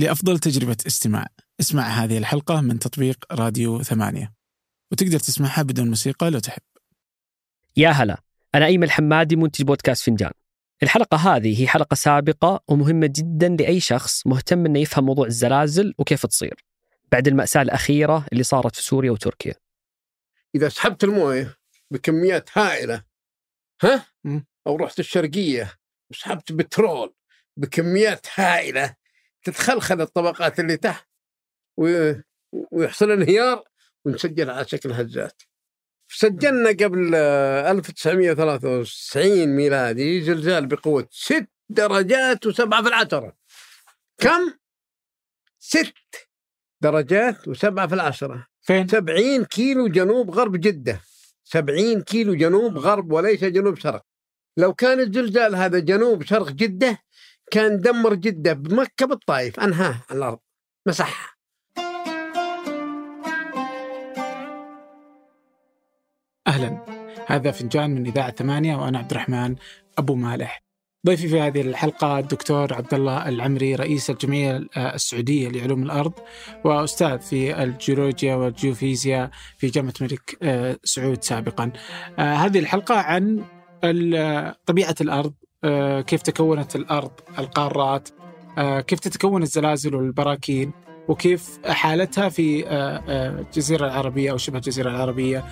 لأفضل 0.00 0.38
تجربة 0.38 0.76
استماع. 0.86 1.26
اسمع 1.60 1.82
هذه 1.82 2.18
الحلقة 2.18 2.60
من 2.60 2.78
تطبيق 2.78 3.24
راديو 3.32 3.82
ثمانية. 3.82 4.32
وتقدر 4.92 5.18
تسمعها 5.18 5.62
بدون 5.62 5.88
موسيقى 5.88 6.30
لو 6.30 6.38
تحب. 6.38 6.62
يا 7.76 7.90
هلا 7.90 8.22
أنا 8.54 8.66
أيمن 8.66 8.84
الحمادي 8.84 9.36
منتج 9.36 9.64
بودكاست 9.64 10.02
فنجان. 10.02 10.30
الحلقة 10.82 11.16
هذه 11.16 11.62
هي 11.62 11.68
حلقة 11.68 11.94
سابقة 11.94 12.64
ومهمة 12.68 13.06
جدا 13.06 13.48
لأي 13.48 13.80
شخص 13.80 14.26
مهتم 14.26 14.66
أنه 14.66 14.78
يفهم 14.78 15.04
موضوع 15.04 15.26
الزلازل 15.26 15.94
وكيف 15.98 16.26
تصير. 16.26 16.64
بعد 17.12 17.28
المأساة 17.28 17.62
الأخيرة 17.62 18.26
اللي 18.32 18.42
صارت 18.42 18.76
في 18.76 18.82
سوريا 18.82 19.10
وتركيا. 19.10 19.54
إذا 20.54 20.68
سحبت 20.68 21.04
الموية 21.04 21.56
بكميات 21.90 22.58
هائلة 22.58 23.02
ها. 23.82 24.06
أو 24.66 24.76
رحت 24.76 24.98
الشرقية 25.00 25.74
وسحبت 26.10 26.52
بترول 26.52 27.14
بكميات 27.56 28.26
هائلة 28.34 28.99
تتخلخل 29.44 30.00
الطبقات 30.00 30.60
اللي 30.60 30.76
تحت. 30.76 31.08
ويحصل 32.72 33.10
انهيار 33.10 33.64
ونسجل 34.04 34.50
على 34.50 34.68
شكل 34.68 34.92
هزات 34.92 35.42
سجلنا 36.12 36.70
قبل 36.70 37.12
آه، 37.14 37.70
1993 37.70 39.56
ميلادي 39.56 40.20
زلزال 40.20 40.66
بقوة 40.66 41.08
ست 41.10 41.48
درجات 41.68 42.46
وسبعة 42.46 42.82
في 42.82 42.88
العشرة 42.88 43.36
كم؟ 44.18 44.54
ست 45.58 45.94
درجات 46.80 47.48
وسبعة 47.48 47.86
في 47.86 47.94
العشرة 47.94 48.46
فين؟ 48.60 48.88
70 48.88 49.44
كيلو 49.44 49.88
جنوب 49.88 50.30
غرب 50.30 50.56
جدة 50.56 51.00
70 51.44 52.02
كيلو 52.02 52.34
جنوب 52.34 52.78
غرب 52.78 53.12
وليس 53.12 53.44
جنوب 53.44 53.78
شرق 53.78 54.02
لو 54.56 54.74
كان 54.74 55.00
الزلزال 55.00 55.56
هذا 55.56 55.78
جنوب 55.78 56.24
شرق 56.24 56.50
جدة 56.50 56.98
كان 57.50 57.80
دمر 57.80 58.14
جدة 58.14 58.52
بمكة 58.52 59.06
بالطائف. 59.06 59.60
أنهاها 59.60 60.04
على 60.10 60.18
الأرض. 60.18 60.38
مسحها. 60.86 61.34
أهلا. 66.46 66.84
هذا 67.26 67.50
فنجان 67.50 67.90
من 67.90 68.06
إذاعة 68.06 68.30
ثمانية 68.30 68.76
وأنا 68.76 68.98
عبد 68.98 69.10
الرحمن 69.10 69.56
أبو 69.98 70.14
مالح. 70.14 70.62
ضيفي 71.06 71.28
في 71.28 71.40
هذه 71.40 71.60
الحلقة 71.60 72.18
الدكتور 72.18 72.74
عبد 72.74 72.94
الله 72.94 73.28
العمري 73.28 73.74
رئيس 73.74 74.10
الجمعية 74.10 74.66
السعودية 74.76 75.48
لعلوم 75.48 75.82
الأرض 75.82 76.12
وأستاذ 76.64 77.18
في 77.18 77.62
الجيولوجيا 77.62 78.34
والجيوفيزياء 78.34 79.30
في 79.58 79.66
جامعة 79.66 79.92
الملك 80.00 80.38
آه، 80.42 80.78
سعود 80.84 81.22
سابقا. 81.22 81.72
آه، 82.18 82.34
هذه 82.34 82.58
الحلقة 82.58 82.94
عن 82.94 83.44
طبيعة 84.66 84.94
الأرض 85.00 85.32
آه، 85.32 85.49
كيف 86.06 86.22
تكونت 86.22 86.76
الأرض 86.76 87.10
القارات 87.38 88.08
آه، 88.58 88.80
كيف 88.80 89.00
تتكون 89.00 89.42
الزلازل 89.42 89.94
والبراكين 89.94 90.72
وكيف 91.08 91.58
حالتها 91.66 92.28
في 92.28 92.66
آه، 92.68 93.02
آه، 93.08 93.40
الجزيرة 93.40 93.86
العربية 93.86 94.30
أو 94.30 94.36
شبه 94.36 94.56
الجزيرة 94.56 94.90
العربية. 94.90 95.44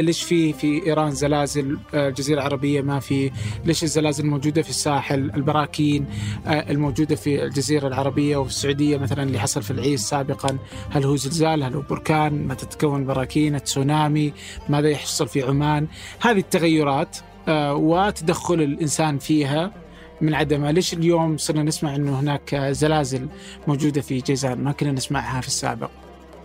ليش 0.00 0.22
في 0.22 0.52
في 0.52 0.86
إيران 0.86 1.10
زلازل؟ 1.10 1.78
آه، 1.94 2.08
الجزيرة 2.08 2.38
العربية 2.38 2.82
ما 2.82 3.00
في. 3.00 3.30
ليش 3.64 3.82
الزلازل 3.82 4.24
الموجودة 4.24 4.62
في 4.62 4.70
الساحل؟ 4.70 5.18
البراكين 5.34 6.06
آه، 6.46 6.70
الموجودة 6.70 7.16
في 7.16 7.44
الجزيرة 7.44 7.88
العربية 7.88 8.36
وفي 8.36 8.50
السعودية 8.50 8.96
مثلا 8.98 9.22
اللي 9.22 9.38
حصل 9.38 9.62
في 9.62 9.70
العيس 9.70 10.00
سابقا. 10.00 10.58
هل 10.90 11.04
هو 11.04 11.16
زلزال؟ 11.16 11.62
هل 11.62 11.74
هو 11.74 11.80
بركان؟ 11.80 12.48
متى 12.48 12.66
تتكون 12.66 13.06
براكين 13.06 13.62
تسونامي 13.62 14.32
ماذا 14.68 14.88
يحصل 14.88 15.28
في 15.28 15.42
عمان؟ 15.42 15.86
هذه 16.20 16.38
التغيرات 16.38 17.16
آه، 17.18 17.33
وتدخل 17.72 18.54
الإنسان 18.54 19.18
فيها 19.18 19.72
من 20.20 20.34
عدمها 20.34 20.72
ليش 20.72 20.94
اليوم 20.94 21.36
صرنا 21.36 21.62
نسمع 21.62 21.94
أنه 21.94 22.20
هناك 22.20 22.54
آه، 22.54 22.72
زلازل 22.72 23.28
موجودة 23.68 24.00
في 24.00 24.18
جيزان؟ 24.18 24.58
ما 24.64 24.72
كنا 24.72 24.92
نسمعها 24.92 25.40
في 25.40 25.46
السابق. 25.46 25.90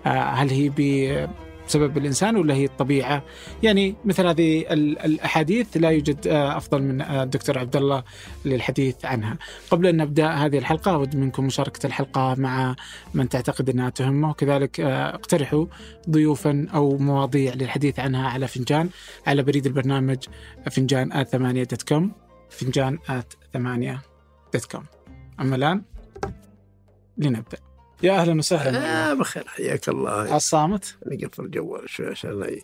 آه، 0.05 0.09
هل 0.09 0.49
هي 0.49 0.69
بسبب 1.69 1.97
الإنسان 1.97 2.35
ولا 2.35 2.53
هي 2.53 2.65
الطبيعة؟ 2.65 3.23
يعني 3.63 3.95
مثل 4.05 4.27
هذه 4.27 4.65
ال- 4.73 4.99
الأحاديث 4.99 5.77
لا 5.77 5.89
يوجد 5.89 6.27
آه، 6.27 6.57
أفضل 6.57 6.81
من 6.83 7.01
آه، 7.01 7.23
الدكتور 7.23 7.57
عبد 7.59 7.75
الله 7.75 8.03
للحديث 8.45 9.05
عنها. 9.05 9.37
قبل 9.71 9.87
أن 9.87 9.97
نبدأ 9.97 10.27
هذه 10.29 10.57
الحلقة 10.57 10.93
أود 10.93 11.15
منكم 11.15 11.45
مشاركة 11.45 11.87
الحلقة 11.87 12.35
مع 12.37 12.75
من 13.13 13.29
تعتقد 13.29 13.69
أنها 13.69 13.89
تهمه 13.89 14.29
وكذلك 14.29 14.79
آه، 14.79 15.15
اقترحوا 15.15 15.65
ضيوفا 16.09 16.67
أو 16.73 16.97
مواضيع 16.97 17.53
للحديث 17.53 17.99
عنها 17.99 18.29
على 18.29 18.47
فنجان 18.47 18.89
على 19.27 19.43
بريد 19.43 19.65
البرنامج 19.65 20.17
فنجان 20.71 21.11
at 21.13 21.27
ثمانية 21.29 21.63
dot 21.63 21.81
com 21.81 22.11
فنجان 22.49 22.97
at 23.09 23.33
ثمانية 23.53 24.01
dot 24.53 24.65
com. 24.65 24.83
أما 25.39 25.55
الآن 25.55 25.81
لنبدأ. 27.17 27.68
يا 28.03 28.11
أهلا 28.13 28.37
وسهلا. 28.37 29.11
آه 29.11 29.13
بخير 29.13 29.47
حياك 29.47 29.89
الله. 29.89 30.11
على 30.11 30.35
الصامت 30.35 30.97
نقفل 31.05 31.43
الجوال 31.43 31.89
شوي 31.89 32.07
عشان 32.07 32.39
لا 32.39 32.61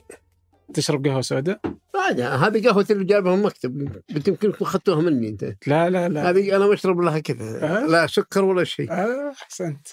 تشرب 0.74 1.08
قهوة 1.08 1.22
سوداء؟ 1.22 1.60
هذه 2.20 2.68
قهوة 2.68 2.86
اللي 2.90 3.04
جايبها 3.06 3.32
من 3.36 3.40
المكتب 3.40 4.02
انت 4.16 4.28
يمكن 4.28 4.50
اخذتوها 4.62 5.02
مني 5.02 5.30
أنت. 5.30 5.44
لا 5.68 5.90
لا 5.90 6.10
لا. 6.10 6.30
هذه 6.30 6.56
أنا 6.56 6.68
بشرب 6.68 7.00
لها 7.00 7.20
كذا. 7.20 7.64
أه؟ 7.64 7.86
لا 7.86 8.08
سكر 8.08 8.44
ولا 8.44 8.64
شيء. 8.64 8.92
آه، 8.92 9.32
أحسنت. 9.32 9.88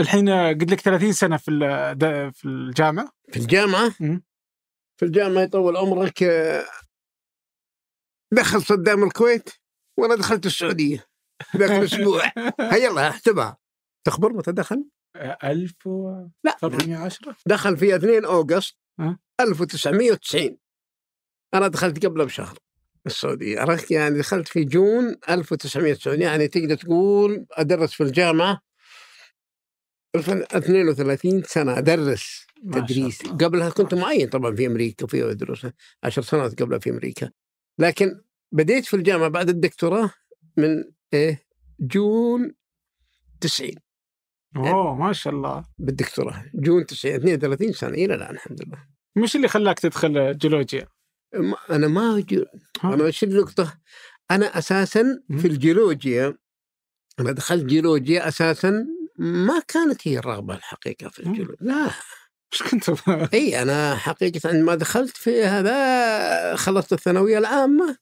الحين 0.00 0.28
آه، 0.28 0.48
قد 0.50 0.70
لك 0.70 0.80
30 0.80 1.12
سنة 1.12 1.36
في 1.36 1.44
في 2.34 2.44
الجامعة. 2.44 3.08
في 3.32 3.36
الجامعة؟ 3.36 3.92
مم. 4.00 4.22
في 4.96 5.04
الجامعة 5.04 5.42
يطول 5.42 5.76
عمرك 5.76 6.22
آه، 6.22 6.64
دخل 8.32 8.62
صدام 8.62 9.04
الكويت 9.04 9.50
وأنا 9.98 10.14
دخلت 10.14 10.46
السعودية. 10.46 11.06
ذاك 11.56 11.70
الأسبوع 11.70 12.22
هيا 12.72 12.88
الله 12.90 13.08
احتبها 13.08 13.56
تخبر 14.04 14.32
متى 14.32 14.52
دخل؟ 14.52 14.84
1410 15.44 17.28
لا. 17.30 17.36
دخل 17.46 17.76
في 17.76 17.96
2 17.96 18.24
أوغست 18.24 18.76
أه؟ 19.00 19.18
1990 19.40 20.58
أنا 21.54 21.68
دخلت 21.68 22.06
قبله 22.06 22.24
بشهر 22.24 22.58
السعودية. 23.06 23.60
عرفت؟ 23.60 23.90
يعني 23.90 24.18
دخلت 24.18 24.48
في 24.48 24.64
جون 24.64 25.16
1990 25.28 26.22
يعني 26.22 26.48
تقدر 26.48 26.74
تقول 26.74 27.46
أدرس 27.52 27.92
في 27.92 28.02
الجامعة 28.02 28.60
الف- 30.16 30.30
32 30.30 31.42
سنة 31.42 31.78
شاء 31.78 32.46
تدريس. 32.72 33.22
قبلها 33.22 33.70
كنت 33.70 33.94
معين 33.94 34.28
طبعا 34.28 34.54
في 34.56 34.66
أمريكا 34.66 35.04
وفي 35.04 35.30
أدرس 35.30 35.66
عشر 36.04 36.22
سنوات 36.22 36.62
قبلها 36.62 36.78
في 36.78 36.90
أمريكا. 36.90 37.30
لكن 37.78 38.20
بديت 38.52 38.84
في 38.84 38.94
الجامعة 38.96 39.28
بعد 39.28 39.48
الدكتوراه 39.48 40.10
من 40.56 40.84
إيه؟ 41.12 41.46
جون 41.80 42.54
90 43.40 43.70
أوه 44.56 44.94
ما 44.94 45.12
شاء 45.12 45.32
الله 45.34 45.64
بالدكتوراه 45.78 46.44
جون 46.54 46.86
90 46.86 47.14
32 47.14 47.72
سنة 47.72 47.94
إلى 47.94 48.14
الآن 48.14 48.34
الحمد 48.34 48.62
لله 48.62 48.78
مش 49.16 49.36
اللي 49.36 49.48
خلاك 49.48 49.78
تدخل 49.78 50.38
جيولوجيا 50.38 50.86
أنا 51.70 51.88
ما. 51.88 52.24
ها؟ 52.82 52.94
أنا 52.94 53.04
وش 53.04 53.24
النقطة؟ 53.24 53.78
أنا 54.30 54.58
أساسا. 54.58 55.22
في 55.38 55.48
الجيولوجيا 55.48 56.38
أنا 57.20 57.32
دخلت 57.32 57.64
جيولوجيا 57.64 58.28
أساسا 58.28 58.86
ما 59.18 59.62
كانت 59.68 60.08
هي 60.08 60.18
الرغبة 60.18 60.54
الحقيقة 60.54 61.08
في. 61.08 61.18
الجيولوجيا 61.18 61.56
لا 61.66 61.90
إيش 62.52 62.62
كنت 62.62 62.90
إي 63.34 63.62
أنا 63.62 63.96
حقيقة 63.96 64.48
عندما 64.48 64.74
دخلت 64.74 65.16
في 65.16 65.44
هذا 65.44 66.56
خلصت 66.56 66.92
الثانوية 66.92 67.38
العامة 67.38 67.96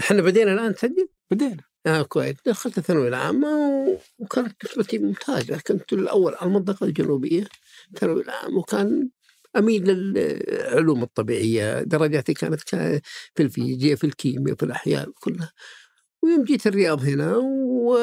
إحنا 0.00 0.22
بدينا 0.22 0.52
الآن 0.52 0.70
نسجل 0.70 1.08
بدينا 1.30 1.62
آه 1.86 2.02
كويس 2.02 2.36
دخلت 2.46 2.78
الثانوية 2.78 3.08
العامة 3.08 3.48
وكانت 4.18 4.64
نسبتي 4.64 4.98
ممتازة. 4.98 5.58
كنت 5.66 5.92
الأول 5.92 6.34
على 6.34 6.48
المنطقة 6.48 6.86
الجنوبية 6.86 7.48
الثانوية 7.94 8.22
العامة 8.22 8.58
وكان 8.58 9.08
أميل 9.56 9.84
للعلوم 9.90 11.02
الطبيعية. 11.02 11.82
درجاتي 11.82 12.34
كانت 12.34 12.62
كا- 12.62 13.00
في 13.34 13.42
الفيزياء 13.42 13.96
في 13.96 14.04
الكيمياء 14.04 14.56
في 14.56 14.62
الأحياء 14.62 15.10
كلها. 15.20 15.52
ويوم 16.22 16.44
جيت 16.44 16.66
الرياض 16.66 17.00
هنا 17.04 17.36
و 17.36 17.98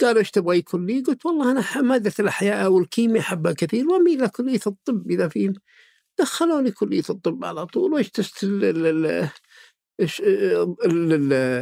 قالوا 0.00 0.18
إيش 0.20 0.30
تبغى 0.30 0.62
كلية؟ 0.62 1.02
قلت 1.02 1.26
والله 1.26 1.50
أنا 1.52 1.82
مادة 1.82 2.12
الأحياء 2.20 2.72
والكيمياء 2.72 3.22
حبها 3.22 3.52
كثير 3.52 3.88
وأميل 3.88 4.18
إلى 4.20 4.28
كلية 4.28 4.60
الطب 4.66 5.10
إذا 5.10 5.28
في 5.28 5.52
دخلوني 6.18 6.70
كلية 6.70 7.02
الطب 7.10 7.44
على 7.44 7.66
طول 7.66 7.92
وإجتزت 7.92 8.44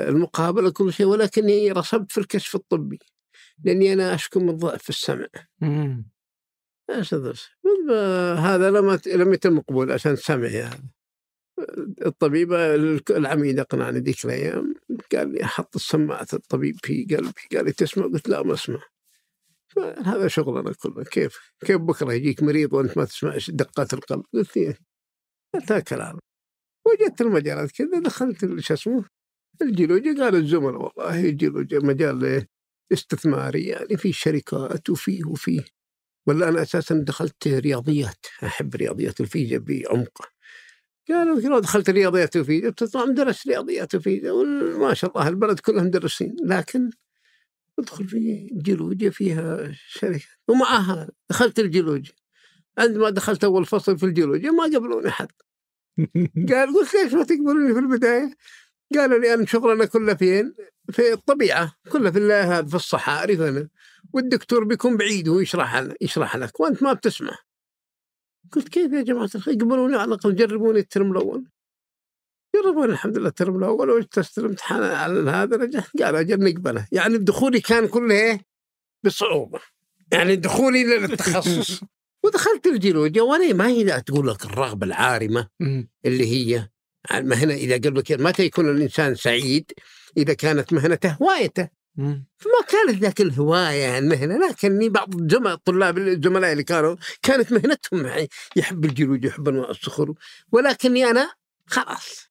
المقابلة 0.09 0.71
كل 0.71 0.93
شيء 0.93 1.07
ولكني 1.07 1.73
رسبت 1.73 2.13
في 2.13 2.19
الكشف 2.19 2.55
الطبي 2.55 2.99
لأني 3.65 3.93
أنا 3.93 4.15
أشكو 4.15 4.41
من 4.41 4.57
ضعف 4.57 4.83
في 4.83 4.89
السمع. 4.89 5.29
مم. 5.61 6.11
إيش 6.91 7.15
أدرس؟ 7.15 7.49
هذا 8.39 8.71
لم 8.71 8.99
لم 9.07 9.33
يتم 9.33 9.61
قبول 9.61 9.93
عشان 9.93 10.17
سمعي 10.17 10.63
هذا. 10.63 10.85
الطبيبة 12.07 12.75
العميد 13.11 13.59
أقنعني 13.59 13.99
ذيك 13.99 14.25
الأيام 14.25 14.75
قال 15.13 15.33
لي 15.33 15.45
أحط 15.45 15.77
السماعة 15.77 16.27
الطبيب 16.33 16.77
في 16.83 17.07
قلبي 17.11 17.57
قال 17.57 17.65
لي 17.65 17.73
تسمع؟ 17.73 18.05
قلت 18.05 18.29
لا 18.29 18.43
ما 18.43 18.55
أسمع. 18.55 18.81
هذا 20.05 20.29
شغلنا 20.29 20.73
كله 20.73 21.05
كيف 21.05 21.39
كيف 21.61 21.77
بكرة 21.77 22.13
يجيك 22.13 22.43
مريض 22.43 22.73
وأنت 22.73 22.99
ما 22.99 23.05
تسمع 23.05 23.37
دقات 23.49 23.95
القلب؟ 23.95 24.23
قلت 24.35 24.57
لي 24.57 24.75
انتهى 25.55 25.83
كلام 25.83 26.19
وجدت 26.87 27.21
المجالات 27.21 27.71
كذا 27.71 27.99
دخلت 27.99 28.61
شو 28.61 28.75
اسمه 28.75 29.05
الجيولوجيا 29.63 30.15
قال 30.25 30.35
الزملاء 30.35 30.83
والله 30.83 31.21
الجيولوجيا 31.25 31.79
مجال 31.79 32.47
استثماري 32.93 33.65
يعني 33.67 33.97
في 33.97 34.13
شركات 34.13 34.91
وفيه 34.91 35.25
وفيه 35.25 35.65
ولا 36.27 36.49
أنا 36.49 36.63
أساسا 36.63 36.95
دخلت 36.95 37.49
رياضيات 37.49 38.27
أحب 38.45 38.75
رياضيات 38.75 39.21
الفيزياء 39.21 39.61
بعمق. 39.61 40.29
قالوا 41.09 41.41
لو 41.41 41.59
دخلت 41.59 41.91
رياضيات 41.91 42.37
وفيزياء 42.37 42.71
بتطلع 42.71 43.05
مدرس 43.05 43.47
رياضيات 43.47 43.95
وفيزياء. 43.95 44.45
ما 44.79 44.95
شاء 44.95 45.19
الله 45.19 45.29
البلد 45.29 45.61
كلها 45.61 45.83
مدرسين. 45.83 46.37
لكن 46.45 46.91
ادخل 47.79 48.09
في 48.09 48.51
جيولوجيا 48.53 49.11
فيها 49.11 49.73
شركة. 49.89 50.27
ومعها 50.49 51.09
دخلت 51.31 51.59
الجيولوجيا. 51.59 52.15
عندما 52.79 53.11
دخلت 53.11 53.45
أول 53.45 53.67
فصل 53.67 53.99
في 53.99 54.07
الجيولوجيا 54.07 54.51
ما 54.51 54.65
قبلوني 54.65 55.11
حد. 55.11 55.33
قال 56.51 56.75
قلت 56.75 56.95
ليش 56.95 57.13
ما 57.15 57.25
تقبلوني 57.25 57.75
في 57.75 57.79
البداية؟ 57.79 58.31
قالوا 58.95 59.19
لي 59.19 59.35
أن 59.35 59.47
شغلنا 59.47 59.85
كله 59.85 60.15
فين؟ 60.15 60.55
في 60.91 61.13
الطبيعة 61.13 61.73
كله 61.93 62.11
في 62.11 62.19
الله 62.19 62.63
في 62.63 62.75
الصحاري 62.75 63.37
فأنا 63.37 63.69
والدكتور 64.13 64.65
بيكون 64.65 64.97
بعيد 64.97 65.29
ويشرح 65.29 65.77
لنا 65.77 65.95
يشرح 66.01 66.37
لك 66.37 66.61
وأنت 66.61 66.83
ما 66.83 66.93
بتسمع. 66.93 67.39
قلت 68.53 68.69
كيف 68.69 68.93
يا 68.93 69.03
جماعة 69.03 69.31
الخير؟ 69.35 69.55
قبلوني 69.55 69.97
على 69.97 70.05
الأقل 70.05 70.37
جربوني 70.37 70.79
الترم 70.79 71.13
الأول. 71.13 71.45
جربوني 72.55 72.93
الحمد 72.93 73.19
لله 73.19 73.29
الترم 73.29 73.57
الأول 73.57 73.91
واجتزت 73.91 74.39
الامتحان 74.39 74.83
على 74.83 75.31
هذا 75.31 75.57
رجعت 75.57 76.03
قال 76.03 76.17
أجل 76.17 76.45
نقبله. 76.45 76.89
يعني 76.93 77.19
دخولي 77.19 77.61
كان 77.61 77.89
كله 77.89 78.15
إيه؟ 78.15 78.41
بصعوبة. 79.05 79.61
يعني 80.13 80.37
دخولي 80.37 80.85
للتخصص. 80.85 81.81
ودخلت 82.27 82.67
الجيولوجيا 82.67 83.23
وأنا 83.23 83.53
ما 83.53 83.67
هي 83.67 84.01
تقول 84.01 84.29
لك 84.29 84.45
الرغبة 84.45 84.87
العارمة 84.87 85.49
اللي 86.07 86.27
هي 86.27 86.69
المهنة 87.15 87.55
إذا 87.55 87.75
قلبك 87.75 88.13
متى 88.13 88.45
يكون 88.45 88.71
الإنسان 88.71 89.15
سعيد 89.15 89.73
إذا 90.17 90.35
كانت 90.35 90.73
مهنته 90.73 91.17
هوايته. 91.23 91.69
فما 92.37 92.61
كانت 92.69 93.03
ذاك 93.03 93.21
الهواية 93.21 93.99
المهنه 93.99 94.49
لكني 94.49 94.89
بعض 94.89 95.15
الجمع 95.15 95.53
الطلاب 95.53 95.99
الزملاء 95.99 96.53
اللي 96.53 96.65
كانوا 96.65 96.97
كانت 97.23 97.53
مهنتهم 97.53 98.03
معي. 98.03 98.29
يحب 98.57 98.85
الجلود 98.85 99.25
يحب 99.25 99.49
أنواع 99.49 99.71
الصخور 99.71 100.15
ولكني 100.53 101.05
أنا 101.05 101.33
خلاص. 101.67 102.31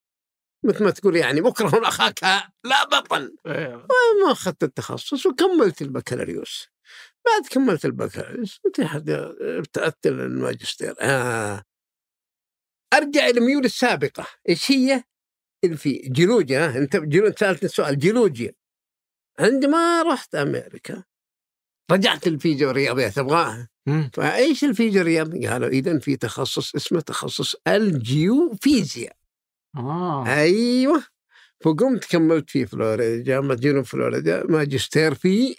مثل 0.63 0.83
ما 0.83 0.91
تقول 0.91 1.15
يعني 1.15 1.41
مكره 1.41 1.87
أخاك 1.87 2.23
لا 2.63 2.83
بطل. 2.85 3.35
أيوه. 3.47 3.87
ما 4.25 4.31
أخذت 4.31 4.63
التخصص 4.63 5.25
وكملت 5.25 5.81
البكالوريوس. 5.81 6.67
بعد 7.25 7.47
كملت 7.51 7.85
البكالوريوس 7.85 8.61
ابتعدت 9.41 10.07
للماجستير 10.07 10.95
آه. 10.99 11.63
أرجع 12.93 13.27
إلى 13.27 13.39
الميول 13.39 13.65
السابقة. 13.65 14.27
إيش 14.49 14.71
هي؟ 14.71 15.03
في 15.75 15.93
جيولوجيا. 15.93 16.77
أنت 16.77 16.95
جيولوجيا 16.95 17.35
سألتني 17.37 17.69
السؤال 17.69 17.99
جيولوجيا. 17.99 18.53
عندما 19.39 20.03
رحت 20.03 20.35
أمريكا. 20.35 21.03
رجعت 21.91 22.27
الفيزياء 22.27 22.67
والرياضيات 22.67 23.17
ابغاها 23.17 23.69
فإيش 24.13 24.63
الفيزياء 24.63 25.03
والرياضيات؟ 25.03 25.51
قالوا 25.51 25.69
اذا 25.69 25.99
في 25.99 26.17
تخصص 26.17 26.75
اسمه 26.75 26.99
تخصص 26.99 27.55
الجيوفيزياء. 27.67 29.15
آه. 29.77 30.27
أيوه. 30.27 31.03
فقمت 31.61 32.05
كملت 32.05 32.49
في 32.49 32.65
فلوريدا 32.65 33.23
جامعه 33.23 33.57
جنوب 33.57 33.85
فلوريدا 33.85 34.43
ماجستير 34.43 35.15
في 35.15 35.55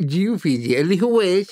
الجيوفيزياء 0.00 0.80
اللي 0.80 1.02
هو 1.02 1.20
إيش؟ 1.20 1.46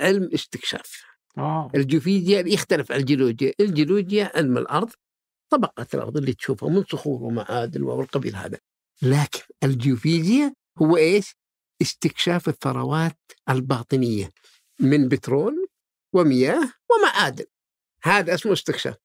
علم 0.00 0.30
استكشاف 0.34 1.02
آه. 1.38 1.70
الجيوفيزياء 1.74 2.46
يختلف 2.46 2.92
عن 2.92 3.00
الجيولوجيا. 3.00 3.52
الجيولوجيا 3.60 4.32
علم 4.34 4.58
الأرض 4.58 4.90
طبقة 5.50 5.86
الأرض 5.94 6.16
اللي 6.16 6.32
تشوفها 6.32 6.68
من 6.68 6.84
صخور 6.84 7.22
ومعادن 7.22 7.82
والقبيل 7.82 8.36
هذا. 8.36 8.58
لكن 9.02 9.40
الجيوفيزياء 9.64 10.52
هو 10.78 10.96
إيش؟ 10.96 11.34
استكشاف 11.82 12.48
الثروات 12.48 13.18
الباطنية 13.50 14.30
من 14.80 15.08
بترول 15.08 15.66
ومياه 16.12 16.72
ومعادن 16.90 17.44
هذا 18.02 18.34
اسمه 18.34 18.52
استكشاف. 18.52 18.96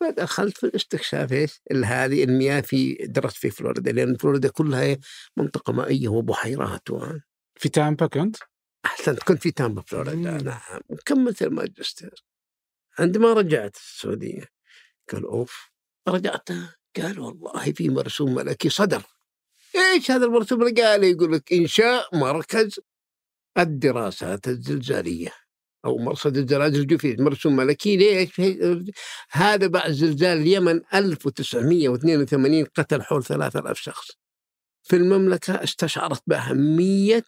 فدخلت 0.00 0.58
في 0.58 0.66
الاستكشاف 0.66 1.32
إيش؟ 1.32 1.60
هذه 1.84 2.24
المياه 2.24 2.60
في 2.60 2.94
درست 2.94 3.36
في 3.36 3.50
فلوريدا 3.50 3.92
لأن 3.92 4.16
فلوريدا 4.16 4.48
كلها 4.48 4.96
منطقة 5.36 5.72
مائية 5.72 6.08
وبحيرات 6.08 6.90
و... 6.90 7.06
في 7.56 7.68
تامبا 7.68 8.06
كنت؟ 8.06 8.36
احسنت 8.84 9.22
كنت 9.22 9.42
في 9.42 9.50
تامبا 9.50 9.82
فلوريدا 9.82 10.30
نعم. 10.30 10.80
وكملت 10.88 11.42
الماجستير 11.42 12.24
عندما 12.98 13.32
رجعت 13.32 13.76
السعودية؟ 13.76 14.44
قال 15.12 15.24
أوف. 15.24 15.70
رجعت. 16.08 16.48
قال 16.96 17.20
والله 17.20 17.72
في 17.72 17.88
مرسوم 17.88 18.34
ملكي 18.34 18.68
صدر. 18.68 19.02
إيش 19.76 20.10
هذا 20.10 20.24
المرسوم؟ 20.24 20.74
قال 20.74 21.04
يقول 21.04 21.32
لك 21.32 21.52
إنشاء 21.52 22.16
مركز 22.16 22.80
الدراسات 23.58 24.48
الزلزالية. 24.48 25.32
أو 25.84 25.98
مرصد 25.98 26.36
الزلازل 26.36 26.80
الجوفي. 26.80 27.16
مرسوم 27.18 27.56
ملكي 27.56 27.96
ليش؟ 27.96 28.40
هذا 29.30 29.66
بعد 29.66 29.90
زلزال 29.90 30.38
اليمن 30.38 30.80
1982 30.94 32.64
قتل 32.64 33.02
حول 33.02 33.24
3000 33.24 33.78
شخص. 33.78 34.10
في 34.86 34.96
المملكة 34.96 35.54
استشعرت 35.54 36.22
بأهمية 36.26 37.24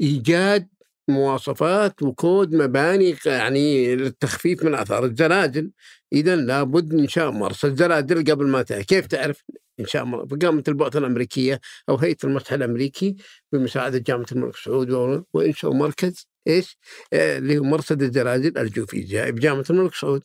إيجاد 0.00 0.68
مواصفات 1.08 2.02
وكود 2.02 2.54
مباني 2.54 3.16
يعني 3.26 3.96
للتخفيف 3.96 4.64
من 4.64 4.74
آثار 4.74 5.04
الزلازل 5.04 5.70
اذا 6.12 6.36
لابد 6.36 6.94
انشاء 6.94 7.30
مرصد 7.30 7.74
زلازل 7.74 8.24
قبل 8.32 8.46
ما 8.46 8.62
تعرف 8.62 8.84
كيف 8.86 9.06
تعرف 9.06 9.44
انشاء 9.80 10.04
مرصد 10.04 10.42
فقامت 10.42 10.68
البعثة 10.68 10.98
الأمريكية 10.98 11.60
أو 11.88 11.96
هيئة 11.96 12.16
المسح 12.24 12.52
الأمريكي 12.52 13.16
بمساعدة 13.52 13.98
جامعة 13.98 14.26
الملك 14.32 14.56
سعود 14.56 14.90
وانشأوا 15.32 15.74
مركز 15.74 16.26
إيش؟ 16.48 16.78
آه، 17.12 17.38
اللي 17.38 17.58
هو 17.58 17.62
مرصد 17.62 18.02
الزلازل 18.02 18.58
الجيوفيزياء 18.58 19.30
بجامعة 19.30 19.64
الملك 19.70 19.94
سعود. 19.94 20.22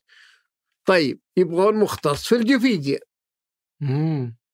طيب 0.86 1.19
يبغون 1.38 1.76
مختص 1.76 2.28
في 2.28 2.36
الجيوفيزياء. 2.36 3.02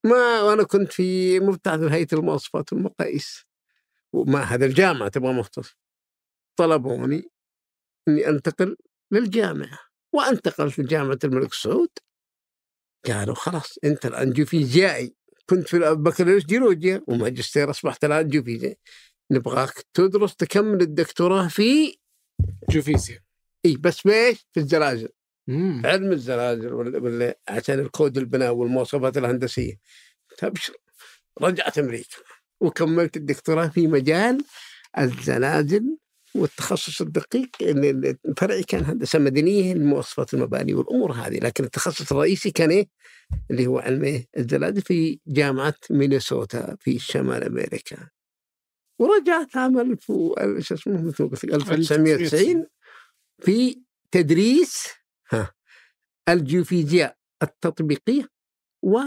ما 0.03 0.41
وأنا 0.41 0.63
كنت 0.63 0.93
في 0.93 1.39
مبتعث 1.39 1.79
هيئه 1.79 2.07
المواصفات 2.13 2.73
والمقاييس. 2.73 3.45
وما 4.13 4.41
هذا 4.41 4.65
الجامعة 4.65 5.09
تبغى 5.09 5.33
مختص. 5.33 5.75
طلبوني 6.55 7.29
إني 8.07 8.27
أنتقل 8.27 8.77
للجامعة. 9.11 9.79
وانتقلت 10.13 10.79
لجامعه 10.79 11.19
الملك 11.23 11.53
سعود. 11.53 11.89
قالوا 13.07 13.35
خلاص 13.35 13.77
أنت 13.83 14.05
الآن 14.05 14.33
جيوفيزيائي. 14.33 15.15
كنت 15.49 15.67
في 15.67 15.77
البكالوريوس 15.77 16.45
جيولوجيا. 16.45 17.01
وماجستير 17.07 17.69
أصبحت 17.69 18.05
الآن 18.05 18.27
جيوفيزيائي. 18.27 18.77
نبغاك 19.31 19.85
تدرس 19.93 20.35
تكمل 20.35 20.81
الدكتوراه 20.81 21.47
في 21.47 21.97
جيوفيزياء. 22.69 23.19
إي 23.65 23.77
بس 23.77 24.01
بإيش؟ 24.01 24.47
في 24.53 24.59
الزلازل 24.59 25.09
مم. 25.49 25.81
علم 25.85 26.11
الزلازل 26.11 26.73
ولا, 26.73 27.39
عشان 27.47 27.79
الكود 27.79 28.17
البناء 28.17 28.53
والمواصفات 28.53 29.17
الهندسية 29.17 29.79
تبشر 30.37 30.73
رجعت 31.41 31.77
أمريكا 31.77 32.17
وكملت 32.59 33.17
الدكتوراه 33.17 33.67
في 33.67 33.87
مجال 33.87 34.43
الزلازل 34.97 35.97
والتخصص 36.35 37.01
الدقيق 37.01 37.49
فرعي 38.37 38.63
كان 38.63 38.83
هندسة 38.83 39.19
مدنية 39.19 39.73
لمواصفات 39.73 40.33
المباني 40.33 40.73
والأمور 40.73 41.11
هذه 41.11 41.39
لكن 41.39 41.63
التخصص 41.63 42.11
الرئيسي 42.11 42.51
كان 42.51 42.69
إيه؟ 42.71 42.87
اللي 43.51 43.67
هو 43.67 43.79
علم 43.79 44.03
إيه؟ 44.03 44.27
الزلازل 44.37 44.81
في 44.81 45.19
جامعة 45.27 45.75
مينيسوتا 45.89 46.77
في 46.79 46.99
شمال 46.99 47.43
أمريكا 47.43 48.09
ورجعت 48.99 49.57
عام 49.57 49.79
1000 49.79 50.05
شو 50.59 50.73
اسمه 50.73 51.01
مثل 51.01 51.23
ما 51.23 51.29
قلت 51.29 51.43
1990 51.43 52.65
في 53.41 53.81
تدريس 54.11 54.98
الجيوفيزياء 56.29 57.17
التطبيقية 57.43 58.29
و 58.83 58.99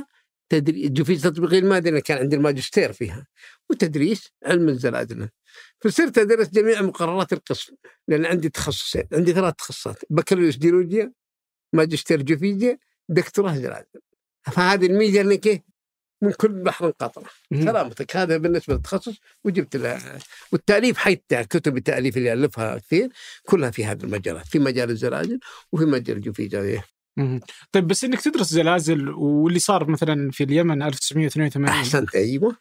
تدريس 0.49 0.87
الجيوفيزياء 0.87 1.29
التطبيقية 1.29 1.59
الماديه 1.59 2.00
كان 2.00 2.19
عندي 2.19 2.37
الماجستير 2.37 2.93
فيها 2.93 3.26
وتدريس 3.71 4.29
علم 4.45 4.69
الزلازل 4.69 5.29
فصرت 5.81 6.19
أدرس 6.19 6.49
جميع 6.49 6.83
مقررات 6.83 7.33
القسم 7.33 7.75
لأن 8.09 8.26
عندي 8.26 8.49
تخصصين 8.49 9.05
عندي 9.12 9.33
ثلاث 9.33 9.55
تخصصات 9.55 10.02
بكالوريوس 10.11 10.57
جيولوجيا 10.57 11.12
ماجستير 11.73 12.23
جيوفيزياء 12.23 12.79
دكتوراه 13.09 13.55
زلازل 13.55 14.00
فهذه 14.43 14.87
الميزة 14.87 15.21
إنك 15.21 15.47
إيه؟ 15.47 15.64
من 16.23 16.33
كل 16.33 16.49
بحر 16.49 16.91
قطرة. 16.91 17.31
سلامتك 17.55 18.17
هذا 18.17 18.37
بالنسبة 18.37 18.75
للتخصص 18.75 19.17
وجبت 19.45 19.76
لها 19.76 20.19
والتأليف 20.52 20.99
حتى 20.99 21.45
كتب 21.45 21.76
التاليف 21.76 22.17
اللي 22.17 22.33
ألفها 22.33 22.79
كثير 22.79 23.09
كلها 23.43 23.71
في 23.71 23.85
هذه 23.85 24.05
المجالات 24.05 24.47
في 24.47 24.59
مجال 24.59 24.91
الزلازل 24.91 25.41
وفي 25.73 25.85
مجال 25.85 26.17
الجيوفيزياء 26.17 26.85
طيب 27.73 27.87
بس 27.87 28.04
إنك 28.04 28.21
تدرس 28.21 28.50
زلازل 28.50 29.09
واللي 29.09 29.59
صار 29.59 29.90
مثلا 29.90 30.31
في 30.31 30.45
اليمن 30.45 30.83
1982 30.83 31.69
أحسنت 31.69 32.14
أيوه. 32.14 32.57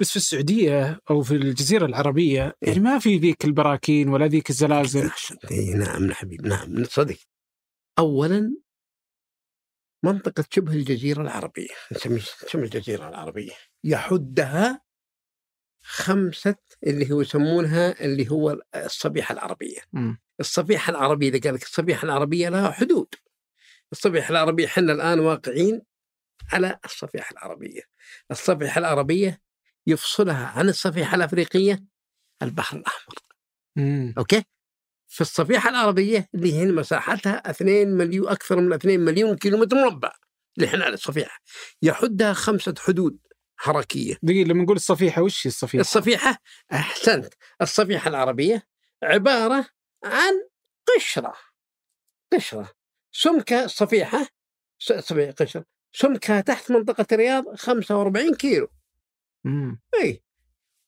بس 0.00 0.10
في 0.10 0.16
السعودية 0.16 1.00
أو 1.10 1.22
في 1.22 1.34
الجزيرة 1.34 1.86
العربية 1.86 2.56
يعني 2.62 2.80
ما 2.80 2.98
في 2.98 3.16
ذيك 3.18 3.44
البراكين 3.44 4.08
ولا 4.08 4.26
ذيك 4.26 4.50
الزلازل. 4.50 5.10
اي 5.50 5.74
نعم 5.74 6.12
حبيبي 6.12 6.48
نعم 6.48 6.84
صدق. 6.84 7.18
اولا 7.98 8.56
منطقة 10.04 10.44
شبه 10.50 10.72
الجزيرة 10.72 11.22
العربية 11.22 11.74
نسمي 11.92 12.20
شبه 12.48 12.62
الجزيرة 12.62 13.08
العربية. 13.08 13.52
يحدها 13.84 14.82
خمسة 15.84 16.56
اللي 16.86 17.12
هو 17.12 17.20
يسمونها 17.20 18.04
اللي 18.04 18.30
هو 18.30 18.60
الصبيحة 18.76 19.32
العربية. 19.32 19.80
الصبيحة 20.40 20.90
العربية 20.90 21.28
إذا 21.28 21.40
قال 21.40 21.54
لك 21.54 21.62
الصبيحة 21.62 22.04
العربية 22.04 22.48
لها 22.48 22.70
حدود. 22.70 23.14
الصبيحة 23.92 24.30
العربية 24.30 24.66
إحنا 24.66 24.92
الآن 24.92 25.20
واقعين 25.20 25.82
على 26.52 26.78
الصفيحة 26.84 27.32
العربية. 27.32 27.82
الصفيحة 28.30 28.78
العربية 28.78 29.40
يفصلها 29.86 30.46
عن 30.46 30.68
الصفيحة 30.68 31.14
الأفريقية 31.14 31.84
البحر 32.42 32.76
الأحمر. 32.76 33.14
مم. 33.76 34.14
أوكي؟ 34.18 34.44
في 35.08 35.20
الصفيحة 35.20 35.70
العربية 35.70 36.28
اللي 36.34 36.52
هي 36.54 36.64
مساحتها 36.66 37.50
2 37.50 37.88
مليون 37.88 38.28
أكثر 38.28 38.60
من 38.60 38.72
2 38.72 39.00
مليون 39.00 39.36
كيلومتر 39.36 39.76
مربع 39.76 40.12
اللي 40.56 40.68
إحنا 40.68 40.84
على 40.84 40.94
الصفيحة. 40.94 41.40
يحدها 41.82 42.32
خمسة 42.32 42.74
حدود 42.78 43.18
حركية. 43.56 44.18
دقيقة 44.22 44.48
لما 44.48 44.62
نقول 44.62 44.76
الصفيحة 44.76 45.22
وش 45.22 45.46
هي 45.46 45.48
الصفيحة؟ 45.48 45.80
الصفيحة 45.80 46.38
أحسنت. 46.72 47.34
الصفيحة 47.62 48.08
العربية 48.08 48.62
عبارة 49.02 49.66
عن 50.04 50.32
قشرة. 50.96 51.34
قشرة. 52.32 52.81
سمكة 53.12 53.64
الصفيحة 53.64 54.26
س- 54.78 54.92
صفيحة 54.92 55.32
قشرة 55.32 55.64
سمكها 55.92 56.40
تحت 56.40 56.70
منطقة 56.70 57.06
الرياض 57.12 57.54
45 57.56 58.34
كيلو. 58.34 58.68
مم. 59.44 59.80
أي. 60.02 60.22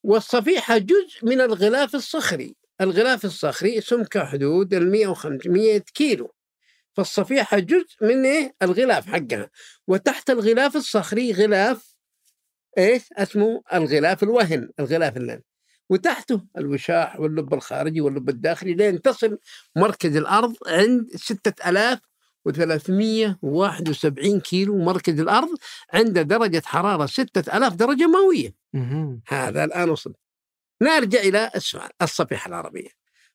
والصفيحة 0.03 0.77
جزء 0.77 1.19
من 1.23 1.41
الغلاف 1.41 1.95
الصخري. 1.95 2.55
الغلاف 2.81 3.25
الصخري 3.25 3.81
سمكة 3.81 4.25
حدود 4.25 4.73
ال 4.73 4.91
100 5.45 5.79
كيلو. 5.79 6.33
فالصفيحة 6.93 7.59
جزء 7.59 7.85
من 8.01 8.25
إيه؟ 8.25 8.55
الغلاف 8.61 9.07
حقها. 9.07 9.49
وتحت 9.87 10.29
الغلاف 10.29 10.75
الصخري 10.75 11.31
غلاف 11.31 11.95
إيش؟ 12.77 13.01
اسمه 13.13 13.61
الغلاف 13.73 14.23
الوهن 14.23 14.69
الغلاف 14.79 15.17
اللن 15.17 15.41
وتحته 15.89 16.45
الوشاح 16.57 17.19
واللب 17.19 17.53
الخارجي 17.53 18.01
واللب 18.01 18.29
الداخلي 18.29 18.73
لين 18.73 19.01
تصل 19.01 19.39
مركز 19.75 20.15
الأرض 20.17 20.55
عند 20.67 21.07
6371 22.45 24.39
كيلو 24.39 24.77
مركز 24.77 25.19
الأرض 25.19 25.57
عند 25.93 26.19
درجة 26.19 26.61
حرارة 26.65 27.05
6000 27.05 27.73
درجة 27.75 28.07
مئوية. 28.07 28.55
مهم. 28.73 29.21
هذا 29.27 29.63
الآن 29.63 29.89
وصل. 29.89 30.13
نرجع 30.81 31.19
إلى 31.19 31.51
السؤال 31.55 31.89
الصفيحة 32.01 32.47
العربية. 32.47 32.89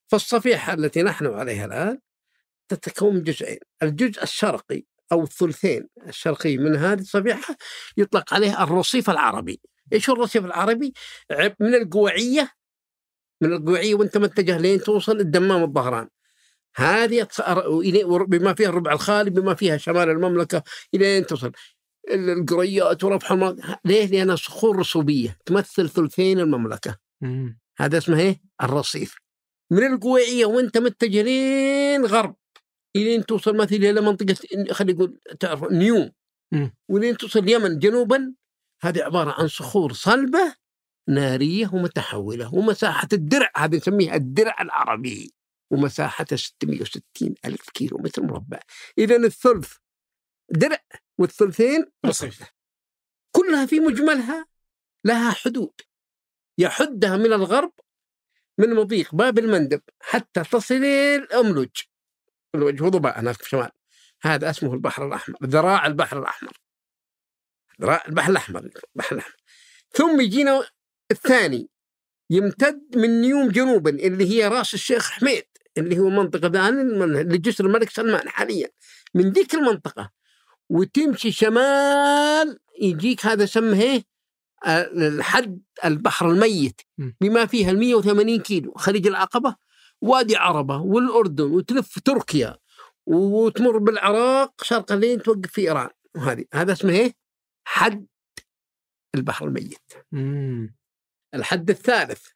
فالصفيحة 0.07 0.73
التي 0.73 1.03
نحن 1.03 1.25
عليها 1.25 1.65
الآن 1.65 1.99
تتكون 2.67 3.15
من 3.15 3.23
جزئين 3.23 3.59
الجزء 3.83 4.23
الشرقي 4.23 4.83
أو 5.11 5.23
الثلثين 5.23 5.87
الشرقي 6.07 6.57
من 6.57 6.75
هذه 6.75 6.99
الصفيحة 6.99 7.55
يطلق 7.97 8.33
عليه 8.33 8.63
الرصيف 8.63 9.09
العربي. 9.09 9.61
إيش 9.93 10.09
هو 10.09 10.15
الرصيف 10.15 10.45
العربي؟ 10.45 10.93
من 11.59 11.75
القوعية 11.75 12.51
من 13.41 13.53
القوعية 13.53 13.95
وانت 13.95 14.17
متجه 14.17 14.57
لين 14.57 14.79
توصل 14.79 15.19
الدمام 15.19 15.63
الظهران. 15.63 16.07
هذه 16.75 17.27
بما 18.27 18.53
فيها 18.53 18.69
الربع 18.69 18.91
الخالي 18.93 19.29
بما 19.29 19.53
فيها 19.55 19.77
شمال 19.77 20.09
المملكة 20.09 20.63
إلى 20.93 21.21
توصل 21.21 21.51
ال- 22.11 22.29
القريات 22.29 23.03
وربح 23.03 23.31
المناطق 23.31 23.79
ليه؟ 23.85 24.05
لأنها 24.05 24.35
صخور 24.35 24.79
رسوبية 24.79 25.37
تمثل 25.45 25.89
ثلثين 25.89 26.39
المملكة 26.39 26.97
مم. 27.21 27.59
هذا 27.77 27.97
اسمه 27.97 28.19
إيه؟ 28.19 28.41
الرصيف 28.63 29.15
من 29.71 29.93
القويعية 29.93 30.45
وأنت 30.45 30.77
متجه 30.77 31.21
لين 31.21 32.05
غرب 32.05 32.35
إلين 32.95 33.25
توصل 33.25 33.55
مثلا 33.57 33.77
إلى 33.77 34.01
منطقة 34.01 34.35
خلينا 34.71 34.93
نقول 34.97 35.19
تعرف 35.39 35.63
نيوم. 35.71 36.11
ولين 36.89 37.17
توصل 37.17 37.39
اليمن 37.39 37.79
جنوبا 37.79 38.33
هذه 38.81 39.03
عبارة 39.03 39.31
عن 39.31 39.47
صخور 39.47 39.93
صلبة 39.93 40.55
نارية 41.09 41.69
ومتحولة 41.73 42.55
ومساحة 42.55 43.07
الدرع 43.13 43.51
هذه 43.57 43.75
نسميها 43.75 44.15
الدرع 44.15 44.55
العربي 44.61 45.33
ومساحته 45.71 46.35
660 46.35 47.35
ألف 47.45 47.69
كيلو 47.69 47.97
متر 47.97 48.23
مربع. 48.23 48.59
إذا 48.97 49.15
الثلث 49.15 49.73
درع 50.49 50.83
والثلثين 51.17 51.85
رصيف 52.05 52.43
كلها 53.31 53.65
في 53.65 53.79
مجملها 53.79 54.45
لها 55.05 55.31
حدود. 55.31 55.73
يحدها 56.57 57.17
من 57.17 57.33
الغرب 57.33 57.73
من 58.57 58.75
مضيق 58.75 59.15
باب 59.15 59.39
المندب 59.39 59.81
حتى 59.99 60.43
تصل 60.43 60.75
إلى 60.75 61.15
الأملج 61.15 61.69
الوجه 62.55 62.83
ضباء 62.83 63.19
هناك 63.19 63.35
في 63.35 63.41
الشمال. 63.41 63.71
هذا 64.21 64.49
اسمه 64.49 64.73
البحر 64.73 65.07
الأحمر 65.07 65.37
ذراع 65.43 65.85
البحر 65.87 66.19
الأحمر. 66.19 66.57
ذراع 67.81 68.03
البحر 68.07 68.31
الأحمر 68.31 68.59
البحر 68.59 69.15
الأحمر. 69.15 69.35
ثم 69.91 70.21
يجينا 70.21 70.67
الثاني 71.11 71.69
يمتد 72.29 72.97
من 72.97 73.21
نيوم 73.21 73.49
جنوبا 73.49 73.89
اللي 73.89 74.29
هي 74.29 74.47
راس 74.47 74.73
الشيخ 74.73 75.11
حميد. 75.11 75.50
اللي 75.77 75.99
هو 75.99 76.09
منطقة 76.09 76.47
الآن 76.47 77.01
اللي 77.03 77.37
جسر 77.37 77.65
الملك 77.65 77.89
سلمان 77.89 78.29
حاليا 78.29 78.69
من 79.13 79.29
ذيك 79.29 79.53
المنطقة 79.53 80.11
وتمشي 80.69 81.31
شمال 81.31 82.59
يجيك 82.81 83.25
هذا 83.25 83.45
سمه 83.45 83.81
إيه؟ 83.81 84.03
آه، 84.65 84.81
الحد 84.93 85.61
البحر 85.85 86.29
الميت. 86.29 86.81
بما 86.97 87.45
فيها 87.45 87.71
ال 87.71 87.79
180 87.79 88.39
كيلو 88.39 88.73
خليج 88.73 89.07
العقبة 89.07 89.55
وادي 90.01 90.35
عربة 90.35 90.77
والأردن 90.77 91.43
وتلف 91.43 91.99
تركيا 91.99 92.57
وتمر 93.05 93.77
بالعراق 93.77 94.63
شرقا 94.63 94.95
لين 94.95 95.21
توقف 95.21 95.51
في 95.51 95.61
إيران 95.61 95.89
وهذه 96.15 96.45
هذا 96.53 96.73
اسمه 96.73 96.91
إيه؟ 96.91 97.13
حد 97.67 98.07
البحر 99.15 99.47
الميت 99.47 99.93
مم. 100.11 100.75
الحد 101.33 101.69
الثالث 101.69 102.27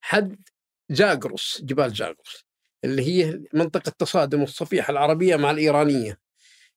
حد 0.00 0.48
جاقرس 0.90 1.60
جبال 1.64 1.92
جاقرس 1.92 2.44
اللي 2.84 3.02
هي 3.02 3.40
منطقة 3.52 3.92
تصادم 3.98 4.42
الصفيحة 4.42 4.90
العربية 4.90 5.36
مع 5.36 5.50
الإيرانية. 5.50 6.18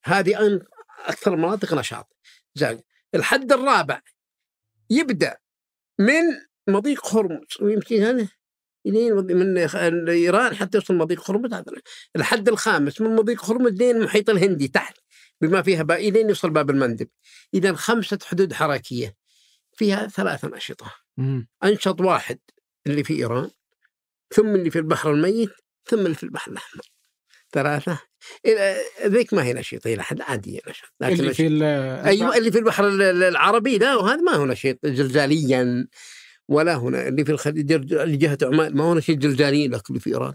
هذه 0.05 0.33
أن- 0.35 0.63
أكثر 1.05 1.33
المناطق 1.33 1.73
نشاط. 1.73 2.15
زاق 2.55 2.79
الحد 3.15 3.51
الرابع 3.51 4.01
يبدأ 4.89 5.37
من 5.99 6.23
مضيق 6.69 7.15
هرمز 7.15 7.47
ويمشي 7.61 8.01
هذا 8.01 8.27
الين 8.85 9.15
مض- 9.15 9.31
من 9.31 9.57
إيران 10.09 10.55
حتى 10.55 10.77
يوصل 10.77 10.95
مضيق 10.95 11.31
هرمز 11.31 11.53
هذا 11.53 11.65
الحد 12.15 12.49
الخامس 12.49 13.01
من 13.01 13.15
مضيق 13.15 13.45
هرمز 13.45 13.71
لين 13.71 13.95
المحيط 13.95 14.29
الهندي 14.29 14.67
تحت 14.67 14.97
بما 15.41 15.61
فيها 15.61 15.83
بقى 15.83 16.09
الين 16.09 16.29
يوصل 16.29 16.49
باب 16.49 16.69
المندب. 16.69 17.07
إذا 17.53 17.73
خمسة 17.73 18.19
حدود 18.25 18.53
حركية 18.53 19.15
فيها 19.73 20.07
ثلاث 20.07 20.45
أنشطة. 20.45 20.93
أنشط 21.63 22.01
واحد 22.01 22.39
اللي 22.87 23.03
في 23.03 23.13
إيران 23.13 23.49
ثم 24.35 24.55
اللي 24.55 24.71
في 24.71 24.79
البحر 24.79 25.11
الميت 25.11 25.49
ثم 25.85 25.99
اللي 25.99 26.15
في 26.15 26.23
البحر 26.23 26.51
الأحمر. 26.51 26.81
ثلاثة 27.53 27.99
إذا- 28.47 29.05
ذيك 29.07 29.33
ما 29.33 29.43
هي 29.43 29.53
نشيطه 29.53 29.93
إلى 29.93 30.03
حد 30.03 30.21
عاديه 30.21 30.59
نشاط 30.69 30.89
لكن 31.01 31.13
اللي 31.19 31.33
في 31.33 31.47
أيوه 32.05 32.37
اللي 32.37 32.51
في 32.51 32.57
البحر 32.59 32.87
ال- 32.87 33.01
ال- 33.01 33.23
العربي 33.23 33.77
لا 33.77 33.95
وهذا 33.95 34.21
ما 34.21 34.31
هو 34.31 34.45
نشيط 34.45 34.79
زلزاليا 34.85 35.87
ولا 36.47 36.75
هنا. 36.75 37.07
اللي 37.07 37.25
في 37.25 37.31
الخليج 37.31 37.71
اللي 37.71 38.17
جهه 38.17 38.37
عمان 38.43 38.75
ما 38.75 38.83
هو 38.83 38.93
نشيط 38.95 39.23
زلزالي 39.23 39.67
لكن 39.67 39.83
اللي 39.89 39.99
في 39.99 40.09
إيران 40.09 40.33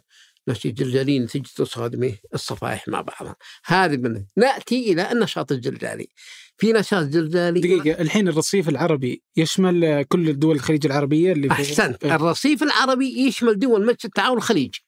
نشيط 0.49 0.79
زلزالي 0.79 1.19
نتيجه 1.19 1.49
تصادم 1.57 2.03
إيه؟ 2.03 2.21
الصفائح 2.35 2.89
مع 2.89 3.01
بعضها. 3.01 3.37
هذه 3.65 3.97
من 3.97 4.25
نأتي 4.37 4.93
إلى 4.93 5.13
النشاط 5.13 5.53
الزلزالي 5.53 6.09
في 6.57 6.73
نشاط 6.73 7.05
زلزالي 7.07 7.61
دقيقة 7.61 8.01
الحين 8.03 8.29
الرصيف 8.29 8.69
العربي 8.69 9.23
يشمل 9.37 10.03
كل 10.09 10.29
الدول 10.29 10.57
الخليج 10.57 10.87
العربية 10.87 11.33
اللي 11.33 11.49
إيه. 12.05 12.15
الرصيف 12.17 12.63
العربي 12.63 13.27
يشمل 13.27 13.59
دول 13.59 13.87
مجلس 13.87 14.05
التعاون 14.05 14.37
الخليجي. 14.39 14.85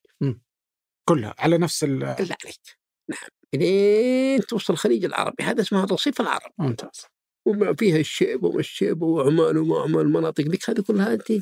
كلها 1.04 1.34
على 1.38 1.58
نفس 1.58 1.84
ال 1.84 2.04
عليك. 2.04 2.78
نعم 3.08 3.28
الين 3.54 4.40
توصل 4.40 4.72
الخليج 4.72 5.04
العربي؟ 5.04 5.44
هذا 5.44 5.60
اسمه 5.60 5.84
الرصيف 5.84 6.20
العربي 6.20 6.54
ممتاز. 6.58 7.06
وما 7.46 7.74
فيها 7.74 7.98
الشيب 7.98 8.44
وما 8.44 8.60
الشيب 8.60 9.02
وعمان 9.02 9.56
وما 9.56 9.80
عمان 9.80 10.06
المناطق 10.06 10.44
ذيك 10.44 10.70
هذه 10.70 10.80
كلها 10.80 11.12
انت 11.12 11.32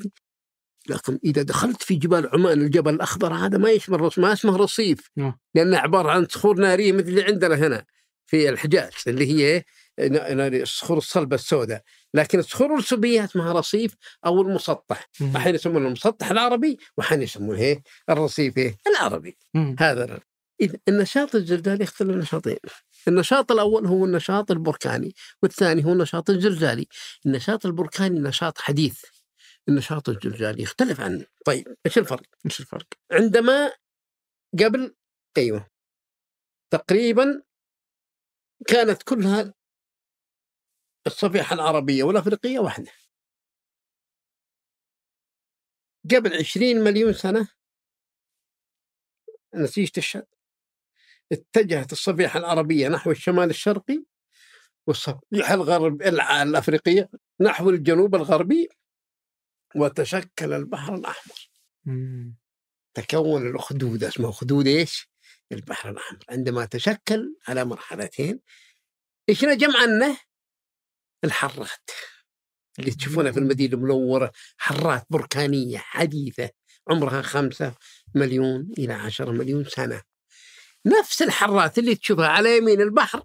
لكن 0.88 1.19
إذا 1.25 1.43
دخلت 1.43 1.83
في 1.83 1.95
جبال 1.95 2.31
عمان 2.33 2.62
الجبل 2.62 2.95
الأخضر 2.95 3.35
هذا 3.35 3.59
ما 3.59 3.71
يشمل 3.71 4.00
رص 4.00 4.19
ما 4.19 4.33
اسمه 4.33 4.57
رصيف. 4.57 5.11
نعم. 5.17 5.38
لأنه 5.55 5.76
عبارة 5.76 6.11
عن 6.11 6.26
صخور 6.26 6.57
نارية 6.57 6.93
مثل 6.93 7.09
اللي 7.09 7.23
عندنا 7.23 7.55
هنا 7.55 7.85
في 8.26 8.49
الحجاز 8.49 8.93
اللي 9.07 9.26
هي 9.26 9.64
الصخور 10.62 10.99
الصلبة 10.99 11.35
السوداء. 11.35 11.83
لكن 12.14 12.38
الصخور 12.38 12.73
الرسوبيه 12.73 13.25
اسمها 13.25 13.52
رصيف 13.52 13.95
أو 14.26 14.43
المسطح. 14.43 15.11
أحيانا 15.37 15.55
يسمونه 15.55 15.87
المسطح 15.87 16.31
العربي 16.31 16.79
واحيانا 16.97 17.23
يسمونه 17.23 17.59
إيه؟ 17.59 17.83
الرصيف 18.11 18.57
إيه؟ 18.59 18.76
العربي 18.87 19.38
مم. 19.55 19.76
هذا 19.79 20.21
إذا 20.61 20.79
النشاط 20.88 21.35
الزلزالي 21.35 21.83
يختلف 21.83 22.17
نشاطين 22.17 22.57
النشاط 23.09 23.52
الأول 23.52 23.87
هو 23.87 24.05
النشاط 24.05 24.50
البركاني 24.50 25.14
والثاني 25.43 25.85
هو 25.85 25.93
النشاط 25.93 26.31
الزلزالي 26.31 26.87
النشاط 27.26 27.67
البركاني 27.67 28.21
نشاط 28.21 28.59
حديث 28.59 29.05
النشاط 29.69 30.09
الزلزالي 30.09 30.62
يختلف 30.62 31.00
عنه 31.00 31.26
طيب 31.47 31.76
إيش 31.87 31.99
الفرق 31.99 32.23
إيش 32.47 32.61
الفرق؟ 32.61 32.87
عندما 33.12 33.73
قبل 34.61 34.95
أيوه 35.38 35.67
تقريبا 36.71 37.43
كانت 38.67 39.02
كلها 39.02 39.55
الصفيحة 41.07 41.54
العربية 41.54 42.04
والأفريقية 42.04 42.59
واحدة 42.59 42.92
قبل 46.11 46.37
20 46.37 46.76
مليون 46.76 47.12
سنة 47.12 47.49
نتيجة 49.54 49.92
الشد 49.99 50.26
اتجهت 51.33 51.92
الصفيحة 51.92 52.38
العربية 52.38 52.88
نحو 52.88 53.11
الشمال 53.11 53.50
الشرقي 53.50 54.04
والصفيحة 54.87 55.54
الغرب 55.54 56.02
الأفريقية 56.02 57.11
نحو 57.40 57.71
الجنوب 57.71 58.14
الغربي 58.14 58.69
وتشكل 59.76 60.52
البحر 60.52 60.95
الأحمر 60.95 61.50
مم. 61.85 62.37
تكون 62.95 63.47
الأخدود 63.50 64.04
اسمه 64.04 64.28
أخدود 64.28 64.66
إيش؟ 64.66 65.11
البحر 65.52 65.90
الأحمر 65.90 66.25
عندما 66.28 66.64
تشكل 66.64 67.37
على 67.49 67.64
مرحلتين 67.64 68.40
إيش 69.28 69.45
نجم 69.45 69.76
عنه؟ 69.76 70.19
الحرات. 71.24 71.90
اللي 72.78 72.90
تشوفونها 72.90 73.32
في 73.32 73.38
المدينة 73.38 73.74
المنورة 73.74 74.32
حرات 74.56 75.06
بركانية 75.10 75.78
حديثة 75.78 76.50
عمرها 76.88 77.22
خمسة 77.22 77.74
مليون 78.14 78.72
إلى 78.78 78.92
عشرة 78.92 79.30
مليون 79.30 79.64
سنة. 79.64 80.02
نفس 80.86 81.22
الحرات 81.22 81.78
اللي 81.78 81.94
تشوفها 81.94 82.28
على 82.28 82.56
يمين 82.56 82.80
البحر. 82.80 83.24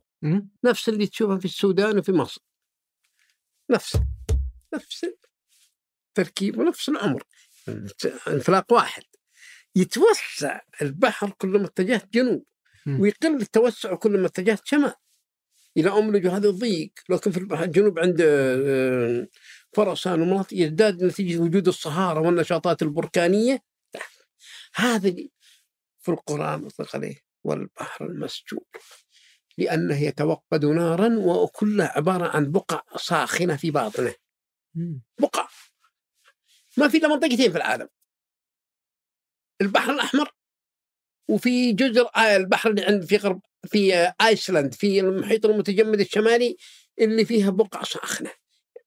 نفس 0.63 0.89
اللي 0.89 1.07
تشوفها 1.07 1.37
في 1.37 1.45
السودان 1.45 1.97
وفي 1.97 2.11
مصر. 2.11 2.41
نفس 3.69 3.97
نفس 4.73 5.05
التركيب 6.09 6.57
ونفس 6.57 6.89
العمر. 6.89 7.23
انفلاق 8.27 8.73
واحد. 8.73 9.03
يتوسع 9.75 10.61
البحر 10.81 11.29
كلما 11.29 11.65
اتجهت 11.65 12.13
جنوب. 12.13 12.45
ويقل 12.87 13.35
التوسع 13.41 13.95
كلما 13.95 14.27
اتجهت 14.27 14.61
شمال. 14.65 14.93
إلى 15.77 15.89
املج 15.89 16.27
هذا 16.27 16.49
الضيق 16.49 16.91
لكن 17.09 17.31
في 17.31 17.37
الجنوب 17.63 17.99
عند 17.99 18.21
آه، 18.21 19.27
فرسان 19.73 20.21
ومناطق 20.21 20.53
يزداد 20.53 21.03
نتيجة 21.03 21.37
وجود 21.37 21.67
الصهاره 21.67 22.19
والنشاطات 22.19 22.81
البركانية. 22.81 23.63
هذا 24.75 25.15
في 25.99 26.09
القرآن 26.11 26.61
مطلق 26.61 26.95
عليه 26.95 27.15
والبحر 27.43 28.05
المسجور 28.05 28.65
لأنه 29.57 30.01
يتوقد 30.01 30.65
نارا 30.65 31.17
وكلها 31.19 31.97
عبارة 31.97 32.27
عن 32.27 32.51
بقع 32.51 32.81
ساخنة 32.97 33.55
في 33.55 33.71
باطنه. 33.71 34.13
بقع. 35.19 35.47
ما 36.77 36.87
في 36.87 36.97
إلا 36.97 37.07
منطقتين 37.07 37.51
في 37.51 37.57
العالم. 37.57 37.87
البحر 39.61 39.91
الأحمر 39.91 40.31
وفي 41.27 41.73
جزر 41.73 42.09
آه، 42.15 42.35
البحر 42.35 42.69
اللي 42.69 42.85
عند 42.85 43.05
في 43.05 43.17
غرب 43.17 43.41
في 43.65 44.13
ايسلند 44.21 44.73
في 44.73 44.99
المحيط 44.99 45.45
المتجمد 45.45 45.99
الشمالي 45.99 46.57
اللي 46.99 47.25
فيها 47.25 47.49
بقع 47.49 47.83
ساخنه 47.83 48.31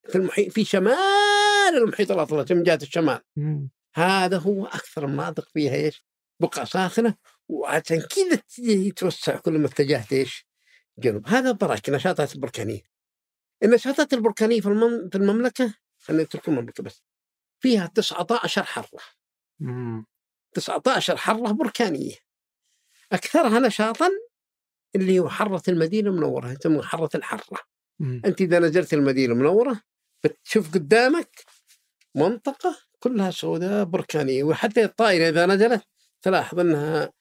في 0.09 0.15
المحيط 0.15 0.51
في 0.51 0.65
شمال 0.65 1.77
المحيط 1.77 2.11
الأطلسي 2.11 2.53
من 2.53 2.63
جهه 2.63 2.79
الشمال 2.81 3.21
مم. 3.35 3.69
هذا 3.95 4.37
هو 4.37 4.65
أكثر 4.65 5.05
المناطق 5.05 5.49
فيها 5.53 5.75
إيش؟ 5.75 6.05
بقع 6.39 6.63
ساخنه 6.63 7.15
وعشان 7.47 8.01
كذا 8.01 8.41
يتوسع 8.59 9.37
كل 9.37 9.59
ما 9.59 9.67
اتجهت 9.67 10.13
إيش؟ 10.13 10.47
جنوب 10.99 11.27
هذا 11.27 11.51
براك 11.51 11.89
نشاطات 11.89 12.35
البركانية 12.35 12.81
النشاطات 13.63 14.13
البركانية 14.13 14.61
في 14.61 14.67
المم... 14.67 15.09
في 15.09 15.17
المملكة 15.17 15.73
خلينا 15.99 16.23
نترك 16.23 16.47
المملكة 16.47 16.83
بس 16.83 17.03
فيها 17.59 17.91
19 17.95 18.63
حرة 18.63 18.99
مم. 19.59 20.05
19 20.53 21.17
حرة 21.17 21.51
بركانية 21.51 22.15
أكثرها 23.11 23.59
نشاطا 23.59 24.09
اللي 24.95 25.19
هو 25.19 25.29
حره 25.29 25.61
المدينة 25.67 26.09
المنوره 26.09 26.51
يسمونها 26.51 26.81
حره 26.87 27.09
الحرة. 27.15 27.59
مم. 27.99 28.21
انت 28.25 28.41
إذا 28.41 28.59
نزلت 28.59 28.93
المدينة 28.93 29.33
المنوره 29.33 29.81
بتشوف 30.23 30.73
قدامك 30.73 31.29
منطقة 32.15 32.77
كلها 32.99 33.31
سوداء 33.31 33.83
بركانية 33.83 34.43
وحتى 34.43 34.83
الطائرة 34.83 35.29
إذا 35.29 35.45
نزلت 35.45 35.83
تلاحظ 36.21 36.59
أنها 36.59 37.11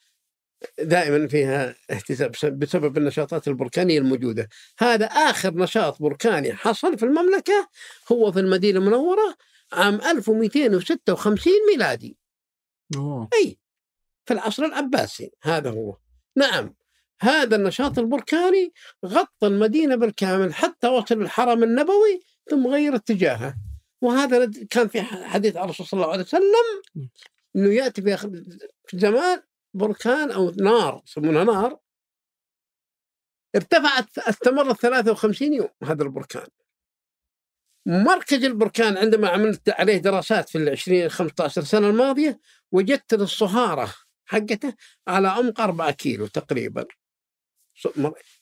دائما 0.79 1.29
فيها 1.29 1.75
اهتزاز 1.91 2.29
بسبب- 2.47 2.99
النشاطات 2.99 3.49
البركانية 3.49 3.99
الموجودة. 3.99 4.49
هذا 4.79 5.07
آخر 5.07 5.55
نشاط 5.55 6.03
بركاني 6.03 6.53
حصل 6.55 6.99
في 6.99 7.05
المملكة 7.05 7.69
هو 8.13 8.33
في 8.33 8.41
المدينة 8.41 8.79
المنوره 8.79 9.37
عام 9.73 9.95
1256 9.95 11.53
ميلادي. 11.73 12.17
أوه. 12.97 13.29
أي 13.35 13.59
في 14.27 14.35
العصر 14.35 14.65
العباسي 14.65 15.31
هذا 15.43 15.71
هو. 15.71 15.97
نعم. 16.37 16.75
هذا 17.21 17.57
النشاط 17.57 17.99
البركاني 17.99 18.73
غطى 19.07 19.47
المدينة 19.47 19.97
بالكامل 19.97 20.55
حتى 20.55 20.89
وصل 20.89 21.23
الحرم 21.23 21.63
النبوي 21.63 22.21
ثم 22.51 22.67
غير 22.67 22.95
اتجاهه. 22.95 23.57
وهذا 24.01 24.51
كان 24.71 24.89
في 24.89 25.03
حديث 25.03 25.57
الرسول 25.57 25.87
صلى 25.87 26.01
الله 26.01 26.13
عليه 26.13 26.23
وسلم 26.25 26.83
إنه 27.57 27.75
يأتي 27.75 28.03
في 28.87 28.99
زمان 28.99 29.43
بركان 29.75 30.31
أو 30.31 30.51
نار 30.51 31.03
يسمونها 31.07 31.45
نار 31.45 31.79
ارتفعت 33.57 34.19
استمرت 34.19 34.81
53 34.81 35.53
يوم 35.55 35.69
هذا 35.85 36.03
البركان. 36.03 36.47
مركز 37.87 38.45
البركان 38.45 38.97
عندما 38.97 39.29
عملت 39.29 39.69
عليه 39.69 39.97
دراسات 39.97 40.49
في 40.49 40.59
ال 40.59 40.69
20 40.69 41.09
15 41.09 41.63
سنة 41.63 41.91
الماضية 41.91 42.41
وجدت 42.73 43.15
الصهارة 43.15 43.95
حقته 44.27 44.75
على 45.09 45.29
عمق 45.29 45.61
4 45.61 45.91
كيلو 45.91 46.27
تقريبا. 46.27 46.87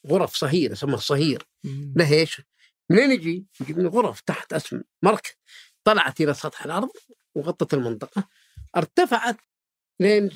غرف 0.06 0.34
صهير 0.34 0.72
اسمها 0.72 0.94
الصهير 0.94 1.42
مم. 1.64 1.94
له 1.96 2.12
إيش؟ 2.12 2.42
منين 2.90 3.10
يجي؟ 3.12 3.46
يجي 3.60 3.74
من 3.74 3.86
غرف 3.86 4.20
تحت 4.20 4.52
اسم 4.52 4.82
مركز 5.02 5.32
طلعت 5.84 6.20
إلى 6.20 6.34
سطح 6.34 6.64
الأرض 6.64 6.90
وغطت 7.34 7.74
المنطقة 7.74 8.28
ارتفعت 8.76 9.36
لين 10.00 10.30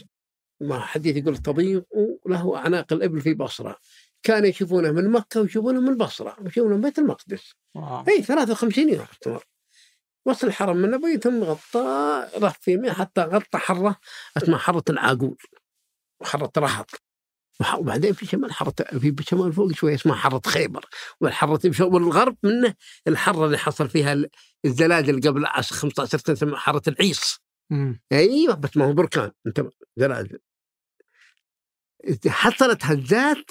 ما 0.60 0.80
حديث 0.80 1.16
يقول 1.16 1.36
تضيق 1.36 1.84
له 2.26 2.56
أعناق 2.56 2.92
الإبل 2.92 3.20
في 3.20 3.34
بصرة 3.34 3.78
كانوا 4.22 4.48
يشوفونه 4.48 4.90
من 4.92 5.10
مكة 5.10 5.40
ويشوفونه 5.40 5.80
من 5.80 5.88
البصره 5.88 6.36
ويشوفونه 6.40 6.76
من 6.76 6.80
بيت 6.82 6.98
المقدس. 6.98 7.54
أي 8.08 8.22
53 8.22 8.88
يوم 8.88 9.06
استمر 9.12 9.44
وصل 10.26 10.46
الحرم 10.46 10.76
من 10.76 10.84
النبوي 10.84 11.16
ثم 11.16 11.44
غطى 11.44 12.28
رف 12.36 12.58
في 12.60 12.72
يمين 12.72 12.92
حتى 12.92 13.20
غطى 13.20 13.58
حرة 13.58 13.96
اسمها 14.36 14.58
حرة 14.58 14.84
العاقول 14.90 15.36
وحرة 16.20 16.52
رهط 16.58 16.90
وبعدين 17.78 18.12
في 18.12 18.26
شمال 18.26 18.52
حره 18.52 18.74
في 18.98 19.14
شمال 19.28 19.52
فوق 19.52 19.72
شوية 19.72 19.94
اسمها 19.94 20.16
حرة 20.16 20.40
خيبر. 20.46 20.84
والحرة 21.20 21.60
بش- 21.68 21.80
والغرب 21.80 22.36
منه 22.42 22.74
الحرة 23.08 23.46
اللي 23.46 23.58
حصل 23.58 23.88
فيها 23.88 24.12
ال- 24.12 24.30
الزلازل 24.64 25.20
قبل 25.20 25.46
10 25.46 25.76
15 25.76 26.18
سنة 26.18 26.36
اسمها 26.36 26.56
حرة 26.56 26.82
العيص. 26.88 27.40
أيوه 28.12 28.54
بس 28.54 28.76
ما 28.76 28.84
هو 28.84 28.92
بركان 28.92 29.30
انت 29.46 29.66
زلازل. 29.96 30.38
حصلت 32.28 32.84
هزات 32.84 33.50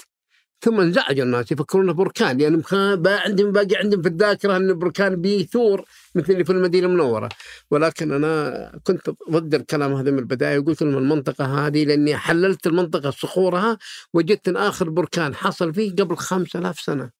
ثم 0.62 0.80
انزعجوا 0.80 1.24
الناس 1.24 1.52
يفكرونه 1.52 1.92
بركان 1.92 2.38
لأن 2.38 2.62
يعني 2.72 3.08
عندهم 3.08 3.52
باقي 3.52 3.76
عندهم 3.76 4.02
في 4.02 4.08
الذاكرة 4.08 4.56
ان 4.56 4.70
البركان 4.70 5.20
بيثور 5.20 5.84
مثل 6.14 6.32
اللي 6.32 6.44
في 6.44 6.52
المدينة 6.52 6.86
المنورة. 6.86 7.28
ولكن 7.70 8.12
أنا 8.12 8.80
كنت 8.84 9.10
ضد 9.30 9.54
الكلام 9.54 9.92
هذا 9.92 10.10
من 10.10 10.18
البداية 10.18 10.58
وقلت 10.58 10.82
لهم 10.82 10.98
المنطقة 10.98 11.66
هذه 11.66 11.84
لأني 11.84 12.16
حللت 12.16 12.66
المنطقة 12.66 13.10
صخورها 13.10 13.78
وجدت 14.14 14.48
إن 14.48 14.56
آخر 14.56 14.90
بركان 14.90 15.34
حصل 15.34 15.74
فيه 15.74 15.92
قبل 15.92 16.16
5000 16.16 16.80
سنة. 16.80 17.10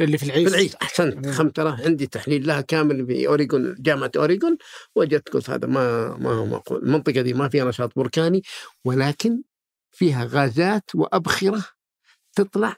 اللي 0.00 0.18
في 0.18 0.26
العيس 0.26 0.48
في 0.48 0.54
العيس 0.54 0.74
أحسنت. 0.74 1.26
مم. 1.26 1.32
5000 1.32 1.80
عندي 1.80 2.06
تحليل 2.06 2.46
لها 2.46 2.60
كامل 2.60 3.06
في 3.06 3.26
اوريجون 3.26 3.74
جامعة 3.78 4.10
اوريجون 4.16 4.56
وجدت 4.94 5.28
قلت 5.28 5.50
هذا 5.50 5.68
ما 5.68 6.16
ما 6.16 6.30
هو 6.30 6.46
معقول 6.46 6.82
المنطقة 6.82 7.20
دي 7.20 7.34
ما 7.34 7.48
فيها 7.48 7.64
نشاط 7.64 7.92
بركاني 7.96 8.42
ولكن 8.84 9.42
فيها 9.92 10.24
غازات 10.24 10.90
وأبخرة 10.94 11.64
تطلع 12.34 12.76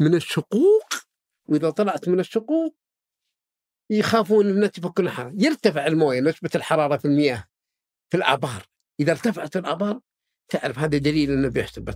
من 0.00 0.14
الشقوق 0.14 0.88
وإذا 1.46 1.70
طلعت 1.70 2.08
من 2.08 2.20
الشقوق 2.20 2.76
يخافون 3.90 4.48
إنها 4.48 4.68
تفك 4.68 5.00
الحراره 5.00 5.34
يرتفع 5.38 5.86
الموية 5.86 6.20
نسبة 6.20 6.50
الحرارة 6.54 6.96
في 6.96 7.04
المياه 7.04 7.44
في 8.10 8.16
الآبار. 8.16 8.66
إذا 9.00 9.12
ارتفعت 9.12 9.56
الآبار 9.56 10.00
تعرف 10.48 10.78
هذا 10.78 10.98
دليل 10.98 11.30
إنه 11.30 11.48
بيحصل 11.48 11.80
بس 11.80 11.94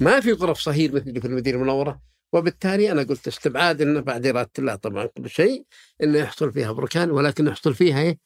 ما 0.00 0.20
في 0.20 0.32
غرف 0.32 0.58
صهيل 0.58 0.94
مثل 0.94 1.08
اللي 1.08 1.20
في 1.20 1.26
المدينة 1.26 1.58
المنورة. 1.58 2.02
وبالتالي 2.32 2.92
أنا 2.92 3.02
قلت 3.02 3.28
استبعاد 3.28 3.82
انه 3.82 4.00
بعد 4.00 4.26
اراده 4.26 4.50
الله 4.58 4.74
طبعا 4.74 5.06
كل 5.06 5.30
شيء 5.30 5.66
إنه 6.02 6.18
يحصل 6.18 6.52
فيها 6.52 6.72
بركان 6.72 7.10
ولكن 7.10 7.46
يحصل 7.46 7.74
فيها 7.74 8.00
إيه؟ 8.00 8.18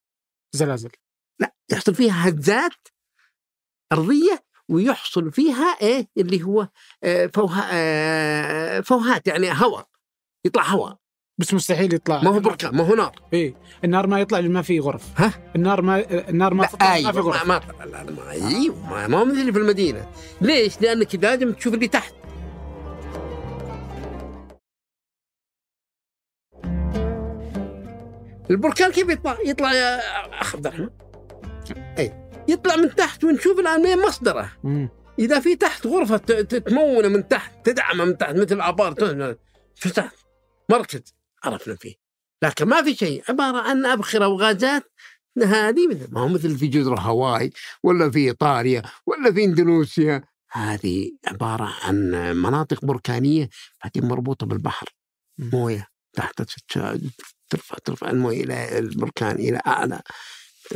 زلازل. 0.52 0.90
لا 1.40 1.54
يحصل 1.72 1.94
فيها 1.94 2.28
هزات 2.28 2.88
أرضية 3.92 4.44
ويحصل 4.72 5.32
فيها 5.32 5.76
إيه؟ 5.82 6.08
اللي 6.16 6.42
هو 6.42 6.68
آه، 7.04 7.26
فوها 7.26 7.68
آه، 7.72 8.80
فوهات 8.80 9.26
يعني 9.26 9.50
هواء 9.52 9.87
يطلع 10.46 10.62
هواء. 10.62 10.96
بس 11.38 11.54
مستحيل 11.54 11.94
يطلع. 11.94 12.22
ما 12.22 12.30
هو 12.30 12.40
بركان 12.40 12.76
ما 12.76 12.87
هو 12.87 12.94
نار. 12.94 13.20
إيه 13.32 13.54
النار 13.85 14.06
ما 14.06 14.20
يطلع 14.20 14.38
لما 14.38 14.62
في 14.62 14.80
غرف. 14.80 15.20
ها؟ 15.20 15.52
النار 15.56 15.82
ما 15.82 16.28
النار 16.28 16.54
ما 16.54 16.62
لا 16.62 16.68
تطلع 16.68 17.00
ما 17.00 17.12
في 17.12 17.18
غرف. 17.18 17.46
ما 17.46 17.61
ما 17.78 17.85
لا، 17.85 18.02
ما 18.02 18.30
أيوه 18.30 18.90
ما, 18.90 19.06
ما 19.06 19.18
هو 19.18 19.24
مثل 19.24 19.38
اللي 19.40 19.52
في 19.52 19.58
المدينة. 19.58 20.06
ليش؟ 20.40 20.80
لأنك 20.80 21.14
لازم 21.14 21.52
تشوف 21.52 21.74
اللي 21.74 21.88
تحت. 21.88 22.14
البركان 28.50 28.90
كيف 28.92 29.08
يطلع؟ 29.08 29.37
يطلع 29.46 29.72
يا 29.72 30.00
اخ 30.40 30.54
عبد 30.56 30.66
الرحمن 30.66 30.90
إيه. 31.98 32.21
يطلع 32.48 32.76
من 32.76 32.94
تحت 32.94 33.24
ونشوف 33.24 33.59
الآن 33.59 33.81
وين 33.81 33.98
مصدره. 34.02 34.52
مم. 34.64 34.88
إذا 35.18 35.40
في 35.40 35.57
تحت 35.57 35.87
غرفة 35.87 36.16
تمونه 36.42 37.09
من 37.09 37.28
تحت 37.28 37.66
تدعمه 37.66 38.05
من 38.05 38.18
تحت 38.18 38.35
مثل 38.37 38.61
عبار 38.61 38.92
ت- 38.92 39.38
في 39.74 39.90
تحت 39.90 40.16
مركز. 40.70 41.14
عرفنا 41.44 41.74
فيه. 41.76 41.94
لكن 42.42 42.64
ما 42.64 42.83
في 42.83 42.94
شيء. 42.94 43.22
عبارة 43.28 43.59
عن 43.59 43.87
أبخرة 43.87 44.28
وغازات. 44.28 44.92
هذه 45.42 45.88
مثل 45.88 46.09
ما 46.12 46.20
هو 46.20 46.28
مثل 46.28 46.57
في 46.59 46.66
جزر 46.66 46.94
هاواي 46.94 47.52
ولا 47.83 48.11
في 48.11 48.18
إيطاليا 48.18 48.83
ولا 49.07 49.33
في 49.33 49.44
إندونيسيا. 49.44 50.24
هذه 50.50 51.11
عبارة 51.26 51.74
عن 51.83 52.11
مناطق 52.37 52.85
بركانية 52.85 53.48
بعدين 53.85 54.09
مربوطة 54.09 54.46
بالبحر. 54.46 54.87
موية 55.38 55.88
تحت 56.12 56.42
ترفع 57.50 57.76
ترفع 57.85 58.11
الموية 58.11 58.44
إلى 58.44 58.78
البركان 58.78 59.37
إلى 59.37 59.61
أعلى. 59.66 60.00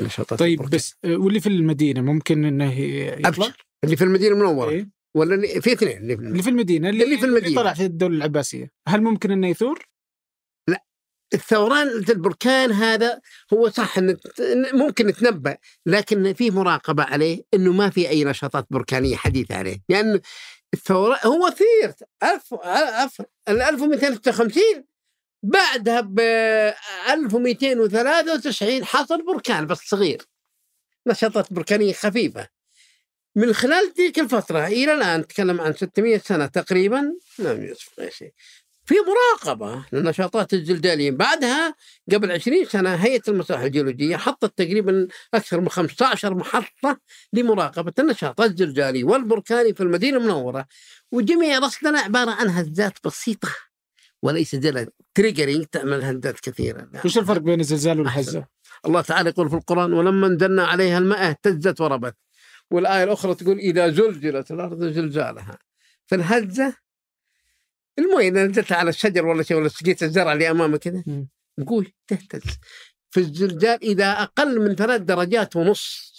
نشاطات 0.00 0.38
طيب 0.38 0.60
البركان. 0.60 0.78
بس 0.78 0.94
آه، 1.04 1.16
واللي 1.16 1.40
في 1.40 1.48
المدينة 1.48 2.00
ممكن 2.00 2.44
إنه 2.44 2.80
يطلع 2.80 3.28
أبشر 3.28 3.66
اللي 3.84 3.96
في 3.96 4.04
المدينة 4.04 4.34
المنوره 4.34 4.70
إيه؟ 4.70 4.88
ولا 5.16 5.34
اللي 5.34 5.60
في 5.60 5.72
اثنين 5.72 5.96
اللي 5.96 6.16
في 6.16 6.22
اللي 6.22 6.42
في 6.42 6.50
المدينة 6.50 6.88
اللي, 6.88 7.04
اللي 7.04 7.18
في 7.18 7.24
المدينة. 7.24 7.46
اللي 7.46 7.60
طلع 7.60 7.74
في 7.74 7.84
الدولة 7.84 8.16
العباسية 8.16 8.70
هل 8.88 9.02
ممكن 9.02 9.30
إنه 9.30 9.48
يثور؟ 9.48 9.88
الثوران 11.34 11.88
البركان 11.88 12.72
هذا 12.72 13.20
هو 13.52 13.68
صح 13.68 13.98
إن 13.98 14.16
ممكن 14.72 15.06
نتنبأ 15.06 15.56
لكن 15.86 16.32
في 16.32 16.50
مراقبة 16.50 17.02
عليه 17.02 17.42
إنه 17.54 17.72
ما 17.72 17.90
في 17.90 18.08
أي 18.08 18.24
نشاطات 18.24 18.66
بركانية 18.70 19.16
حديثة 19.16 19.54
عليه 19.56 19.78
لأن 19.88 20.20
الثوران 20.74 21.18
هو 21.24 21.50
ثير 21.50 21.94
1000 22.22 22.54
1000 22.54 23.22
ال 23.48 23.62
1256 23.62 24.62
بعدها 25.42 26.00
ب 26.00 26.20
1293 27.10 28.84
حصل 28.84 29.26
بركان 29.26 29.66
بس 29.66 29.78
صغير 29.78 30.22
نشاطات 31.06 31.52
بركانية 31.52 31.92
خفيفة. 31.92 32.48
من 33.36 33.52
خلال 33.52 33.94
تلك 33.94 34.18
الفترة 34.18 34.66
إلى 34.66 34.92
الآن 34.94 35.20
نتكلم 35.20 35.60
عن 35.60 35.72
600 35.72 36.18
سنة 36.18 36.46
تقريبا 36.46 37.14
لم 37.38 37.74
أي 37.98 38.10
شيء 38.10 38.32
في 38.84 38.94
مراقبة 38.94 39.84
للنشاطات 39.92 40.54
الزلزالية. 40.54 41.10
بعدها 41.10 41.74
قبل 42.12 42.32
20 42.32 42.64
سنة 42.64 42.94
هيئة 42.94 43.22
المصالح 43.28 43.60
الجيولوجية 43.60 44.16
حطت 44.16 44.58
تقريبا 44.58 45.08
أكثر 45.34 45.60
من 45.60 45.68
15 45.68 46.34
محطة 46.34 47.00
لمراقبة 47.32 47.92
النشاط 47.98 48.40
الزلزالي 48.40 49.04
والبركاني 49.04 49.74
في 49.74 49.82
المدينة 49.82 50.18
المنورة. 50.18 50.66
وجميع 51.12 51.58
رصدنا 51.58 52.00
عبارة 52.00 52.30
عن 52.30 52.48
هزات 52.48 52.98
بسيطة. 53.04 53.48
وليس 54.22 54.56
زلزال 54.56 54.88
تريجرينج 55.14 55.64
تعمل 55.64 56.04
هزات 56.04 56.40
كثيرة 56.40 56.88
لا. 56.92 57.00
وش 57.04 57.18
الفرق 57.18 57.40
بين 57.40 57.60
الزلزال 57.60 58.00
والهزه؟ 58.00 58.46
الله 58.86 59.00
تعالى 59.00 59.30
يقول 59.30 59.50
في 59.50 59.56
القرآن 59.56 59.92
ولما 59.92 60.26
انزلنا 60.26 60.64
عليها 60.64 60.98
الماء 60.98 61.28
اهتزت 61.28 61.80
وربت 61.80 62.16
والآية 62.70 63.04
الأخرى 63.04 63.34
تقول 63.34 63.58
إذا 63.58 63.90
زلزلت 63.90 64.50
الأرض 64.50 64.84
زلزالها 64.84 65.58
فالهزة 66.06 66.76
المويه 67.98 68.28
إذا 68.28 68.46
نزلت 68.46 68.72
على 68.72 68.90
الشجر 68.90 69.26
ولا 69.26 69.42
شيء 69.42 69.56
ولا 69.56 69.68
سقيت 69.68 70.02
الزرع 70.02 70.32
اللي 70.32 70.50
أمامك 70.50 70.78
كذا 70.78 71.04
مم. 71.06 71.28
تقول 71.60 71.92
تهتز 72.08 72.58
في 73.10 73.20
الزلزال 73.20 73.82
إذا 73.84 74.12
أقل 74.12 74.60
من 74.60 74.74
ثلاث 74.74 75.00
درجات 75.00 75.56
ونص 75.56 76.16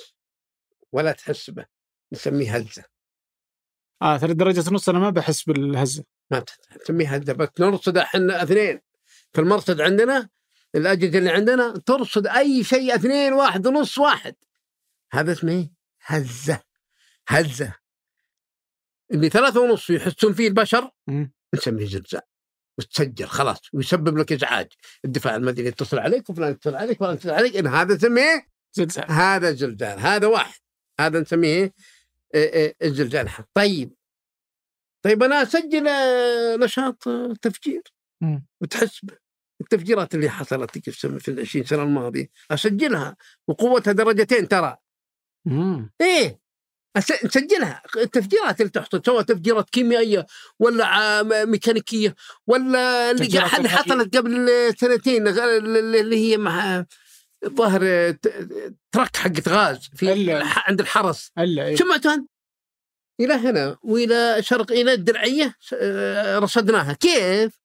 ولا 0.92 1.12
تحس 1.12 1.50
به 1.50 1.66
نسميه 2.14 2.56
هزة 2.56 2.84
آه 4.02 4.18
ثلاث 4.18 4.36
درجات 4.36 4.68
ونص 4.68 4.90
أنا 4.90 5.00
ما 5.00 5.10
بحس 5.10 5.44
بالهزة. 5.44 6.04
ما 6.32 6.44
نسميه 6.82 7.16
هزة. 7.16 7.34
بس 7.34 7.50
نرصد 7.60 7.98
إحنا 7.98 8.44
اثنين. 8.44 8.80
في 9.34 9.42
المرصد 9.42 9.82
عندنا 9.82 10.30
الأجهزة 10.76 11.18
اللي 11.18 11.30
عندنا 11.30 11.74
ترصد 11.86 12.28
أي 12.28 12.64
شيء 12.64 12.96
اثنين 12.96 13.34
واحد 13.34 13.68
ونص 13.68 13.98
واحد. 13.98 14.36
هذا 15.12 15.32
اسمه 15.32 15.52
إيه؟ 15.52 15.72
هزة. 16.06 16.62
هزة. 17.28 17.74
اللي 19.12 19.30
ثلاثة 19.30 19.62
ونص 19.62 19.90
يحسون 19.90 20.34
فيه 20.34 20.48
البشر. 20.48 20.92
نسميه 21.56 21.86
زلزال 21.86 22.22
وتسجل 22.78 23.28
خلاص. 23.28 23.60
ويسبب 23.74 24.18
لك 24.18 24.32
إزعاج. 24.32 24.68
الدفاع 25.06 25.36
المدني 25.36 25.68
يتصل 25.68 26.00
عليك 26.00 26.30
وفلان 26.30 26.52
يتصل 26.52 26.76
عليك 26.76 27.02
وفلان 27.02 27.16
يتصل 27.16 27.30
عليك. 27.30 27.56
إن 27.56 27.68
هذا 27.68 27.96
نسميه 27.96 28.48
زلزال 28.74 29.12
هذا 29.12 29.52
زلزال 29.52 30.00
هذا 30.00 30.28
واحد. 30.28 30.60
هذا 31.00 31.20
نسميه 31.20 31.74
الزلزال 32.36 33.30
طيب 33.54 33.94
طيب 35.06 35.24
أنا 35.24 35.42
أسجل 35.42 35.88
آه، 35.88 36.56
نشاط 36.56 37.08
آه، 37.08 37.34
تفجير 37.42 37.82
مم. 38.22 38.46
وتحس 38.62 39.06
به. 39.06 39.18
التفجيرات 39.62 40.16
اللي 40.16 40.30
حصلت 40.30 40.78
في 40.90 41.20
في 41.20 41.32
العشرين 41.32 41.66
سنة 41.66 41.84
الماضية 41.84 42.30
أسجلها 42.52 43.18
وقوتها 43.48 43.92
درجتين 43.94 44.48
ترى 44.48 44.78
مم. 45.46 45.92
إيه 46.02 46.40
نسجلها 47.26 47.84
التفجيرات 47.98 48.62
اللي 48.62 48.72
تحصل 48.72 49.02
سواء 49.06 49.22
تفجيرات 49.22 49.70
كيميائية 49.70 50.26
ولا 50.60 51.24
م- 51.24 51.50
ميكانيكية 51.52 52.16
ولا 52.48 53.12
اللي. 53.12 53.70
حصلت 53.70 54.18
قبل 54.18 54.50
سنتين 54.78 55.28
اللي 55.28 56.32
هي 56.32 56.38
مع 56.38 56.86
ظهر 57.48 58.12
ت- 58.12 58.74
ترك 58.92 59.16
حقت 59.18 59.48
غاز 59.50 59.90
في 59.96 60.10
عند 60.68 60.80
الحرس 60.82 61.32
إيه. 61.38 61.76
سمعتوا 61.76 62.14
أنت؟ 62.14 62.30
إلى 63.20 63.34
هنا 63.34 63.78
وإلى 63.84 64.38
شرق 64.44 64.72
إلى 64.72 64.94
الدرعية 64.94 65.56
آه، 65.74 66.40
رصدناها 66.40 66.94
كيف؟ 66.94 67.60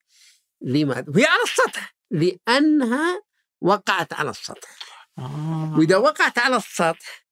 لماذا؟ 0.61 1.05
وهي 1.09 1.25
على 1.25 1.43
السطح 1.45 1.95
لأنها 2.11 3.23
وقعت 3.61 4.13
على 4.13 4.31
السطح 4.31 4.69
آه. 5.19 5.75
وإذا 5.79 5.97
وقعت 5.97 6.39
على 6.39 6.57
السطح 6.57 7.27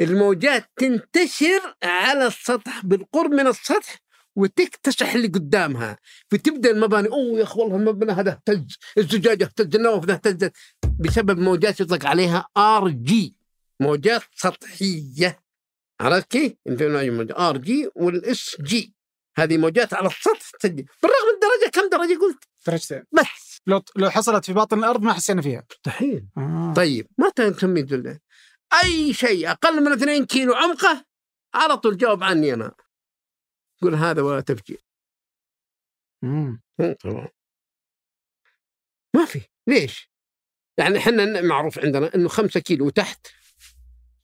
الموجات 0.00 0.70
تنتشر 0.76 1.74
على 1.82 2.26
السطح 2.26 2.84
بالقرب 2.84 3.30
من 3.30 3.46
السطح 3.46 3.96
وتكتسح 4.36 5.14
اللي 5.14 5.28
قدامها. 5.28 5.98
فتبدأ 6.30 6.70
المباني 6.70 7.08
أوه 7.08 7.38
يا 7.38 7.42
أخي 7.42 7.60
والله 7.60 7.76
المبنى 7.76 8.12
هذا 8.12 8.30
اهتز 8.30 8.76
الزجاج 8.98 9.42
اهتز 9.42 9.76
النوافذ 9.76 10.10
اهتزت 10.10 10.52
بسبب 11.00 11.38
موجات 11.38 11.80
يطلق 11.80 12.06
عليها 12.06 12.46
Rg 12.56 13.36
موجات 13.80 14.22
سطحية. 14.34 15.40
عرفت 16.00 16.30
كيف؟ 16.30 16.52
Rg 17.32 17.88
وال 17.94 18.56
Sg. 18.60 18.94
هذه 19.36 19.56
موجات 19.58 19.94
على 19.94 20.06
السطح 20.06 20.50
تسجل 20.50 20.84
بالرغم 21.02 21.26
من 21.28 21.34
الدرجه 21.34 21.70
كم 21.72 21.98
درجة 21.98 22.18
قلت؟ 22.20 22.44
درجتين 22.66 23.04
بس. 23.12 23.60
لو 23.66 23.82
لو 23.96 24.10
حصلت 24.10 24.44
في 24.44 24.52
باطن 24.52 24.78
الأرض 24.78 25.02
ما 25.02 25.12
حسينا 25.12 25.42
فيها. 25.42 25.64
مستحيل. 25.70 26.26
آه. 26.38 26.72
طيب 26.76 27.06
نسميه 27.40 27.86
زلزال؟ 27.86 28.18
أي 28.84 29.12
شيء 29.12 29.50
أقل 29.50 29.84
من 29.84 29.92
2 29.92 30.26
كيلو 30.26 30.54
عمقه 30.54 31.04
على 31.54 31.76
طول 31.76 31.96
جاوب 31.96 32.22
عني 32.22 32.54
أنا. 32.54 32.72
قول 33.82 33.94
هذا 33.94 34.22
ولا 34.22 34.40
تفجير. 34.40 34.84
مم. 36.22 36.62
مو 36.78 36.92
طبعا 36.92 37.28
ما 39.16 39.24
في. 39.24 39.40
ليش؟ 39.66 40.10
يعني 40.78 40.98
إحنا 40.98 41.40
معروف 41.42 41.78
عندنا 41.78 42.14
إنه 42.14 42.28
5 42.28 42.60
كيلو 42.60 42.86
وتحت 42.86 43.26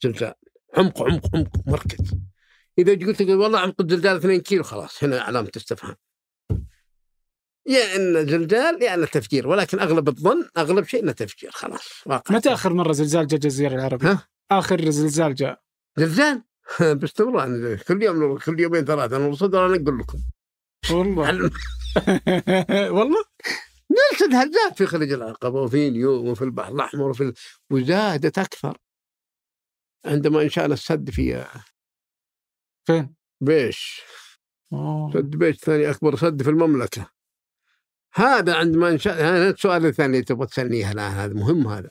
زلزال. 0.03 0.35
عمق 0.77 1.03
عمق 1.03 1.37
عمق 1.37 1.69
مركز. 1.69 2.15
إذا 2.79 3.07
قلت 3.07 3.21
والله 3.23 3.61
عمق 3.61 3.81
الزلزال 3.81 4.17
2 4.17 4.41
كيلو 4.41 4.63
خلاص 4.63 5.05
هنا 5.05 5.21
علامة 5.21 5.51
استفهام. 5.57 5.97
يا 7.69 7.97
إن 7.97 8.27
زلزال 8.27 8.83
يا 8.83 8.95
إن 8.95 9.11
تفجير 9.11 9.49
ولكن 9.49 9.81
أغلب 9.81 10.09
الظن 10.09 10.49
أغلب 10.57 10.85
شيء 10.85 11.03
إنه 11.03 11.13
تفجير 11.13 11.51
خلاص 11.51 12.07
واقع. 12.07 12.35
متى 12.35 12.53
آخر 12.53 12.73
مرة 12.73 12.93
زلزال 12.93 13.27
جاء 13.27 13.35
الجزيره 13.35 13.75
العربية؟ 13.75 14.09
ها؟ 14.09 14.29
آخر 14.51 14.91
زلزال 14.91 15.35
جاء. 15.35 15.63
زلزال؟ 15.97 16.43
باستمرار 17.01 17.77
كل 17.77 18.03
يوم 18.03 18.39
كل 18.39 18.61
يومين 18.61 18.85
ثلاثة 18.85 19.19
نرصد 19.19 19.55
ولا 19.55 19.79
نقول 19.79 19.99
لكم. 19.99 20.19
والله. 20.91 21.51
والله؟ 22.97 23.25
نرصد 23.91 24.35
هزات 24.35 24.79
في 24.79 24.87
خليج 24.87 25.13
العقبه 25.13 25.63
وفي 25.63 25.89
اليوم 25.89 26.29
وفي 26.29 26.43
البحر 26.43 26.73
الأحمر 26.73 27.11
وفي 27.11 27.23
ال... 27.23 27.35
وزادت 27.71 28.39
أكثر. 28.39 28.79
عندما 30.07 30.43
انشانا 30.43 30.75
السد 30.75 31.11
في 31.11 31.47
فين؟ 32.87 33.15
بيش. 33.41 34.03
أوه. 34.73 35.13
سد 35.13 35.31
بيش 35.31 35.57
ثاني 35.57 35.91
أكبر 35.91 36.17
سد 36.17 36.43
في 36.43 36.51
المملكة. 36.51 37.11
هذا 38.15 38.57
عندما 38.57 38.89
انشا 38.89 39.13
هذا 39.13 39.51
السؤال 39.51 39.87
الثاني 39.87 40.13
اللي 40.13 40.25
تبغى 40.25 40.47
تسالنيه 40.47 40.93
الان 40.93 41.13
هذا 41.13 41.35
مهم 41.35 41.67
هذا. 41.67 41.91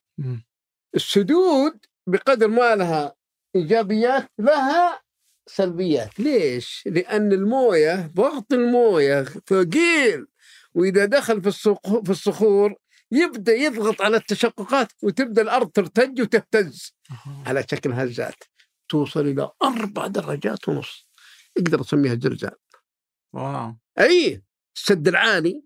السدود 0.95 1.85
بقدر 2.07 2.47
ما 2.47 2.75
لها 2.75 3.15
إيجابيات 3.55 4.31
لها 4.39 5.01
سلبيات. 5.47 6.19
ليش؟ 6.19 6.83
لأن 6.85 7.33
الموية 7.33 8.11
ضغط 8.15 8.53
الموية 8.53 9.23
ثقيل 9.23 10.27
وإذا 10.73 11.05
دخل 11.05 11.41
في 11.41 11.47
الصخور 11.47 12.03
في 12.03 12.09
الصخور 12.09 12.75
يبدأ 13.11 13.53
يضغط 13.53 14.01
على 14.01 14.17
التشققات 14.17 14.91
وتبدأ 15.03 15.41
الأرض 15.41 15.69
ترتج 15.69 16.21
وتهتز 16.21 16.93
على 17.45 17.65
شكل 17.71 17.93
هزات 17.93 18.43
توصل 18.89 19.27
إلى 19.27 19.51
أربع 19.63 20.07
درجات 20.07 20.69
ونص. 20.69 21.07
أقدر 21.57 21.81
أسميها 21.81 22.15
زلزال 22.15 22.55
واو. 23.33 23.75
أي؟ 23.99 24.43
السد 24.77 25.07
العالي. 25.07 25.63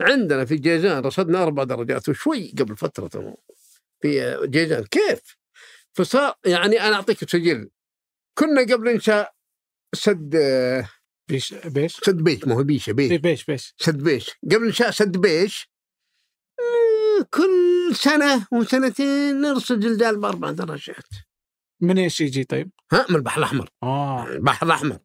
عندنا 0.00 0.44
في 0.44 0.56
جيزان 0.56 1.02
رصدنا 1.02 1.42
أربع 1.42 1.64
درجات 1.64 2.08
وشوي 2.08 2.54
قبل 2.58 2.76
فترة 2.76 3.06
ترى 3.06 3.34
في 4.02 4.38
جيزان. 4.44 4.84
كيف؟ 4.84 5.37
فصار 5.96 6.34
يعني 6.46 6.80
أنا 6.80 6.96
أعطيك 6.96 7.30
سجل 7.30 7.70
كنا 8.38 8.60
قبل 8.60 8.88
انشاء 8.88 9.34
سد 9.94 10.36
بيش 11.28 11.54
بيش؟ 11.54 11.96
سد 11.96 12.16
بيش 12.16 12.44
ما 12.44 12.54
هو 12.54 12.62
بيشه 12.62 12.92
بيش. 12.92 13.12
بيش 13.12 13.44
بيش. 13.44 13.74
سد 13.78 14.02
بيش. 14.02 14.30
قبل 14.52 14.66
انشاء 14.66 14.90
سد 14.90 15.16
بيش 15.16 15.70
كل 17.30 17.90
سنة 17.96 18.46
وسنتين 18.52 19.40
نرصد 19.40 19.80
جلدال 19.80 20.20
بأربع 20.20 20.50
درجات. 20.50 21.08
من 21.80 21.98
إيش 21.98 22.20
يجي 22.20 22.44
طيب؟ 22.44 22.70
ها 22.92 23.06
من 23.10 23.16
البحر 23.16 23.38
الأحمر. 23.38 23.68
آه. 23.82 24.28
البحر 24.28 24.66
الأحمر. 24.66 24.98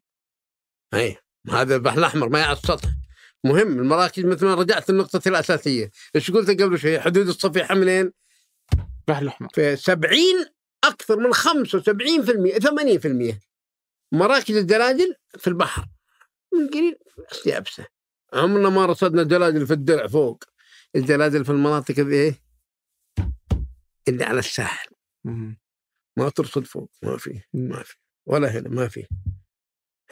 اي 0.94 1.16
هذا 1.50 1.76
البحر 1.76 1.98
الأحمر 1.98 2.28
ما 2.28 2.44
على 2.44 2.56
السطح. 2.56 2.88
مهم 3.44 3.78
المراكز 3.78 4.24
مثل 4.24 4.46
ما 4.46 4.54
رجعت 4.54 4.90
للنقطة 4.90 5.28
الأساسية. 5.28 5.90
إيش 6.16 6.30
قلت 6.30 6.62
قبل 6.62 6.78
شوي؟ 6.78 7.00
حدود 7.00 7.28
الصفيحة 7.28 7.74
منين 7.74 8.12
البحر 9.00 9.22
الأحمر. 9.22 9.48
في 9.54 9.76
70 9.76 10.18
أكثر 10.88 11.16
من 11.16 11.34
75% 11.34 13.34
80% 13.34 13.38
مراكز 14.12 14.56
الدلاجل 14.56 15.14
في 15.38 15.46
البحر. 15.46 15.86
من 16.54 16.68
قليل 16.68 16.98
بس 17.30 17.46
يابسة. 17.46 17.86
عمرنا 18.32 18.68
ما 18.68 18.86
رصدنا 18.86 19.22
دلاجل 19.22 19.66
في 19.66 19.72
الدرع 19.72 20.06
فوق. 20.06 20.44
الدلاجل 20.96 21.44
في 21.44 21.52
المناطق 21.52 21.98
اللي 21.98 22.16
إيه؟ 22.16 22.42
اللي 24.08 24.24
على 24.24 24.38
الساحل. 24.38 24.90
ما 26.16 26.28
ترصد 26.34 26.64
فوق 26.64 26.90
ما 27.02 27.16
في 27.16 27.40
ما 27.54 27.82
في. 27.82 27.96
ولا 28.26 28.48
هنا 28.48 28.68
ما 28.68 28.88
في. 28.88 29.06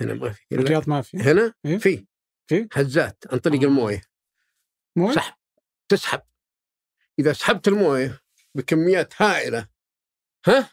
هنا 0.01 0.15
ما 0.15 0.33
في. 0.33 0.43
الرياض 0.53 0.89
ما 0.89 1.03
في. 1.03 1.17
هنا 1.17 1.55
إيه؟ 1.67 1.79
في. 1.79 2.07
في؟ 2.47 2.69
هزات 2.73 3.25
عن 3.33 3.39
طريق 3.39 3.61
آه. 3.61 3.65
الموية. 3.65 4.03
مو 4.97 5.13
سحب. 5.13 5.35
تسحب. 5.89 6.23
إذا 7.19 7.33
سحبت 7.33 7.69
الموية 7.69 8.21
بكميات 8.55 9.23
هائلة 9.23 9.69
ها. 10.47 10.71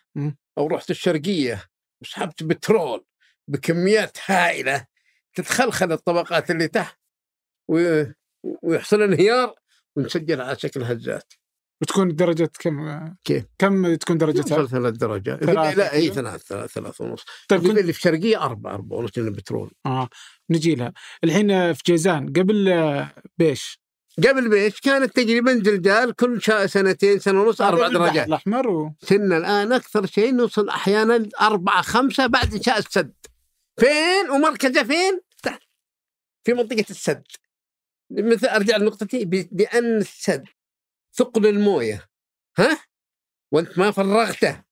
أو 0.58 0.68
رحت 0.68 0.90
الشرقية 0.92 1.64
وسحبت 2.02 2.44
بترول 2.44 3.06
بكميات 3.48 4.18
هائلة 4.26 4.86
تتخلخل 5.34 5.92
الطبقات 5.92 6.52
اللي 6.52 6.68
تحت. 6.68 7.00
ويحصل 8.64 9.02
انهيار 9.02 9.56
ونسجل 9.96 10.42
على 10.42 10.56
شكل 10.60 10.84
هزات 10.84 11.34
بتكون 11.82 12.16
درجة 12.16 12.50
كم 12.60 13.08
كيف؟ 13.24 13.46
كم 13.58 13.96
تكون 13.96 14.18
درجتها؟ 14.18 14.58
توصل 14.58 14.70
ثلاث 14.70 14.94
درجات 14.94 15.44
ثلاثة 15.44 15.78
لا 15.78 15.94
إي؟ 15.94 16.10
ثلاث 16.10 16.44
ثلاث 16.44 16.72
ثلاث 16.72 17.02
ونص 17.02 17.26
طيب 17.50 17.62
كنت... 17.62 17.78
اللي 17.78 17.94
في 17.94 18.00
الشرقية 18.00 18.42
أربعة 18.42 18.74
أربعة 18.74 18.98
ونص 18.98 19.18
لأنه 19.18 19.32
بترول 19.32 19.72
آه 19.86 20.10
نجي 20.50 20.76
لها 20.76 20.94
الحين 21.24 21.74
في 21.74 21.82
جيزان 21.86 22.34
قبل 22.34 22.70
آه، 22.70 23.14
بيش 23.38 23.82
قبل 24.18 24.50
بيش 24.50 24.80
كانت 24.82 25.16
تقريبا 25.16 25.54
زلزال 25.66 26.16
كل 26.16 26.42
سنتين 26.70 27.20
سنة 27.20 27.42
ونص 27.42 27.62
أربع 27.62 27.88
درجات. 27.88 28.28
الأحمر 28.28 28.68
و... 28.68 28.94
سنة 29.02 29.38
الآن 29.38 29.74
أكثر 29.74 30.06
شيء 30.06 30.36
نوصل 30.36 30.70
أحيانا 30.70 31.30
أربعة 31.42 31.82
خمسة 31.82 32.28
بعد 32.28 32.54
إنشاء 32.54 32.78
السد. 32.78 33.14
فين؟ 33.80 34.30
ومركزة 34.30 34.84
فين؟ 34.84 35.22
تحت. 35.44 35.62
في 36.44 36.54
منطقة 36.54 36.86
السد. 36.90 37.24
مثل 38.12 38.48
أرجع 38.48 38.78
لنقطتي 38.78 39.26
ب- 39.26 39.50
بأن 39.52 39.98
السد 39.98 40.48
ثقل 41.14 41.48
الموية. 41.48 42.10
ها؟ 42.58 42.78
وأنت 43.52 43.78
ما 43.80 43.92
فرغته. 43.92 44.64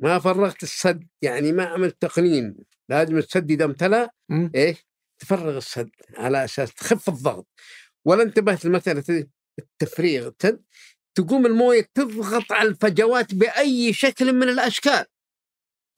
ما 0.00 0.18
فرغت 0.18 0.62
السد. 0.62 1.08
يعني 1.22 1.52
ما 1.52 1.64
عملت 1.64 2.02
تقنين 2.02 2.56
لازم 2.88 3.16
السد 3.18 3.50
إذا 3.50 3.64
امتلأ. 3.64 4.10
إيش؟ 4.54 4.86
تفرغ 5.22 5.56
السد 5.56 5.90
على 6.16 6.44
أساس 6.44 6.74
تخف 6.74 7.08
الضغط 7.08 7.46
ولا 8.04 8.22
انتبهت 8.22 8.64
لمساله 8.64 9.26
التفريغ 9.58 10.28
السد 10.28 10.64
تقوم 11.14 11.46
الموية 11.46 11.88
تضغط 11.94 12.52
على 12.52 12.68
الفجوات 12.68 13.34
بأي 13.34 13.92
شكل 13.92 14.32
من 14.32 14.48
الأشكال 14.48 15.04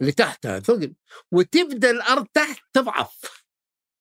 اللي 0.01 0.13
تحتها 0.13 0.61
ثقل 0.61 0.95
وتبدأ 1.33 1.91
الأرض 1.91 2.27
تحت 2.27 2.63
تضعف. 2.73 3.45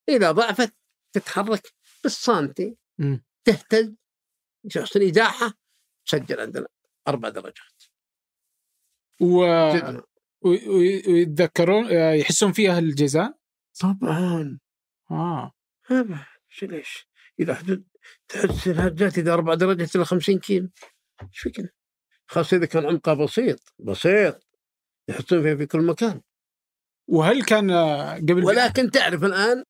إذا 0.09 0.31
ضعفت 0.31 0.75
تتحرك 1.15 1.73
بالسنتي 2.03 2.77
مم. 2.97 3.23
تهتز 3.47 3.93
يحصل 4.75 5.01
ازاحه 5.01 5.53
تسجل 6.07 6.39
عندنا 6.39 6.67
أربع 7.07 7.29
درجات. 7.29 7.83
و... 9.21 9.45
ويتذكرون 10.45 11.85
آه، 11.85 12.13
يحسون 12.13 12.51
فيها 12.51 12.71
أهل 12.77 12.83
الجيزان؟ 12.83 13.33
طبعا. 13.81 14.59
آه. 15.13 15.51
شو 16.49 16.65
ليش؟ 16.65 17.07
إذا 17.39 17.53
حدود 17.53 17.83
تحس 18.27 18.67
الهجات 18.67 19.17
إذا 19.17 19.33
أربع 19.33 19.53
درجات 19.53 19.95
إلى 19.95 20.05
50 20.05 20.39
كيلو. 20.39 20.69
إيش 21.21 21.39
فيك؟ 21.39 21.73
خاصه 22.27 22.57
إذا 22.57 22.65
كان 22.65 22.85
عمقها 22.85 23.13
بسيط 23.13 23.59
بسيط. 23.79 24.39
يحطون 25.09 25.41
فيها 25.43 25.55
في 25.55 25.65
كل 25.65 25.81
مكان. 25.81 26.21
وهل 27.07 27.43
كان 27.43 27.71
آه، 27.71 28.15
قبل 28.15 28.43
ولكن 28.45 28.91
تعرف 28.91 29.23
الآن 29.23 29.63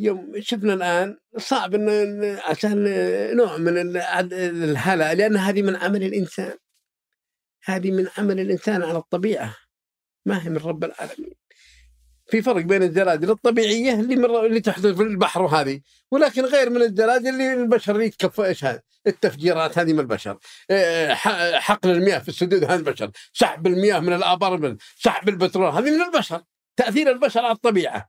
يوم 0.00 0.32
شفنا 0.40 0.74
الآن 0.74 1.18
صعب 1.38 1.74
إن 1.74 2.24
عشان 2.44 2.84
نوع 3.36 3.56
من 3.56 3.78
ال- 3.78 3.96
الهلع 4.32 5.12
لأن 5.12 5.36
هذه 5.36 5.62
من 5.62 5.76
عمل 5.76 6.02
الإنسان. 6.02 6.58
هذه 7.64 7.90
من 7.90 8.08
عمل 8.18 8.40
الإنسان 8.40 8.82
على 8.82 8.98
الطبيعة. 8.98 9.56
ما 10.26 10.44
هي 10.44 10.50
من 10.50 10.56
رب 10.56 10.84
العالمين. 10.84 11.34
في 12.28 12.42
فرق 12.42 12.62
بين 12.64 12.82
الزلازل 12.82 13.30
الطبيعية 13.30 13.94
اللي 13.94 14.16
من 14.16 14.24
اللي 14.24 14.60
تحدث 14.60 14.86
في 14.86 15.02
البحر 15.02 15.42
وهذه 15.42 15.80
ولكن 16.10 16.44
غير 16.44 16.70
من 16.70 16.82
الزلازل 16.82 17.28
اللي 17.28 17.54
البشر 17.54 18.00
يتكفى 18.00 18.44
إيش 18.46 18.64
هذا 18.64 18.82
التفجيرات 19.06 19.78
هذه 19.78 19.92
من 19.92 20.00
البشر. 20.00 20.38
إيه، 20.70 21.14
ح- 21.14 21.54
حقن 21.58 21.90
المياه 21.90 22.18
في 22.18 22.28
السدود 22.28 22.64
هذا 22.64 22.74
البشر. 22.74 23.10
سحب 23.32 23.66
المياه 23.66 24.00
من 24.00 24.12
الآبار 24.12 24.58
من 24.58 24.76
سحب 24.96 25.28
البترول 25.28 25.66
هذه 25.72 25.90
من 25.96 26.02
البشر. 26.02 26.42
تأثير 26.76 27.10
البشر 27.10 27.40
على 27.40 27.52
الطبيعة. 27.52 28.08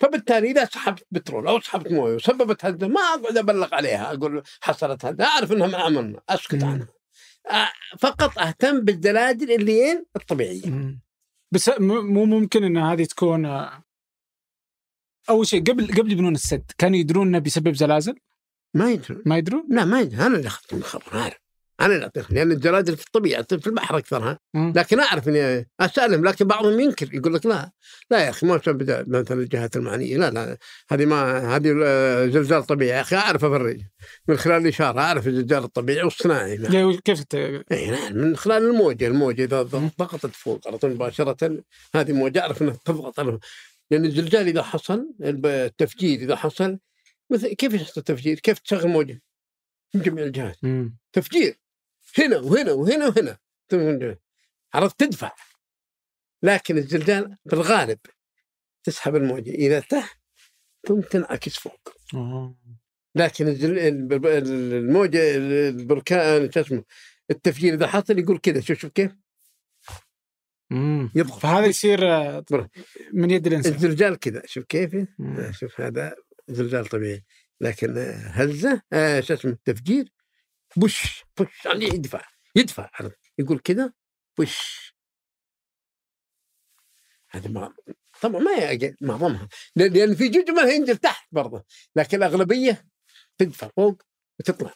فبالتالي 0.00 0.50
إذا 0.50 0.64
سحبت 0.64 1.06
بترول 1.10 1.48
أو 1.48 1.60
سحبت 1.60 1.92
موية 1.92 2.14
وسببت 2.14 2.64
هزه 2.64 2.88
ما 2.88 3.00
أقعد 3.00 3.36
أبلغ 3.36 3.74
عليها 3.74 4.12
أقول 4.12 4.42
حصلت 4.60 5.04
هزه 5.04 5.24
أعرف 5.24 5.52
انها 5.52 5.66
من 5.66 5.74
عملنا 5.74 6.20
اسكت. 6.28 6.62
عنها. 6.64 6.86
فقط 7.98 8.38
أهتم 8.38 8.80
بالزلازل 8.80 9.52
اللي 9.52 10.04
الطبيعية. 10.16 10.96
بس 11.52 11.70
مو 11.78 12.24
ممكن 12.24 12.64
إن 12.64 12.76
هذه 12.76 13.04
تكون 13.04 13.46
أول 15.30 15.46
شيء 15.46 15.62
قبل 15.62 15.86
قبل 15.86 16.12
يبنون 16.12 16.34
السد 16.34 16.72
كانوا 16.78 16.96
يدرون 16.98 17.28
إنه 17.28 17.38
بيسبب 17.38 17.74
زلازل؟ 17.74 18.14
ما 18.74 18.90
يدرون 18.90 19.22
ما 19.26 19.38
يدرون؟ 19.38 19.66
لا 19.70 19.84
ما 19.84 20.00
يدري 20.00 20.26
أنا 20.26 20.36
اللي 20.36 20.48
أخذت 20.48 20.74
من 20.74 20.80
الخبر 20.80 21.16
عارف 21.18 21.45
أنا 21.80 21.94
اللي 21.94 22.04
اعطيك 22.04 22.32
لأن 22.32 22.52
الزلازل 22.52 22.96
في 22.96 23.06
الطبيعة 23.06 23.42
في 23.42 23.66
البحر 23.66 23.98
أكثرها. 23.98 24.38
لكن 24.54 25.00
أعرف 25.00 25.28
إني 25.28 25.68
أسألهم 25.80 26.24
لكن 26.24 26.44
بعضهم 26.44 26.80
ينكر 26.80 27.14
يقول 27.14 27.34
لك 27.34 27.46
لا 27.46 27.72
لا 28.10 28.24
يا 28.24 28.30
أخي 28.30 28.46
ما 28.46 28.60
مثلا 29.06 29.40
الجهات 29.40 29.76
المعنية 29.76 30.16
لا 30.16 30.30
لا 30.30 30.58
هذه 30.90 31.04
ما 31.04 31.56
هذه 31.56 31.68
زلزال 32.30 32.64
طبيعي 32.64 32.96
يا 32.96 33.00
أخي 33.00 33.16
أعرف 33.16 33.44
أفرج 33.44 33.80
من 34.28 34.36
خلال 34.36 34.62
الإشارة 34.62 35.00
أعرف 35.00 35.26
الزلزال 35.26 35.64
الطبيعي 35.64 36.02
والصناعي 36.02 36.56
كيف 37.04 37.24
اي 37.72 37.90
نعم 37.90 38.16
من 38.16 38.36
خلال 38.36 38.62
الموجة 38.62 39.06
الموجة 39.06 39.44
إذا 39.44 39.62
ضغطت 39.62 40.26
فوق 40.26 40.68
على 40.68 40.78
طول 40.78 40.90
مباشرة 40.90 41.62
هذه 41.94 42.12
موجة 42.12 42.40
أعرف 42.40 42.62
إنها 42.62 42.78
تضغط 42.84 43.20
على 43.20 43.38
لأن 43.90 44.04
الزلزال 44.04 44.48
إذا 44.48 44.62
حصل 44.62 45.14
التفجير 45.20 46.20
إذا 46.20 46.36
حصل 46.36 46.78
مثل 47.30 47.52
كيف 47.52 47.74
يحصل 47.74 48.00
التفجير؟ 48.00 48.38
كيف 48.38 48.58
تشغل 48.58 48.88
موجة؟ 48.88 49.22
من 49.94 50.02
جميع 50.02 50.24
الجهات. 50.24 50.56
تفجير 51.12 51.65
هنا 52.18 52.38
وهنا 52.38 52.72
وهنا 52.72 53.38
وهنا. 53.72 54.18
عرفت 54.74 55.00
تدفع. 55.00 55.32
لكن 56.42 56.78
الزلزال 56.78 57.36
بالغالب 57.44 57.98
تسحب 58.84 59.16
الموجة. 59.16 59.50
إذا 59.50 59.80
تحت 59.80 60.20
ثم 60.88 61.00
تنعكس 61.00 61.58
فوق. 61.58 61.88
لكن 63.14 63.48
الموجة 63.48 65.36
البركان 65.36 66.52
شو 66.52 66.60
اسمه 66.60 66.84
التفجير 67.30 67.74
إذا 67.74 67.86
حصل 67.86 68.18
يقول 68.18 68.38
كذا. 68.38 68.60
شوف 68.60 68.78
شوف 68.78 68.90
كيف. 68.92 69.12
يضغط 71.14 71.38
فهذا 71.38 71.66
يصير 71.66 72.00
من 73.12 73.30
يد 73.30 73.46
الإنسان. 73.46 73.74
الزلزال 73.74 74.18
كذا. 74.18 74.42
شوف 74.46 74.64
كيف. 74.64 74.90
شوف 75.50 75.80
هذا 75.80 76.14
زلزال 76.48 76.86
طبيعي. 76.86 77.24
لكن 77.60 77.94
هزه 78.26 78.82
آه 78.92 79.20
شو 79.20 79.34
اسمه 79.34 79.58
تفجير 79.64 80.12
بش 80.76 81.24
بش 81.40 81.64
يعني 81.64 81.84
يدفع 81.84 82.28
يدفع؟ 82.56 82.90
يقول 83.38 83.58
كذا 83.58 83.92
بش 84.38 84.86
هذا 87.30 87.48
ما 87.48 87.74
طبعا 88.22 88.40
ما 88.40 88.94
معظمها 89.00 89.48
لأن 89.76 90.14
في 90.14 90.28
جزء 90.28 90.52
منها 90.52 90.72
ينزل 90.72 90.96
تحت 90.96 91.28
برضه. 91.32 91.64
لكن 91.96 92.16
الأغلبية 92.16 92.86
تدفع 93.38 93.68
فوق 93.76 94.02
وتطلع. 94.40 94.74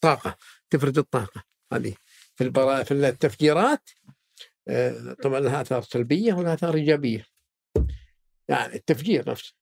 طاقة 0.00 0.36
تفرز 0.70 0.98
الطاقة. 0.98 1.42
هذه 1.72 1.94
في 2.34 2.44
البرا 2.44 2.82
في 2.82 2.94
التفجيرات 2.94 3.90
آه، 4.68 5.16
طبعا 5.22 5.40
لها 5.40 5.60
آثار 5.60 5.82
سلبية 5.82 6.34
ولها 6.34 6.54
آثار 6.54 6.74
إيجابية. 6.74 7.26
يعني 8.48 8.74
التفجير 8.74 9.30
نفسه. 9.30 9.54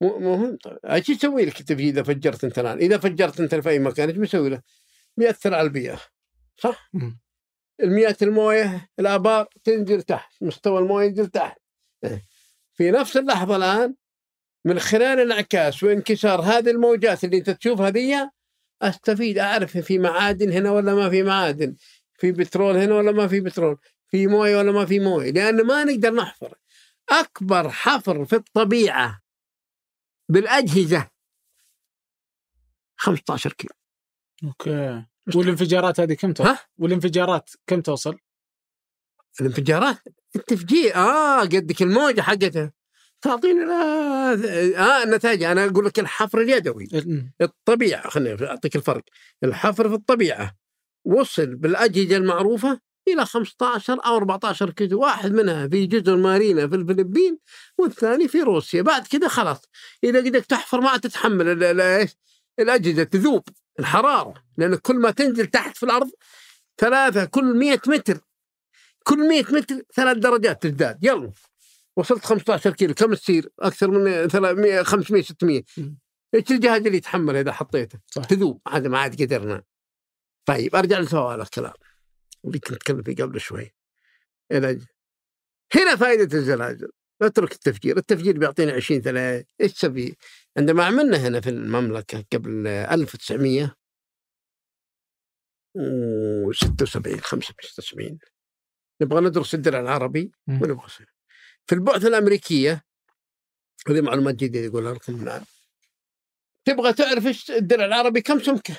مهم 0.00 0.56
طيب 0.56 0.78
أيش 0.84 1.08
يسوي 1.08 1.44
لك 1.44 1.60
التفجير 1.60 1.88
إذا 1.88 2.02
فجرت 2.02 2.44
أنت 2.44 2.58
الآن؟ 2.58 2.78
إذا 2.78 2.98
فجرت 2.98 3.40
أنت 3.40 3.54
في 3.54 3.70
أي 3.70 3.78
مكان 3.78 4.08
إيش 4.08 4.18
بيسوي 4.18 4.50
له؟ 4.50 4.62
بياثر 5.16 5.54
على 5.54 5.66
البيئة 5.66 6.00
صح؟ 6.56 6.90
المياه 7.82 8.16
الموية 8.22 8.90
الآبار 8.98 9.48
تنزل 9.64 10.02
تحت 10.02 10.42
مستوى 10.42 10.78
الموية 10.78 11.06
ينزل 11.06 11.26
تحت 11.26 11.58
إيه. 12.04 12.22
في 12.74 12.90
نفس 12.90 13.16
اللحظة 13.16 13.56
الآن 13.56 13.94
من 14.64 14.78
خلال 14.78 15.20
انعكاس 15.20 15.82
وانكسار 15.82 16.40
هذه 16.40 16.70
الموجات 16.70 17.24
اللي 17.24 17.38
أنت 17.38 17.50
تشوفها 17.50 17.90
ذي 17.90 18.30
أستفيد 18.82 19.38
أعرف 19.38 19.78
في 19.78 19.98
معادن 19.98 20.52
هنا 20.52 20.70
ولا 20.70 20.94
ما 20.94 21.10
في 21.10 21.22
معادن 21.22 21.76
في 22.18 22.32
بترول 22.32 22.76
هنا 22.76 22.94
ولا 22.94 23.12
ما 23.12 23.28
في 23.28 23.40
بترول 23.40 23.78
في 24.08 24.26
موية 24.26 24.56
ولا 24.56 24.72
ما 24.72 24.86
في 24.86 25.00
موية 25.00 25.30
لأن 25.30 25.66
ما 25.66 25.84
نقدر 25.84 26.14
نحفر 26.14 26.58
أكبر 27.10 27.70
حفر 27.70 28.24
في 28.24 28.36
الطبيعة 28.36 29.22
بالأجهزة 30.28 31.10
15 32.96 33.52
كيلو 33.52 33.74
أوكي. 34.44 35.04
والانفجارات 35.34 36.00
هذه 36.00 36.14
كم 36.14 36.32
توصل؟ 36.32 36.50
ها؟ 36.50 36.58
والانفجارات 36.78 37.50
كم 37.66 37.80
توصل؟ 37.80 38.18
الانفجارات؟ 39.40 39.98
التفجير؟ 40.36 40.94
آه 40.94 41.40
قدك 41.40 41.82
الموجة 41.82 42.20
حقتها 42.20 42.72
تعطيني 43.20 43.64
آه 43.64 45.02
النتائج. 45.02 45.42
أنا 45.42 45.64
أقول 45.64 45.86
لك 45.86 45.98
الحفر 45.98 46.40
اليدوي. 46.40 46.88
الطبيعة 47.40 48.08
خليني 48.08 48.46
أعطيك 48.46 48.76
الفرق. 48.76 49.02
الحفر 49.44 49.88
في 49.88 49.94
الطبيعة 49.94 50.56
وصل 51.04 51.54
بالأجهزة 51.54 52.16
المعروفة 52.16 52.80
إلى 53.08 53.26
15 53.26 53.98
أو 54.06 54.16
14 54.16 54.70
كيلو. 54.70 55.00
واحد 55.00 55.32
منها 55.32 55.68
في 55.68 55.86
جزر 55.86 56.16
مارينا 56.16 56.68
في 56.68 56.74
الفلبين 56.74 57.38
والثاني 57.78 58.28
في 58.28 58.40
روسيا. 58.40 58.82
بعد 58.82 59.06
كده 59.06 59.28
خلاص. 59.28 59.62
إذا 60.04 60.18
قدرت 60.18 60.50
تحفر 60.50 60.80
ما 60.80 60.96
تتحمل؟ 60.96 61.64
الأجهزة 62.58 63.02
تذوب. 63.02 63.42
الحرارة 63.78 64.34
لأن 64.56 64.74
كل 64.74 64.96
ما 64.96 65.10
تنزل 65.10 65.46
تحت 65.46 65.76
في 65.76 65.82
الأرض 65.82 66.10
ثلاثة 66.78 67.24
كل 67.24 67.58
100 67.58 67.78
متر 67.86 68.20
كل 69.02 69.28
100 69.28 69.44
متر 69.50 69.82
ثلاث 69.94 70.16
درجات 70.16 70.62
تزداد 70.62 71.04
يلا 71.04 71.32
وصلت 71.96 72.24
15 72.24 72.72
كيلو 72.72 72.94
كم 72.94 73.14
تصير؟ 73.14 73.48
أكثر 73.60 73.90
من 73.90 74.28
300 74.28 74.82
500 74.82 75.22
600 75.22 75.62
مم. 75.78 75.98
إيش 76.34 76.50
الجهاز 76.50 76.86
اللي 76.86 76.96
يتحمل 76.96 77.36
إذا 77.36 77.52
حطيته؟ 77.52 77.98
صح. 78.06 78.24
تذوب 78.24 78.60
هذا 78.68 78.88
ما 78.88 78.98
عاد 78.98 79.22
قدرنا. 79.22 79.62
طيب 80.46 80.76
أرجع 80.76 80.98
لسؤال 80.98 81.40
الكلام 81.40 81.72
اللي 82.44 82.58
كنت 82.58 82.72
أتكلم 82.72 83.02
فيه 83.02 83.14
قبل 83.14 83.40
شوي. 83.40 83.74
العلاج. 84.52 84.82
هنا 85.74 85.96
فائدة 85.96 86.38
الزلازل 86.38 86.90
اترك 87.22 87.52
التفجير، 87.52 87.96
التفجير 87.96 88.38
بيعطينا 88.38 88.72
20 88.72 89.00
3 89.00 89.44
إيش 89.60 89.72
تسوي؟ 89.72 90.16
عندما 90.58 90.84
عملنا 90.84 91.16
هنا 91.16 91.40
في 91.40 91.50
المملكة 91.50 92.24
قبل 92.32 92.66
1900 92.66 93.76
و 95.74 96.52
76 96.52 97.20
75 97.20 98.18
نبغى 99.02 99.20
ندرس 99.20 99.54
الدرع 99.54 99.80
العربي. 99.80 100.32
ونبغى 100.48 100.88
في 101.66 101.74
البعثة 101.74 102.08
الأمريكية 102.08 102.84
هذه 103.88 104.00
معلومات 104.00 104.34
جديدة 104.34 104.66
يقولها 104.66 104.94
لكم 104.94 105.22
الآن 105.22 105.44
تبغى 106.64 106.92
تعرف 106.92 107.26
إيش 107.26 107.50
الدرع 107.50 107.84
العربي 107.84 108.20
كم 108.20 108.38
سمكة؟ 108.42 108.76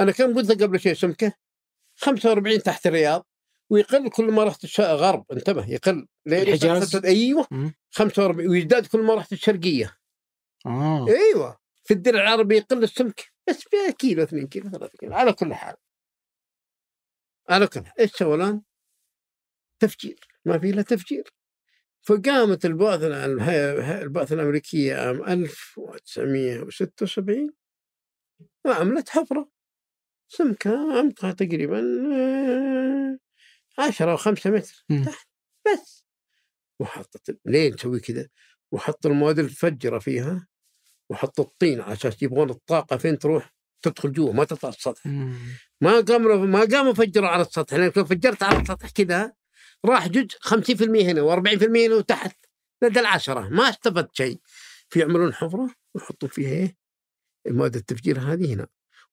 أنا 0.00 0.12
كم 0.12 0.34
قلت 0.34 0.62
قبل 0.62 0.80
شيء 0.80 0.94
سمكة؟ 0.94 1.32
45 1.96 2.62
تحت 2.62 2.86
الرياض 2.86 3.26
ويقل 3.70 4.10
كل 4.10 4.24
ما 4.24 4.44
رحت 4.44 4.80
غرب 4.80 5.32
انتبه 5.32 5.70
يقل؟ 5.70 6.06
الحجاز؟ 6.26 6.96
أيوه 6.96 7.46
مم. 7.50 7.74
45 7.90 8.48
ويزداد 8.48 8.86
كل 8.86 9.02
ما 9.02 9.14
رحت 9.14 9.32
الشرقية 9.32 9.99
آه. 10.66 11.06
أيوه. 11.08 11.58
في 11.84 11.94
الدرع 11.94 12.22
العربي 12.22 12.56
يقل 12.56 12.82
السمك 12.84 13.32
بس 13.48 13.64
بها 13.72 13.90
كيلو 13.90 14.22
2 14.22 14.46
كيلو 14.46 14.70
3 14.70 14.98
كيلو 14.98 15.14
على 15.14 15.32
كل 15.32 15.54
حال. 15.54 15.76
على 17.48 17.66
كل 17.66 17.84
حال. 17.84 18.00
إيش 18.00 18.10
سوى 18.12 18.34
الآن؟ 18.34 18.62
تفجير. 19.80 20.20
ما 20.44 20.58
في 20.58 20.70
إلا 20.70 20.82
تفجير. 20.82 21.28
فقامت 22.02 22.64
البعثة 22.64 23.24
البعثة 24.02 24.34
الأمريكية 24.34 24.94
عام 24.96 25.24
1976 25.24 27.52
وعملت 28.66 29.08
حفرة. 29.08 29.48
سمكها 30.28 30.98
عمقها 30.98 31.32
تقريبا 31.32 31.80
آه، 32.14 33.18
10 33.78 34.10
أو 34.12 34.16
5 34.16 34.50
متر. 34.50 34.84
تحت. 35.06 35.28
بس. 35.66 36.04
وحطت 36.80 37.38
ليه 37.46 37.70
نسوي 37.74 38.00
كذا؟ 38.00 38.28
وحط 38.72 39.06
المواد 39.06 39.38
المفجرة 39.38 39.98
فيها. 39.98 40.46
وحط 41.10 41.40
الطين 41.40 41.80
أساس 41.80 42.22
يبغون 42.22 42.50
الطاقة 42.50 42.96
فين 42.96 43.18
تروح؟ 43.18 43.54
تدخل 43.82 44.12
جوا 44.12 44.32
ما 44.32 44.44
تطلع 44.44 44.70
السطح. 44.70 45.06
ما 45.80 46.00
قام 46.00 46.50
ما 46.50 46.60
قاموا 46.60 46.92
فجروا 46.92 47.28
على 47.28 47.42
السطح. 47.42 47.74
لأن 47.74 47.92
لو 47.96 48.04
فجرت 48.04 48.42
على 48.42 48.60
السطح 48.60 48.90
كذا 48.90 49.32
راح 49.84 50.08
جزء 50.08 50.38
50% 50.40 51.04
هنا 51.04 51.22
و40% 51.22 51.64
هنا 51.64 51.94
وتحت 51.94 52.36
لدى 52.82 53.00
العشرة. 53.00 53.48
ما 53.48 53.68
استفدت 53.70 54.16
شيء. 54.16 54.40
فيعملون 54.88 55.34
حفرة 55.34 55.74
ويحطوا 55.94 56.28
فيها 56.28 56.50
إيه؟ 56.50 56.76
مواد 57.48 57.76
التفجير 57.76 58.20
هذه 58.20 58.54
هنا. 58.54 58.66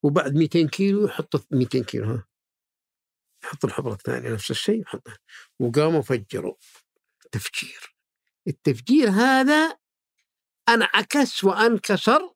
وبعد 0.03 0.35
200 0.35 0.67
كيلو 0.67 1.05
يحطوا 1.05 1.39
200 1.51 1.83
كيلو 1.83 2.05
ها. 2.05 2.27
يحط 3.43 3.65
الحفرة 3.65 3.93
الثانية 3.93 4.29
نفس 4.29 4.51
الشيء 4.51 4.81
يحطها 4.81 5.17
وقاموا 5.59 6.01
فجروا. 6.01 6.55
تفجير. 7.31 7.95
التفجير 8.47 9.09
هذا 9.09 9.77
انعكس 10.69 11.43
وانكسر 11.43 12.33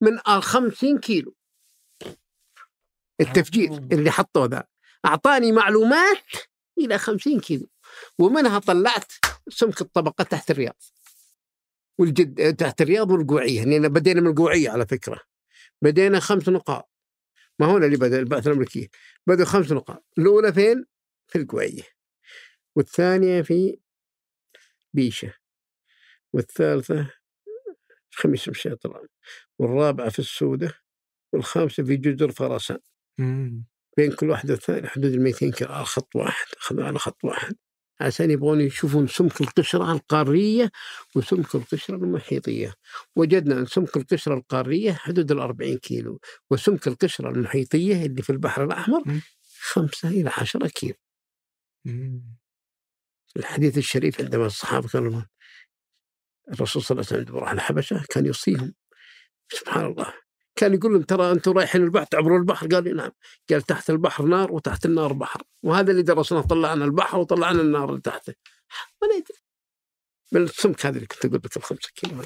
من 0.00 0.18
50 0.18 0.98
كيلو. 0.98 1.34
التفجير. 3.20 3.70
اللي 3.72 4.10
حطوه 4.10 4.46
ذا. 4.46 4.64
أعطاني 5.04 5.52
معلومات 5.52 6.24
إلى 6.78 6.98
50 6.98 7.40
كيلو. 7.40 7.68
ومنها 8.18 8.58
طلعت 8.58 9.12
سمك 9.48 9.80
الطبقة 9.80 10.24
تحت 10.24 10.50
الرياض. 10.50 10.82
والجد 11.98 12.56
تحت 12.56 12.82
الرياض 12.82 13.10
والقوعية. 13.10 13.64
لأن 13.64 13.88
بدينا 13.88 14.20
من 14.20 14.26
القوعية 14.26 14.70
على 14.70 14.86
فكرة. 14.86 15.20
بدينا 15.82 16.20
خمس 16.20 16.48
نقاط. 16.48 16.90
ما 17.58 17.66
هنا 17.66 17.86
اللي 17.86 17.96
بدأ 17.96 18.18
البعثه 18.18 18.48
الأمريكية. 18.50 18.88
بدأوا 19.26 19.46
خمس 19.46 19.72
نقاط. 19.72 20.04
الأولى 20.18 20.52
فين؟ 20.52 20.84
في 21.26 21.38
القوعية. 21.38 21.82
والثانية 22.76 23.42
في 23.42 23.78
بيشة. 24.94 25.34
والثالثة 26.32 27.15
خميس 28.16 28.48
مشيط 28.48 28.82
طبعا 28.82 29.06
والرابعة 29.58 30.08
في 30.10 30.18
السودة 30.18 30.74
والخامسة 31.32 31.82
في 31.84 31.96
جزر 31.96 32.30
فرسان. 32.32 32.78
بين 33.96 34.12
كل 34.12 34.30
واحدة 34.30 34.54
والثانية 34.54 34.88
حدود 34.88 35.12
ال 35.12 35.22
200 35.22 35.50
كيلو 35.50 35.72
على 35.72 35.84
خط 35.84 36.16
واحد 36.16 36.46
أخذوا 36.56 36.84
على 36.84 36.98
خط 36.98 37.24
واحد 37.24 37.56
عشان 38.00 38.30
يبغون 38.30 38.60
يشوفون 38.60 39.06
سمك 39.06 39.40
القشرة 39.40 39.92
القارية 39.92 40.70
وسمك 41.14 41.54
القشرة 41.54 41.96
المحيطية 41.96 42.74
وجدنا 43.16 43.58
أن 43.58 43.66
سمك 43.66 43.96
القشرة 43.96 44.34
القارية 44.34 44.92
حدود 44.92 45.32
ال 45.32 45.38
40 45.40 45.78
كيلو 45.78 46.20
وسمك 46.50 46.88
القشرة 46.88 47.30
المحيطية 47.30 48.06
اللي 48.06 48.22
في 48.22 48.30
البحر 48.30 48.64
الأحمر. 48.64 49.02
5 49.60 50.08
إلى 50.08 50.30
10 50.36 50.66
كيلو. 50.68 50.94
الحديث 53.36 53.78
الشريف 53.78 54.20
عندما 54.20 54.46
الصحابة 54.46 54.88
كانوا 54.88 55.22
الرسول 56.52 56.82
صلى 56.82 56.96
الله 56.96 57.06
عليه 57.12 57.22
وسلم 57.22 57.34
بروح 57.34 57.50
الحبشة 57.50 58.04
كان 58.10 58.26
يوصيهم. 58.26 58.74
سبحان 59.52 59.86
الله. 59.86 60.12
كان 60.56 60.74
يقول 60.74 60.92
لهم 60.92 61.02
ترى 61.02 61.32
أنتم 61.32 61.52
رايحين 61.52 61.82
البحر 61.82 62.04
تعبرون 62.04 62.40
البحر؟ 62.40 62.66
قال 62.66 62.96
نعم. 62.96 63.10
قال 63.50 63.62
تحت 63.62 63.90
البحر 63.90 64.24
نار 64.24 64.52
وتحت 64.52 64.86
النار 64.86 65.12
بحر. 65.12 65.42
وهذا 65.62 65.90
اللي 65.90 66.02
درسناه 66.02 66.40
طلعنا 66.40 66.84
البحر 66.84 67.18
وطلعنا 67.18 67.60
النار 67.60 67.90
اللي 67.90 68.00
تحته. 68.00 68.34
ما 69.02 69.08
ندري 69.08 69.38
من 70.32 70.42
السمك 70.42 70.86
هذا 70.86 70.96
اللي 70.96 71.06
كنت 71.06 71.24
أقول 71.24 71.40
لك 71.44 71.56
الخمسة 71.56 71.88
كيلو. 71.94 72.22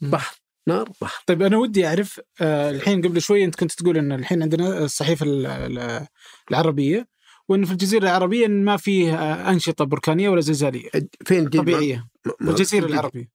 بحر 0.00 0.36
نار 0.68 0.90
بحر. 1.00 1.22
طيب 1.26 1.42
أنا 1.42 1.56
ودي 1.56 1.86
أعرف 1.86 2.20
آه 2.40 2.70
الحين 2.70 3.02
قبل 3.02 3.22
شوي 3.22 3.44
أنت 3.44 3.54
كنت 3.54 3.72
تقول 3.72 3.98
إن 3.98 4.12
الحين 4.12 4.42
عندنا 4.42 4.84
الصحيفه 4.84 5.26
ال- 5.26 5.46
ال- 5.46 6.06
العربية. 6.50 7.08
وإن 7.50 7.64
في 7.64 7.72
الجزيرة 7.72 8.02
العربية 8.02 8.46
إن 8.46 8.64
ما 8.64 8.76
فيه 8.76 9.14
آه، 9.14 9.50
أنشطة 9.50 9.84
بركانية 9.84 10.28
ولا 10.28 10.40
زلزالية. 10.40 10.90
فين 11.26 11.48
طبيعية. 11.48 12.08
في 12.24 12.32
الجزيرة 12.50 12.86
ما- 12.86 12.92
العربية. 12.92 13.28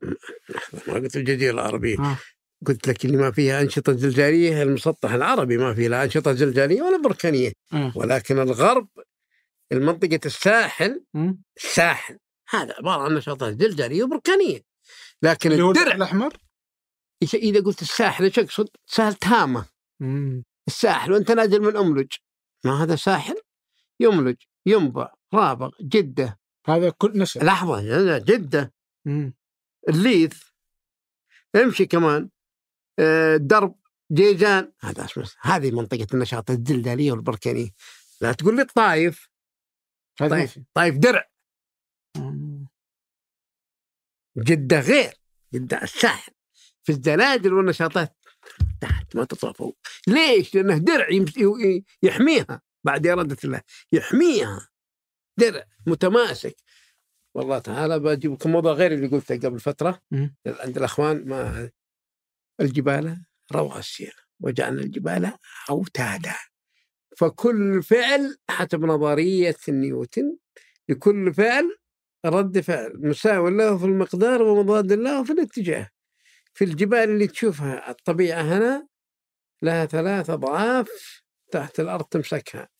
ما 0.88 0.94
قلت 0.94 1.16
الجزيرة 1.16 1.52
العربية. 1.54 2.00
آه. 2.00 2.18
قلت 2.68 2.88
لك 2.88 3.06
اللي 3.06 3.18
ما 3.18 3.32
فيها 3.32 3.62
أنشطة 3.62 3.94
زلزالية 3.94 4.64
المسطح 4.64 5.12
العربي 5.12 5.58
ما 5.58 5.74
فيه 5.74 5.88
لا 5.88 6.04
أنشطة 6.04 6.34
زلزالية 6.34 6.82
ولا 6.82 6.98
بركانية. 7.02 7.52
آه. 7.74 7.92
ولكن 7.96 8.40
الغرب 8.40 8.88
المنطقة 9.72 10.20
الساحل. 10.26 11.04
الساحل 11.58 12.18
هذا 12.50 12.74
عبارة 12.80 13.02
عن 13.02 13.14
نشاطات 13.14 13.62
زلزالية 13.62 14.04
وبركانية. 14.04 14.62
لكن 15.22 15.52
الدرع 15.52 15.96
الأحمر؟ 15.96 16.34
إذا 17.34 17.60
قلت 17.62 17.82
الساحل 17.82 18.24
إيش 18.24 18.40
أقصد؟ 18.40 18.70
ساحل 18.86 19.14
تامة. 19.14 19.66
مم. 20.00 20.44
الساحل 20.68 21.12
وأنت 21.12 21.32
نازل 21.32 21.62
من 21.62 21.78
أملج 21.78 22.08
ما 22.66 22.84
هذا 22.84 22.96
ساحل؟ 22.96 23.36
يملج 24.00 24.36
ينبع 24.66 25.14
رابغ 25.34 25.72
جدة. 25.82 26.40
هذا 26.68 26.90
كل 26.90 27.18
نشأ. 27.18 27.40
لحظة 27.40 27.80
جدة. 28.18 28.74
مم. 29.06 29.34
الليث. 29.90 30.44
امشي 31.56 31.86
كمان 31.86 32.30
آه، 33.00 33.38
درب 33.38 33.76
جيزان 34.12 34.72
هذا 34.82 35.08
هذه 35.42 35.72
منطقة 35.72 36.08
النشاط 36.14 36.52
الزلزالية 36.52 37.12
والبركانية. 37.12 37.70
لا 38.22 38.32
تقول 38.32 38.56
لي 38.56 38.66
طيب 40.20 40.30
في. 40.30 40.64
طيف 40.74 40.98
درع. 40.98 41.30
مم. 42.18 42.68
جدة 44.38 44.80
غير. 44.80 45.14
جدة 45.54 45.84
الساحل 45.84 46.34
في 46.84 46.92
الزلازل 46.92 47.54
والنشاطات. 47.54 48.18
تحت 48.82 49.16
ما 49.16 49.24
تطلع 49.24 49.52
فوق 49.52 49.78
ليش؟ 50.08 50.56
لأنه 50.56 50.78
درع 50.78 51.08
يحميها. 52.04 52.62
بعد 52.86 53.08
إرادة 53.08 53.38
الله. 53.44 53.62
يحميها. 53.92 54.70
درع 55.40 55.64
متماسك. 55.88 56.56
والله 57.36 57.60
تعالى 57.60 58.00
بجيب 58.00 58.34
لكم 58.34 58.52
موضوع 58.52 58.74
غير 58.74 58.92
اللي 58.92 59.08
قلته 59.08 59.38
قبل 59.38 59.60
فترة. 59.60 60.02
مم. 60.12 60.36
عند 60.48 60.78
الأخوان 60.78 61.28
ما 61.28 61.70
الجبال 62.62 63.26
رواسي 63.54 64.12
وجعلنا 64.40 64.82
الجبال 64.82 65.32
أوتادا. 65.70 66.36
فكل 67.18 67.84
فعل 67.84 68.38
حسب 68.50 68.86
نظرية 68.86 69.56
نيوتن. 69.70 70.38
لكل 70.90 71.34
فعل 71.34 71.78
رد 72.26 72.60
فعل. 72.60 72.94
مساوي 72.96 73.52
له 73.52 73.78
في 73.78 73.86
المقدار 73.86 74.42
ومضاد 74.42 74.94
له 74.94 75.24
في 75.24 75.34
الاتجاه. 75.34 75.90
في 76.54 76.64
الجبال 76.64 77.10
اللي 77.10 77.28
تشوفها 77.28 77.90
الطبيعة 77.90 78.42
هنا 78.42 78.88
لها 79.62 79.86
ثلاث 79.86 80.30
أضعاف 80.30 81.24
تحت 81.52 81.80
الأرض 81.80 82.06
تمسكها. 82.06 82.75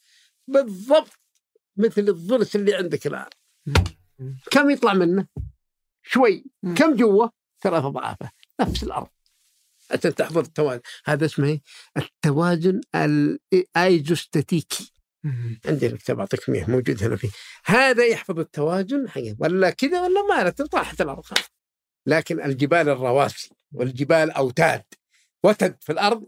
بالضبط 0.48 1.20
مثل 1.78 2.02
الضرس 2.02 2.56
اللي 2.56 2.76
عندك 2.76 3.08
الآن 3.08 3.30
مم. 3.66 4.38
كم 4.52 4.70
يطلع 4.70 4.94
منه 4.94 5.28
شوي. 6.04 6.46
كم 6.76 6.96
جوا 6.96 7.28
ثلاث 7.62 7.84
أضعافه 7.84 8.32
نفس 8.62 8.84
الأرض 8.84 9.08
عشان 9.92 10.16
تحفظ 10.16 10.38
التوازن 10.38 10.82
هذا 11.06 11.26
اسمه؟ 11.26 11.60
التوازن 11.98 12.82
الأيزوستاتيكي. 12.96 14.92
عندي 15.66 15.88
الكتاب 15.88 16.20
اعطيك 16.20 16.50
إياه 16.50 16.70
موجود 16.70 17.04
هنا 17.04 17.16
فيه 17.16 17.30
هذا 17.66 18.06
يحفظ 18.06 18.40
التوازن 18.40 19.10
حقيقة 19.10 19.36
ولا 19.40 19.70
كذا 19.70 20.02
ولا 20.02 20.22
ما 20.22 20.50
طاحت 20.50 21.02
الأرض 21.02 21.24
خلاص. 21.24 21.46
لكن 22.06 22.42
الجبال 22.42 22.90
الرواسي 22.90 23.50
والجبال 23.72 24.32
اوتاد 24.32 24.84
وتد 25.44 25.78
في 25.82 25.92
الأرض 25.92 26.28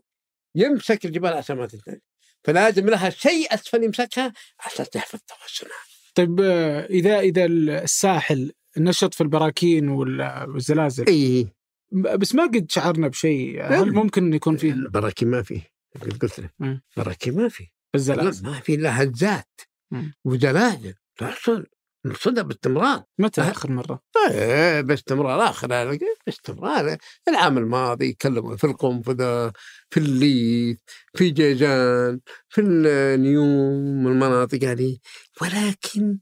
يمسك 0.56 1.06
الجبال 1.06 1.34
عشان 1.34 1.58
ما 1.58 1.68
تنتهي 1.68 2.00
فلازم 2.44 2.90
لها 2.90 3.10
شيء 3.10 3.54
أسفل 3.54 3.84
يمسكها 3.84 4.34
عشان 4.60 4.86
تحفظ 4.90 5.20
توازنها 5.28 5.78
طيب 6.16 6.42
آه، 6.42 6.86
إذا 6.86 7.20
إذا 7.20 7.46
الساحل 7.46 8.52
نشط 8.78 9.14
في 9.14 9.22
البراكين 9.22 9.90
وال- 9.90 10.50
والزلازل. 10.50 11.06
إي. 11.08 11.48
بس 11.92 12.36
ما 12.36 12.44
قد 12.44 12.66
شعرنا 12.72 13.08
بشيء. 13.08 13.64
هل 13.66 13.70
نعم. 13.72 13.90
ممكن 13.90 14.34
يكون 14.34 14.58
فيه؟ 14.58 14.72
البراكين 14.74 15.28
ما 15.28 15.44
فيه 15.44 15.62
قلت 16.02 16.22
قلت 16.22 16.40
لك. 16.40 16.54
مم. 16.60 16.82
براكين 16.98 17.36
ما 17.36 17.50
فيه. 17.50 17.68
الزلازل. 17.96 18.46
ما 18.46 18.60
في 18.60 18.76
إلا 18.76 19.04
هزات 19.04 19.62
مم. 19.92 20.14
وزلازل. 20.26 20.94
تحصل. 21.18 21.66
نرصدها 22.08 22.44
باستمرار 22.44 23.04
متى 23.18 23.42
أه. 23.42 23.52
آخر 23.52 23.72
مرة؟ 23.72 24.02
إيه 24.32 24.82
باستمرار 24.82 25.50
آخر 25.50 25.98
باستمرار 26.26 26.98
العام 27.28 27.58
الماضي 27.58 28.14
كلموا 28.14 28.56
في 28.56 28.64
القنفذة 28.64 29.52
في 29.90 29.98
الليث 29.98 30.80
في 31.16 31.30
جيزان 31.30 32.20
في 32.50 32.62
النيوم 32.62 34.08
المناطق 34.08 34.64
هذه 34.64 34.98
ولكن 35.42 36.20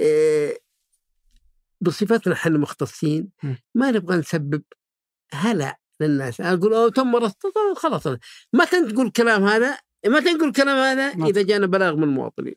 إيه 0.00 0.62
بصفتنا 1.80 2.34
إحنا 2.34 2.58
مختصين. 2.58 3.28
ما 3.74 3.90
نبغى 3.90 4.16
نسبب 4.16 4.62
هلع 5.32 5.78
للناس 6.00 6.40
أقول 6.40 6.74
أوه 6.74 6.90
تم 6.90 7.16
رصد 7.16 7.36
خلاص 7.76 8.06
متى 8.52 8.92
تقول 8.92 9.06
الكلام 9.06 9.44
هذا؟ 9.44 9.78
متى 10.06 10.32
نقول 10.32 10.48
الكلام 10.48 10.76
هذا؟ 10.76 11.26
إذا 11.28 11.42
جانا 11.42 11.66
بلاغ 11.66 11.96
من 11.96 12.02
المواطنين 12.02 12.54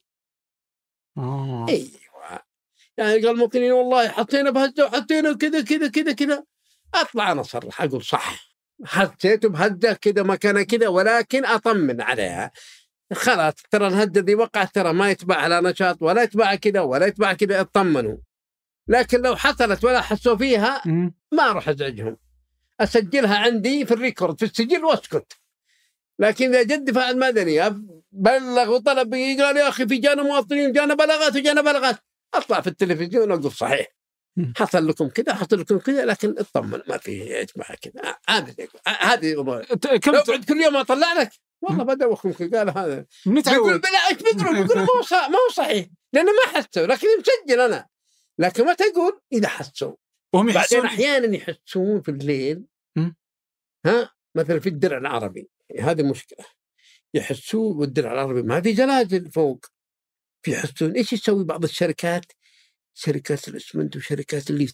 آه 1.17 1.65
أيوه 1.69 2.04
يعني 2.97 3.13
قال 3.13 3.27
المواطنين 3.27 3.71
والله 3.71 4.07
حطينا 4.07 4.49
بهزه 4.49 4.85
وحطينا 4.85 5.33
كذا 5.33 5.61
كذا 5.61 5.87
كذا 5.87 6.11
كذا. 6.11 6.43
أطلع 6.93 7.31
أنا 7.31 7.41
اصرح 7.41 7.81
أقول 7.81 8.03
صح. 8.03 8.55
حسيت 8.85 9.45
بهزة 9.45 9.93
كذا 9.93 10.23
مكانها 10.23 10.63
كذا 10.63 10.87
ولكن 10.87 11.45
أطمن 11.45 12.01
عليها. 12.01 12.51
خلاص 13.13 13.53
ترى 13.71 13.87
الهزة 13.87 14.21
دي 14.21 14.35
وقعت 14.35 14.75
ترى 14.75 14.93
ما 14.93 15.11
يتبع 15.11 15.35
على 15.35 15.61
نشاط 15.61 16.01
ولا 16.01 16.23
يتبع 16.23 16.55
كذا 16.55 16.79
ولا 16.79 17.05
يتبع 17.05 17.33
كذا 17.33 17.61
اطمنوا. 17.61 18.17
لكن 18.87 19.21
لو 19.21 19.35
حصلت 19.35 19.85
ولا 19.85 20.01
حسوا 20.01 20.35
فيها. 20.35 20.81
ما 21.31 21.49
أروح 21.49 21.69
أزعجهم. 21.69 22.17
أسجلها 22.79 23.37
عندي 23.37 23.85
في 23.85 23.93
الريكورد 23.93 24.39
في 24.39 24.45
السجل 24.45 24.85
وأسكت. 24.85 25.33
لكن 26.19 26.55
إذا 26.55 26.63
جد 26.63 26.85
دفاع 26.85 27.09
المدني 27.09 27.69
بلغ 28.11 28.75
وطلب 28.75 29.13
قال 29.13 29.57
يا 29.57 29.69
أخي 29.69 29.87
في 29.87 29.97
جانا 29.97 30.23
مواطنين 30.23 30.71
جانا 30.71 30.93
بلاغات 30.93 31.35
وجانا 31.35 31.61
بلاغات. 31.61 31.99
أطلع 32.37 32.61
في 32.61 32.67
التلفزيون 32.67 33.31
وأقول 33.31 33.51
صحيح. 33.51 33.87
حصل 34.57 34.87
لكم 34.87 35.07
كذا 35.07 35.33
حصل 35.33 35.59
لكم 35.59 35.77
كذا 35.77 36.05
لكن 36.05 36.35
اطمن 36.39 36.81
ما 36.87 36.97
في 36.97 37.17
يا 37.19 37.43
جماعة 37.55 37.75
كذا. 37.75 38.15
هذه 38.29 38.67
هذه 38.87 39.33
الأمور 39.33 39.63
ت- 39.63 39.87
كم 39.87 40.11
بعد 40.11 40.45
كل 40.45 40.61
يوم 40.61 40.75
أطلع 40.75 41.13
لك؟ 41.13 41.29
والله 41.61 41.83
بدوخهم 41.83 42.33
قال 42.33 42.69
هذا. 42.77 43.05
بنتعود 43.25 43.81
بلا 43.81 43.99
إيش 44.11 44.17
بيقولوا 44.17 44.53
بيقولوا 44.63 44.75
ما 44.85 44.89
هو 44.91 45.29
ما 45.29 45.37
هو 45.37 45.53
صحيح. 45.53 45.85
لأنه 46.13 46.31
ما 46.31 46.51
حسوا 46.61 46.85
لكن 46.87 47.07
مسجل 47.19 47.61
أنا. 47.61 47.87
لكن 48.39 48.65
ما 48.65 48.73
تقول 48.73 49.19
إذا 49.33 49.47
حسوا. 49.47 49.93
وهم 50.33 50.45
بعدين 50.45 50.61
يحسون 50.61 50.85
أحيانا 50.85 51.35
يحسون 51.37 52.01
في 52.01 52.11
الليل. 52.11 52.65
ها؟ 53.85 54.09
مثلا 54.35 54.59
في 54.59 54.69
الدرع 54.69 54.97
العربي. 54.97 55.49
هذه 55.79 56.03
مشكلة. 56.03 56.45
يحسون 57.13 57.77
والدرع 57.77 58.13
العربي 58.13 58.41
ما 58.41 58.61
في 58.61 58.75
زلازل 58.75 59.31
فوق. 59.31 59.65
في 60.45 60.51
يحسون 60.51 60.91
إيش 60.91 61.13
يسوي 61.13 61.43
بعض 61.43 61.63
الشركات 61.63 62.25
شركات 62.93 63.47
الإسمنت 63.47 63.95
وشركات 63.95 64.49
اللي. 64.49 64.67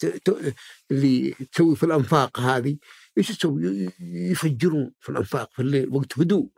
اللي 0.92 1.36
تسوي 1.52 1.76
في 1.76 1.84
الأنفاق 1.84 2.40
هذه 2.40 2.78
إيش 3.18 3.30
يسوي؟ 3.30 3.68
ي- 3.68 3.92
يفجرون 4.32 4.92
في 5.00 5.10
الأنفاق 5.10 5.54
في 5.54 5.62
الليل 5.62 5.90
وقت 5.90 6.20
هدوء 6.20 6.50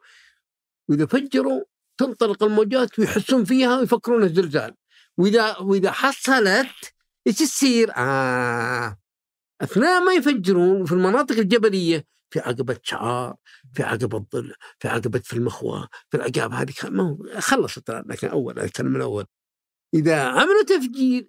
وإذا 0.90 1.06
فجروا 1.06 1.64
تنطلق 1.98 2.44
الموجات 2.44 3.00
ويحسون 3.00 3.46
فيها 3.46 3.80
ويفكرون 3.80 4.24
الزلزال 4.24 4.76
وإذا 5.18 5.58
وإذا 5.58 5.92
حصلت 5.92 6.68
إيش 7.28 7.42
يصير؟ 7.42 7.92
آه 7.98 8.98
أثناء 9.62 10.04
ما 10.04 10.14
يفجرون 10.14 10.86
في 10.86 10.92
المناطق 10.92 11.38
الجبلية 11.38 12.06
في 12.34 12.40
عقبه 12.40 12.80
شعار، 12.84 13.36
في 13.74 13.84
عقبه 13.84 14.26
ظل، 14.34 14.54
في 14.80 14.88
عقبه 14.88 15.20
في 15.20 15.34
المخوى، 15.34 15.88
في 16.10 16.18
العقاب 16.18 16.54
هذه 16.54 16.72
خ- 16.72 16.86
ما 16.86 17.04
هو 17.04 17.40
خلصت 17.40 17.90
لكن 17.90 18.28
أول 18.28 18.60
الكلام 18.60 18.96
الأول. 18.96 19.26
إذا 19.94 20.24
عملوا 20.24 20.64
تفجير 20.68 21.28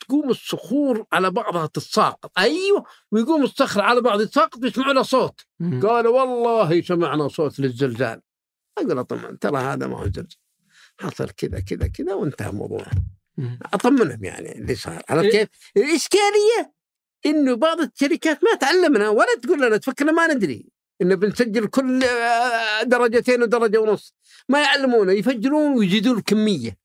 تقوم 0.00 0.30
الصخور 0.30 1.06
على 1.12 1.30
بعضها 1.30 1.66
تتساقط. 1.66 2.38
أيوه 2.38 2.84
ويقوم 3.12 3.42
الصخر 3.42 3.80
على 3.80 4.00
بعض 4.00 4.20
يتساقط 4.20 4.62
ويسمعوا 4.62 4.92
له 4.92 5.02
صوت. 5.02 5.40
قالوا 5.82 6.20
والله 6.20 6.82
سمعنا 6.82 7.28
صوت 7.28 7.60
للزلزال. 7.60 8.20
أقول 8.78 9.04
طبعا 9.04 9.36
ترى 9.40 9.58
هذا 9.58 9.86
ما 9.86 9.98
هو 9.98 10.04
زلزال. 10.04 10.28
حصل 11.00 11.30
كذا 11.30 11.60
كذا 11.60 11.86
كذا 11.86 12.14
وانتهى 12.14 12.50
الموضوع. 12.50 12.86
أطمنهم 13.74 14.24
يعني 14.24 14.58
اللي 14.58 14.74
صار. 14.74 15.02
عرفت 15.08 15.24
إيه. 15.24 15.44
كيف؟ 15.44 15.48
الإشكالية 15.76 16.74
إنه 17.26 17.54
بعض 17.54 17.80
الشركات 17.80 18.44
ما 18.44 18.54
تعلمنا 18.54 19.08
ولا 19.08 19.36
تقول 19.42 19.66
لنا 19.66 19.76
تفكرنا 19.76 20.12
ما 20.12 20.34
ندري. 20.34 20.74
إنه 21.02 21.14
بنسجل 21.14 21.66
كل 21.66 22.04
آه، 22.04 22.82
درجتين 22.82 23.42
ودرجة 23.42 23.78
ونص. 23.78 24.14
ما 24.48 24.62
يعلمونا 24.62 25.12
يفجرون 25.12 25.78
ويزيدون 25.78 26.18
الكمية. 26.18 26.76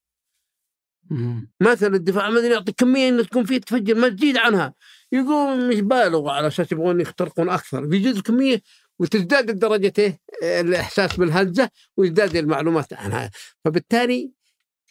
مثلا 1.62 1.96
الدفاع 1.96 2.28
المدني 2.28 2.50
يعطي 2.50 2.72
كمية 2.72 3.10
إنه 3.10 3.24
تكون 3.24 3.46
فيه 3.46 3.58
تفجر 3.58 3.96
ما 3.96 4.10
تزيد 4.10 4.38
عنها. 4.38 4.74
يقوم 5.12 5.70
مش 5.70 5.80
بالغوا 5.82 6.32
على 6.32 6.48
أساس 6.48 6.72
يبغون 6.72 7.02
يخترقون 7.02 7.50
أكثر. 7.50 7.86
بيزيد 7.86 8.16
الكمية 8.16 8.62
وتزداد 9.00 9.50
الدرجتين 9.50 10.18
آه، 10.44 10.62
الإحساس 10.62 11.16
بالهزه 11.16 11.70
ويزداد 11.98 12.36
المعلومات 12.36 12.94
عنها. 12.94 13.32
فبالتالي 13.66 14.32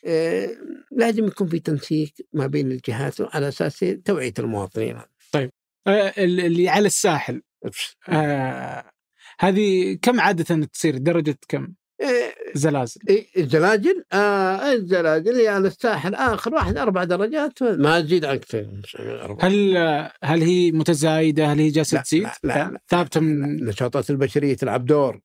آه، 0.05 0.51
لازم 0.91 1.27
يكون 1.27 1.49
في 1.49 1.59
تنسيق 1.59 2.13
ما 2.33 2.47
بين 2.47 2.73
الجهات 2.73 3.15
على 3.21 3.49
أساس 3.49 3.85
توعية 4.05 4.35
المواطنين. 4.39 4.99
اللي 5.87 6.69
على 6.69 6.87
الساحل. 6.87 7.43
آه 8.09 8.85
هذه 9.41 9.99
كم 10.03 10.21
عادة 10.21 10.67
تصير؟ 10.67 10.99
درجة 10.99 11.39
كم؟ 11.49 11.69
آه، 12.03 12.35
زلازل. 12.55 13.01
إيه، 13.09 13.27
الزلاجل 13.37 14.05
آه 14.13 14.73
الزلاجل 14.73 15.35
هي 15.35 15.49
على 15.49 15.69
الساحل 15.69 16.15
آخر 16.15 16.55
واحد 16.55 16.77
أربع 16.77 17.05
درجات 17.05 17.63
ما 17.63 18.01
تزيد 18.01 18.25
عن 18.25 18.37
كثير. 18.37 18.69
هل 19.41 19.77
هل 20.25 20.43
هي 20.43 20.73
متزايدة؟ 20.73 21.47
هل 21.53 21.59
هي 21.59 21.71
جالسة 21.71 21.97
لا، 21.97 22.03
تزيد 22.03 22.23
لا، 22.23 22.33
لا، 22.45 22.71
لا. 22.71 22.81
ثابتة 22.89 23.21
من 23.21 23.45
النشاطات 23.45 24.11
البشرية 24.11 24.57
تلعب 24.57 24.85
دور. 24.85 25.21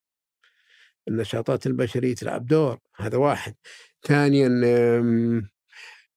النشاطات 1.08 1.68
البشرية 1.68 2.16
تلعب 2.16 2.46
دور. 2.46 2.80
هذا 2.96 3.18
واحد. 3.18 3.56
ثانيا 4.08 4.62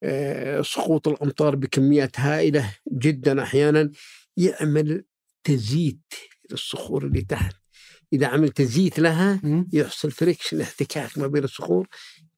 آه، 0.03 0.61
سقوط 0.61 1.09
الأمطار 1.09 1.57
بكميات 1.57 2.21
هائلة 2.21 2.71
جدا 2.93 3.43
أحيانا. 3.43 3.91
يعمل 4.37 5.05
تزييت 5.45 6.15
للصخور 6.51 7.05
اللي 7.07 7.23
تحت. 7.23 7.57
إذا 8.13 8.27
عملت 8.27 8.63
زيت 8.63 8.99
لها. 8.99 9.41
يحصل 9.73 10.11
فريكشن 10.11 10.61
احتكاك 10.61 11.19
ما 11.19 11.27
بين 11.27 11.45
الصخور 11.45 11.89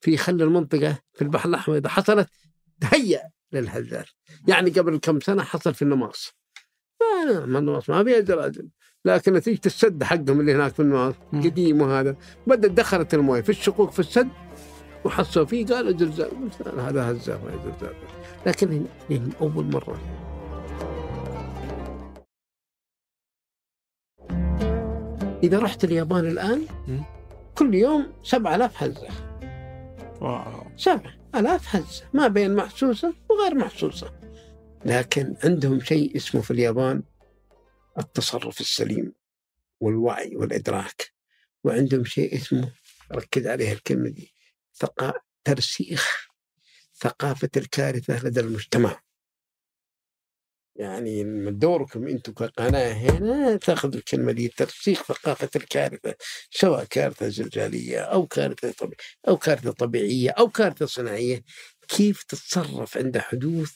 في 0.01 0.15
يخلي 0.15 0.45
المنطقة 0.45 0.99
في 1.15 1.23
البحر 1.23 1.49
الأحمر. 1.49 1.77
إذا 1.77 1.89
حصلت 1.89 2.29
تهيأ 2.81 3.31
للهزات 3.53 4.07
يعني 4.49 4.71
قبل 4.71 4.97
كم 4.97 5.21
سنة 5.21 5.43
حصل 5.43 5.75
في 5.75 5.83
النماص. 5.83 6.33
ما 7.01 7.47
ما 7.47 7.59
النماص 7.59 7.91
ما 7.91 8.05
فيها 8.05 8.21
زلازل 8.21 8.69
لكن 9.05 9.33
نتيجة 9.33 9.61
السد 9.67 10.05
حقهم 10.05 10.41
اللي 10.41 10.55
هناك 10.55 10.75
في 10.75 10.81
النماص. 10.81 11.15
قديم 11.33 11.81
وهذا. 11.81 12.17
بدت 12.47 12.71
دخلت 12.71 13.15
الموية 13.15 13.41
في 13.41 13.49
الشقوق 13.49 13.91
في 13.91 13.99
السد 13.99 14.29
وحصلوا 15.05 15.47
فيه 15.47 15.67
قالوا 15.67 15.99
زلزال. 15.99 16.51
هذا 16.79 17.11
هزه 17.11 17.45
ما 17.45 17.51
زلزال. 17.65 17.95
لكن 18.47 18.87
يعني 19.11 19.33
أول 19.41 19.65
مرة. 19.65 20.28
إذا 25.43 25.59
رحت 25.59 25.85
اليابان 25.85 26.27
الآن. 26.27 26.67
كل 27.55 27.75
يوم 27.75 28.13
7000 28.23 28.83
هزه 28.83 29.09
واو. 30.21 30.67
سبع 30.77 31.15
آلاف 31.35 31.77
هزة 31.77 32.05
ما 32.15 32.29
بين 32.29 32.55
محسوسة 32.55 33.15
وغير 33.31 33.55
محسوسة. 33.55 34.13
لكن 34.85 35.35
عندهم 35.45 35.81
شيء 35.81 36.17
اسمه 36.17 36.41
في 36.41 36.51
اليابان 36.51 37.03
التصرف 37.99 38.61
السليم 38.61 39.13
والوعي 39.81 40.37
والإدراك. 40.37 41.13
وعندهم 41.65 42.05
شيء 42.05 42.35
اسمه 42.35 42.73
ركز 43.13 43.47
عليها 43.47 43.73
الكلمة 43.73 44.09
دي 44.09 44.33
ثقا 44.75 45.13
ترسيخ 45.45 46.29
ثقافة 46.95 47.51
الكارثة 47.57 48.25
لدى 48.25 48.41
المجتمع. 48.41 49.01
يعني 50.79 51.25
من 51.25 51.59
دوركم 51.59 52.09
أنتم 52.09 52.33
كقناة 52.33 52.93
هنا 52.93 53.57
تاخذ 53.57 53.95
الكلمة 53.95 54.33
دي 54.33 54.49
ترسيخ 54.49 55.03
ثقافة 55.03 55.51
الكارثة 55.57 56.15
سواء 56.51 56.85
كارثة 56.85 57.29
زلزاليه 57.29 58.01
أو 58.01 58.27
كارثة 58.27 58.73
طبيعيه 58.73 58.97
أو 59.29 59.37
كارثة 59.37 59.73
طبيعية 59.73 60.31
أو 60.31 60.49
كارثة 60.49 60.87
صناعية 60.87 61.45
كيف 61.89 62.23
تتصرف 62.23 62.99
عند 62.99 63.19
حدوث 63.19 63.73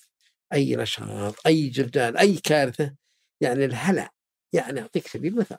أي 0.53 0.77
نشاط 0.77 1.47
أي 1.47 1.71
زلزال 1.75 2.17
أي 2.17 2.37
كارثة؟ 2.37 2.95
يعني 3.41 3.65
الهلع 3.65 4.11
يعني 4.53 4.81
أعطيك 4.81 5.07
سبيل 5.07 5.37
مثال. 5.37 5.59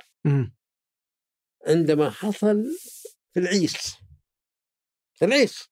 عندما 1.68 2.10
حصل 2.10 2.64
في 3.34 3.40
العيس 3.40 3.96
في 5.14 5.26
العيس 5.26 5.70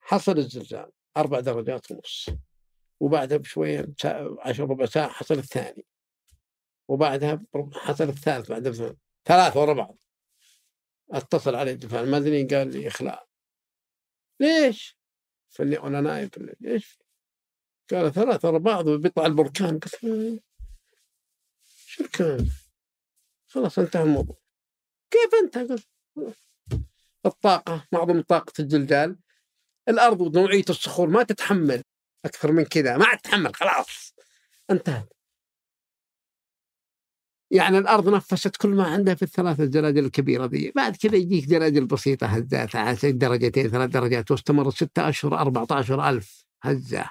حصل 0.00 0.38
الزلزال 0.38 0.90
أربع 1.16 1.40
درجات 1.40 1.90
ونص. 1.90 2.26
وبعدها 3.04 3.38
بشوية 3.38 3.86
عشر 4.38 4.70
ربع 4.70 4.86
ساعة 4.86 5.08
حصل 5.08 5.34
الثاني 5.34 5.86
وبعدها 6.88 7.42
حصل 7.72 8.04
الثالث 8.04 8.50
بعد. 8.50 8.96
ثلاثة 9.24 9.60
ورا 9.60 9.72
بعض 9.72 9.98
اتصل 11.10 11.54
علي 11.54 11.70
الدفاع 11.72 12.00
المدني 12.00 12.44
قال 12.44 12.72
لي 12.72 12.88
إخلاء 12.88 13.26
ليش؟ 14.40 14.98
فاللي 15.48 15.78
أنا 15.78 16.00
نايم 16.00 16.30
ليش؟ 16.60 16.98
قال 17.90 18.12
ثلاثة 18.12 18.48
ورا 18.48 18.58
بعض 18.58 18.86
وبيطلع 18.86 19.26
البركان 19.26 19.78
قلت 19.78 20.04
له 20.04 20.40
شو 21.66 22.04
الكلام؟ 22.04 22.46
خلاص 23.46 23.78
انتهى 23.78 24.02
الموضوع 24.02 24.36
كيف 25.10 25.34
انتهى؟ 25.44 25.66
قلت 25.66 25.88
الطاقة 27.26 27.86
معظم 27.92 28.20
طاقة 28.20 28.52
الزلزال 28.60 29.18
الأرض 29.88 30.20
ونوعية 30.20 30.64
الصخور 30.70 31.08
ما 31.08 31.22
تتحمل 31.22 31.82
أكثر 32.24 32.52
من 32.52 32.64
كذا 32.64 32.96
ما 32.96 33.06
عاد 33.06 33.18
تتحمل 33.18 33.54
خلاص 33.54 34.14
انتهت. 34.70 35.12
يعني 37.50 37.78
الأرض 37.78 38.08
نفست 38.08 38.56
كل 38.56 38.68
ما 38.68 38.84
عندها 38.84 39.14
في 39.14 39.22
الثلاث 39.22 39.60
الزلازل 39.60 40.04
الكبيرة 40.04 40.46
ذي 40.46 40.72
بعد 40.76 40.96
كذا 40.96 41.16
يجيك 41.16 41.46
زلازل 41.48 41.86
بسيطة 41.86 42.26
هزات 42.26 42.76
على 42.76 43.12
درجتين 43.12 43.68
ثلاث 43.68 43.90
درجات 43.90 44.30
واستمرت 44.30 44.74
ستة 44.74 45.08
أشهر 45.08 45.38
14 45.38 46.08
ألف 46.08 46.44
هزة. 46.62 47.10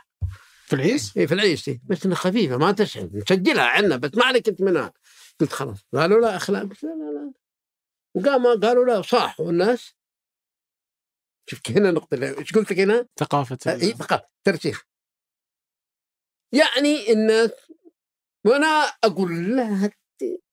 في 0.66 0.74
العيس؟ 0.74 1.18
إيه 1.18 1.26
في 1.26 1.34
العيش 1.34 1.70
دي 1.70 1.82
بس 1.86 2.05
إنها 2.05 2.16
خفيفة 2.16 2.57
ما 2.57 2.72
تشعر 2.72 3.09
نسجلها 3.14 3.64
عندنا 3.64 3.95
بس 3.95 4.16
ما 4.16 4.26
عليك 4.26 4.49
أنت 4.49 4.61
منها 4.61 4.93
قلت 5.39 5.51
خلاص 5.51 5.86
قالوا 5.93 6.22
لا 6.22 6.36
اخلاق 6.36 6.61
قلت 6.61 6.84
لا 6.84 6.89
لا 6.89 7.11
لا 7.14 7.34
وقام 8.16 8.59
قالوا 8.61 8.86
لا 8.86 9.01
صاحوا 9.01 9.49
الناس. 9.49 9.95
شوف 11.49 11.59
هنا 11.70 11.91
نقطة 11.91 12.39
إيش 12.39 12.53
قلت 12.53 12.72
لك 12.72 12.80
هنا؟ 12.80 13.05
ثقافة 13.20 13.57
اي 13.68 13.93
فقط 13.93 14.30
ترسيخ 14.43 14.86
يعني 16.54 17.12
الناس 17.14 17.51
وأنا 18.45 18.68
أقول 19.04 19.56
لا 19.58 19.89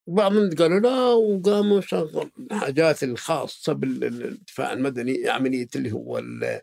بعضهم 0.07 0.51
قالوا 0.55 0.81
لا 0.81 1.05
وقاموا 1.13 1.81
شغل 1.81 2.31
الحاجات 2.53 3.03
الخاصة 3.03 3.73
بالدفاع 3.73 4.73
المدني 4.73 5.29
عملية 5.29 5.69
اللي 5.77 5.93
هو 5.93 6.19
ال- 6.19 6.61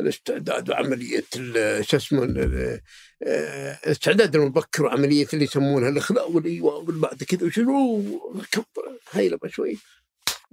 الاستعداد 0.00 0.70
وعملية 0.70 1.24
شو 1.80 1.96
اسمه 1.96 2.22
ال- 2.24 2.80
آه، 3.22 3.78
الاستعداد 3.86 4.36
المبكر 4.36 4.84
وعملية 4.84 5.26
اللي 5.32 5.44
يسمونها 5.44 5.88
الاخلاء 5.88 6.30
والايواء 6.32 6.82
والبعد 6.84 7.22
كذا 7.24 7.46
وشنو؟ 7.46 8.02
هيلبه 9.10 9.48
شوي 9.48 9.78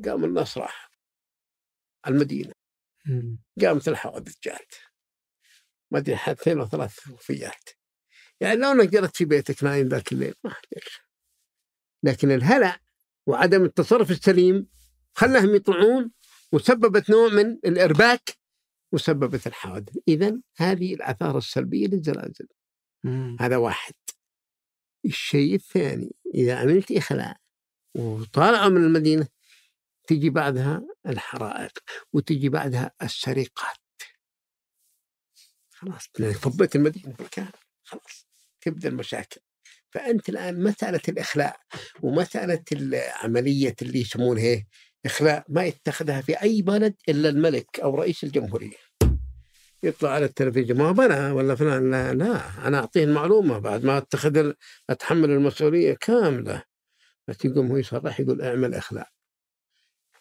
قام 0.05 0.25
الناس 0.25 0.57
راح 0.57 0.91
المدينة. 2.07 2.53
قامت 3.61 3.87
الحوادث 3.87 4.35
جات. 4.43 4.73
ما 5.91 5.99
أدري 5.99 6.15
حادثين 6.15 6.59
أو 6.59 6.67
ثلاث 6.67 7.07
وفيات. 7.11 7.69
يعني 8.43 8.55
لو 8.55 8.71
انك 8.71 8.89
جلست 8.89 9.17
في 9.17 9.25
بيتك 9.25 9.63
نايم 9.63 9.87
ذاك 9.87 10.11
الليل 10.11 10.33
ما 10.43 10.51
عليك 10.51 10.89
لكن 12.03 12.31
الهلع 12.31 12.79
وعدم 13.27 13.63
التصرف 13.63 14.11
السليم 14.11 14.67
خلاهم 15.13 15.55
يطلعون 15.55 16.11
وسببت 16.51 17.09
نوع 17.09 17.29
من 17.29 17.51
الإرباك 17.65 18.37
وسببت 18.91 19.47
الحوادث. 19.47 19.97
اذا 20.07 20.37
هذه 20.57 20.93
الآثار 20.93 21.37
السلبية 21.37 21.87
للزلازل. 21.87 22.47
مم. 23.03 23.37
هذا 23.39 23.57
واحد. 23.57 23.93
الشيء 25.05 25.55
الثاني 25.55 26.15
إذا 26.35 26.55
عملت 26.59 26.91
إخلاء 26.91 27.37
وطالعوا 27.95 28.69
من 28.69 28.83
المدينة 28.83 29.27
تجي 30.07 30.29
بعدها 30.29 30.87
الحرائق 31.05 31.79
وتجي 32.13 32.49
بعدها 32.49 32.91
السرقات. 33.01 33.77
خلاص 35.69 36.07
فضيت 36.41 36.75
المدينة 36.75 37.13
بالكامل. 37.19 37.51
خلاص. 37.83 38.32
تبدا 38.63 38.89
المشاكل. 38.89 39.41
فأنت 39.89 40.29
الآن 40.29 40.63
مساله 40.63 41.01
الإخلاء 41.09 41.57
ومساله 42.01 42.63
عملية 43.23 43.75
اللي 43.81 44.01
يسمونها 44.01 44.43
إيه؟ 44.43 44.67
إخلاء 45.05 45.45
ما 45.49 45.63
يتخذها 45.63 46.21
في 46.21 46.41
أي 46.41 46.61
بلد 46.61 46.95
إلا 47.09 47.29
الملك 47.29 47.79
أو 47.79 47.95
رئيس 47.95 48.23
الجمهورية. 48.23 48.77
يطلع 49.83 50.09
على 50.09 50.25
التلفزيون 50.25 50.77
ما 50.77 50.91
بنا 50.91 51.33
ولا 51.33 51.55
فلان 51.55 51.91
لا 51.91 52.13
لا 52.13 52.67
أنا 52.67 52.77
أعطيه 52.79 53.03
المعلومة 53.03 53.59
بعد 53.59 53.83
ما 53.85 53.97
أتخذ 53.97 54.51
أتحمل 54.89 55.31
المسؤولية 55.31 55.93
كاملة. 55.93 56.63
بس 57.27 57.45
يقوم 57.45 57.67
هو 57.67 57.77
يصرح 57.77 58.19
يقول 58.19 58.41
اعمل 58.41 58.73
إخلاء. 58.73 59.07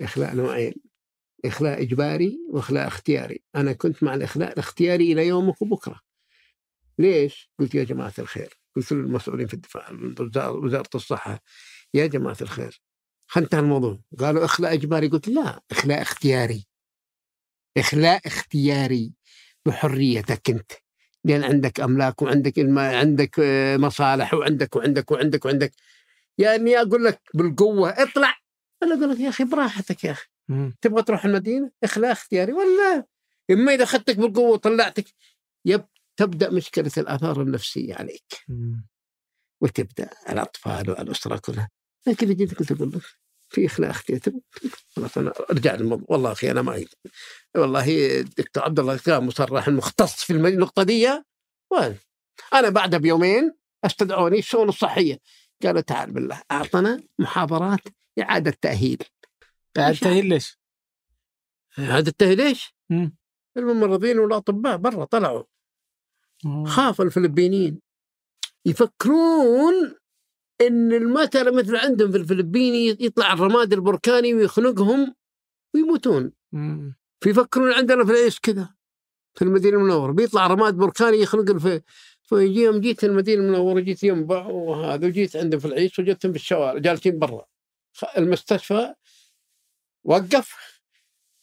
إخلاء 0.02 0.34
نوعين 0.34 0.74
إخلاء 1.44 1.82
إجباري 1.82 2.38
وإخلاء 2.50 2.86
اختياري. 2.86 3.42
أنا 3.56 3.72
كنت 3.72 4.02
مع 4.02 4.14
الإخلاء 4.14 4.52
الاختياري 4.52 5.12
إلى 5.12 5.26
يومك 5.26 5.62
وبكرة. 5.62 6.00
ليش؟ 7.02 7.50
قلت 7.58 7.74
يا 7.74 7.84
جماعة 7.84 8.12
الخير 8.18 8.58
قلت 8.76 8.92
للمسؤولين 8.92 9.46
في 9.46 9.54
الدفاع 9.54 9.90
وزارة 10.50 10.90
الصحة 10.94 11.42
يا 11.94 12.06
جماعة 12.06 12.36
الخير 12.40 12.80
انتهى 13.36 13.60
الموضوع. 13.60 13.98
قالوا 14.18 14.44
إخلاء 14.44 14.72
إجباري 14.74 15.08
قلت 15.08 15.28
لا 15.28 15.62
إخلاء 15.70 16.02
اختياري. 16.02 16.66
إخلاء 17.78 18.26
اختياري 18.26 19.12
بحريتك 19.66 20.50
أنت. 20.50 20.72
لأن 21.24 21.44
عندك 21.44 21.80
أملاك 21.80 22.22
وعندك 22.22 22.58
عندك 22.76 23.40
آه، 23.40 23.76
مصالح 23.76 24.34
وعندك 24.34 24.76
وعندك 24.76 25.10
وعندك 25.10 25.44
وعندك. 25.44 25.72
يعني 26.38 26.80
أقول 26.80 27.04
لك 27.04 27.20
بالقوة 27.34 27.90
اطلع. 27.90 28.36
أنا 28.82 28.94
أقول 28.94 29.10
لك 29.10 29.20
يا 29.20 29.28
أخي 29.28 29.44
براحتك 29.44 30.04
يا 30.04 30.10
أخي. 30.10 30.26
مم. 30.48 30.76
تبغى 30.80 31.02
تروح 31.02 31.24
المدينة؟ 31.24 31.70
إخلاء 31.84 32.12
اختياري. 32.12 32.52
ولا. 32.52 33.06
إما 33.50 33.74
إذا 33.74 33.84
أخذتك 33.84 34.16
بالقوة 34.16 34.50
وطلعتك. 34.50 35.04
يب. 35.64 35.84
تبدأ 36.16 36.50
مشكلة 36.50 36.92
الآثار 36.98 37.42
النفسية 37.42 37.94
عليك. 37.94 38.44
وتبدأ 39.60 40.10
الأطفال 40.28 40.90
والأسرة 40.90 41.36
كلها 41.36 41.70
لكن 42.06 42.34
جيت 42.34 42.54
قلت 42.58 42.72
أقول 42.72 42.92
لك 42.92 43.02
في 43.48 43.66
اخلاء 43.66 43.90
اختياري 43.90 44.20
خلاص 44.96 45.18
أنا 45.18 45.32
أرجع 45.50 45.74
للموضوع 45.74 46.06
والله 46.08 46.32
أخي 46.32 46.50
أنا 46.50 46.62
ما. 46.62 46.84
والله 47.56 48.20
الدكتور 48.20 48.62
عبد 48.62 48.78
الله 48.80 48.96
كان 48.98 49.24
مصرح 49.24 49.68
المختص 49.68 50.24
في 50.24 50.32
النقطة 50.32 50.82
دي 50.82 51.08
وين 51.70 51.98
أنا 52.54 52.68
بعدها 52.68 52.98
بيومين 52.98 53.52
استدعوني 53.84 54.38
الشؤون 54.38 54.68
الصحية 54.68 55.18
قالوا 55.62 55.80
تعال 55.80 56.10
بالله 56.12 56.42
أعطنا 56.50 57.02
محاضرات 57.18 57.80
إعادة 58.20 58.56
تأهيل 58.60 59.02
بعد 59.76 59.94
تأهيل 59.94 60.26
ليش؟ 60.26 60.58
إعادة 61.78 62.14
تأهيل 62.18 62.38
ليش؟ 62.38 62.74
مم. 62.90 63.16
الممرضين 63.56 64.18
والأطباء 64.18 64.76
برا 64.76 65.04
طلعوا. 65.04 65.42
خاف 66.66 67.00
الفلبينيين. 67.00 67.80
يفكرون 68.66 69.94
إن 70.60 70.92
المطر 70.92 71.52
مثل 71.52 71.76
عندهم 71.76 72.10
في 72.12 72.16
الفلبين 72.18 72.96
يطلع 73.00 73.32
الرماد 73.32 73.72
البركاني 73.72 74.34
ويخنقهم 74.34 75.14
ويموتون. 75.74 76.32
فيفكرون 77.20 77.72
عندنا 77.72 78.04
في 78.04 78.10
العيش 78.10 78.40
كذا؟ 78.40 78.74
في 79.34 79.42
المدينة 79.42 79.76
المنورة. 79.76 80.12
بيطلع 80.12 80.46
رماد 80.46 80.74
بركاني 80.74 81.16
يخنق 81.16 81.50
الف... 81.50 81.82
فيجي 82.22 82.60
يوم 82.60 82.80
جيت 82.80 83.04
المدينة 83.04 83.42
المنورة 83.42 83.80
جيت 83.80 84.02
ينبع 84.02 84.46
وهذا 84.46 85.06
وجيت 85.06 85.36
عندهم 85.36 85.60
في 85.60 85.66
العيش 85.66 85.98
وجدتهم 85.98 86.32
بالشوارع 86.32 86.78
جالسين 86.78 87.18
برا. 87.18 87.46
المستشفى 88.18 88.94
وقف. 90.04 90.71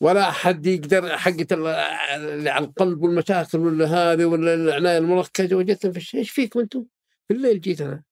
ولا 0.02 0.30
أحد 0.30 0.66
يقدر 0.66 1.18
حقة 1.18 1.48
ال- 1.52 1.68
اللي 1.68 2.50
على 2.50 2.66
القلب 2.66 3.02
والمشاكل 3.04 3.58
ولا 3.58 3.86
هذه 3.86 4.26
ولا 4.26 4.54
العناية 4.54 4.98
المركزة 4.98 5.56
وجدتهم 5.56 5.92
في 5.92 5.98
الشيء. 5.98 6.20
إيش 6.20 6.32
فيكم 6.32 6.60
أنتم؟ 6.60 6.86
في 7.28 7.34
الليل 7.34 7.62
جيت 7.62 7.82
أنا. 7.82 8.04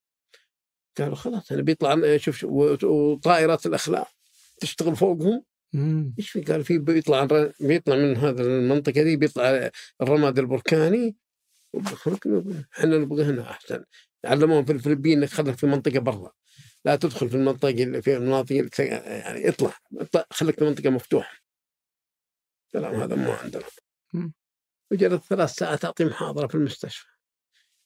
قالوا 0.98 1.16
خلاص 1.16 1.52
أنا 1.52 1.62
بيطلع 1.62 2.18
شوف 2.18 2.44
وطائرات 2.84 3.66
الأخلاق 3.66 4.08
تشتغل 4.60 4.96
فوقهم. 4.96 5.44
إيش 6.20 6.30
في؟ 6.30 6.42
قال 6.42 6.64
في 6.64 6.78
بيطلع 6.78 7.28
بيطلع 7.60 7.96
من 7.96 8.18
هذا 8.18 8.42
المنطقة 8.42 9.04
دي 9.04 9.18
بيطلع 9.18 9.70
الرماد 10.02 10.40
البركاني. 10.40 11.16
إحنا 12.80 12.98
نبغى 12.98 13.24
هنا 13.24 13.42
أحسن. 13.52 13.84
علموهم 14.26 14.66
في 14.66 14.72
الفلبين 14.72 15.18
إنك 15.18 15.30
خليك 15.30 15.58
في 15.58 15.68
منطقة 15.68 16.00
برا. 16.00 16.32
لا 16.86 16.96
تدخل 16.96 17.30
في 17.30 17.36
المنطقة 17.36 18.02
في 18.02 18.18
المناطق 18.18 18.70
يعني 18.80 19.50
اطلع 19.50 19.74
خليك 20.32 20.60
في 20.60 20.66
منطقة 20.66 20.90
مفتوحة. 20.90 21.47
كلام 22.74 22.96
هذا 22.96 23.16
مو 23.16 23.32
عندنا 23.32 23.64
مم. 24.14 24.34
وجلست 24.92 25.24
ثلاث 25.24 25.54
ساعات 25.54 25.86
أعطي 25.86 26.06
محاضرة 26.06 26.48
في 26.48 26.56
المستشفى. 26.56 27.08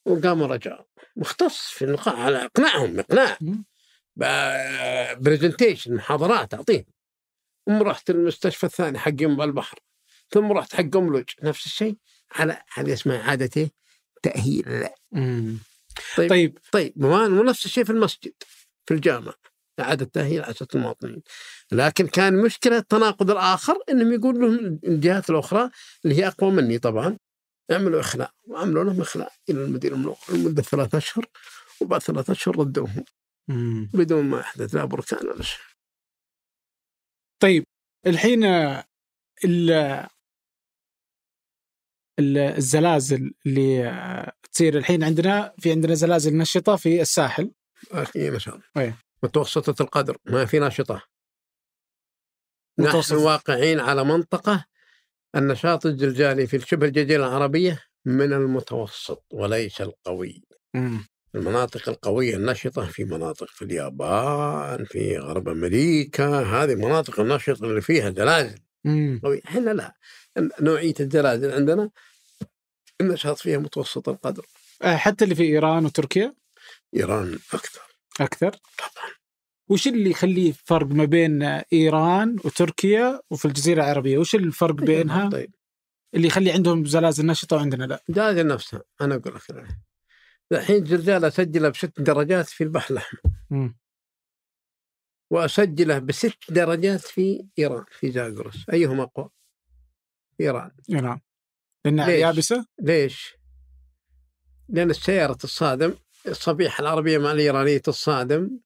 وقاموا 0.06 0.48
رجعوا 0.48 0.86
مختص 1.16 1.72
في 1.72 1.86
النقاش 1.86 2.16
على 2.16 2.46
إقناعهم 2.46 3.00
إقناع. 3.00 3.38
مم. 3.42 3.66
برزنتيشن 5.22 5.96
محاضرات 5.96 6.54
أعطيهم. 6.54 6.86
ثم 7.66 7.84
رحت 7.84 8.10
المستشفى 8.10 8.64
الثاني 8.64 9.00
حق 9.00 9.22
ينبع 9.22 9.44
البحر. 9.44 9.80
ثم 10.30 10.52
رحت 10.52 10.76
حق 10.76 10.98
املج 10.98 11.30
نفس 11.44 11.66
الشيء. 11.66 11.98
على 12.32 12.64
هذه 12.74 12.94
اسمها 12.94 13.24
عادة؟ 13.24 13.72
تأهيل. 14.24 14.88
مم. 15.12 15.58
طيب 16.18 16.30
طيب. 16.30 16.60
طيب 16.72 17.04
ونفس 17.04 17.66
الشيء 17.66 17.84
في 17.84 17.90
المسجد 17.90 18.34
في 18.86 18.94
الجامع. 18.94 19.34
اعاده 19.80 20.05
تاهيل 20.05 20.43
عشان 20.43 20.67
المواطنين. 20.76 21.22
لكن 21.72 22.07
كان 22.07 22.41
مشكلة 22.41 22.78
التناقض 22.78 23.32
الآخر 23.32 23.78
إنهم 23.89 24.13
يقول 24.13 24.39
لهم 24.39 24.80
الجهات 24.84 25.30
الأخرى 25.30 25.69
اللي 26.05 26.15
هي 26.15 26.28
أقوى 26.28 26.51
مني 26.51 26.80
طبعا 26.80 27.17
اعملوا 27.72 27.99
إخلاء 27.99 28.32
وعملوا 28.47 28.84
لهم 28.84 29.01
إخلاء 29.01 29.34
إلى 29.49 29.63
المدير 29.63 29.93
المنور 29.93 30.17
لمدة 30.30 30.61
ثلاث 30.61 30.95
أشهر 30.95 31.26
وبعد 31.82 32.01
ثلاث 32.01 32.30
أشهر 32.30 32.59
ردوهم. 32.59 33.05
بدون 33.93 34.26
ما 34.26 34.39
احدث 34.39 34.76
لا 34.76 34.86
بركان 34.86 35.28
ولا 35.28 35.43
شيء. 35.43 35.61
طيب 37.41 37.63
الحين 38.07 38.43
ال 39.45 39.72
ال- 42.19 42.38
الزلازل 42.38 43.34
اللي 43.45 44.32
تصير 44.51 44.78
الحين 44.78 45.03
عندنا 45.03 45.53
في 45.59 45.72
عندنا 45.72 45.93
زلازل 45.93 46.38
نشطة 46.38 46.76
في 46.76 47.01
الساحل. 47.01 47.51
في 48.05 48.30
نشاط 48.30 48.59
أيه. 48.78 48.97
متوسطة 49.24 49.82
القدر 49.84 50.17
ما 50.26 50.45
في 50.45 50.59
ناشطة. 50.59 51.03
نحن 52.80 52.89
متوسط. 52.89 53.15
واقعين 53.15 53.80
على 53.80 54.03
منطقة 54.03 54.65
النشاط 55.36 55.86
الزلزالي 55.86 56.47
في 56.47 56.59
شبه 56.59 56.88
الجزيرة 56.88 57.28
العربية 57.28 57.84
من 58.05 58.34
المتوسط 58.34 59.26
وليس 59.34 59.82
القوي. 59.82 60.43
مم. 60.74 61.07
المناطق 61.36 61.89
القوية 61.89 62.36
النشطة 62.36 62.86
في 62.86 63.03
مناطق 63.03 63.47
في 63.47 63.65
اليابان 63.65 64.86
في 64.86 65.17
غرب 65.17 65.49
أمريكا 65.49 66.41
هذه 66.41 66.76
مناطق 66.76 67.19
النشطة 67.19 67.65
اللي 67.65 67.82
فيها 67.82 68.09
زلازل. 68.09 68.59
قوية 69.24 69.41
إحنا 69.45 69.69
لا. 69.69 69.95
نوعية 70.61 70.93
الزلازل 70.99 71.51
عندنا 71.51 71.89
النشاط 73.01 73.38
فيها 73.38 73.57
متوسط 73.57 74.09
القدر. 74.09 74.45
آه، 74.82 74.95
حتى 74.95 75.24
اللي 75.24 75.36
في 75.36 75.43
إيران 75.43 75.86
وتركيا؟ 75.86 76.36
إيران 76.95 77.39
أكثر. 77.53 77.82
أكثر. 78.20 78.51
طبعا. 78.51 79.12
وش 79.70 79.88
اللي 79.88 80.09
يخليه 80.09 80.51
فرق 80.66 80.88
ما 80.88 81.05
بين 81.05 81.43
إيران 81.43 82.36
وتركيا 82.45 83.22
وفي 83.30 83.45
الجزيرة 83.45 83.84
العربية؟ 83.84 84.18
وش 84.18 84.36
الفرق 84.36 84.76
بينها؟ 84.76 85.30
طيب. 85.30 85.53
اللي 86.14 86.28
يخلي 86.28 86.51
عندهم 86.51 86.86
زلازل 86.86 87.26
نشطة 87.26 87.55
وعندنا 87.55 87.84
لا. 87.84 88.03
زلازل 88.09 88.47
نفسها 88.47 88.84
أنا 89.01 89.16
أقول 89.16 89.36
لك. 89.36 89.68
الحين 90.51 90.86
زلزال 90.86 91.26
اسجله 91.26 91.70
بست 91.70 92.01
درجات 92.01 92.45
في 92.45 92.64
البحر 92.64 92.93
الأحمر. 92.93 93.20
واسجله 95.32 95.99
بست 95.99 96.38
درجات 96.51 96.99
في 97.01 97.47
إيران 97.59 97.86
في 97.91 98.12
زاغرس 98.12 98.70
أيهما 98.74 99.03
أقوى؟ 99.03 99.30
إيران. 100.41 100.72
إيران. 100.89 101.20
لأنها؟ 101.86 102.09
يابسة؟ 102.09 102.66
ليش؟ 102.82 103.36
لأن 104.70 104.89
السيارة 104.89 105.34
تصادم 105.34 105.95
الصفيحه 106.28 106.82
العربية 106.82 107.17
مع 107.17 107.32
الإيرانية 107.32 107.78
تصادم. 107.78 108.59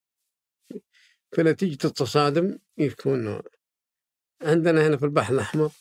فنتيجه 1.32 1.88
التصادم 1.88 2.58
يكون 2.78 3.42
عندنا 4.42 4.88
هنا 4.88 4.98
في 4.98 5.06
البحر 5.06 5.34
الأحمر 5.34 5.72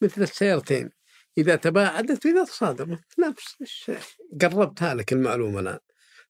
مثل 0.00 0.22
السيارتين. 0.22 0.90
إذا 1.38 1.56
تباعدت 1.56 2.26
وإذا 2.26 2.44
تصادمت. 2.44 3.04
نفس 3.18 3.56
الشيء. 3.60 3.98
قربتها 4.40 4.94
لك 4.94 5.12
المعلومة 5.12 5.60
الآن. 5.60 5.78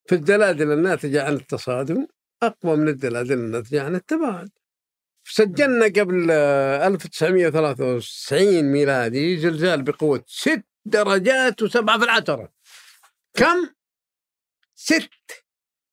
في 0.07 0.15
الزلازل 0.15 0.73
الناتجة 0.73 1.25
عن 1.25 1.35
التصادم 1.35 2.07
أقوى 2.43 2.77
من 2.77 2.89
الزلازل 2.89 3.33
الناتجة 3.33 3.83
عن 3.83 3.95
التباعد. 3.95 4.51
سجلنا 5.25 5.87
قبل 5.87 6.29
آه، 6.31 6.87
1993 6.87 8.65
ميلادي 8.65 9.37
زلزال 9.37 9.83
بقوة 9.83 10.25
ست 10.27 10.65
درجات 10.85 11.63
وسبعة 11.63 11.99
في 11.99 12.05
العشرة. 12.05 12.53
كم؟ 13.35 13.69
ست 14.83 15.45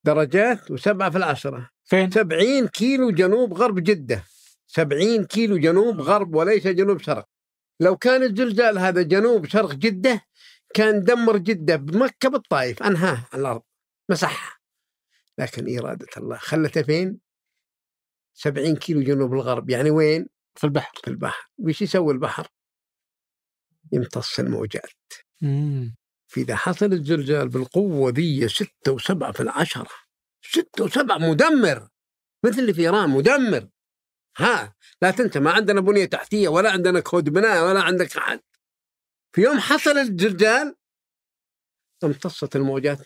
درجات 0.04 0.72
وسبعة 0.72 1.10
في 1.10 1.18
العشرة. 1.18 1.70
فين؟ 1.84 2.12
70 2.12 2.68
كيلو 2.68 3.12
جنوب 3.12 3.54
غرب 3.54 3.80
جدة. 3.80 4.24
70 4.68 5.26
كيلو 5.26 5.58
جنوب 5.58 6.02
غرب 6.02 6.36
وليس 6.36 6.68
جنوب 6.68 7.02
شرق. 7.02 7.30
لو 7.80 7.98
كان 7.98 8.24
الزلزال 8.24 8.80
هذا 8.80 9.02
جنوب 9.02 9.46
شرق 9.46 9.74
جدة 9.74 10.22
كان 10.74 11.04
دمر 11.04 11.38
جدة 11.38 11.76
بمكة 11.76 12.30
بالطائف. 12.30 12.84
أنهاها 12.84 13.28
على 13.34 13.42
الأرض. 13.42 13.62
مسحها. 14.10 14.58
لكن 15.38 15.78
إرادة 15.80 16.08
الله. 16.18 16.38
خلته 16.38 16.82
فين؟ 16.82 17.20
70 18.34 18.76
كيلو 18.76 19.02
جنوب 19.02 19.34
الغرب. 19.34 19.70
يعني 19.70 19.92
وين؟ 19.92 20.30
في 20.56 20.64
البحر. 20.64 20.94
في 21.04 21.10
البحر. 21.10 21.50
وش 21.58 21.82
يسوي 21.82 22.14
البحر؟ 22.14 22.48
يمتص 23.92 24.40
الموجات. 24.40 25.14
مم. 25.42 25.96
فإذا 26.30 26.56
حصل 26.56 26.94
الزلزال 26.94 27.50
بالقوة 27.50 28.12
ذي 28.12 28.48
ستة 28.48 28.92
وسبعة 28.92 29.32
في 29.32 29.40
العشرة 29.40 29.90
ستة 30.42 30.84
وسبعة 30.84 31.18
مدمر 31.18 31.90
مثل 32.46 32.60
اللي 32.60 32.74
في 32.74 32.82
إيران 32.82 33.10
مدمر. 33.10 33.70
ها 34.38 34.76
لا 35.02 35.12
تنسى 35.12 35.40
ما 35.40 35.52
عندنا 35.52 35.82
بنية 35.82 36.06
تحتية 36.06 36.48
ولا 36.48 36.72
عندنا 36.72 37.00
كود 37.00 37.30
بناء 37.30 37.70
ولا 37.70 37.82
عندك 37.82 38.18
أحد. 38.18 38.42
في 39.36 39.42
يوم 39.42 39.60
حصل 39.60 39.98
الزلزال 39.98 40.76
امتصت 42.04 42.56
الموجات 42.56 43.00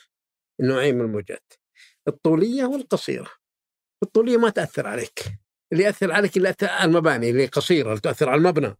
النوعين 0.60 0.96
من 0.96 1.02
الموجات 1.02 1.54
الطولية 2.08 2.66
والقصيرة. 2.66 3.32
الطولية 4.04 4.38
ما 4.38 4.50
تأثر 4.50 4.88
عليك 4.88 5.20
اللي 5.72 5.84
يأثر 5.84 6.12
عليك 6.12 6.38
اللي 6.38 6.48
يأثر 6.48 6.68
على 6.70 6.86
المباني 6.86 7.30
اللي 7.30 7.46
قصيرة 7.46 7.90
اللي 7.90 8.02
تأثر 8.02 8.30
على 8.30 8.38
المبنى 8.38 8.76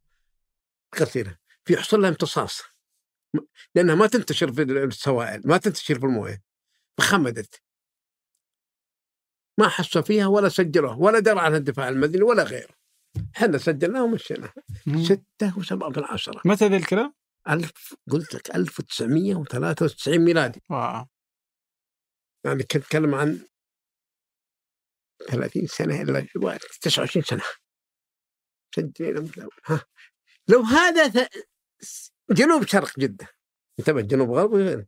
قصيرة. 1.00 1.38
في 1.66 1.74
يحصل 1.74 2.02
لها 2.02 2.10
امتصاص. 2.10 2.73
لأنها 3.76 3.96
ما 3.96 4.08
تنتشر 4.08 4.54
في 4.54 4.62
السوائل 4.62 5.42
ما 5.46 5.58
تنتشر 5.58 6.00
في 6.00 6.06
الموية. 6.06 6.44
فخمدت. 6.98 7.62
ما 9.60 9.68
حسوا 9.70 10.02
فيها 10.02 10.28
ولا 10.28 10.50
سجلوها 10.50 10.96
ولا 10.96 11.20
درى 11.20 11.40
عنها 11.40 11.58
الدفاع 11.58 11.90
المدني 11.90 12.22
ولا 12.24 12.44
غيره. 12.44 12.76
إحنا 13.36 13.58
سجلناها 13.58 14.02
ومشيناها. 14.04 14.54
ستة 15.04 15.58
وسبعة 15.58 15.92
في 15.92 15.98
العشرة. 15.98 16.42
متى 16.46 16.68
ذا 16.68 16.78
الكلام؟ 16.78 17.14
ألف 17.50 17.96
قلت 18.12 18.36
لك 18.36 18.56
1993 18.56 20.20
ميلادي. 20.20 20.62
واو. 20.70 21.06
يعني 22.46 22.64
كنت 22.64 22.76
أتكلم 22.76 23.16
عن 23.16 23.48
30 25.28 25.68
سنة 25.68 26.02
إلا 26.02 26.28
29 26.82 27.24
سنة. 27.24 27.44
سجلنا. 28.76 29.50
ها. 29.66 29.82
لو 30.48 30.62
هذا 30.62 31.08
ث- 31.08 32.13
جنوب 32.32 32.68
شرق 32.68 33.00
جدة. 33.00 33.28
انتبه 33.80 34.02
جنوب 34.02 34.32
غرب 34.32 34.86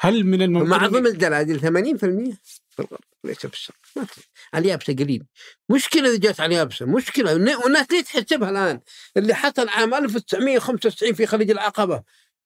هل 0.00 0.24
من 0.24 0.42
الممكن 0.42 0.68
معظم 0.68 1.06
الزلازل 1.06 1.60
80% 1.60 2.36
في 2.70 2.80
الغرب 2.82 3.00
ليس 3.24 3.38
في 3.46 3.52
الشرق. 3.52 3.76
ما. 3.96 4.06
على 4.52 4.62
اليابسة 4.64 4.92
قليل. 4.92 5.26
مشكلة 5.70 6.08
إذا 6.10 6.18
جات 6.18 6.40
على 6.40 6.54
اليابسة 6.54 6.86
مشكلة. 6.86 7.32
والن- 7.34 7.64
والناس 7.64 7.90
ليه 7.90 8.02
تحسبها 8.02 8.50
الآن؟ 8.50 8.80
اللي 9.16 9.34
حصل 9.34 9.68
عام 9.68 9.94
1995 9.94 11.12
في 11.14 11.26
خليج 11.26 11.50
العقبة 11.50 12.02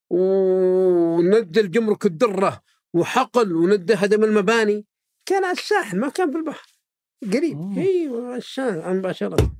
ونزل 0.09 1.71
جمرك 1.71 2.05
الدرة 2.05 2.61
وحقل 2.93 3.53
وند 3.55 3.91
هدم 3.91 4.23
المباني. 4.23 4.85
كان 5.25 5.43
على 5.43 5.57
الساحل 5.57 5.99
ما 5.99 6.09
كان 6.09 6.31
في 6.31 6.37
البحر. 6.37 6.67
قريب. 7.33 7.57
مم. 7.57 7.79
أيوه 7.79 8.27
على 8.27 8.37
الساحل 8.37 8.95
مباشرة. 8.97 9.55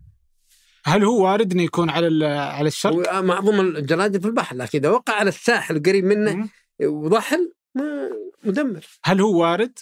هل 0.86 1.04
هو 1.04 1.24
وارد 1.24 1.52
إنه 1.52 1.64
يكون 1.64 1.90
على 1.90 2.26
على 2.28 2.68
الشرق؟ 2.68 3.14
معظم 3.20 3.60
الجرادل 3.60 4.22
في 4.22 4.28
البحر 4.28 4.56
لكن 4.56 4.80
إذا 4.80 4.90
وقع 4.90 5.14
على 5.14 5.30
الساحل 5.30 5.84
قريب 5.84 6.06
منه. 6.06 6.50
وضحل 6.82 7.54
ما 7.76 8.10
مدمر 8.44 8.88
هل 9.06 9.22
هو 9.22 9.42
وارد؟ 9.42 9.80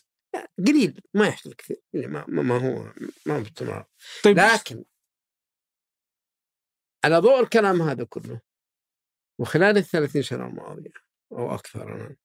قليل 0.67 1.01
ما 1.13 1.27
يحصل 1.27 1.53
كثير 1.53 1.77
يعني 1.93 2.07
ما, 2.07 2.25
ما 2.27 2.57
هو 2.57 2.93
ما 3.25 3.35
هو 3.35 3.41
باستمرار 3.41 3.85
طيب 4.23 4.39
لكن 4.39 4.83
على 7.05 7.17
ضوء 7.17 7.39
الكلام 7.39 7.81
هذا 7.81 8.03
كله 8.03 8.41
وخلال 9.39 9.77
الثلاثين 9.77 10.21
سنة 10.21 10.47
الماضية 10.47 10.93
أو 11.31 11.55
أكثر 11.55 12.15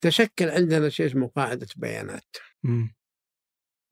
تشكل 0.00 0.48
عندنا 0.48 0.88
شيء 0.88 1.06
اسمه 1.06 1.28
قاعدة 1.28 1.68
بيانات 1.76 2.36
مم. 2.62 2.94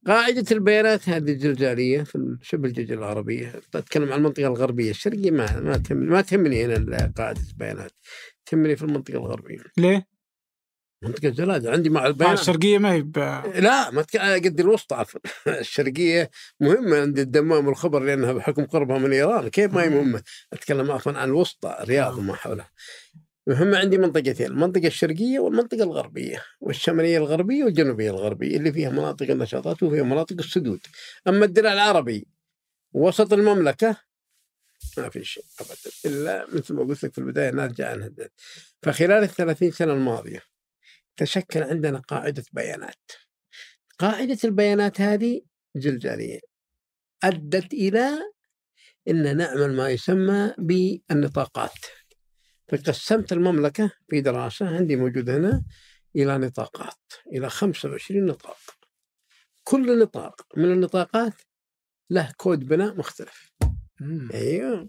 قاعدة 0.07 0.45
البيانات 0.51 1.09
هذه 1.09 1.31
الزلزالية 1.33 2.03
في 2.03 2.37
شبه 2.43 2.69
الجزيرة 2.69 2.99
العربية؟ 2.99 3.61
أتكلم 3.75 4.13
عن 4.13 4.19
المنطقة 4.19 4.47
الغربية. 4.47 4.91
الشرقية 4.91 5.31
ما 5.31 5.61
ما 5.61 5.77
تهمني 5.77 6.07
ما 6.11 6.21
تهمني 6.21 6.65
هنا 6.65 7.13
قاعدة 7.17 7.41
البيانات. 7.53 7.93
تهمني 8.47 8.77
في 8.77 8.83
المنطقة 8.83 9.17
الغربية. 9.17 9.59
ليه؟ 9.79 10.07
منطقة 11.03 11.29
الزلازل 11.29 11.71
عندي 11.71 11.91
مع 11.91 12.05
آه 12.05 12.07
البيانات. 12.07 12.39
الشرقية 12.41 12.79
ما 12.79 12.93
هي 12.93 13.03
ب- 13.03 13.19
لا 13.55 13.91
ما 13.91 14.03
تك... 14.03 14.17
قد 14.17 14.61
الوسطى 14.61 14.95
عفوا. 14.97 15.21
الشرقية 15.61 16.31
مهمة 16.61 17.01
عند 17.01 17.19
الدمام 17.19 17.67
والخبر 17.67 18.03
لأنها 18.03 18.33
بحكم 18.33 18.65
قربها 18.65 18.99
من 18.99 19.13
إيران. 19.13 19.49
كيف 19.49 19.75
ما 19.75 19.83
هي 19.83 19.89
مهمة؟ 19.89 20.23
أتكلم 20.53 20.91
عفوا 20.91 21.13
عن 21.13 21.29
الوسطى 21.29 21.77
الرياض 21.81 22.19
وما 22.19 22.35
حولها. 22.35 22.71
مهمة 23.47 23.79
عندي 23.79 23.99
منطقتين 23.99 24.47
المنطقة 24.47 24.87
الشرقية 24.87 25.39
والمنطقة 25.39 25.83
الغربية 25.83 26.43
والشمالية 26.61 27.19
الغربية 27.19 27.65
والجنوبية 27.65 28.11
الغربية 28.11 28.57
اللي 28.57 28.73
فيها 28.73 28.91
مناطق 28.91 29.31
النشاطات 29.31 29.83
وفيها 29.83 30.03
مناطق 30.03 30.37
السدود. 30.39 30.81
أما 31.29 31.45
الدرع 31.45 31.73
العربي 31.73 32.27
وسط 32.93 33.33
المملكة 33.33 33.97
ما 34.99 35.09
في 35.09 35.25
شيء 35.25 35.45
أبدا 35.61 35.91
إلا 36.07 36.47
مثل 36.53 36.75
ما 36.75 36.85
قلت 36.85 37.05
لك 37.05 37.13
في 37.13 37.19
البداية 37.19 37.51
نرجع 37.51 37.91
عنها 37.91 38.11
فخلال 38.83 39.23
الثلاثين 39.23 39.71
سنة 39.71 39.93
الماضية 39.93 40.43
تشكل 41.17 41.63
عندنا 41.63 41.99
قاعدة 41.99 42.45
بيانات. 42.53 43.13
قاعدة 43.99 44.39
البيانات 44.45 45.01
هذه 45.01 45.43
زلزالية 45.75 46.41
أدت 47.25 47.75
إلى 47.75 48.11
أن 49.09 49.37
نعمل 49.37 49.73
ما 49.73 49.91
يسمى 49.91 50.55
بالنطاقات. 50.59 51.79
فقسمت 52.69 53.33
المملكة 53.33 53.91
في 54.09 54.21
دراسة 54.21 54.77
عندي 54.77 54.97
موجود 54.97 55.31
هنا 55.31 55.65
إلى 56.17 56.39
نطاقات 56.39 57.13
إلى 57.33 57.51
25 57.51 58.27
نطاق. 58.27 58.57
كل 59.65 59.99
نطاق 59.99 60.47
من 60.57 60.73
النطاقات 60.73 61.33
له 62.11 62.33
كود 62.37 62.69
بناء 62.69 62.95
مختلف. 62.95 63.53
مم. 64.01 64.29
أيوه. 64.35 64.89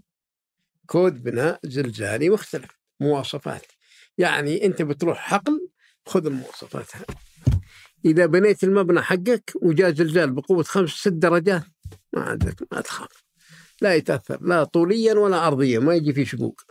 كود 0.85 1.23
بناء 1.23 1.59
زلزالي 1.63 2.29
مختلف 2.29 2.79
مواصفات. 2.99 3.65
يعني 4.17 4.65
أنت 4.65 4.81
بتروح 4.81 5.17
حقل 5.17 5.69
خذ 6.05 6.25
المواصفات 6.25 6.95
هذه. 6.95 7.17
إذا 8.05 8.25
بنيت 8.25 8.63
المبنى 8.63 9.01
حقك 9.01 9.53
وجاء 9.61 9.93
زلزال 9.93 10.31
بقوة 10.31 10.63
خمس 10.63 10.89
ست 10.89 11.07
درجات 11.07 11.63
ما 12.13 12.21
عندك 12.21 12.67
ما 12.71 12.81
تخاف. 12.81 13.23
لا 13.81 13.95
يتأثر 13.95 14.43
لا 14.43 14.63
طوليا 14.63 15.13
ولا 15.13 15.47
عرضيا 15.47 15.79
ما 15.79 15.95
يجي 15.95 16.13
فيه 16.13 16.25
شقوق. 16.25 16.61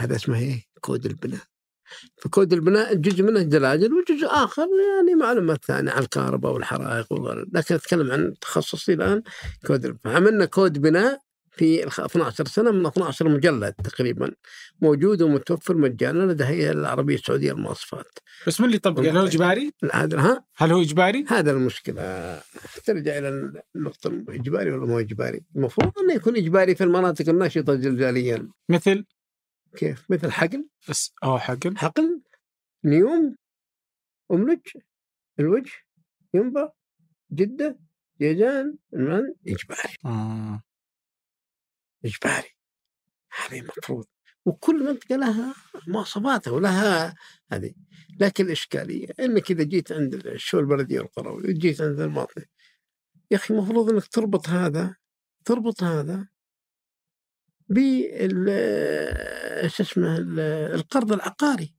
هذا 0.00 0.16
اسمه 0.16 0.38
إيه؟ 0.38 0.62
كود 0.80 1.06
البناء. 1.06 1.40
فكود 2.16 2.52
البناء 2.52 2.94
جزء 2.94 3.22
منه 3.22 3.40
زلازل 3.50 3.92
وجزء 3.92 4.26
آخر 4.26 4.66
يعني 4.96 5.14
معلومات 5.14 5.64
ثانية 5.64 5.90
عن 5.92 6.02
الكهرباء 6.02 6.52
والحرائق 6.52 7.12
وغيره. 7.12 7.46
لكن 7.52 7.74
أتكلم 7.74 8.12
عن 8.12 8.34
تخصصي 8.40 8.92
الآن 8.92 9.22
كود 9.66 9.84
البناء. 9.84 10.14
فعملنا 10.14 10.44
كود 10.44 10.78
بناء 10.78 11.18
في 11.50 11.84
الخ- 11.84 12.00
12 12.00 12.44
سنة 12.46 12.70
من 12.70 12.86
12 12.86 13.28
مجلد 13.28 13.72
تقريبا 13.72 14.30
موجود 14.80 15.22
ومتوفر 15.22 15.76
مجانا 15.76 16.32
لدى 16.32 16.42
الهيئه 16.44 16.70
العربية 16.70 17.14
السعودية 17.14 17.52
للمواصفات. 17.52 18.18
بس 18.46 18.60
من 18.60 18.66
اللي 18.66 18.76
يطبق 18.76 19.00
هل 19.00 19.16
هو 19.16 19.26
إجباري؟ 19.26 19.72
هذا 19.92 20.20
ها؟ 20.20 20.44
هل 20.56 20.72
هو 20.72 20.82
إجباري؟ 20.82 21.24
هذا 21.28 21.50
المشكلة. 21.50 22.02
ترجع 22.84 23.18
إلى 23.18 23.28
النقطة 23.76 24.22
إجباري 24.28 24.70
ولا 24.70 24.86
مو 24.86 24.98
إجباري؟ 24.98 25.40
المفروض 25.56 25.92
أنه 25.98 26.14
يكون 26.14 26.36
إجباري 26.36 26.74
في 26.74 26.84
المناطق 26.84 27.28
الناشطة 27.28 27.74
زلزاليا. 27.76 28.48
مثل؟ 28.68 29.04
كيف؟ 29.76 30.10
مثل 30.10 30.30
حقل؟ 30.30 30.68
بس 30.88 31.12
أو 31.24 31.38
حقل. 31.38 31.78
حقل 31.78 32.22
نيوم 32.84 33.36
أملج 34.30 34.60
الوجه 35.40 35.72
ينبع 36.34 36.72
جدة 37.32 37.78
جيزان 38.20 38.78
عمان 38.94 39.34
إجباري. 39.48 39.96
آه. 40.04 40.62
إجباري. 42.04 42.48
هذه 43.38 43.60
المفروض 43.60 44.06
وكل 44.44 44.84
منطقة 44.84 45.16
لها 45.16 45.54
مواصفاتها 45.88 46.50
ولها 46.50 47.14
هذه. 47.52 47.74
لكن 48.20 48.44
الإشكالية 48.44 49.08
إنك 49.20 49.50
إذا 49.50 49.64
جيت 49.64 49.92
عند 49.92 50.14
الشؤون 50.14 50.62
البلدية 50.62 51.00
والقروي 51.00 51.50
وجيت 51.50 51.80
عند 51.80 52.00
المواطن 52.00 52.44
يا 53.30 53.36
أخي 53.36 53.54
المفروض 53.54 53.90
إنك 53.90 54.06
تربط 54.06 54.48
هذا 54.48 54.96
تربط 55.44 55.82
هذا 55.82 56.28
اسمه 59.80 60.16
ال- 60.16 60.40
القرض 60.74 61.12
العقاري 61.12 61.74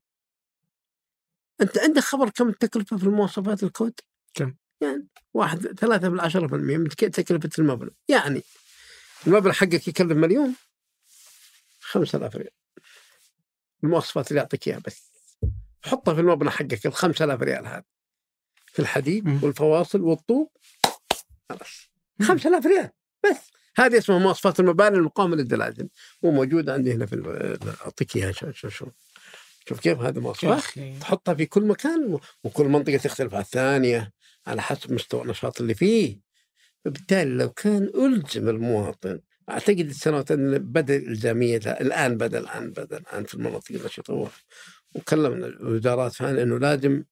أنت 1.61 1.77
عندك 1.77 2.01
خبر 2.01 2.29
كم 2.29 2.49
التكلفه 2.49 2.97
في 2.97 3.03
المواصفات 3.03 3.63
الكود؟ 3.63 3.93
كم؟ 4.33 4.55
يعني 4.81 5.07
واحد 5.33 5.59
ثلاثة 5.67 6.09
بالعشرة 6.09 6.47
في 6.47 6.55
المية 6.55 6.77
من 6.77 6.89
تكلفة 6.89 7.49
المبنى 7.59 7.91
يعني 8.07 8.43
المبنى 9.27 9.53
حقك 9.53 9.87
يكلف 9.87 10.11
مليون 10.11 10.55
خمسة 11.79 12.17
آلاف 12.17 12.35
ريال 12.35 12.49
المواصفات 13.83 14.27
اللي 14.31 14.39
يعطيك 14.41 14.67
إياها 14.67 14.79
بس 14.79 15.11
حطها 15.85 16.13
في 16.13 16.21
المبنى 16.21 16.49
حقك 16.49 16.85
ال 16.85 16.93
5000 16.93 17.41
ريال 17.41 17.67
هذا 17.67 17.83
في 18.73 18.79
الحديد. 18.79 19.43
والفواصل 19.43 20.01
والطوب 20.01 20.49
خلاص 21.49 21.89
مم. 22.19 22.27
5000 22.27 22.65
ريال 22.65 22.89
بس 23.23 23.51
هذه 23.77 23.97
اسمها 23.97 24.19
مواصفات 24.19 24.59
المباني 24.59 24.97
المقاومة 24.97 25.35
للزلازل 25.35 25.89
وموجوده 26.21 26.73
عندي 26.73 26.93
هنا 26.93 27.05
في 27.05 27.57
أعطيك 27.85 28.15
إياها 28.15 28.31
شوف 28.31 28.83
شوف 29.69 29.79
كيف 29.79 29.99
هذه 29.99 30.33
أخي. 30.43 30.99
تحطها 30.99 31.33
في 31.33 31.45
كل 31.45 31.65
مكان 31.65 32.19
وكل 32.43 32.65
منطقة 32.65 32.97
تختلف 32.97 33.33
عن 33.33 33.41
الثانية 33.41 34.11
على 34.47 34.61
حسب 34.61 34.93
مستوى 34.93 35.21
النشاط 35.21 35.61
اللي 35.61 35.73
فيه. 35.73 36.19
فبالتالي 36.85 37.37
لو 37.37 37.49
كان 37.49 37.91
ألزم 37.95 38.49
المواطن 38.49 39.19
أعتقد 39.49 39.79
السنوات 39.79 40.31
بدا 40.31 40.95
الالزاميه 40.95 41.57
الآن 41.57 42.17
بدا 42.17 42.39
الآن 42.39 42.71
بدا 42.71 42.97
الآن 42.97 43.23
في 43.23 43.33
المناطق 43.33 43.75
النشطه 43.75 44.29
وكلمنا 44.95 45.47
الوزارات 45.47 46.13
فعلا 46.13 46.43
إنه 46.43 46.57
لازم 46.57 47.03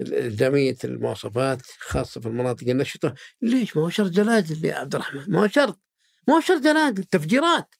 إلزامية 0.00 0.76
المواصفات 0.84 1.62
خاصة 1.78 2.20
في 2.20 2.26
المناطق 2.26 2.68
النشطه 2.68 3.14
ليش؟ 3.42 3.76
ما 3.76 3.82
هو 3.82 3.88
شرط 3.88 4.12
زلازل 4.12 4.64
يا 4.64 4.74
عبد 4.74 4.94
الرحمن 4.94 5.24
ما 5.28 5.42
هو 5.42 5.48
شرط. 5.48 5.83
ما 6.28 6.34
هو 6.34 6.40
شرط 6.40 6.62
زلازل 6.62 7.04
تفجيرات. 7.04 7.74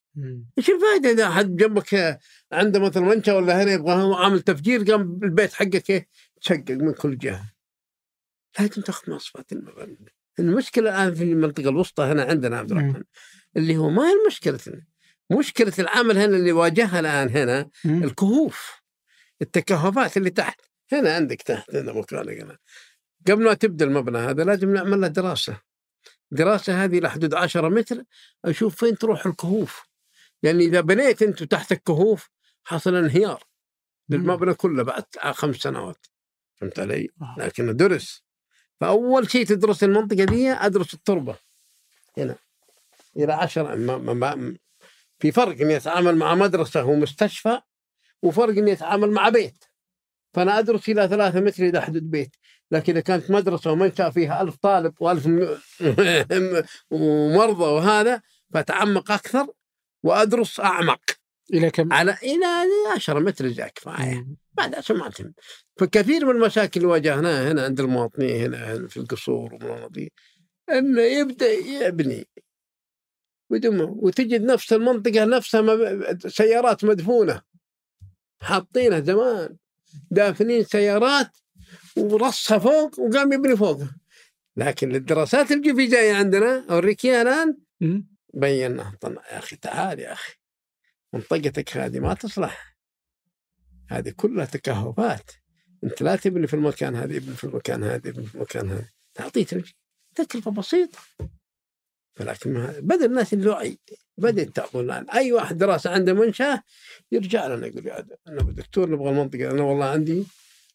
إيش 0.59 0.71
الفائده 0.71 1.11
إذا 1.11 1.31
حد 1.31 1.57
جنبك 1.57 2.21
عنده 2.53 2.81
مثلا 2.81 3.03
منشا 3.03 3.33
ولا 3.33 3.63
هنا 3.63 3.73
يبغى 3.73 4.15
عامل 4.17 4.41
تفجير 4.41 4.83
قام 4.83 5.21
البيت 5.23 5.53
حقك 5.53 5.91
إيه 5.91 6.09
تشقق 6.41 6.71
من 6.71 6.93
كل 6.93 7.19
جهة. 7.19 7.53
لازم 8.61 8.83
تاخذ 8.83 9.11
مواصفات 9.11 9.53
المبنى 9.53 10.15
المشكلة 10.39 10.91
الآن 10.91 11.15
في 11.15 11.25
المنطقة 11.25 11.69
الوسطى 11.69 12.05
هنا 12.05 12.23
عندنا 12.25 12.59
عبد 12.59 12.71
الرحمن 12.71 13.03
اللي 13.57 13.77
هو 13.77 13.91
ما 13.91 14.03
هي 14.03 14.15
مشكلتنا 14.27 14.85
مشكلة 15.31 15.73
العمل 15.79 16.19
هنا 16.19 16.37
اللي 16.37 16.53
واجهها 16.53 17.01
الآن 17.01 17.29
هنا 17.29 17.71
مم. 17.85 18.05
الكهوف 18.05 18.83
التكهفات 19.43 20.17
اللي 20.17 20.31
تحت. 20.31 20.61
هنا 20.93 21.15
عندك 21.15 21.43
تحت 21.43 21.75
هنا 21.75 21.93
مكانك 21.93 22.41
هنا. 22.41 22.59
قبل 23.27 23.45
ما 23.45 23.55
تبدأ 23.55 23.85
المبنى 23.85 24.19
هذا 24.19 24.45
لازم 24.45 24.75
نعمل 24.75 25.01
له 25.01 25.09
دراسة. 25.09 25.61
دراسة 26.31 26.85
هذه 26.85 27.01
لحدود 27.01 27.35
10 27.35 27.69
متر 27.69 28.05
أشوف 28.45 28.77
فين 28.77 28.99
تروح 28.99 29.27
الكهوف. 29.27 29.89
لأن 30.43 30.61
إذا 30.61 30.81
بنيت 30.81 31.23
أنت 31.23 31.43
تحت 31.43 31.73
الكهوف 31.73 32.31
حصل 32.65 32.95
انهيار. 32.95 33.45
للمبنى 34.09 34.55
كله 34.55 34.83
بعد 34.83 35.05
خمس 35.33 35.57
سنوات. 35.57 36.07
فهمت 36.55 36.79
علي؟ 36.79 37.09
آه. 37.23 37.35
لكنه 37.39 37.73
درس 37.73 38.23
فأول 38.81 39.31
شيء 39.31 39.47
تدرس 39.47 39.85
المنطقة 39.85 40.25
دي 40.25 40.51
أدرس 40.51 40.95
التربة. 40.95 41.37
هنا. 42.19 42.37
إلى 43.17 43.33
10 43.33 43.75
ما 43.75 43.99
ما 43.99 44.57
في 45.19 45.33
فرق 45.33 45.61
إني 45.61 45.77
أتعامل 45.77 46.17
مع 46.17 46.35
مدرسة 46.35 46.85
ومستشفى 46.85 47.61
وفرق 48.23 48.59
إني 48.59 48.73
أتعامل 48.73 49.11
مع 49.11 49.29
بيت. 49.29 49.65
فأنا 50.35 50.59
أدرس 50.59 50.89
إلى 50.89 51.09
ثلاثة 51.09 51.41
متر 51.41 51.63
اذا 51.63 51.81
حدود 51.81 52.11
بيت. 52.11 52.37
لكن 52.71 52.93
إذا 52.93 53.01
كانت 53.01 53.31
مدرسة 53.31 53.73
ومنشا 53.73 54.11
فيها 54.11 54.43
ألف 54.43 54.57
طالب 54.57 54.95
وألف 55.01 55.27
ومرضى 56.91 57.65
وهذا 57.75 58.23
فأتعمق 58.55 59.13
أكثر 59.13 59.47
وأدرس 60.03 60.61
أعمق. 60.61 61.01
إلى 61.53 61.71
كم؟ 61.71 61.93
على 61.93 62.17
إلى 62.23 62.47
10 62.95 63.19
متر 63.19 63.49
جاء 63.49 63.69
كفاية. 63.69 64.15
مم. 64.15 64.37
بعد 64.53 64.83
تهم 64.83 65.35
فكثير 65.77 66.27
من 66.27 66.31
المشاكل 66.31 66.81
اللي 66.81 66.93
واجهناها 66.93 67.53
هنا 67.53 67.65
عند 67.65 67.81
المواطنين 67.81 68.45
هنا 68.45 68.75
هنا 68.75 68.89
في 68.89 68.97
القصور 68.97 69.55
والمناطق 69.55 70.09
إنه 70.71 71.03
يبدأ 71.03 71.53
يبني. 71.53 72.29
بدون 73.51 73.81
وتجد 73.81 74.43
نفس 74.43 74.73
المنطقة 74.73 75.25
نفسها 75.25 76.19
سيارات 76.29 76.85
مدفونة. 76.85 77.43
حاطينها 78.41 79.01
زمان. 79.01 79.57
دافنين 80.11 80.65
سيارات 80.65 81.37
ورصها 81.97 82.59
فوق 82.59 83.01
وقام 83.01 83.33
يبني 83.33 83.57
فوقها 83.57 83.97
لكن 84.57 84.89
للدراسات 84.89 85.51
الجيولوجيه 85.51 86.15
عندنا 86.15 86.65
أوريك 86.71 87.05
إياها 87.05 87.23
الآن. 87.23 87.59
مم. 87.81 88.09
بينا 88.35 88.93
طلع 89.01 89.23
يا 89.33 89.39
أخي 89.39 89.57
تعال 89.57 90.01
يا 90.01 90.13
أخي. 90.13 90.35
منطقتك 91.13 91.77
هذه 91.77 92.01
ما 92.01 92.15
تصلح. 92.15 92.77
هذه 93.91 94.13
كلها 94.17 94.45
تكهفات. 94.45 95.31
أنت 95.85 96.03
لا 96.03 96.17
تبني 96.17 96.47
في 96.47 96.55
المكان 96.55 96.97
هذا 96.97 97.17
ابني 97.17 97.35
في 97.35 97.45
المكان 97.45 97.85
هذا 97.85 98.11
ابني 98.11 98.27
في 98.27 98.35
المكان 98.35 98.71
هذا. 98.71 98.89
تعطيه 99.15 99.47
تكلفة 100.15 100.51
بسيطة. 100.51 100.99
ولكن 102.21 102.75
بدا 102.81 103.05
الناس 103.05 103.35
الوعي 103.35 103.79
بدات 104.19 104.49
تعطون 104.49 104.85
الآن 104.85 105.11
أي 105.11 105.33
واحد 105.33 105.59
دراسة 105.59 105.91
عنده 105.91 106.13
منشأة 106.13 106.63
يرجع 107.13 107.47
لنا 107.47 107.67
يقول 107.67 107.87
يا 107.87 108.07
أنا 108.29 108.43
دكتور 108.43 108.91
نبغى 108.91 109.11
المنطقة 109.11 109.51
أنا 109.51 109.63
والله 109.63 109.85
عندي 109.85 110.27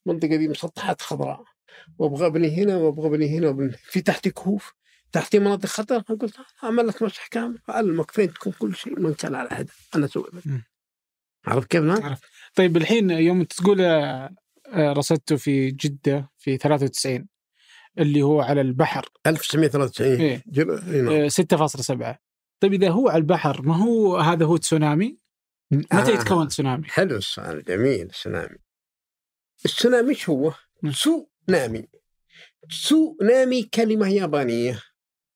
المنطقة 0.10 0.36
دي 0.36 0.48
مسطحات 0.48 1.02
خضراء 1.02 1.44
وأبغى 1.98 2.28
أبني 2.28 2.64
هنا 2.64 2.78
وأبغى 2.78 3.08
أبني 3.08 3.38
هنا 3.38 3.48
وأبني 3.48 3.72
في 3.72 4.02
تحتي 4.02 4.30
كهوف 4.30 4.74
تحتي 5.12 5.40
مناطق 5.40 5.66
خطر 5.66 6.00
قلت 6.00 6.36
أعمل 6.64 6.88
لك 6.88 7.04
مسح 7.04 7.28
كامل 7.28 7.60
أعلمك 7.70 8.12
فين 8.12 8.34
تكون 8.34 8.54
كل 8.60 8.76
شيء 8.76 9.00
من 9.00 9.14
كان 9.14 9.36
على 9.36 9.50
حد 9.50 9.70
أنا 9.96 10.06
أسوي. 10.06 10.30
عرفت 11.48 11.68
كيف؟ 11.68 11.84
عرفت. 11.84 12.24
طيب 12.56 12.78
الحين 12.78 13.10
يوم 13.10 13.44
تقول 13.44 13.82
آه، 13.82 14.30
آه، 14.68 14.94
رصدته 14.94 15.36
في 15.36 15.72
جدة 15.72 16.32
في 16.38 16.58
93 16.58 17.28
اللي 18.00 18.22
هو 18.22 18.42
على 18.42 18.62
البحر 18.62 19.10
1993 19.28 20.22
إيه. 20.22 20.44
جل... 20.48 20.72
إيه 20.72 21.02
نعم. 21.02 21.14
آه، 21.14 21.28
6.7 22.16 22.18
طيب 22.60 22.74
إذا 22.74 22.90
هو 22.90 23.10
على 23.10 23.18
البحر 23.18 23.62
ما 23.62 23.78
هو 23.78 24.18
هذا 24.18 24.46
هو 24.46 24.58
تسونامي؟ 24.58 25.18
متى 25.72 25.96
آه. 25.96 26.10
يتكون 26.10 26.48
تسونامي؟ 26.48 26.84
حلو 26.88 27.16
السؤال 27.18 27.64
جميل 27.64 28.06
السونامي 28.06 28.58
السونامي 29.66 30.10
إيش 30.10 30.30
هو؟ 30.30 30.54
مم. 30.84 30.92
سو 30.92 31.28
نامي 31.48 31.88
سو 32.72 33.18
نامي 33.22 33.64
كلمة 33.64 34.08
يابانية. 34.14 34.82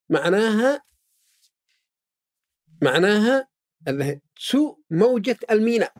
معناها 0.09 0.81
معناها 2.81 3.47
اللي- 3.87 4.21
تسو 4.37 4.77
موجة 4.89 5.37
الميناء. 5.51 5.93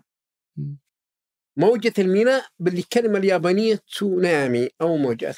موجة 1.57 1.93
الميناء 1.99 2.45
بالكلمة 2.59 3.19
اليابانية 3.19 3.75
تسونامي 3.75 4.69
أو 4.81 4.97
موجة 4.97 5.35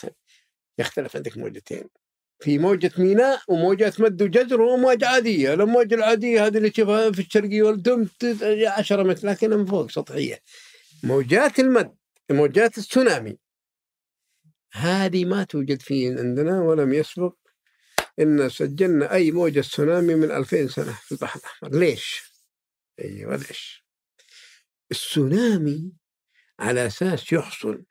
يختلف 0.80 1.16
عندك 1.16 1.38
موجتين. 1.38 1.84
في 2.40 2.58
موجة 2.58 2.92
ميناء 2.98 3.42
وموجة 3.48 3.94
مد 4.00 4.22
وجزر 4.22 4.62
وأمواج 4.62 5.04
عادية. 5.04 5.54
الأمواج 5.54 5.94
العادية 5.94 6.46
هذه 6.46 6.58
اللي 6.58 6.70
تشوفها 6.70 7.12
في 7.12 7.20
الشرقية 7.20 7.64
والدم 7.64 8.08
10 8.68 9.04
متر 9.04 9.28
لكنها 9.28 9.58
من 9.58 9.66
فوق 9.66 9.92
سطحية. 9.92 10.40
موجات 11.04 11.60
المد. 11.60 11.96
موجات 12.32 12.78
التسونامي 12.78 13.38
هذه 14.74 15.26
ما 15.26 15.44
توجد 15.44 15.82
في 15.82 16.08
عندنا 16.20 16.62
ولم 16.62 16.94
يسبق 16.94 17.36
إن 18.20 18.50
سجلنا 18.50 19.14
أي 19.14 19.32
موجة 19.32 19.60
تسونامي 19.60 20.16
من 20.16 20.32
2000 20.32 20.68
سنة 20.68 20.94
في 20.94 21.12
البحر 21.12 21.40
الأحمر 21.40 21.70
ليش؟ 21.80 22.34
أيوه 23.00 23.36
ليش؟ 23.36 23.86
التسونامي 24.92 25.92
على 26.60 26.86
أساس 26.86 27.34
يحصل 27.34 27.86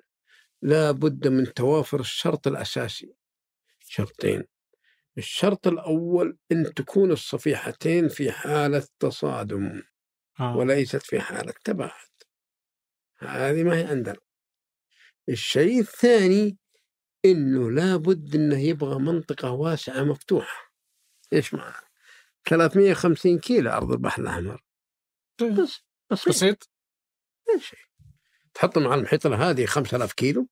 لا 0.62 0.90
بد 0.90 1.28
من 1.28 1.54
توافر 1.54 2.00
الشرط 2.00 2.46
الأساسي 2.46 3.14
شرطين 3.88 4.44
الشرط 5.18 5.66
الأول 5.66 6.38
أن 6.52 6.74
تكون 6.74 7.12
الصفيحتين 7.12 8.08
في 8.08 8.32
حالة 8.32 8.86
تصادم 8.98 9.82
آه. 10.40 10.56
وليست 10.56 11.02
في 11.02 11.20
حالة 11.20 11.54
تباعد 11.64 12.08
هذه 13.18 13.62
ما 13.62 13.76
هي 13.78 13.84
عندنا 13.84 14.23
الشيء 15.28 15.80
الثاني 15.80 16.58
إنه 17.24 17.70
لابد 17.70 18.34
إنه 18.34 18.58
يبغى 18.58 18.98
منطقة 18.98 19.50
واسعة 19.50 20.02
مفتوحة. 20.02 20.72
إيش 21.32 21.54
معنى؟ 21.54 21.86
350 22.44 23.38
كيلو 23.38 23.70
أرض 23.70 23.92
البحر 23.92 24.22
الأحمر. 24.22 24.62
بس 25.40 25.80
بسيط. 26.10 26.28
بسيط؟ 26.28 26.70
لا 27.48 27.60
شيء. 27.60 27.78
تحط 28.54 28.78
مع 28.78 28.94
المحيط 28.94 29.26
الهادي 29.26 29.66
5000 29.66 30.12
كيلو. 30.12 30.48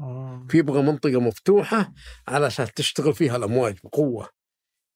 آه. 0.00 0.46
في 0.50 0.58
يبغى 0.58 0.82
منطقة 0.82 1.20
مفتوحة 1.20 1.92
على 2.28 2.46
أساس 2.46 2.72
تشتغل 2.72 3.14
فيها 3.14 3.36
الأمواج 3.36 3.78
بقوة. 3.84 4.28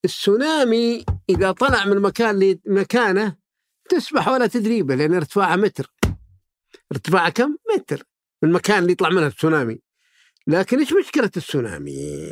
السونامي 0.05 1.05
إذا 1.29 1.51
طلع 1.51 1.85
من 1.85 1.91
المكان 1.91 2.29
اللي 2.29 2.59
مكانه 2.65 3.37
تسبح 3.89 4.27
ولا 4.27 4.47
تدريبه 4.47 4.95
لأن 4.95 5.13
ارتفاعه 5.13 5.55
متر. 5.55 5.93
ارتفاعه 6.91 7.29
كم؟ 7.29 7.57
متر. 7.75 8.03
المكان 8.43 8.77
اللي 8.77 8.91
يطلع 8.91 9.09
منها 9.09 9.27
التسونامي. 9.27 9.81
لكن 10.47 10.79
إيش 10.79 10.93
مشكلة 10.93 11.23
التسونامي؟ 11.23 12.31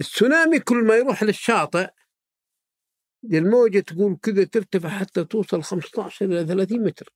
التسونامي 0.00 0.60
كل 0.60 0.84
ما 0.84 0.94
يروح 0.96 1.22
للشاطئ 1.22 1.90
الموجة 3.24 3.80
تقول 3.80 4.16
كذا 4.22 4.44
ترتفع 4.44 4.88
حتى 4.88 5.24
توصل 5.24 5.62
15 5.62 6.24
إلى 6.24 6.46
30 6.46 6.84
متر. 6.84 7.12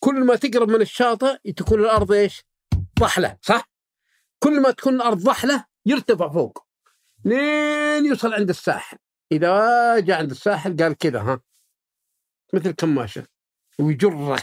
كل 0.00 0.24
ما 0.24 0.36
تقرب 0.36 0.68
من 0.68 0.80
الشاطئ 0.80 1.52
تكون 1.52 1.80
الأرض 1.80 2.12
إيش؟ 2.12 2.44
ضحلة 3.00 3.38
صح؟ 3.42 3.70
كل 4.38 4.60
ما 4.60 4.70
تكون 4.70 4.94
الأرض 4.94 5.18
ضحلة 5.18 5.64
يرتفع 5.86 6.28
فوق. 6.28 6.66
لين 7.24 8.06
يوصل 8.06 8.34
عند 8.34 8.48
الساحل. 8.48 8.98
إذا 9.32 10.00
جاء 10.00 10.18
عند 10.18 10.30
الساحل 10.30 10.76
قال 10.76 10.94
كذا 10.94 11.20
ها؟ 11.20 11.40
مثل 12.54 12.70
كماشة 12.70 13.26
ويجره 13.78 14.38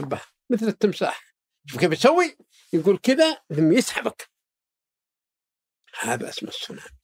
البحر. 0.00 0.34
مثل 0.50 0.66
التمساح. 0.66 1.27
شوف 1.70 1.80
كيف 1.80 1.92
يسوي؟ 1.92 2.36
يقول 2.72 2.98
كذا 2.98 3.42
ثم 3.56 3.72
يسحبك. 3.72 4.30
هذا 6.00 6.28
اسمه 6.28 6.48
السونامي. 6.48 6.98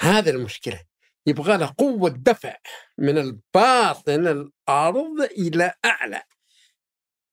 هذا 0.00 0.30
المشكلة. 0.30 0.84
يبغى 1.26 1.56
له 1.56 1.74
قوة 1.78 2.10
دفع 2.10 2.56
من 2.98 3.18
الباطن 3.18 4.26
الأرض 4.26 5.20
إلى 5.20 5.74
أعلى. 5.84 6.22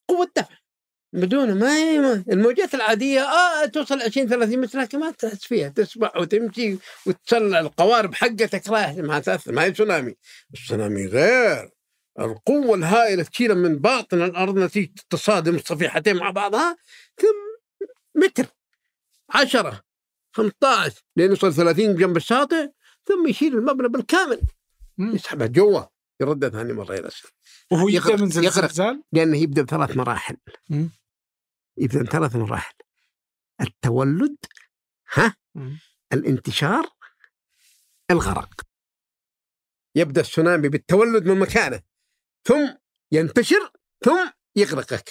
قوة 0.09 0.31
دفع. 0.37 0.57
بدون 1.13 1.59
ما 1.59 2.13
الموجات 2.31 2.73
العادية 2.73 3.21
آه 3.21 3.65
توصل 3.65 4.01
20 4.01 4.27
30 4.27 4.61
متر 4.61 4.79
لكن 4.79 4.99
ما 4.99 5.11
تحس 5.11 5.45
فيها 5.45 5.69
تسبح 5.69 6.17
وتمشي 6.17 6.77
وتطلع 7.05 7.59
القوارب 7.59 8.15
حقتك 8.15 8.69
رايح. 8.69 8.89
ما 8.89 9.21
ما 9.47 9.63
هي 9.63 9.71
تسونامي 9.71 10.15
التسونامي 10.53 11.05
غير. 11.05 11.82
القوة 12.19 12.75
الهائلة 12.75 13.23
تشيلها 13.23 13.55
من 13.55 13.75
باطن 13.79 14.21
الأرض 14.21 14.57
نتيجة 14.57 14.93
تصادم 15.09 15.55
الصفيحتين 15.55 16.15
مع 16.17 16.29
بعضها 16.31 16.77
ثم 17.17 17.35
متر 18.23 18.45
عشرة 19.29 19.81
15 20.35 21.01
لين 21.17 21.29
يوصل 21.29 21.53
30 21.53 21.95
جنب 21.95 22.17
الشاطئ 22.17 22.69
ثم 23.05 23.27
يشيل 23.27 23.57
المبنى 23.57 23.87
بالكامل. 23.87 24.41
يسحبها 24.99 25.47
جوا 25.47 25.81
يردها 26.21 26.49
ثاني 26.49 26.73
مرة 26.73 26.93
إلى 26.93 27.09
وهو 27.71 27.87
يبدأ 27.89 28.09
يغرق- 28.09 28.21
من. 28.21 28.29
زلزال؟ 28.29 29.03
لأنه 29.13 29.37
يبدأ 29.37 29.61
بثلاث 29.61 29.97
مراحل 29.97 30.37
مم. 30.69 30.89
يبدأ 31.77 32.03
بثلاث 32.03 32.35
مراحل 32.35 32.73
التولد 33.61 34.37
ها 35.13 35.35
مم. 35.55 35.79
الانتشار 36.13 36.89
الغرق 38.11 38.61
يبدأ 39.95 40.21
السونامي 40.21 40.69
بالتولد 40.69 41.25
من 41.25 41.39
مكانه 41.39 41.81
ثم 42.43 42.69
ينتشر 43.11 43.71
ثم 44.05 44.29
يغرقك. 44.55 45.09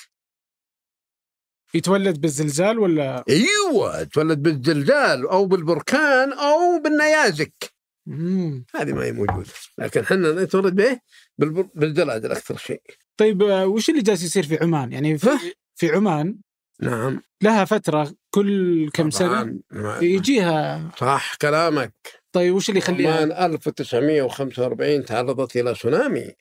يتولد 1.74 2.20
بالزلزال 2.20 2.78
ولا؟ 2.78 3.24
أيوه 3.28 4.04
تولد 4.04 4.42
بالزلزال 4.42 5.28
أو 5.28 5.46
بالبركان 5.46 6.32
أو 6.32 6.78
بالنيازك. 6.84 7.72
مم. 8.06 8.64
هذه 8.74 8.92
ما 8.92 9.04
هي 9.04 9.12
موجودة. 9.12 9.50
لكن 9.78 10.00
إحنا 10.00 10.16
نتولد 10.16 10.74
به 10.74 11.00
بالزلازل 11.74 12.32
أكثر 12.32 12.56
شيء. 12.56 12.82
طيب 13.16 13.42
آه، 13.42 13.66
وش 13.66 13.90
اللي 13.90 14.02
جالس 14.02 14.22
يصير 14.22 14.42
في 14.42 14.58
عمان؟ 14.62 14.92
يعني 14.92 15.18
في, 15.18 15.30
في 15.74 15.90
عمان 15.90 16.38
نعم. 16.80 17.20
لها 17.42 17.64
فترة 17.64 18.14
كل 18.30 18.90
كم 18.90 19.10
سنة 19.10 19.60
يجيها 20.02 20.90
صح 20.98 21.34
كلامك. 21.34 21.94
طيب 22.32 22.54
وش 22.54 22.68
اللي 22.68 22.78
يخليها؟ 22.78 23.16
عمان 23.16 23.32
1945 23.32 25.04
تعرضت 25.04 25.56
إلى 25.56 25.74
تسونامي. 25.74 26.34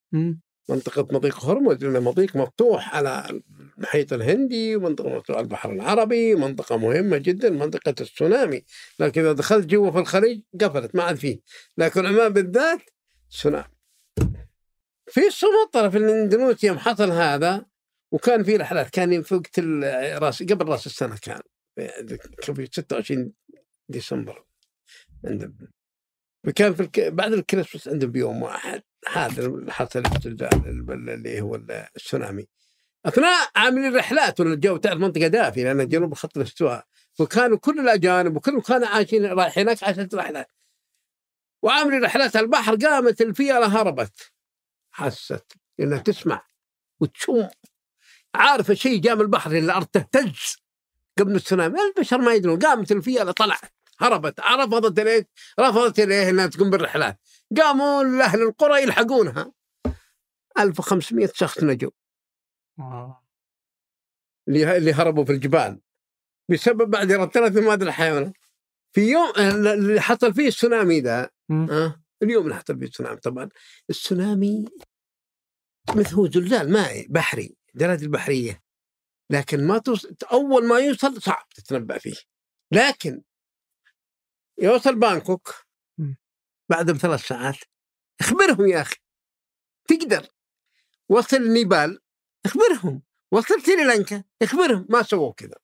منطقة 0.70 1.08
مضيق 1.12 1.46
هرمز 1.46 1.84
لأنه 1.84 2.00
مضيق 2.00 2.36
مفتوح 2.36 2.96
على 2.96 3.42
المحيط 3.78 4.14
الهندي 4.14 4.78
منطقة 4.78 5.10
مفتوحة 5.10 5.38
على 5.38 5.44
البحر 5.44 5.72
العربي 5.72 6.36
منطقة 6.36 6.78
مهمة 6.78 7.18
جدا 7.18 7.50
منطقة 7.50 7.90
التسونامي 7.90 8.66
لكن 9.00 9.22
إذا 9.22 9.34
دخلت 9.34 9.66
جوا 9.66 9.92
في 9.92 10.00
الخليج 10.00 10.42
قفلت 10.62 10.96
ما 10.96 11.04
عاد 11.04 11.16
فيه. 11.16 11.40
لكن 11.78 12.06
عمان 12.06 12.34
بالذات 12.34 12.82
تسونامي 13.32 13.66
في 15.08 15.22
سمطرة 15.30 15.90
في 15.90 15.98
الإندونيسيا 15.98 16.70
يوم 16.70 16.78
حصل 16.80 17.12
هذا 17.12 17.66
وكان 18.12 18.44
في 18.44 18.58
رحلات 18.58 18.90
كان 18.90 19.22
في 19.22 19.36
وقت 19.36 19.60
راس 20.24 20.44
قبل 20.44 20.68
راس 20.68 20.86
السنة 20.86 21.18
كان. 21.22 21.42
في 22.42 22.66
26 22.72 23.32
ديسمبر. 23.90 24.46
عندهم. 25.26 25.58
فكان 26.44 26.74
في 26.74 26.80
الك... 26.80 27.00
بعد 27.00 27.34
الكريسماس 27.34 27.88
عندهم 27.88 28.12
بيوم 28.12 28.42
واحد. 28.42 28.82
هذا 29.10 29.46
اللي 29.46 29.74
حصل 29.74 30.04
الزلزال 30.16 30.54
ال- 30.54 31.10
اللي 31.10 31.42
هو 31.42 31.56
ال- 31.56 31.88
السونامي. 31.96 32.48
أثناء 33.06 33.50
عاملين 33.56 33.96
رحلات 33.96 34.40
ولا 34.40 34.54
الجو 34.54 34.78
تعرف 34.78 35.00
منطقة 35.00 35.28
دافئه 35.28 35.64
لأن 35.64 35.88
جنوب 35.88 36.14
خط 36.14 36.38
الاستواء 36.38 36.86
وكانوا 37.20 37.58
كل 37.58 37.80
الأجانب 37.80 38.36
وكلهم 38.36 38.62
كانوا 38.62 38.88
عايشين 38.88 39.26
رايحين 39.26 39.68
هناك 39.68 39.84
عشان 39.84 40.10
رحلات 40.14 40.48
وعاملين 41.62 42.04
رحلات 42.04 42.36
البحر 42.36 42.76
قامت 42.76 43.22
الفيلة 43.22 43.66
هربت. 43.82 44.32
حست 44.92 45.46
إنها 45.80 45.98
تسمع 45.98 46.46
وتشم 47.00 47.50
عارفه 48.36 48.74
شيء 48.74 49.02
جاء 49.02 49.16
من 49.16 49.22
البحر 49.22 49.52
الأرض 49.52 49.86
تهتز 49.86 50.58
قبل 51.20 51.36
السونامي. 51.36 51.78
البشر 51.82 52.18
ما 52.18 52.34
يدرون 52.34 52.60
قامت 52.60 52.92
الفيلة 52.92 53.32
طلعت 53.32 53.74
هربت. 54.00 54.40
رفضت 54.40 55.28
رفضت 55.60 56.00
اليه 56.00 56.30
إنها 56.30 56.48
تقوم 56.48 56.70
بالرحلات. 56.70 57.20
قاموا 57.58 58.24
أهل 58.24 58.42
القرى 58.42 58.84
يلحقونها. 58.84 59.52
1500 60.60 61.30
شخص 61.34 61.64
نجوا. 61.64 61.92
آه. 62.80 63.24
اللي 64.48 64.78
اللي 64.78 64.94
هربوا 64.94 65.26
في 65.26 65.32
الجبال. 65.32 65.82
بسبب 66.52 66.90
بعد 66.90 67.32
ثلاث 67.32 67.58
ما 67.58 67.74
ادري 67.74 67.90
الحيوانات. 67.90 68.34
في 68.94 69.02
يوم 69.02 69.34
اللي 69.38 70.02
حصل 70.02 70.34
فيه 70.34 70.48
السونامي 70.48 71.00
ذا 71.00 71.30
مم. 71.50 71.70
أه؟ 71.70 72.04
اليوم 72.24 72.44
اللي 72.44 72.56
حصل 72.56 72.80
فيه 72.80 72.86
السونامي 72.86 73.18
طبعا. 73.18 73.50
السونامي 73.90 74.66
مثل 75.96 76.16
هو 76.16 76.28
زلزال 76.28 76.72
مائي 76.72 77.08
بحري 77.10 77.56
درجة 77.74 78.04
البحرية. 78.04 78.62
لكن 79.30 79.68
ما 79.68 79.78
توصل 79.78 80.16
أول 80.32 80.68
ما 80.68 80.80
يوصل 80.80 81.22
صعب 81.22 81.50
تتنبأ 81.50 81.98
فيه. 81.98 82.16
لكن 82.72 83.22
يوصل 84.62 85.00
بانكوك 85.00 85.56
مم. 86.72 86.78
بعد 86.78 86.92
بثلاث 86.92 87.28
ساعات. 87.28 87.58
اخبرهم 88.20 88.68
يا 88.68 88.82
أخي. 88.82 88.96
تقدر. 89.88 90.28
وصل 91.10 91.42
نيبال 91.54 92.00
اخبرهم. 92.46 93.02
وصل 93.32 93.62
سريلانكا 93.62 94.24
اخبرهم. 94.42 94.88
ما 94.90 95.04
سووا 95.04 95.34
كذا. 95.34 95.56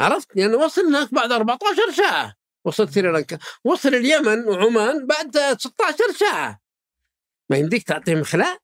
عرفت؟ 0.00 0.36
لأنه 0.36 0.56
وصل 0.56 0.80
هناك 0.86 1.14
بعد 1.14 1.32
14 1.32 1.92
ساعة. 1.96 2.34
وصل 2.64 2.88
سريلانكا 2.88 3.38
وصل 3.64 3.94
اليمن 3.94 4.44
وعمان 4.48 5.06
بعد 5.06 5.58
16 5.58 6.12
ساعة. 6.18 6.60
ما 7.50 7.56
يمديك 7.56 7.82
تعطيهم 7.82 8.24
خلاء؟ 8.24 8.58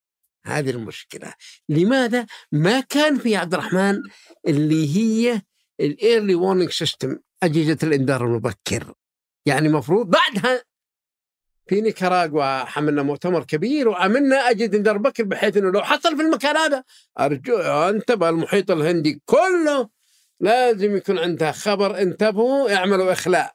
هذه 0.47 0.71
المشكلة. 0.71 1.35
لماذا 1.69 2.27
ما 2.53 2.81
كان 2.81 3.19
في 3.19 3.37
عبد 3.37 3.55
الرحمن 3.55 4.03
اللي 4.49 4.97
هي 4.97 5.43
ال 5.81 6.35
early 6.35 6.50
warning 6.50 6.71
system 6.71 7.19
أجهزة 7.43 7.79
الإنذار 7.83 8.27
المبكر؟ 8.27 8.95
يعني 9.47 9.69
مفروض 9.69 10.11
بعدها 10.11 10.65
في 11.67 11.81
نيكاراغوا 11.81 12.65
عملنا 12.65 13.03
مؤتمر 13.03 13.45
كبير 13.45 13.89
وعملنا 13.89 14.37
أجهزة 14.37 14.77
إنذار 14.77 14.99
مبكر 14.99 15.25
بحيث 15.25 15.57
أنه 15.57 15.71
لو 15.71 15.83
حصل 15.83 16.17
في 16.17 16.23
المكان 16.23 16.57
هذا 16.57 16.85
أرجو 17.21 17.59
انتبه 17.59 18.29
المحيط 18.29 18.71
الهندي 18.71 19.23
كله 19.25 19.89
لازم 20.41 20.97
يكون 20.97 21.19
عندها 21.19 21.53
خبر. 21.53 22.03
انتبهوا 22.03 22.75
اعملوا 22.75 23.13
إخلاء. 23.13 23.55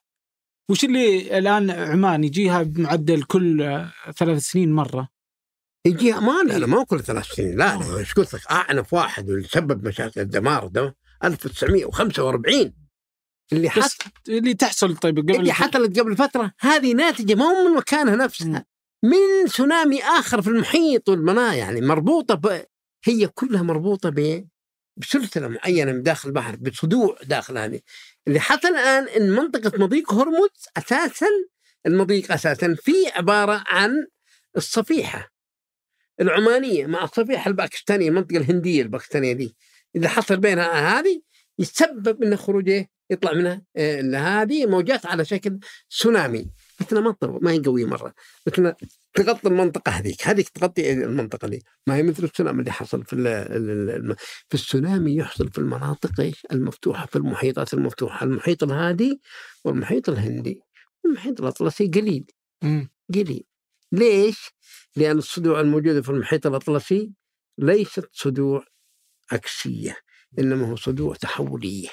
وش 0.69 0.83
اللي 0.83 1.37
الآن 1.37 1.71
عمان 1.71 2.23
يجيها 2.23 2.63
بمعدل 2.63 3.23
كل 3.23 3.61
آه، 3.61 3.91
ثلاث 4.17 4.41
سنين 4.41 4.71
مرة؟ 4.71 5.09
يجي 5.85 6.11
ما 6.11 6.43
لا 6.45 6.57
لا 6.59 6.67
ما 6.67 6.83
كل 6.83 6.99
ثلاث 6.99 7.25
سنين. 7.25 7.57
لا 7.57 7.77
لا 7.77 7.97
إيش 7.97 8.13
قلت 8.13 8.33
لك 8.33 8.41
أعنف 8.51 8.93
واحد 8.93 9.29
واللي 9.29 9.47
سبب 9.47 9.87
مشاكل 9.87 10.21
الدمار 10.21 10.67
ده 10.67 10.95
1945 11.23 12.73
اللي 13.53 13.69
حصل 13.69 13.97
اللي 14.29 14.53
تحصل 14.53 14.97
طيب 14.97 15.19
قبل 15.19 15.35
اللي 15.35 15.53
حصلت 15.53 15.99
قبل 15.99 16.17
فترة 16.17 16.53
هذه 16.59 16.93
ناتجة 16.93 17.35
ما 17.35 17.45
هو 17.45 17.69
من 17.69 17.75
مكانها 17.75 18.15
نفسها. 18.15 18.65
من 19.03 19.47
سونامي 19.47 20.03
آخر 20.03 20.41
في 20.41 20.47
المحيط 20.47 21.09
والمناة 21.09 21.53
يعني 21.53 21.81
مربوطة 21.81 22.35
ب... 22.35 22.65
هي 23.03 23.27
كلها 23.27 23.61
مربوطة 23.61 24.09
ب 24.09 24.47
بسلسلة 24.97 25.47
معينة 25.47 25.91
من 25.91 26.03
داخل 26.03 26.29
البحر 26.29 26.55
بصدوع 26.55 27.17
داخل 27.23 27.57
هذه. 27.57 27.79
اللي 28.27 28.39
حصل 28.39 28.67
الآن 28.67 29.07
إن 29.07 29.31
منطقة 29.31 29.79
مضيق 29.79 30.13
هرمز 30.13 30.65
أساسا 30.77 31.27
المضيق 31.85 32.31
أساسا 32.31 32.75
في 32.81 32.93
عبارة 33.15 33.63
عن 33.67 34.07
الصفيحة 34.57 35.31
العمانية 36.21 36.85
مع 36.85 37.03
الصفيحة 37.03 37.49
الباكستانية 37.49 38.09
المنطقة 38.09 38.37
الهندية 38.37 38.81
الباكستانية 38.81 39.33
دي. 39.33 39.55
إذا 39.95 40.09
حصل 40.09 40.37
بينها 40.37 40.99
هذه 40.99 41.21
يتسبب 41.59 42.23
إن 42.23 42.35
خروج 42.35 42.69
إيه؟ 42.69 42.89
يطلع 43.11 43.33
منها 43.33 43.61
آه، 43.77 44.01
هذه 44.41 44.65
موجات 44.65 45.05
على 45.05 45.25
شكل 45.25 45.59
سونامي. 45.89 46.51
مثل 46.81 46.99
ما 46.99 47.11
تضرب 47.11 47.43
ما 47.43 47.51
هي 47.51 47.59
قوية 47.59 47.85
مرة. 47.85 48.13
مثل 48.47 48.73
تغطي 49.13 49.47
المنطقة 49.47 49.89
هذيك. 49.89 50.27
هذيك 50.27 50.49
تغطي 50.49 50.93
المنطقة 50.93 51.47
دي 51.47 51.63
ما 51.87 51.95
هي 51.95 52.03
مثل 52.03 52.23
السونامي 52.23 52.59
اللي 52.59 52.71
حصل 52.71 53.03
في 53.05 53.15
في 54.49 54.53
السونامي 54.53 55.15
يحصل 55.15 55.51
في 55.51 55.57
المناطق 55.57 56.19
إيش؟ 56.19 56.45
المفتوحة 56.51 57.05
في 57.05 57.15
المحيطات 57.15 57.73
المفتوحة. 57.73 58.25
المحيط 58.25 58.63
الهادي 58.63 59.21
والمحيط 59.65 60.09
الهندي. 60.09 60.61
المحيط 61.05 61.41
الأطلسي 61.41 61.87
قليل. 61.87 62.25
قليل. 63.13 63.43
ليش؟ 63.91 64.49
لأن 64.95 65.17
الصدوع 65.17 65.61
الموجودة 65.61 66.01
في 66.01 66.09
المحيط 66.09 66.47
الأطلسي 66.47 67.11
ليست 67.57 68.09
صدوع 68.13 68.65
عكسية. 69.31 70.08
إنما 70.39 70.71
هو 70.71 70.75
صدوع 70.75 71.15
تحولية 71.15 71.89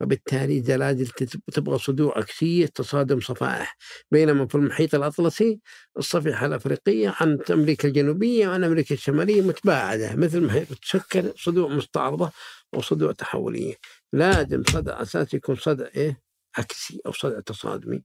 وبالتالي 0.00 0.62
زلازل 0.62 1.08
تبغى 1.52 1.78
صدوع 1.78 2.18
عكسية 2.18 2.66
تصادم 2.66 3.20
صفائح 3.20 3.76
بينما 4.10 4.46
في 4.46 4.54
المحيط 4.54 4.94
الأطلسي 4.94 5.60
الصفيحة 5.98 6.46
الأفريقية 6.46 7.14
عن 7.20 7.38
أمريكا 7.50 7.88
الجنوبية 7.88 8.48
وعن 8.48 8.64
أمريكا 8.64 8.94
الشمالية 8.94 9.42
متباعدة 9.42 10.16
مثل 10.16 10.40
ما 10.40 10.66
تشكل 10.82 11.32
صدوع 11.36 11.68
مستعرضة 11.68 12.32
وصدوع 12.72 13.12
تحولية 13.12 13.74
لازم 14.12 14.62
صدع 14.68 15.02
أساسي 15.02 15.36
يكون 15.36 15.56
صدع 15.56 15.86
إيه؟ 15.96 16.22
عكسي 16.58 17.00
أو 17.06 17.12
صدع 17.12 17.40
تصادمي. 17.40 18.02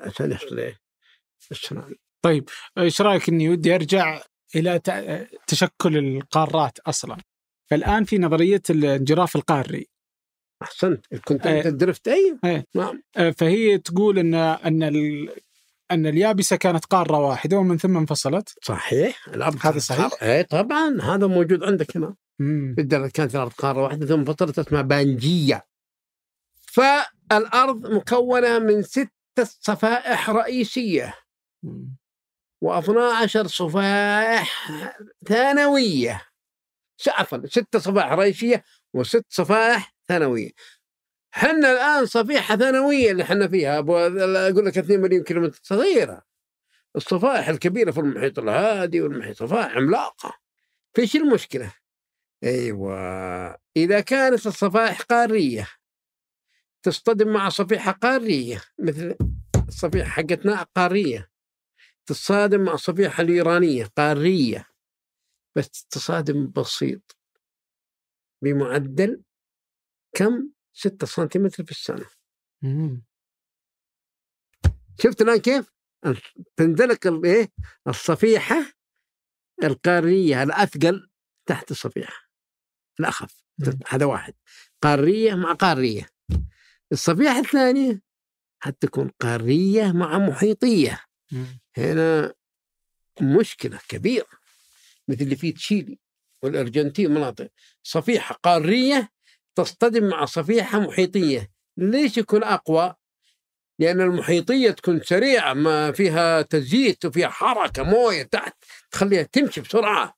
عشان 0.00 0.32
يحصل 0.32 0.58
إيه؟ 0.58 0.78
السونامي 1.50 1.94
طيب 2.24 2.48
إيش 2.78 3.00
رأيك 3.00 3.28
إني 3.28 3.48
ودي 3.48 3.74
أرجع 3.74 4.22
إلى 4.54 4.80
تشكل 5.46 5.96
القارات 5.96 6.78
أصلا؟ 6.78 7.16
فالآن 7.70 8.04
في 8.04 8.18
نظرية 8.18 8.62
الانجراف 8.70 9.36
القاري. 9.36 9.88
أحسنت. 10.62 11.06
كنت 11.24 11.46
إيه. 11.46 11.58
أنت 11.58 11.66
درفت؟ 11.66 12.08
اي 12.08 12.38
إيه. 12.44 12.66
نعم. 12.74 13.02
آه، 13.16 13.30
فهي 13.30 13.78
تقول 13.78 14.18
ان 14.18 14.34
إن 14.34 14.82
ال... 14.82 15.28
إن 15.90 16.06
اليابسة 16.06 16.56
كانت 16.56 16.84
قارة 16.84 17.18
واحدة 17.18 17.58
ومن 17.58 17.78
ثم 17.78 17.96
انفصلت. 17.96 18.54
صحيح. 18.62 19.28
الأرض 19.28 19.56
هذا 19.60 19.78
صحيح؟ 19.78 20.22
اي 20.22 20.42
طبعا. 20.42 20.98
هذا 21.02 21.26
موجود 21.26 21.64
عندك 21.64 21.96
هنا. 21.96 22.14
الدرجة 22.78 23.10
كانت 23.10 23.34
الأرض 23.34 23.52
قارة 23.52 23.82
واحدة 23.82 24.06
ثم 24.06 24.24
فتره 24.24 24.60
اسمها 24.60 24.82
بانجية. 24.82 25.66
فالأرض 26.54 27.86
مكونة 27.86 28.58
من 28.58 28.82
ستة 28.82 29.10
صفائح 29.38 30.30
رئيسية. 30.30 31.14
مم. 31.62 31.96
و12 32.64 33.46
صفائح 33.46 34.70
ثانوية. 35.28 36.22
عفوا 37.08 37.46
ست 37.46 37.76
صفائح 37.76 38.12
رئيسية 38.12 38.64
وست 38.94 39.26
صفائح 39.28 39.94
ثانوية. 40.08 40.50
حنا 41.34 41.72
الآن 41.72 42.06
صفيحة 42.06 42.56
ثانوية 42.56 43.10
اللي 43.10 43.24
حنا 43.24 43.48
فيها 43.48 43.82
أبو- 43.82 43.90
أقول 43.90 44.66
لك 44.66 44.78
2 44.78 45.00
مليون 45.00 45.22
كيلومتر 45.22 45.60
صغيرة. 45.62 46.22
الصفائح 46.96 47.48
الكبيرة 47.48 47.90
في 47.90 48.00
المحيط 48.00 48.38
الهادي 48.38 49.00
والمحيط 49.02 49.36
صفائح 49.36 49.76
عملاقة. 49.76 50.34
فايش 50.94 51.16
المشكلة؟ 51.16 51.72
أيوه. 52.44 53.58
إذا 53.76 54.00
كانت 54.00 54.46
الصفائح 54.46 55.00
قارية 55.00 55.68
تصطدم 56.82 57.28
مع 57.32 57.48
صفيحة 57.48 57.92
قارية 57.92 58.62
مثل 58.78 59.16
الصفيحة 59.68 60.10
حقتنا 60.10 60.66
قارية. 60.76 61.30
تصادم 62.06 62.60
مع 62.60 62.72
الصفيحه 62.72 63.22
الإيرانية 63.22 63.88
قارية. 63.96 64.66
بس 65.56 65.84
تصادم 65.86 66.50
بسيط. 66.50 67.16
بمعدل 68.42 69.22
كم؟ 70.16 70.50
6 70.72 71.06
سنتيمتر 71.06 71.64
في 71.64 71.70
السنة. 71.70 72.06
مم. 72.62 73.04
شفت 75.00 75.22
الآن 75.22 75.38
كيف؟ 75.40 75.72
تندلق 76.56 77.06
ال- 77.06 77.26
إيه؟ 77.26 77.52
الصفيحة 77.88 78.56
القارية 79.64 80.42
الأثقل 80.42 81.10
تحت 81.48 81.70
الصفيحة. 81.70 82.28
الأخف. 83.00 83.44
مم. 83.58 83.78
هذا 83.88 84.06
واحد. 84.06 84.34
قارية 84.82 85.34
مع 85.34 85.52
قارية. 85.52 86.08
الصفيحة 86.92 87.38
الثانية 87.38 88.02
حتكون 88.62 89.08
قارية 89.08 89.92
مع 89.92 90.18
محيطية. 90.18 91.04
مم. 91.32 91.60
هنا 91.76 92.34
مشكلة 93.22 93.80
كبيرة. 93.88 94.43
مثل 95.08 95.20
اللي 95.20 95.36
في 95.36 95.52
تشيلي 95.52 95.98
والأرجنتين 96.42 97.10
مناطق. 97.10 97.48
صفيحة 97.82 98.34
قارية 98.42 99.10
تصطدم 99.54 100.08
مع 100.08 100.24
صفيحة 100.24 100.80
محيطية. 100.80 101.50
ليش 101.76 102.18
يكون 102.18 102.44
أقوى؟ 102.44 102.94
لأن 103.78 104.00
المحيطية 104.00 104.70
تكون 104.70 105.00
سريعة 105.00 105.54
ما 105.54 105.92
فيها 105.92 106.42
تزييت 106.42 107.04
وفيها 107.04 107.28
حركة 107.28 107.82
موية 107.82 108.22
تحت 108.22 108.54
تخليها 108.90 109.22
تمشي 109.22 109.60
بسرعة. 109.60 110.14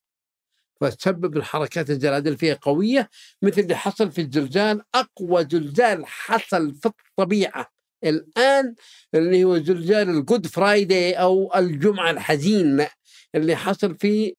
فتسبب 0.80 1.36
الحركات 1.36 1.90
الزلازل 1.90 2.36
فيها 2.36 2.58
قوية 2.62 3.10
مثل 3.42 3.60
اللي 3.60 3.76
حصل 3.76 4.12
في 4.12 4.20
الزلزال. 4.20 4.82
أقوى 4.94 5.46
زلزال 5.50 6.06
حصل 6.06 6.74
في 6.74 6.90
الطبيعة. 7.10 7.72
الآن 8.04 8.74
اللي 9.14 9.44
هو 9.44 9.58
زلزال 9.58 10.08
الجود 10.08 10.46
فرايداي 10.46 11.12
أو 11.12 11.54
الجمعة 11.56 12.10
الحزين 12.10 12.86
اللي 13.34 13.56
حصل 13.56 13.96
في 13.98 14.34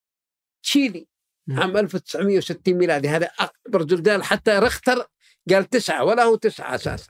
تشيلي. 0.64 1.08
عام 1.52 1.78
1960 1.78 2.74
ميلادي. 2.74 3.10
هذا 3.10 3.30
أكبر 3.40 3.82
زلزال 3.90 4.24
حتى 4.24 4.52
رختر 4.52 5.06
قال 5.50 5.70
تسعة 5.70 6.04
ولا 6.04 6.24
هو 6.24 6.36
تسعة 6.36 6.76
أساسا؟ 6.76 7.08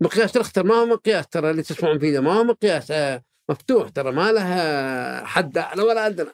مقياس 0.00 0.36
رختر 0.36 0.64
ما 0.64 0.74
هو 0.74 0.86
مقياس 0.86 1.28
ترى 1.28 1.50
اللي 1.50 1.62
تسمعون 1.62 1.98
فيه 1.98 2.20
ما 2.20 2.32
هو 2.32 2.44
مقياس 2.44 2.90
آه، 2.90 3.22
مفتوح 3.48 3.88
ترى 3.88 4.12
ما 4.12 4.32
له 4.32 5.24
حد 5.26 5.58
أعلى 5.58 5.82
ولا 5.82 6.06
أدنى. 6.06 6.30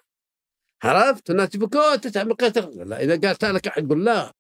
عرفت؟ 0.85 1.31
الناس 1.31 1.55
يقول 1.55 1.71
"أوه، 1.75 1.97
تسعة 1.97 2.25
مقياس 2.25 2.59
رختر. 2.59 2.85
لا 2.85 3.03
إذا 3.03 3.21
قال 3.29 3.37
سألك 3.41 3.67
أحد 3.69 3.85
يقول 3.85 4.05
لا 4.05 4.33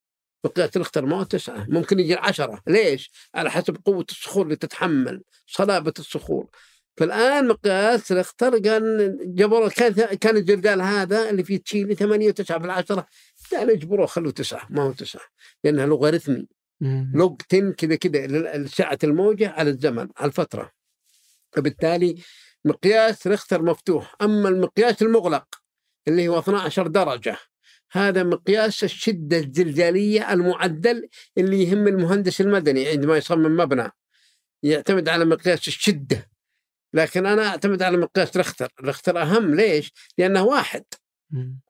مقياس 0.44 0.76
رختر 0.76 1.06
ما 1.06 1.16
هو 1.18 1.22
تسعة. 1.22 1.66
ممكن 1.68 1.98
يجي 2.00 2.14
عشرة 2.14 2.62
ليش؟ 2.66 3.10
على 3.34 3.50
حسب 3.50 3.76
قوة 3.84 4.06
الصخور 4.10 4.44
اللي 4.44 4.56
تتحمل 4.56 5.22
صلابة 5.46 5.92
الصخور. 5.98 6.48
فالآن 7.00 7.48
مقياس 7.48 8.12
رختر 8.12 8.58
قال 8.58 9.34
جبروا 9.34 9.68
كان 9.68 9.92
كان 9.92 10.36
الزلزال 10.36 10.80
هذا 10.80 11.30
اللي 11.30 11.44
في 11.44 11.58
تشيلي 11.58 11.94
8 11.94 12.30
و9 12.30 12.42
في 12.42 12.56
العشرة 12.56 13.06
قال 13.52 13.70
اجبروه 13.70 14.06
خلوه 14.06 14.32
تسعة 14.32 14.66
ما 14.70 14.82
هو 14.82 14.92
تسعة 14.92 15.22
لأنها 15.64 15.86
لوغاريتمي 15.86 16.46
مم. 16.80 17.12
لوج 17.14 17.40
10 17.52 17.70
كذا 17.70 17.96
كذا 17.96 18.66
سعه 18.66 18.98
الموجة 19.04 19.48
على 19.48 19.70
الزمن 19.70 20.08
على 20.16 20.28
الفترة. 20.28 20.70
فبالتالي 21.52 22.16
مقياس 22.64 23.26
ريختر 23.26 23.62
مفتوح. 23.62 24.16
أما 24.22 24.48
المقياس 24.48 25.02
المغلق 25.02 25.46
اللي 26.08 26.28
هو 26.28 26.38
12 26.38 26.86
درجة 26.86 27.36
هذا 27.92 28.22
مقياس 28.22 28.84
الشدة 28.84 29.38
الزلزالية 29.38 30.32
المعدل 30.32 31.08
اللي 31.38 31.62
يهم 31.62 31.88
المهندس 31.88 32.40
المدني 32.40 32.88
عندما 32.88 33.16
يصمم 33.16 33.56
مبنى 33.56 33.90
يعتمد 34.62 35.08
على 35.08 35.24
مقياس 35.24 35.68
الشدة 35.68 36.30
لكن 36.94 37.26
أنا 37.26 37.46
أعتمد 37.46 37.82
على 37.82 37.96
مقياس 37.96 38.36
ريختر 38.36 38.68
ريختر 38.82 39.22
أهم. 39.22 39.54
ليش؟ 39.54 39.92
لأنه 40.18 40.44
واحد. 40.44 40.84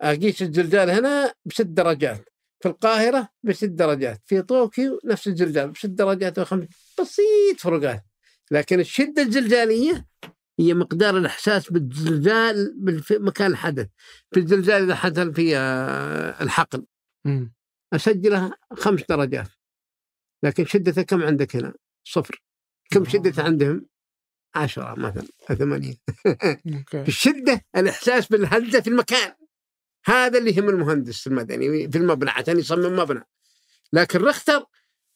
اقيس 0.00 0.42
الزلزال 0.42 0.90
هنا 0.90 1.34
بست 1.44 1.62
درجات. 1.62 2.28
في 2.60 2.68
القاهرة 2.68 3.28
بست 3.42 3.64
درجات. 3.64 4.22
في 4.26 4.42
طوكيو 4.42 5.00
نفس 5.04 5.28
الزلزال 5.28 5.70
بست 5.70 5.86
درجات 5.86 6.38
وخمس 6.38 6.66
بسيط 7.00 7.60
فروقات 7.60 8.04
لكن 8.50 8.80
الشدة 8.80 9.22
الزلزالية 9.22 10.06
هي 10.58 10.74
مقدار 10.74 11.16
الإحساس 11.16 11.72
بالزلزال 11.72 12.74
في 13.02 13.18
مكان 13.18 13.50
الحدث. 13.50 13.88
في 14.32 14.40
الزلزال 14.40 14.82
إذا 14.82 14.94
حدث 14.94 15.28
في 15.28 15.56
الحقل. 16.40 16.84
أسجلها 17.92 18.56
خمس 18.72 19.02
درجات. 19.08 19.48
لكن 20.42 20.64
شدته 20.64 21.02
كم 21.02 21.22
عندك 21.22 21.56
هنا؟ 21.56 21.74
صفر. 22.04 22.42
كم 22.90 23.04
شدته 23.04 23.42
عندهم؟ 23.42 23.86
عشرة 24.54 24.94
مثلا 24.94 25.26
أو 25.50 25.54
ثمانية 25.54 25.94
في 26.90 27.08
الشدة 27.08 27.64
الإحساس 27.76 28.26
بالهزة 28.26 28.80
في 28.80 28.90
المكان. 28.90 29.32
هذا 30.04 30.38
اللي 30.38 30.56
يهم 30.56 30.68
المهندس 30.68 31.26
المدني 31.26 31.90
في 31.90 31.98
المبنى 31.98 32.30
عشان 32.30 32.58
يصمم 32.58 32.96
مبنى. 32.96 33.24
لكن 33.92 34.18
رختر 34.18 34.64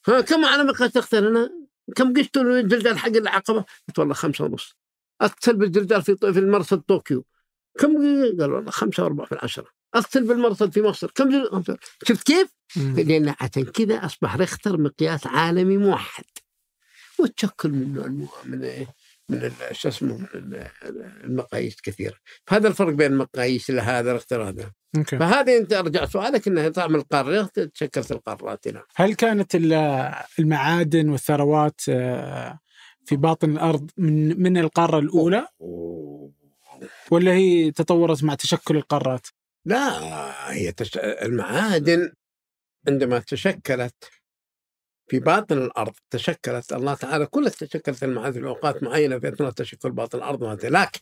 ها 0.08 0.20
كم 0.20 0.44
على 0.44 0.64
مقياس 0.64 0.96
رختر 0.96 1.28
هنا؟ 1.28 1.50
كم 1.96 2.14
قستوا 2.14 2.42
الزلزال 2.42 2.98
حق 2.98 3.08
العقبة؟ 3.08 3.64
قلت 3.88 3.98
والله 3.98 4.14
خمسة 4.14 4.44
ونص. 4.44 4.76
أتصل 5.20 5.56
بالزلزال 5.56 6.02
في 6.02 6.16
في 6.16 6.38
المرصد 6.38 6.80
طوكيو. 6.80 7.24
كم 7.78 7.96
قال؟ 8.40 8.52
والله 8.52 8.70
خمسة 8.70 9.02
وأربعة 9.02 9.26
في 9.26 9.32
العشرة. 9.32 9.66
أتصل 9.94 10.24
بالمرصد 10.24 10.72
في 10.72 10.82
مصر. 10.82 11.10
كم. 11.14 11.62
شفت 12.08 12.26
كيف؟ 12.26 12.48
لأن 12.76 13.34
عشان 13.40 13.64
كذا 13.64 13.94
أصبح 13.94 14.36
رختر 14.36 14.78
مقياس 14.78 15.26
عالمي 15.26 15.76
موحد. 15.76 16.24
وتشكل 17.18 17.70
من 18.44 18.64
إيه؟ 18.64 18.86
من 19.28 19.52
شو 19.72 19.88
اسمه 19.88 20.16
من 20.34 20.66
المقاييس 21.24 21.80
كثيرة. 21.80 22.14
فهذا 22.46 22.68
الفرق 22.68 22.92
بين 22.92 23.12
المقاييس 23.12 23.70
اللي 23.70 23.80
هذا 23.80 24.12
رختر 24.12 24.48
هذا 24.48 24.72
okay. 24.96 25.18
فهذه 25.18 25.56
أنت 25.58 25.72
أرجع 25.72 26.04
سؤالك 26.04 26.48
أنها 26.48 26.68
تعمل 26.68 26.96
القارات 26.96 27.60
تشكلت 27.60 28.12
القارات 28.12 28.68
هنا. 28.68 28.82
هل 28.96 29.14
كانت 29.14 29.54
ال- 29.54 30.12
المعادن 30.38 31.08
والثروات 31.08 31.80
آه، 31.88 32.58
في 33.06 33.16
باطن 33.16 33.50
الأرض 33.50 33.90
من 33.96 34.42
من 34.42 34.58
القارة 34.58 34.98
الأولى؟ 34.98 35.46
ولا 37.10 37.32
هي 37.32 37.70
تطورت 37.70 38.24
مع 38.24 38.34
تشكل 38.34 38.76
القارات؟ 38.76 39.26
لا 39.64 40.52
هي 40.52 40.72
تش... 40.72 40.96
المعادن 40.98 42.12
عندما 42.88 43.18
تشكلت 43.18 43.94
في 45.06 45.18
باطن 45.18 45.58
الأرض 45.58 45.94
تشكلت 46.10 46.72
الله 46.72 46.94
تعالى 46.94 47.26
كلها 47.26 47.50
تشكلت 47.50 48.02
المعادن 48.02 48.40
في 48.40 48.46
اوقات 48.46 48.82
معينة 48.82 49.18
في 49.18 49.28
أثناء 49.28 49.50
تشكل 49.50 49.90
باطن 49.90 50.18
الأرض 50.18 50.42
وهذا 50.42 50.70
لكن 50.70 51.00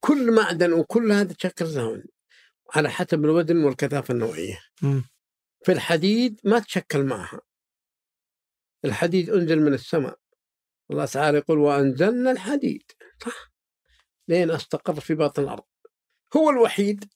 كل 0.00 0.34
معدن 0.34 0.72
وكل 0.72 1.12
هذا 1.12 1.32
تشكل 1.32 1.66
زون 1.66 2.04
على 2.74 2.90
حسب 2.90 3.24
الوزن 3.24 3.64
والكثافة 3.64 4.14
النوعية. 4.14 4.60
في 5.64 5.72
الحديد 5.72 6.40
ما 6.44 6.58
تشكل 6.58 7.04
معها. 7.04 7.40
الحديد 8.84 9.30
أنزل 9.30 9.60
من 9.60 9.74
السماء. 9.74 10.18
الله 10.90 11.04
تعالى 11.06 11.38
يقول 11.38 11.58
وأنزلنا 11.58 12.30
الحديد 12.30 12.92
صح؟ 13.24 13.52
لين 14.28 14.50
أستقر 14.50 15.00
في 15.00 15.14
باطن 15.14 15.42
الأرض. 15.42 15.64
هو 16.36 16.50
الوحيد 16.50 17.12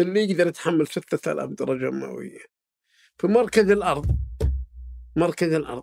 اللي 0.00 0.24
يقدر 0.30 0.46
يتحمل 0.46 0.86
6000 0.88 1.50
درجة 1.50 1.90
مئوية. 1.90 2.57
في 3.18 3.26
مركز 3.26 3.70
الأرض. 3.70 4.16
مركز 5.16 5.52
الأرض. 5.52 5.82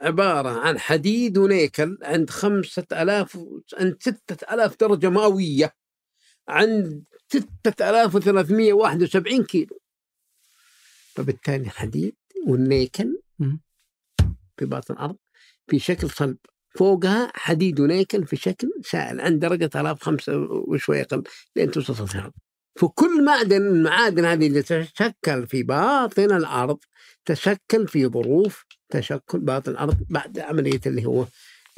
عبارة 0.00 0.48
عن 0.48 0.78
حديد 0.78 1.38
ونيكل 1.38 1.98
عند 2.02 2.30
5000 2.30 3.38
عند 3.78 3.96
6000 4.00 4.80
درجة 4.80 5.10
مئوية. 5.10 5.74
عند 6.48 7.04
6371 7.28 9.44
كيلو. 9.44 9.80
فبالتالي 11.14 11.64
الحديد 11.64 12.16
والنيكل. 12.46 13.22
في 14.56 14.64
باطن 14.64 14.94
الأرض 14.94 15.16
في 15.66 15.78
شكل 15.78 16.10
صلب. 16.10 16.36
فوقها 16.74 17.32
حديد 17.34 17.80
ونيكل 17.80 18.26
في 18.26 18.36
شكل 18.36 18.70
سائل 18.84 19.20
عند 19.20 19.40
درجة 19.40 19.70
آلاف 19.74 20.02
خمسة 20.02 20.36
وشوية 20.68 21.02
أقل. 21.02 21.22
لين 21.56 21.70
توصل 21.70 22.06
الأرض 22.14 22.32
فكل 22.76 23.24
معدن 23.24 23.62
من 23.62 23.76
المعادن 23.76 24.24
هذه 24.24 24.46
اللي 24.46 24.62
تتشكل 24.62 25.46
في 25.46 25.62
باطن 25.62 26.36
الأرض 26.36 26.78
تشكل 27.24 27.88
في 27.88 28.06
ظروف 28.06 28.64
تشكل 28.90 29.38
باطن 29.38 29.72
الأرض 29.72 29.96
بعد 30.10 30.38
عملية 30.38 30.80
اللي 30.86 31.06
هو 31.06 31.26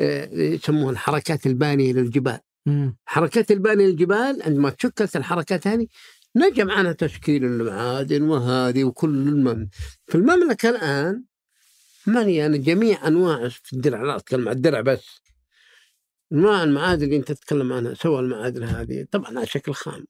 آه، 0.00 0.28
يسموها 0.32 0.90
الحركات 0.92 1.46
البانية 1.46 1.92
للجبال. 1.92 2.38
حركات 3.04 3.50
البانية 3.50 3.86
للجبال 3.86 4.42
عندما 4.42 4.70
تشكلت 4.70 5.16
الحركات 5.16 5.66
هذه 5.66 5.86
نجم 6.36 6.70
عنها 6.70 6.92
تشكيل 6.92 7.44
المعادن 7.44 8.22
وهذه 8.22 8.84
وكل 8.84 9.08
المم. 9.08 9.68
في 10.06 10.14
المملكة 10.14 10.68
الآن 10.70 11.24
مليانة 12.06 12.56
جميع 12.56 13.06
أنواع 13.08 13.48
في 13.48 13.72
الدرع 13.72 14.02
لا 14.02 14.16
أتكلم 14.16 14.48
عن 14.48 14.56
الدرع 14.56 14.80
بس. 14.80 15.20
أنواع 16.32 16.62
المعادن 16.64 17.04
اللي 17.04 17.16
أنت 17.16 17.32
تتكلم 17.32 17.72
عنها 17.72 17.94
سوى 17.94 18.20
المعادن 18.20 18.62
هذه 18.62 19.06
طبعا 19.10 19.38
على 19.38 19.46
شكل 19.46 19.74
خام. 19.74 20.04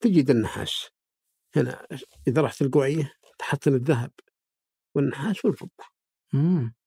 تجد 0.00 0.30
النحاس 0.30 0.86
هنا 1.56 1.86
إذا 2.28 2.42
رحت 2.42 2.62
القوية 2.62 3.12
تحصل 3.38 3.74
الذهب 3.74 4.10
والنحاس 4.94 5.44
والفضة. 5.44 5.84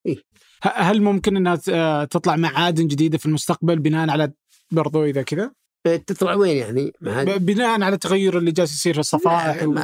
إيه. 0.06 0.16
هل 0.62 1.02
ممكن 1.02 1.36
إنها 1.36 1.56
ت- 1.56 1.68
آه، 1.68 2.04
تطلع 2.04 2.36
معادن 2.36 2.86
جديدة 2.86 3.18
في 3.18 3.26
المستقبل 3.26 3.78
بناء 3.78 4.10
على 4.10 4.32
برضو 4.70 5.04
إذا 5.04 5.22
كذا؟ 5.22 5.52
تطلع 5.84 6.34
وين 6.34 6.56
يعني؟ 6.56 6.92
بناء 7.38 7.82
على 7.82 7.94
التغير 7.94 8.38
اللي 8.38 8.50
جالس 8.52 8.72
يصير 8.72 8.94
في 8.94 9.00
الصفائح 9.00 9.62
و-. 9.62 9.74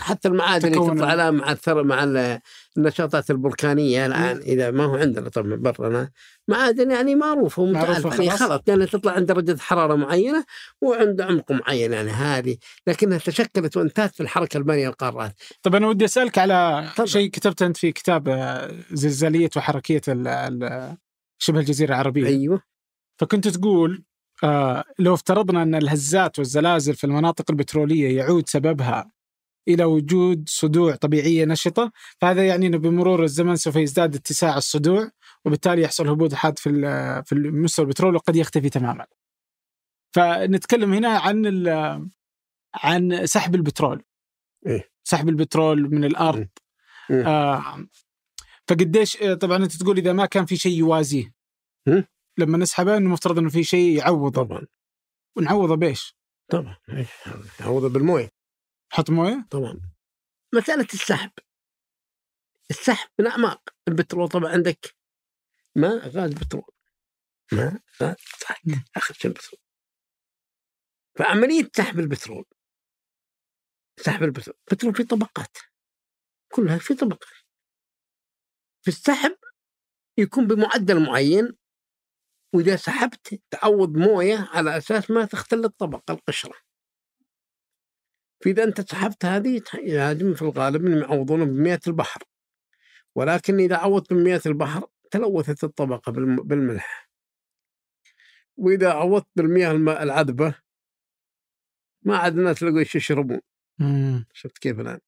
حتى 0.00 0.28
المعادن 0.28 0.74
اللي 0.74 0.94
تطلع 0.94 1.14
لها 1.14 1.30
مع 1.30 1.52
الثر 1.52 1.84
مع 1.84 2.04
ال- 2.04 2.40
النشاطات 2.76 3.30
البركانية 3.30 4.06
الآن 4.06 4.36
إذا 4.36 4.70
ما 4.70 4.84
هو 4.84 4.96
عندنا 4.96 5.28
طبعا 5.28 5.56
برنا 5.56 6.10
معادن 6.48 6.90
يعني 6.90 7.14
معروفه 7.14 7.62
ومتعارفه 7.62 7.92
معروفة 8.00 8.24
يعني 8.24 8.38
خلاص. 8.38 8.60
لأن 8.66 8.88
تطلع 8.88 9.12
عند 9.12 9.26
درجة 9.26 9.56
حرارة 9.60 9.94
معينة 9.94 10.44
وعند 10.82 11.20
عمق 11.20 11.52
معين 11.52 11.92
يعني 11.92 12.10
هذه 12.10 12.56
لكنها 12.86 13.18
تشكلت 13.18 13.76
وانتهت 13.76 14.14
في 14.14 14.22
الحركة 14.22 14.56
البانيه 14.58 14.88
القارات. 14.88 15.32
طب 15.62 15.74
أنا 15.74 15.86
ودي 15.88 16.04
أسألك 16.04 16.38
على 16.38 16.88
تفضل. 16.94 17.08
شيء 17.08 17.30
كتبته 17.30 17.66
أنت 17.66 17.76
في 17.76 17.92
كتاب 17.92 18.28
آه، 18.28 18.72
زلزالية 18.92 19.50
وحركية 19.56 20.00
شبه 21.38 21.60
الجزيرة 21.60 21.88
العربية. 21.88 22.26
أيوه. 22.26 22.62
فكنت 23.20 23.48
تقول 23.48 24.04
آه 24.44 24.84
لو 24.98 25.14
افترضنا 25.14 25.62
أن 25.62 25.74
الهزات 25.74 26.38
والزلازل 26.38 26.94
في 26.94 27.04
المناطق 27.04 27.50
البترولية 27.50 28.16
يعود 28.16 28.48
سببها 28.48 29.10
إلى 29.68 29.84
وجود 29.84 30.44
صدوع 30.48 30.94
طبيعية 30.94 31.44
نشطة 31.44 31.92
فهذا 32.20 32.46
يعني 32.46 32.66
أنه 32.66 32.78
بمرور 32.78 33.24
الزمن 33.24 33.56
سوف 33.56 33.76
يزداد 33.76 34.14
اتساع 34.14 34.56
الصدوع 34.56 35.10
وبالتالي 35.44 35.82
يحصل 35.82 36.08
هبوط 36.08 36.34
حاد 36.34 36.58
في 36.58 36.70
في 37.26 37.34
مستوى 37.34 37.84
البترول 37.84 38.14
وقد 38.16 38.36
يختفي 38.36 38.70
تماما. 38.70 39.06
فنتكلم 40.14 40.92
هنا 40.92 41.08
عن 41.18 41.68
عن 42.74 43.26
سحب 43.26 43.54
البترول. 43.54 44.02
إيه؟ 44.66 44.90
سحب 45.04 45.28
البترول 45.28 45.90
من 45.94 46.04
الأرض. 46.04 46.48
إيه؟ 47.10 47.26
آه 47.26 47.86
فقديش 48.68 49.16
طبعا 49.16 49.56
أنت 49.56 49.76
تقول 49.76 49.98
إذا 49.98 50.12
ما 50.12 50.26
كان 50.26 50.46
في 50.46 50.56
شيء 50.56 50.78
يوازيه. 50.78 51.34
إيه؟ 51.88 52.08
لما 52.38 52.58
نسحبه 52.58 52.96
إنه 52.96 53.10
مفترض 53.10 53.38
إنه 53.38 53.50
في 53.50 53.64
شيء 53.64 53.98
يعوضه. 53.98 54.44
طبعا 54.44 54.66
ونعوضه 55.36 55.74
بإيش؟ 55.76 56.16
طبعا؟ 56.50 56.76
نعوضه 57.60 57.88
بالموية. 57.88 58.30
حط 58.92 59.10
موية؟ 59.10 59.46
طبعا. 59.50 59.80
مساله 60.54 60.88
السحب. 60.94 61.30
السحب 62.70 63.10
من 63.18 63.26
أعماق 63.26 63.68
البترول 63.88 64.28
طبعا 64.28 64.52
عندك 64.52 64.94
ماء 65.76 66.08
غاز 66.08 66.32
بترول 66.32 66.64
ماء 67.52 67.80
غاز 68.02 68.16
اخر 68.96 69.14
شيء 69.14 69.30
البترول 69.30 69.60
فعملية 71.18 71.70
سحب 71.76 71.98
البترول 71.98 72.44
سحب 74.00 74.22
البترول 74.22 74.56
البترول 74.72 74.94
في 74.94 75.04
طبقات 75.04 75.56
كلها 76.52 76.78
في 76.78 76.94
طبقات 76.94 77.28
في 78.82 78.88
السحب 78.88 79.36
يكون 80.18 80.46
بمعدل 80.46 81.06
معين 81.06 81.56
وإذا 82.54 82.76
سحبت 82.76 83.40
تعوض 83.50 83.96
موية 83.96 84.48
على 84.52 84.76
أساس 84.76 85.10
ما 85.10 85.24
تختل 85.24 85.64
الطبقه 85.64 86.12
القشرة. 86.12 86.54
فإذا 88.44 88.64
أنت 88.64 88.90
سحبت 88.90 89.24
هذه 89.24 89.62
لازم 89.84 90.34
في 90.34 90.42
الغالب 90.42 90.86
انهم 90.86 90.98
يعوضونه 90.98 91.44
بمياه 91.44 91.80
البحر. 91.86 92.22
ولكن 93.14 93.60
إذا 93.60 93.76
عوضت 93.76 94.12
بمياه 94.12 94.40
البحر 94.46 94.86
تلوثت 95.10 95.64
الطبقة 95.64 96.12
بالملح. 96.12 97.10
وإذا 98.56 98.92
عوضت 98.92 99.28
بالمياه 99.36 99.72
العذبة 100.02 100.54
ما 102.02 102.16
عاد 102.16 102.38
الناس 102.38 102.58
تلاقوا 102.58 102.78
إيش 102.78 102.94
يشربون. 102.94 103.40
شفت 104.32 104.58
كيف 104.58 104.80
الآن. 104.80 105.00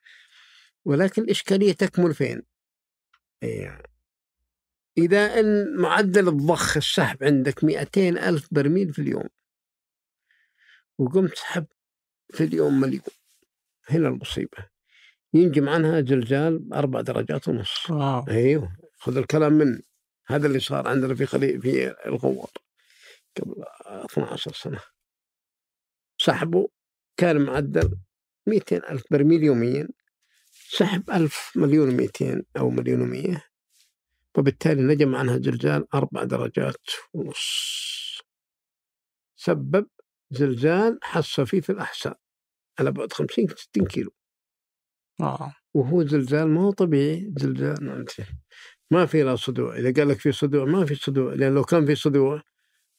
ولكن 0.85 1.23
الإشكالية 1.23 1.73
تكمن 1.73 2.13
فين؟ 2.13 2.43
إيه. 3.43 3.83
إذا 4.99 5.41
إن 5.41 5.77
معدل 5.77 6.29
الضخ 6.29 6.77
السحب 6.77 7.25
عندك 7.25 7.65
200 7.65 8.09
ألف 8.09 8.49
برميل 8.51 8.93
في 8.93 8.99
اليوم 8.99 9.29
وقمت 10.99 11.33
تسحب 11.33 11.67
في 12.31 12.45
اليوم 12.45 12.81
مليون. 12.81 13.03
هنا 13.89 14.09
المصيبة. 14.09 14.77
ينجم 15.35 15.69
عنها 15.69 16.01
زلزال 16.01 16.75
أربع 16.75 17.01
درجات 17.01 17.49
ونص. 17.49 17.91
واو. 17.91 18.25
أيوه 18.29 18.77
خذ 18.99 19.17
الكلام 19.17 19.53
مني 19.53 19.83
هذا 20.27 20.47
اللي 20.47 20.61
صار 20.61 20.89
عندنا 20.89 21.15
في 21.15 21.27
خلي 21.27 21.61
في 21.61 21.95
الغوار 22.07 22.51
قبل 23.37 23.65
12 23.87 24.53
سنة. 24.53 24.81
سحبوا 26.19 26.69
كان 27.17 27.41
معدل 27.41 27.99
200 28.47 28.77
ألف 28.77 29.05
برميل 29.11 29.43
يوميا. 29.43 29.89
سحب 30.69 31.11
ألف 31.11 31.53
مليون 31.57 31.99
و200 31.99 32.43
أو 32.57 32.71
مليون 32.71 33.13
و100 33.13 33.56
وبالتالي 34.39 34.83
نجم 34.83 35.15
عنها 35.15 35.37
زلزال 35.37 35.95
أربع 35.95 36.25
درجات 36.25 36.87
ونص. 37.13 38.23
سبب 39.37 39.87
زلزال 40.31 40.99
حص 41.03 41.41
فيه 41.41 41.61
في 41.61 41.73
الأحساء 41.73 42.19
على 42.79 42.93
بعد 42.93 43.13
50 43.13 43.47
60 43.49 43.87
كيلو. 43.87 44.11
آه. 45.21 45.55
وهو 45.75 46.07
زلزال 46.07 46.49
ما 46.49 46.61
هو 46.61 46.71
طبيعي 46.71 47.33
زلزال 47.37 48.05
ما 48.91 49.07
في 49.07 49.23
لا 49.23 49.37
صدوع 49.37 49.77
إذا 49.77 49.93
قال 49.93 50.09
لك 50.09 50.19
في 50.19 50.33
صدوع 50.33 50.65
ما 50.65 50.87
في 50.87 50.95
صدوع 50.95 51.35
لأن 51.35 51.55
لو 51.55 51.65
كان 51.65 51.87
في 51.87 51.95
صدوع 51.95 52.43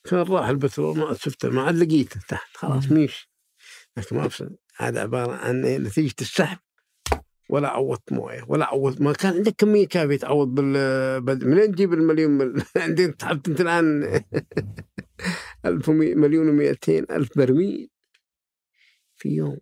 كان 0.03 0.19
راح 0.19 0.47
البترول 0.47 0.97
ما 0.97 1.13
شفته 1.13 1.49
ما 1.49 1.61
عاد 1.61 1.75
لقيته 1.75 2.19
تحت 2.27 2.57
خلاص 2.57 2.91
ميش 2.91 3.29
لكن 3.97 4.15
ما 4.15 4.29
هذا 4.77 5.01
عبارة 5.01 5.35
عن؟ 5.35 5.61
نتيجة 5.61 6.15
السحب. 6.21 6.57
ولا 7.49 7.69
عوضت 7.69 8.13
مويه 8.13 8.45
ولا 8.47 8.65
عوضت 8.65 9.01
ما 9.01 9.13
كان 9.13 9.33
عندك 9.33 9.55
كمية 9.55 9.87
كافية 9.87 10.17
تعوض 10.17 10.47
بال 10.55 11.49
منين 11.49 11.71
تجيب 11.71 11.93
المليون 11.93 12.31
مل... 12.31 12.63
عندك 12.75 13.15
تحط 13.19 13.47
انت 13.49 13.61
الآن؟ 13.61 14.03
1000 15.65 15.89
مليون 15.89 16.59
و200 16.59 16.89
ألف 16.89 17.37
برميل 17.37 17.89
في 19.15 19.29
يوم. 19.29 19.59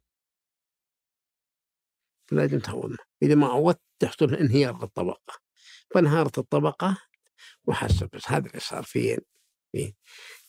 لازم 2.32 2.60
تعوض 2.60 2.96
إذا 3.22 3.36
ما 3.36 3.48
عوضت 3.48 3.82
تحصل 4.00 4.34
انهيار 4.34 4.82
للطبقة. 4.82 5.34
فانهارت 5.94 6.38
الطبقة 6.38 6.98
وحسب 7.68 8.10
بس 8.14 8.32
هذا 8.32 8.48
اللي 8.48 8.60
صار 8.60 8.84
فيه. 8.84 9.18
فيه 9.72 9.94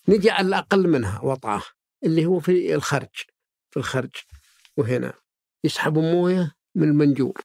نجي 0.09 0.31
على 0.31 0.49
الأقل 0.49 0.89
منها 0.89 1.21
وطعة 1.21 1.63
اللي 2.05 2.27
هو 2.27 2.41
في 2.41 2.75
الخرج 2.75 3.15
في 3.71 3.77
الخرج 3.77 4.15
وهنا. 4.77 5.15
يسحبوا 5.65 6.03
موية 6.03 6.56
من 6.77 6.89
المنجور 6.89 7.41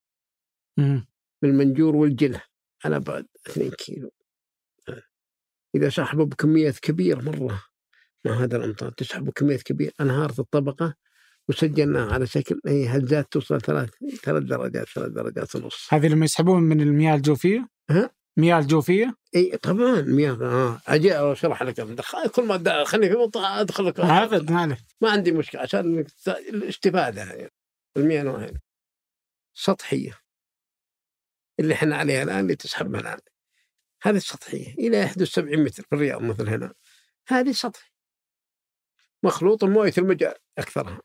من 1.43 1.49
المنجور 1.49 1.95
والجلة 1.95 2.41
على 2.85 2.99
بعد 2.99 3.25
2 3.47 3.71
كيلو. 3.71 4.11
إذا 5.75 5.89
سحبوا 5.89 6.25
بكميات 6.25 6.79
كبيرة 6.79 7.21
مرة 7.21 7.63
مع 8.25 8.31
هذا 8.31 8.57
الأمطار 8.57 8.91
تسحبوا 8.91 9.33
كميات 9.35 9.63
كبيرة 9.63 9.93
أنهارت 10.01 10.39
الطبقة 10.39 10.95
وسجلناها 11.49 12.13
على 12.13 12.27
شكل 12.27 12.59
هي 12.67 12.87
هزات 12.87 13.31
توصل 13.31 13.61
ثلاث 13.61 13.89
ثلاث 14.23 14.43
درجات 14.43 14.87
ثلاث 14.87 15.11
درجات 15.11 15.55
ونص. 15.55 15.87
هذه 15.93 16.07
لما 16.07 16.25
يسحبون 16.25 16.63
من 16.63 16.81
المياه 16.81 17.15
الجوفية؟ 17.15 17.67
ها؟ 17.89 18.09
مياه 18.37 18.59
الجوفية؟ 18.59 19.15
اي 19.35 19.57
طبعا 19.57 20.01
مياه 20.01 20.37
آه 20.41 20.81
أجي 20.87 21.15
اشرح 21.15 21.63
لك. 21.63 21.81
كل 22.31 22.45
ما 22.45 22.83
خليني 22.83 23.09
في 23.13 23.19
منطقة 23.19 23.61
ادخل 23.61 23.85
لك 23.85 23.99
ما 25.01 25.11
عندي 25.11 25.31
مشكلة 25.31 25.61
عشان 25.61 26.05
الاستفادة 26.27 27.21
يعني. 27.21 27.49
المياه 27.97 28.23
نوعين. 28.23 28.53
سطحية 29.53 30.19
اللي 31.59 31.73
إحنا 31.73 31.97
عليها 31.97 32.23
الآن 32.23 32.39
اللي 32.39 32.55
تسحب 32.55 32.95
الان 32.95 33.19
هذه 34.01 34.17
السطحية 34.17 34.73
إلى 34.73 34.97
71 34.97 35.63
متر 35.63 35.83
في 35.83 35.95
الرياض 35.95 36.21
مثل 36.21 36.49
هنا. 36.49 36.73
هذه 37.27 37.51
سطحي. 37.51 37.91
مخلوط 39.23 39.63
مويه 39.63 39.93
المجاري 39.97 40.39
أكثرها. 40.57 41.01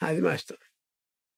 هذه 0.00 0.20
ما 0.20 0.34
اشتغل 0.34 0.58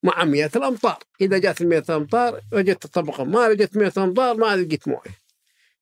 مع 0.02 0.24
مئة 0.24 0.50
الأمطار. 0.56 0.98
إذا 1.20 1.38
جات 1.38 1.60
المئة 1.60 1.84
الأمطار 1.88 2.40
وجدت 2.52 2.84
الطبقة 2.84 3.24
ما 3.24 3.48
لقيت 3.48 3.76
مئة 3.76 4.04
أمطار 4.04 4.36
ما 4.36 4.56
لقيت 4.56 4.88
موية. 4.88 5.18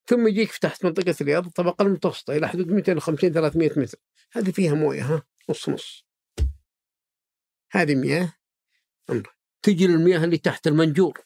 ثم 0.06 0.28
يجيك 0.28 0.56
تحت 0.56 0.84
منطقة 0.84 1.14
الرياض 1.20 1.46
الطبقة 1.46 1.82
المتوسطة 1.82 2.36
إلى 2.36 2.48
حدود 2.48 2.68
250 2.68 3.32
300 3.32 3.70
متر. 3.76 3.98
هذه 4.32 4.50
فيها 4.50 4.74
موية 4.74 5.02
ها؟ 5.02 5.22
نص 5.50 5.68
نص. 5.68 6.06
هذه 7.72 7.94
مياه 7.94 8.32
تجي 9.66 9.86
للمياه 9.86 10.24
اللي 10.24 10.38
تحت 10.38 10.66
المنجور. 10.66 11.20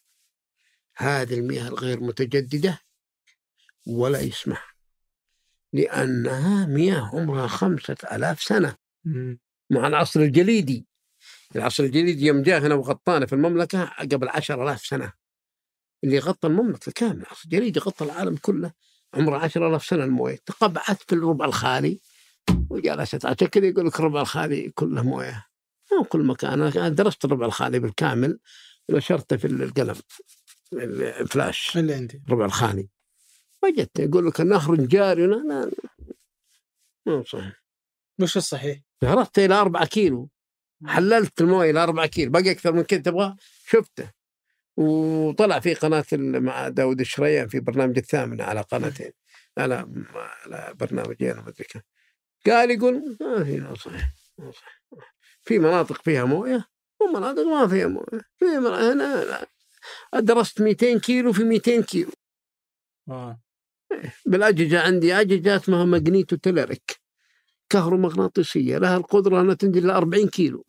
هذه 0.97 1.35
المياه 1.35 1.69
الغير 1.69 2.01
متجددة 2.01 2.81
ولا 3.87 4.21
يسمح 4.21 4.77
لأنها 5.73 6.67
مياه 6.67 7.11
عمرها 7.15 7.47
خمسة 7.47 7.97
ألاف 8.13 8.43
سنة. 8.43 8.77
مع 9.71 9.87
العصر 9.87 10.21
الجليدي. 10.21 10.87
العصر 11.57 11.85
الجديد 11.85 12.21
يوم 12.21 12.43
جاء 12.43 12.61
هنا 12.61 12.75
وغطانا 12.75 13.27
في 13.27 13.33
المملكة 13.33 13.85
قبل 13.85 14.29
عشر 14.29 14.63
آلاف 14.63 14.87
سنة. 14.87 15.13
اللي 16.05 16.19
غطى 16.19 16.49
المملكة 16.49 16.93
كاملة 16.93 17.23
العصر 17.23 17.43
الجديد 17.45 17.79
غطى 17.79 18.05
العالم 18.05 18.37
كله 18.37 18.73
عمره 19.15 19.39
عشر 19.39 19.69
آلاف 19.69 19.85
سنة 19.85 20.05
الموية. 20.05 20.39
تقبعت 20.47 21.03
في 21.03 21.13
الربع 21.13 21.45
الخالي. 21.45 22.01
وجلست 22.71 23.27
عشان 23.27 23.49
كذا 23.49 23.67
يقول 23.67 23.87
لك 23.87 24.01
الربع 24.01 24.21
الخالي 24.21 24.71
كله 24.71 25.03
موية. 25.03 25.50
مو 25.93 26.05
كل 26.05 26.21
مكان. 26.21 26.63
أنا 26.63 26.89
درست 26.89 27.25
الربع 27.25 27.47
الخالي 27.47 27.79
بالكامل 27.79 28.39
ونشرته 28.89 29.37
في 29.37 29.47
القلم 29.47 29.95
الفلاش. 30.73 31.77
اللي 31.77 31.95
عندي. 31.95 32.23
الربع 32.27 32.45
الخالي. 32.45 32.89
وجدت 33.63 33.99
يقول 33.99 34.27
لك 34.27 34.41
النهر 34.41 34.75
جاري 34.75 35.27
لا 35.27 35.37
لا 35.37 35.71
مو 37.07 37.25
صحيح. 37.25 37.65
وش 38.21 38.37
الصحيح؟ 38.37 38.81
نهرت 39.03 39.39
إلى 39.39 39.55
أربعة 39.55 39.87
كيلو. 39.87 40.31
حللت 40.87 41.41
الموية 41.41 41.73
ل 41.73 41.77
4 41.77 42.07
كيلو. 42.07 42.31
باقي 42.31 42.51
أكثر 42.51 42.73
من 42.73 42.83
كذا 42.83 43.01
تبغى 43.01 43.37
شفته. 43.67 44.11
وطلع 44.77 45.61
في 45.61 45.75
قناة 45.75 46.05
مع 46.13 46.69
داود 46.69 47.01
الشريان 47.01 47.49
في 47.49 47.61
برنامج 47.61 47.99
الثامنه 47.99 48.45
على 48.45 48.61
قناتين. 48.61 49.13
على 49.59 49.75
على 50.15 50.75
برنامجين 50.75 51.35
ما 51.35 51.49
أدري 51.49 51.65
كم 51.65 51.81
قال 52.47 52.71
يقول 52.71 53.17
ما 53.21 53.45
في 53.45 53.75
صحيح. 53.77 54.15
في 55.51 55.59
مناطق 55.59 56.03
فيها 56.03 56.25
موية 56.25 56.65
ومناطق 57.01 57.43
ما 57.43 57.69
فيها 57.69 57.87
موية. 57.87 58.21
في 58.39 58.45
هنا. 58.47 59.47
درست 60.15 60.61
200 60.61 60.99
كيلو 60.99 61.33
في 61.33 61.45
200 61.45 61.81
كيلو. 61.81 62.11
آه. 63.09 63.41
بالأجهزة 64.27 64.81
عندي 64.81 65.15
اجهزه 65.15 65.57
اسمها 65.57 65.85
magnetotelluric 65.85 67.01
كهرومغناطيسية 67.69 68.79
لها 68.79 68.97
القدرة 68.97 69.41
أنها 69.41 69.55
تنزل 69.55 69.87
ل 69.87 69.91
40 69.91 70.29
كيلو. 70.29 70.65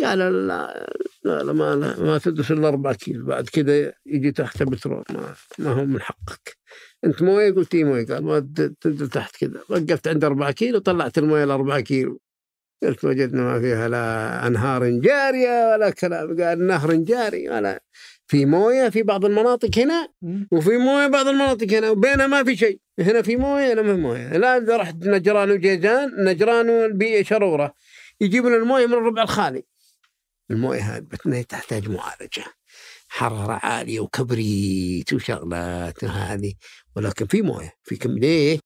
قال 0.00 0.18
لا 0.18 0.88
لا, 1.24 1.42
لا 1.42 1.52
ما 1.52 1.74
لا 1.76 2.00
ما 2.00 2.18
تدرس 2.18 2.50
إلا 2.50 2.68
4 2.68 2.94
كيلو 2.94 3.26
بعد 3.26 3.48
كذا 3.48 3.92
يجي 4.06 4.30
تحت 4.32 4.62
بترول 4.62 5.04
ما, 5.10 5.34
ما 5.58 5.72
هو 5.72 5.84
من 5.84 6.00
حقك. 6.00 6.56
أنت 7.04 7.22
موية؟ 7.22 7.50
قلت 7.50 7.74
اي 7.74 7.84
موية؟ 7.84 8.06
قال 8.06 8.24
ما 8.24 8.40
تنزل 8.80 9.08
تحت 9.08 9.36
كذا 9.36 9.62
وقفت 9.68 10.08
عند 10.08 10.24
4 10.24 10.50
كيلو 10.52 10.78
طلعت 10.78 11.18
الموية 11.18 11.44
ل 11.44 11.50
4 11.50 11.80
كيلو. 11.80 12.20
قلت 12.82 13.04
وجدنا 13.04 13.42
ما 13.42 13.60
فيها 13.60 13.88
لا 13.88 14.46
أنهار 14.46 14.90
جارية 14.90 15.72
ولا 15.72 15.90
كلام. 15.90 16.40
قال 16.40 16.66
نهر 16.66 16.94
جاري 16.94 17.48
ولا 17.48 17.82
في 18.26 18.44
موية 18.46 18.88
في 18.88 19.02
بعض 19.02 19.24
المناطق 19.24 19.78
هنا 19.78 20.08
وفي 20.52 20.76
موية 20.76 21.06
بعض 21.06 21.28
المناطق 21.28 21.72
هنا 21.72 21.90
وبينها 21.90 22.26
ما 22.26 22.44
في 22.44 22.56
شيء. 22.56 22.80
هنا 22.98 23.22
في 23.22 23.36
موية 23.36 23.72
هنا 23.72 23.82
ما 23.82 23.94
في 23.94 24.00
موية. 24.00 24.36
الان 24.36 24.70
رحت 24.70 24.94
نجران 24.94 25.50
وجيزان 25.50 26.24
نجران 26.24 26.70
والبيئة 26.70 27.22
شرورة. 27.22 27.74
يجيبون 28.20 28.54
الموية 28.54 28.86
من 28.86 28.92
الربع 28.92 29.22
الخالي. 29.22 29.64
الموية 30.50 30.80
هذه 30.80 31.42
تحتاج 31.42 31.88
معالجة. 31.88 32.44
حرارة 33.08 33.60
عالية 33.62 34.00
وكبريت 34.00 35.12
وشغلات 35.12 36.04
هذه 36.04 36.54
ولكن 36.96 37.26
في 37.26 37.42
موية 37.42 37.72
في 37.84 37.96
كم 37.96 38.10
ليه؟ 38.18 38.58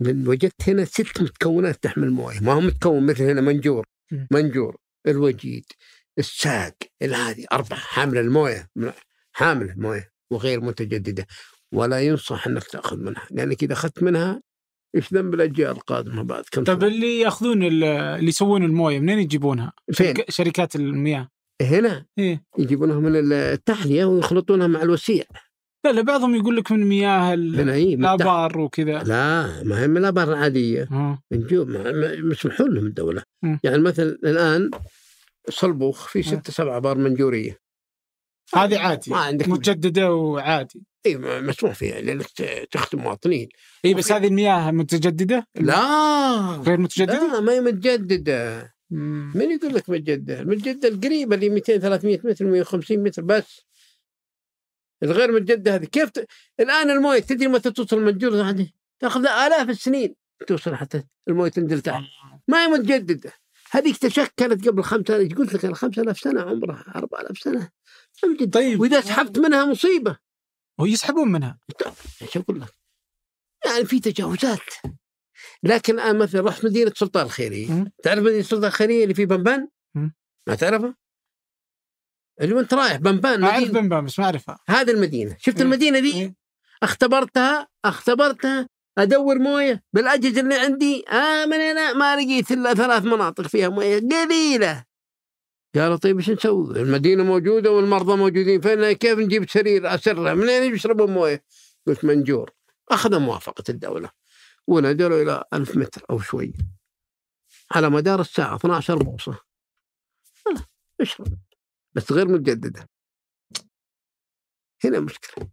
لأن 0.00 0.28
وجدت 0.28 0.68
هنا 0.68 0.84
ست 0.84 1.22
متكونات 1.22 1.82
تحمل 1.82 2.10
مويه 2.10 2.40
ما 2.40 2.52
هو 2.52 2.60
متكون 2.60 3.06
مثل 3.06 3.22
هنا 3.22 3.40
منجور 3.40 3.86
منجور 4.30 4.76
الوجيد 5.06 5.64
الساق 6.18 6.74
هذه 7.02 7.46
أربعة 7.52 7.80
حامل 7.80 8.18
الموية 8.18 8.68
حامل 9.32 9.74
موية 9.76 10.10
وغير 10.30 10.60
متجددة. 10.60 11.26
ولا 11.72 12.00
ينصح 12.00 12.46
أنك 12.46 12.64
تأخذ 12.64 12.96
منها 12.96 13.26
لأنك 13.30 13.62
إذا 13.62 13.72
أخذت 13.72 14.02
منها 14.02 14.42
إيش 14.94 15.14
ذنب 15.14 15.34
الأجيال 15.34 15.70
القادمة 15.70 16.22
بعد؟ 16.22 16.44
كم 16.52 16.64
طيب 16.64 16.84
اللي 16.84 17.20
يأخذون 17.20 17.62
اللي 17.62 18.28
يسوون 18.28 18.64
الموية 18.64 18.98
منين 18.98 19.18
يجيبونها؟ 19.18 19.72
فين؟ 19.92 20.14
شركات 20.28 20.76
المياه. 20.76 21.28
هنا؟ 21.62 22.06
إيه؟ 22.18 22.44
يجيبونها 22.58 23.00
من 23.00 23.32
التحلية 23.32 24.04
ويخلطونها 24.04 24.66
مع 24.66 24.82
الوسيع. 24.82 25.24
لا 25.84 25.92
لا 25.92 26.02
بعضهم 26.02 26.34
يقول 26.34 26.56
لك 26.56 26.72
من 26.72 26.86
مياه 26.86 27.34
هنا 27.34 27.72
إيه 27.72 27.94
الابار 27.94 28.58
وكذا. 28.58 29.02
لا 29.02 29.62
ما 29.64 29.82
هي 29.82 29.88
من 29.88 29.96
الابار 29.96 30.28
العاديه 30.28 30.88
آه. 30.92 31.22
نجوم 31.32 31.68
مسموح 32.28 32.60
لهم 32.60 32.86
الدولة. 32.86 33.22
م. 33.42 33.56
يعني 33.64 33.78
مثلا 33.78 34.06
الآن 34.06 34.70
صلبوخ 35.48 36.08
في 36.08 36.22
ستة 36.22 36.52
سبعة 36.52 36.78
بار 36.78 36.98
منجورية. 36.98 37.58
هذه 38.54 38.78
عادي 38.78 39.10
ما 39.10 39.16
عندك 39.16 39.48
متجددة 39.48 40.14
وعادي. 40.14 40.82
اي 41.06 41.16
مسموح 41.18 41.74
فيها 41.74 42.00
لأنك 42.00 42.26
تخدم 42.70 43.02
مواطنين. 43.02 43.48
اي 43.84 43.94
بس 43.94 44.12
هذه 44.12 44.26
المياه 44.26 44.70
متجددة؟ 44.70 45.46
لا. 45.54 45.80
غير 46.66 46.80
متجددة؟ 46.80 47.32
لا 47.32 47.40
ما 47.40 47.52
هي 47.52 47.60
متجددة. 47.60 48.72
من 48.90 49.50
يقول 49.50 49.74
لك 49.74 49.90
متجددة؟ 49.90 50.40
المتجددة 50.40 50.88
القريبة 50.88 51.34
اللي 51.36 51.48
200 51.48 51.78
300 51.78 52.20
متر 52.24 52.44
150 52.44 53.02
متر 53.02 53.22
بس. 53.22 53.66
الغير 55.02 55.32
متجدده 55.32 55.74
هذه. 55.74 55.84
كيف 55.84 56.10
ت... 56.10 56.26
الآن 56.60 56.90
الموية 56.90 57.20
تدري 57.20 57.48
متى 57.48 57.70
توصل 57.70 57.98
المنجور 57.98 58.64
تأخذ 59.00 59.20
آلاف 59.20 59.70
السنين 59.70 60.14
توصل 60.46 60.74
حتى 60.74 61.04
الموية 61.28 61.50
تنزل 61.50 61.80
تحت. 61.80 62.04
ما 62.48 62.64
هي 62.64 62.68
متجدده 62.68 63.32
هذيك 63.70 63.96
تشكلت 63.96 64.68
قبل 64.68 64.84
5000 64.84 65.38
قلت 65.38 65.64
لك؟ 65.64 65.72
5000 65.72 66.20
سنة 66.20 66.40
عمرها 66.42 66.84
4000 66.96 67.38
سنة. 67.38 67.68
طيب. 68.52 68.80
وإذا 68.80 69.00
سحبت 69.00 69.38
منها 69.38 69.64
مصيبة. 69.64 70.16
ويسحبون 70.78 71.32
منها. 71.32 71.58
إيش 72.22 72.36
أقول 72.36 72.60
لك؟ 72.60 72.74
يعني 73.66 73.84
في 73.84 74.00
تجاوزات. 74.00 74.60
لكن 75.62 75.94
الآن 75.94 76.18
مثلا 76.18 76.40
رحت 76.40 76.64
مدينة 76.64 76.92
سلطان 76.96 77.26
الخيريه 77.26 77.92
تعرف 78.02 78.24
مدينة 78.24 78.42
سلطان 78.42 78.64
الخيريه 78.64 79.02
اللي 79.02 79.14
في 79.14 79.26
بنبان؟ 79.26 79.68
ما 80.48 80.54
تعرفها؟ 80.54 80.96
اللي 82.40 82.60
انت 82.60 82.74
رايح 82.74 82.96
بنبان 82.96 83.44
أعرف 83.44 83.70
بنبان 83.70 84.04
بس 84.04 84.18
ما 84.18 84.24
أعرفها 84.24 84.58
هذه 84.68 84.90
المدينة 84.90 85.36
شفت 85.38 85.56
إيه؟ 85.56 85.62
المدينة 85.62 85.98
دي؟ 85.98 86.14
إيه؟ 86.14 86.34
اختبرتها 86.82 87.68
اختبرتها 87.84 88.68
ادور 88.98 89.38
مويه 89.38 89.82
بالاجهزة 89.92 90.40
اللي 90.40 90.54
عندي 90.54 91.04
آمن 91.08 91.60
أنا 91.60 91.92
ما 91.92 92.16
لقيت 92.16 92.50
إلا 92.50 92.74
ثلاث 92.74 93.04
مناطق 93.04 93.46
فيها 93.46 93.68
مويه 93.68 93.98
قليلة 93.98 94.84
قالوا 95.74 95.96
طيب 95.96 96.16
إيش 96.16 96.30
نسوي؟ 96.30 96.80
المدينة 96.82 97.24
موجودة 97.24 97.70
والمرضى 97.70 98.16
موجودين 98.16 98.60
فين 98.60 98.92
كيف 98.92 99.18
نجيب 99.18 99.50
سرير 99.50 99.94
اسره؟ 99.94 100.34
منين 100.34 100.74
يشربون 100.74 101.10
مويه؟ 101.10 101.44
قلت 101.86 102.04
منجور 102.04 102.50
أخذ 102.90 103.18
موافقة 103.18 103.64
الدولة 103.68 104.10
ونزلوا 104.66 105.22
إلى 105.22 105.44
ألف 105.52 105.76
متر 105.76 106.02
أو 106.10 106.18
شوي 106.18 106.52
على 107.70 107.90
مدار 107.90 108.20
الساعة 108.20 108.56
12 108.56 108.98
بوصة 109.02 109.38
اشرب 111.00 111.38
بس 111.94 112.12
غير 112.12 112.28
متجدده 112.28 112.88
هنا 114.84 115.00
مشكلة. 115.00 115.48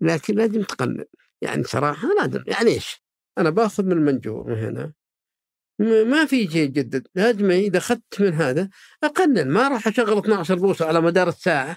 لكن 0.00 0.34
لازم 0.34 0.62
تقنن 0.62 1.04
يعني 1.42 1.62
صراحة 1.64 2.08
لازم 2.20 2.44
يعني 2.46 2.70
إيش؟ 2.70 3.02
أنا 3.38 3.50
باخذ 3.50 3.84
من 3.84 3.92
المنجور 3.92 4.50
من 4.50 4.58
هنا. 4.58 4.92
ما 6.04 6.26
في 6.26 6.50
شيء 6.50 6.68
جدد. 6.68 7.06
لازم 7.14 7.50
إذا 7.50 7.78
أخذت 7.78 8.20
من 8.20 8.34
هذا 8.34 8.68
اقنن 9.04 9.48
ما 9.48 9.68
راح 9.68 9.88
أشغل 9.88 10.18
12 10.18 10.54
بوصة 10.54 10.86
على 10.86 11.00
مدار 11.00 11.28
الساعة. 11.28 11.76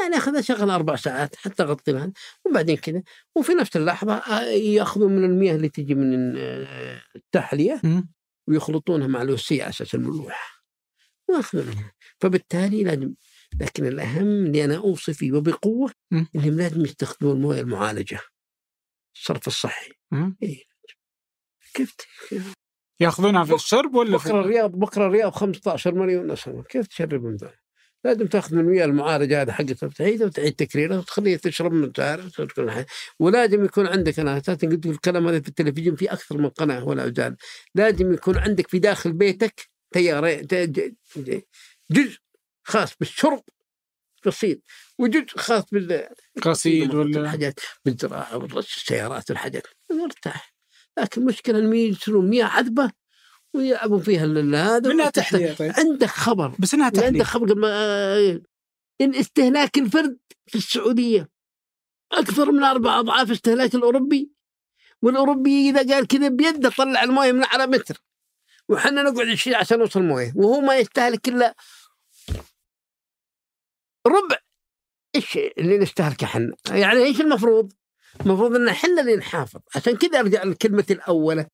يعني 0.00 0.16
أخذ 0.16 0.36
أشغل 0.36 0.70
أربع 0.70 0.96
ساعات 0.96 1.36
حتى 1.36 1.62
أغطي 1.62 1.92
هذا. 1.92 2.12
وبعدين 2.46 2.76
كذا. 2.76 3.02
وفي 3.36 3.52
نفس 3.52 3.76
اللحظة 3.76 4.14
آه، 4.14 4.42
ياخذون 4.50 5.12
من 5.12 5.24
المياه 5.24 5.56
اللي 5.56 5.68
تجي 5.68 5.94
من 5.94 6.36
التحلية 7.16 7.80
ويخلطونها 8.48 9.06
مع 9.06 9.22
الوسيع 9.22 9.70
الملوحة. 9.94 10.64
واخذوا 11.28 11.64
منها. 11.64 11.92
فبالتالي 12.20 12.84
لازم 12.84 13.14
لكن 13.60 13.86
الأهم 13.86 14.46
اللي 14.46 14.64
أنا 14.64 14.76
أوصي 14.76 15.12
فيه 15.12 15.32
وبقوة 15.32 15.92
انهم 16.12 16.56
لازم 16.56 16.84
يستخدمون 16.84 17.36
المويه 17.36 17.60
المعالجة. 17.60 18.20
الصرف 19.16 19.46
الصحي. 19.46 19.92
إيه؟ 20.42 20.62
كيف 21.74 21.94
ياخذونها 23.00 23.44
في 23.44 23.54
الشرب 23.54 23.94
ولا 23.94 24.16
بكرة 24.16 24.40
الرياض 24.40 24.70
بكرة 24.70 25.06
الرياض 25.06 25.32
15 25.32 25.94
مليون 25.94 26.32
نسمه 26.32 26.62
كيف 26.62 26.86
تشربهم 26.86 27.36
ذا؟ 27.36 27.54
لازم 28.04 28.26
تاخذ 28.26 28.54
من 28.54 28.60
المياه 28.60 28.84
المعالجة 28.84 29.42
هذه 29.42 29.52
حقتها 29.52 29.86
وتعيدها 29.86 30.26
وتعيد 30.26 30.52
تكريرها 30.52 30.98
وتخليها 30.98 31.38
تشرب 31.38 31.72
من 31.72 31.92
تعرف 31.92 32.40
ولازم 33.18 33.64
يكون 33.64 33.86
عندك 33.86 34.18
أنا 34.18 34.36
أساسا 34.36 34.68
قلت 34.68 34.86
الكلام 34.86 35.28
هذا 35.28 35.40
في 35.40 35.48
التلفزيون 35.48 35.96
في 35.96 36.12
أكثر 36.12 36.38
من 36.38 36.48
قناة 36.48 36.84
ولا 36.84 37.12
زال 37.16 37.36
لازم 37.74 38.12
يكون 38.12 38.38
عندك 38.38 38.68
في 38.68 38.78
داخل 38.78 39.12
بيتك 39.12 39.70
تيار 39.92 40.42
جزء 41.90 42.18
خاص 42.64 42.96
بالشرب 42.96 43.42
غسيل 44.26 44.62
وجزء 44.98 45.36
خاص 45.36 45.64
بالغسيل 45.72 46.96
ولا؟ 46.96 47.20
الحاجات 47.20 47.60
بالزراعة 47.84 48.36
والرش 48.36 48.76
السيارات 48.76 49.30
والحاجات 49.30 49.66
مرتاح 49.90 50.54
لكن 50.98 51.20
المشكلة 51.20 51.58
المياه 51.58 51.90
يصيرون 51.90 52.30
مياه 52.30 52.44
عذبة 52.44 52.90
ويلعبوا 53.54 54.00
فيها 54.00 54.26
هذا 54.76 54.92
منها 54.92 55.10
تحلية 55.10 55.52
طيب. 55.52 55.72
عندك 55.76 56.08
خبر. 56.08 56.54
بس 56.58 56.74
إنها 56.74 56.88
تحليه 56.88 57.06
عندك 57.06 57.22
خبر 57.22 57.54
ما 57.54 58.20
إن 59.00 59.14
استهلاك 59.14 59.78
الفرد 59.78 60.18
في 60.46 60.58
السعودية 60.58 61.28
أكثر 62.12 62.52
من 62.52 62.64
أربع 62.64 62.98
أضعاف 62.98 63.30
استهلاك 63.30 63.74
الأوروبي 63.74 64.30
والأوروبي 65.02 65.70
إذا 65.70 65.94
قال 65.94 66.06
كذا 66.06 66.28
بيده 66.28 66.70
طلع 66.70 67.02
الموية 67.02 67.32
من 67.32 67.44
على 67.44 67.66
متر 67.66 68.02
وحنا 68.68 69.02
نقعد 69.02 69.28
20 69.28 69.56
عشان 69.56 69.78
نوصل 69.78 70.02
مويه 70.02 70.32
وهو 70.36 70.60
ما 70.60 70.76
يستهلك 70.76 71.28
إلا 71.28 71.54
ربع. 74.12 74.36
إيش 75.14 75.36
اللي 75.36 75.78
نستهلكه 75.78 76.24
إحنا؟ 76.24 76.52
يعني 76.70 76.98
إيش 76.98 77.20
المفروض؟ 77.20 77.72
المفروض 78.20 78.56
إن 78.56 78.68
إحنا 78.68 79.00
اللي 79.00 79.16
نحافظ. 79.16 79.60
عشان 79.76 79.96
كذا 79.96 80.20
أرجع 80.20 80.44
للكلمه 80.44 80.86
الاولى 80.90 81.46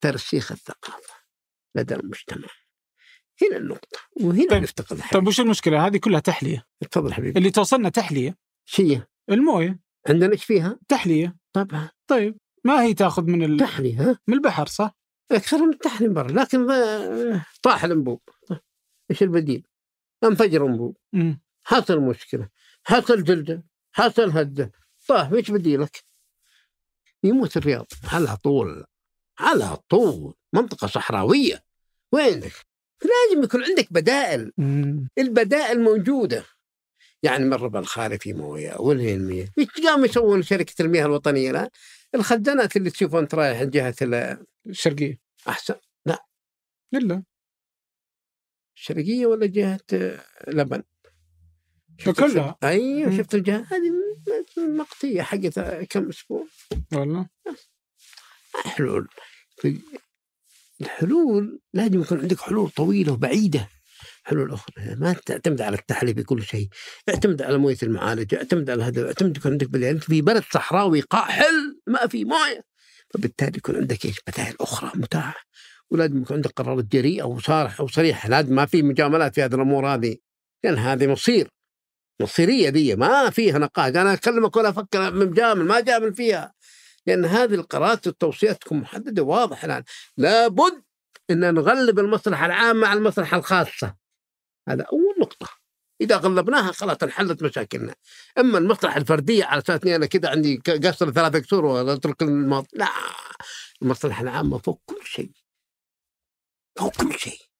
ترسيخ 0.00 0.52
الثقافة 0.52 1.14
لدى 1.76 1.94
المجتمع. 1.94 2.48
هنا 3.42 3.56
النقطة 3.56 3.98
وهنا 4.20 4.48
طيب. 4.48 4.62
نفتقد 4.62 5.00
طيب 5.12 5.26
وش 5.26 5.40
المشكلة؟ 5.40 5.86
هذه 5.86 5.96
كلها 5.96 6.20
تحلية. 6.20 6.66
تفضل 6.90 7.14
حبيبي. 7.14 7.38
اللي 7.38 7.50
توصلنا 7.50 7.88
تحلية. 7.88 8.36
شيء. 8.64 9.02
الموية. 9.30 9.80
عندنا 10.08 10.32
إيش 10.32 10.44
فيها؟ 10.44 10.78
تحلية. 10.88 11.36
طبعا. 11.52 11.90
طيب 12.06 12.36
ما 12.64 12.82
هي 12.82 12.94
تأخذ 12.94 13.22
من 13.24 13.42
ال... 13.42 13.56
تحلية 13.56 14.10
ها؟ 14.10 14.18
من 14.26 14.34
البحر 14.34 14.66
صح؟ 14.66 14.96
أكثر 15.32 15.58
من 15.58 15.72
التحلية 15.72 16.08
برا 16.08 16.32
لكن 16.32 16.66
طاح 17.62 17.84
الأنبوب. 17.84 18.20
إيش 19.10 19.22
البديل؟ 19.22 19.66
أنفجر 20.24 20.66
أنبوب. 20.66 20.96
حصل 21.64 22.00
مشكلة 22.00 22.48
حصل 22.84 23.24
جلدة 23.24 23.64
حصل 23.92 24.30
هدة 24.30 24.72
طاح 25.08 25.32
إيش 25.32 25.50
بديلك؟ 25.50 26.04
يموت 27.24 27.56
الرياض. 27.56 27.86
على 28.12 28.36
طول 28.36 28.84
على 29.38 29.76
طول. 29.76 30.34
منطقة 30.52 30.86
صحراوية. 30.86 31.64
وينك؟ 32.12 32.52
لازم 33.02 33.44
يكون 33.44 33.64
عندك 33.64 33.92
بدائل. 33.92 34.52
البدائل 35.18 35.80
موجودة. 35.80 36.44
يعني 37.22 37.44
مرة 37.44 37.78
الخالي 37.78 38.18
في 38.18 38.32
موية 38.32 38.76
والهي 38.76 39.14
المياه 39.14 39.48
إيش 39.58 39.68
قاموا 39.84 40.06
يسوون 40.06 40.42
شركة 40.42 40.82
المياه 40.82 41.06
الوطنية 41.06 41.50
الآن؟ 41.50 41.68
الخزانات 42.14 42.76
اللي 42.76 42.90
تشوفها 42.90 43.20
انت 43.20 43.34
رايح 43.34 43.62
جهة 43.62 43.94
الشرقية. 44.66 45.18
أحسن. 45.48 45.74
إلا. 46.94 47.22
الشرقيه 48.76 49.26
ولا 49.26 49.46
جهة 49.46 49.80
آه، 49.92 50.24
لبن 50.48 50.82
كلها. 52.02 52.56
أيوه. 52.62 53.16
شفت 53.16 53.34
الجهه 53.34 53.66
هذه 53.70 53.92
مقطية 54.58 55.22
حقتها 55.22 55.82
كم 55.82 56.08
أسبوع. 56.08 56.46
والله. 56.92 57.26
حلول 58.64 59.08
الحلول 60.80 61.60
لازم 61.74 62.00
يكون 62.00 62.20
عندك 62.20 62.40
حلول 62.40 62.70
طويلة 62.70 63.12
وبعيدة. 63.12 63.68
حلول 64.24 64.52
أخرى. 64.52 64.96
ما 64.96 65.12
تعتمد 65.12 65.60
على 65.60 65.76
التحليل 65.76 66.14
في 66.14 66.22
كل 66.22 66.42
شيء. 66.42 66.68
اعتمد 67.08 67.42
على 67.42 67.58
موية 67.58 67.76
المعالجه 67.82 68.36
اعتمد 68.36 68.70
على 68.70 68.82
هذا 68.82 69.06
اعتمد 69.06 69.36
يكون 69.36 69.52
عندك 69.52 69.68
بدائل 69.68 69.94
أنت 69.94 70.04
في 70.04 70.22
بلد 70.22 70.44
صحراوي 70.52 71.00
قاحل 71.00 71.80
ما 71.86 72.06
في 72.06 72.24
موية. 72.24 72.64
فبالتالي 73.14 73.56
يكون 73.56 73.76
عندك 73.76 74.04
إيش؟ 74.04 74.20
بدائل 74.28 74.56
أخرى 74.60 74.90
متاحة. 74.94 75.44
ولازم 75.90 76.22
يكون 76.22 76.36
عندك 76.36 76.50
قرارات 76.50 76.84
جريئه 76.84 77.24
وصارحه 77.24 77.84
وصريحه 77.84 78.28
لازم 78.28 78.54
ما 78.54 78.66
في 78.66 78.82
مجاملات 78.82 79.34
في 79.34 79.42
هذه 79.42 79.54
الأمور 79.54 79.94
هذه. 79.94 80.16
لأن 80.64 80.78
هذه 80.78 81.06
مصير. 81.06 81.48
مصيرية 82.20 82.68
دي 82.70 82.96
ما 82.96 83.30
فيها 83.30 83.58
نقاش. 83.58 83.90
أنا 83.96 84.12
أكلمك 84.12 84.56
ولا 84.56 84.68
أفكر 84.68 85.14
مجامل 85.14 85.64
ما 85.64 85.80
جامل 85.80 86.14
فيها. 86.14 86.54
لأن 87.06 87.24
هذه 87.24 87.54
القرارات 87.54 88.06
والتوصيات 88.06 88.60
تكون 88.62 88.78
محددة 88.78 89.22
واضحة 89.22 89.66
الآن. 89.66 89.84
لابد 90.16 90.82
إن 91.30 91.54
نغلب 91.54 91.98
المصلحة 91.98 92.46
العامة 92.46 92.80
مع 92.80 92.92
المصلحة 92.92 93.36
الخاصة. 93.36 93.94
هذا 94.68 94.82
أول 94.82 95.14
نقطة. 95.20 95.48
إذا 96.00 96.16
غلبناها 96.16 96.72
خلاص 96.72 96.96
انحلت 97.02 97.42
مشاكلنا. 97.42 97.94
أما 98.38 98.58
المصلحة 98.58 98.96
الفردية 98.96 99.44
على 99.44 99.62
أساس 99.62 99.80
إني 99.82 99.96
أنا 99.96 100.06
كذا 100.06 100.28
عندي 100.30 100.56
قصر 100.84 101.10
ثلاثة 101.10 101.38
كسور 101.38 101.64
وأترك 101.64 102.22
الماضي 102.22 102.68
لا. 102.72 102.88
المصلحة 103.82 104.22
العامة 104.22 104.58
فوق 104.58 104.82
كل 104.86 105.00
شيء. 105.04 105.30
فوق 106.78 106.96
كل 106.96 107.18
شيء. 107.18 107.53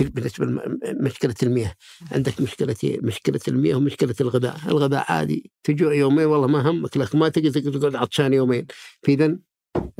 بالنسبة 0.00 0.46
لمشكله 0.46 1.34
المياه. 1.42 1.74
عندك 2.12 2.40
مشكلة 2.40 2.76
مشكلة 2.82 3.40
المياه 3.48 3.76
ومشكلة 3.76 4.14
الغذاء، 4.20 4.56
الغذاء 4.66 5.12
عادي 5.12 5.52
تجوع 5.64 5.94
يومين 5.94 6.26
والله 6.26 6.46
ما 6.46 6.70
همك 6.70 6.96
لكن 6.96 7.18
ما 7.18 7.28
تقدر 7.28 7.78
تقعد 7.78 7.94
عطشان 7.94 8.32
يومين، 8.32 8.66
فاذا 9.02 9.38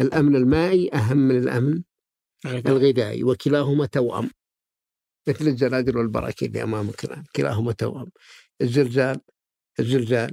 الأمن 0.01 0.37
المائي 0.37 0.95
أهم 0.95 1.17
من 1.17 1.39
الأمن 1.39 1.83
الغذائي 2.47 3.25
وكلاهما 3.25 3.87
توأم. 3.87 4.31
مثل 5.29 5.47
الزلازل 5.47 5.97
والبراكين 5.97 6.49
اللي 6.49 6.63
امامك 6.63 7.05
الان 7.05 7.25
كلاهما 7.37 7.73
توأم. 7.73 8.11
الزلزال 8.61 9.21
الزلزال 9.81 10.33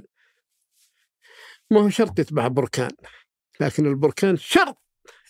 ما 1.70 1.80
هو 1.80 1.88
شرط 1.88 2.18
يتبع 2.18 2.48
بركان 2.48 2.90
لكن 3.60 3.86
البركان 3.86 4.36
شرط 4.36 4.76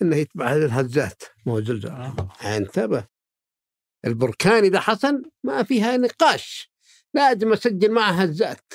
إنه 0.02 0.16
يتبع 0.16 0.46
هذه 0.46 0.64
الهزات 0.64 1.22
ما 1.46 1.52
هو 1.52 1.60
زلزال. 1.60 2.14
انتبه. 2.44 3.19
البركان 4.06 4.64
إذا 4.64 4.80
حصل 4.80 5.22
ما 5.44 5.62
فيها 5.62 5.96
نقاش 5.96 6.70
لازم 7.14 7.52
اسجل 7.52 7.92
معها 7.92 8.24
هزأت. 8.24 8.72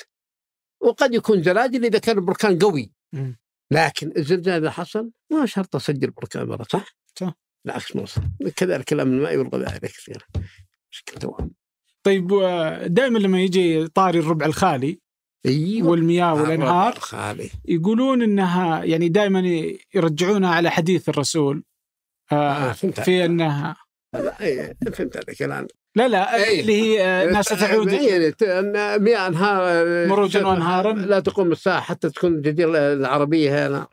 وقد 0.82 1.14
يكون 1.14 1.44
زلازل 1.44 1.86
إذا 1.86 2.00
كان 2.00 2.18
البركان 2.18 2.60
قوي. 2.60 2.92
لكن 3.72 4.12
الزلزال 4.18 4.54
إذا 4.62 4.72
حصل 4.72 5.12
ما 5.32 5.46
شرط 5.46 5.76
أسجل 5.76 6.12
بركان 6.12 6.48
مرة 6.48 6.66
صح؟ 6.70 6.96
صح. 7.20 7.34
بالعكس 7.66 7.96
ما 7.96 8.06
صح 8.06 8.22
كذلك 8.56 8.94
الامن 8.94 9.14
المائي 9.18 9.38
والغذاء 9.38 9.78
كثير 9.78 10.28
توأم 11.20 11.52
طيب 12.04 12.28
دائما 12.86 13.20
لما 13.20 13.42
يجي 13.42 13.88
طاري 13.88 14.20
الربع 14.20 14.46
الخالي 14.46 15.00
أيوه. 15.46 15.90
والمياه 15.90 16.34
والأنهار 16.34 17.00
خالي 17.00 17.50
يقولون 17.66 18.22
إنها 18.22 18.84
يعني 18.84 19.10
دائما 19.10 19.40
يرجعونها 19.96 20.50
على 20.50 20.70
حديث 20.72 21.10
الرسول 21.10 21.64
آه 22.32 22.36
آه 22.36 22.72
في 22.74 23.26
أنها 23.26 23.76
اي 24.42 24.76
فهمت 24.94 25.18
عليك. 25.18 25.44
الان 25.44 25.68
لا 25.96 26.08
لا 26.08 26.36
أي. 26.36 26.62
اللي 26.62 26.82
هي 26.82 27.02
آه، 27.06 27.24
يعني 28.12 28.32
ت- 28.32 28.44
أن 28.44 29.04
مياه 29.04 29.28
أنهار 29.28 29.86
مروجاً 30.08 30.46
وأنهاراً. 30.48 30.94
لا 30.94 31.20
تقوم 31.20 31.52
الساعة 31.52 31.82
حتى 31.82 32.10
تكون 32.10 32.34
الجزيره 32.34 32.94
العربية 32.94 33.68
هنا 33.68 33.88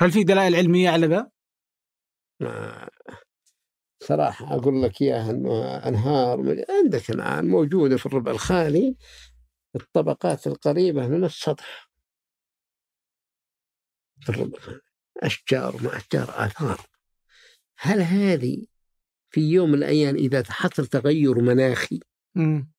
هل 0.00 0.10
في 0.10 0.24
دلائل 0.24 0.54
علمية 0.56 0.90
على 0.90 1.06
ذا؟ 1.06 1.30
صراحة 4.02 4.54
أقول 4.54 4.82
لك 4.82 5.02
إياها 5.02 5.30
أنه 5.30 5.76
أنهار 5.88 6.36
من- 6.36 6.64
عندك 6.70 7.10
الآن 7.10 7.48
موجودة 7.48 7.96
في 7.96 8.06
الربع 8.06 8.32
الخالي 8.32 8.96
الطبقات 9.76 10.46
القريبة 10.46 11.06
من 11.08 11.24
السطح. 11.24 11.90
في 14.20 14.28
الربع 14.28 14.56
الخالي. 14.58 14.80
أشجار 15.22 15.76
وما 15.76 15.96
أشجار 15.96 16.28
آثار. 16.36 16.80
هل 17.78 18.00
هذه 18.00 18.66
في 19.30 19.40
يوم 19.40 19.68
من 19.68 19.78
الأيام 19.78 20.16
إذا 20.16 20.44
حصل 20.50 20.86
تغير 20.86 21.40
مناخي 21.40 22.00
مم. 22.34 22.72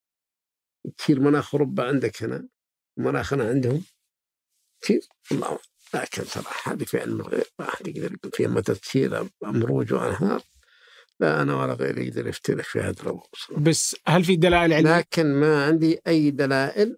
تصير 0.98 1.20
مناخ 1.20 1.56
أوروبا 1.56 1.84
عندك 1.84 2.24
هنا 2.24 2.48
ومناخنا 2.98 3.50
عندهم 3.50 3.84
تصير 4.82 5.02
الله. 5.32 5.60
لكن 5.94 6.24
صراحة 6.24 6.74
هذه 6.74 6.84
في 6.84 7.00
علم 7.00 7.22
الغيب 7.22 7.44
ما 7.60 7.70
أحد 7.70 7.88
يقدر 7.88 8.14
يقول 8.14 8.32
فيها 8.32 8.48
متى 8.48 8.76
تصير 8.76 9.28
أمروج 9.44 9.94
وأنهار 9.94 10.42
لا 11.20 11.42
أنا 11.42 11.56
ولا 11.56 11.74
غيري 11.74 12.08
يقدر 12.08 12.28
يفترق 12.28 12.64
في 12.64 12.80
هذا 12.80 13.04
الأمر 13.04 13.24
صراحة. 13.34 13.62
بس 13.62 13.96
هل 14.08 14.24
في 14.24 14.36
دلائل 14.36 14.74
علمية؟ 14.74 14.98
لكن 14.98 15.26
ما 15.34 15.66
عندي 15.66 16.00
أي 16.08 16.32
دلائل 16.32 16.98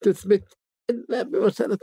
تثبت 0.00 0.57
إلا 0.90 1.22
بمسألة 1.22 1.78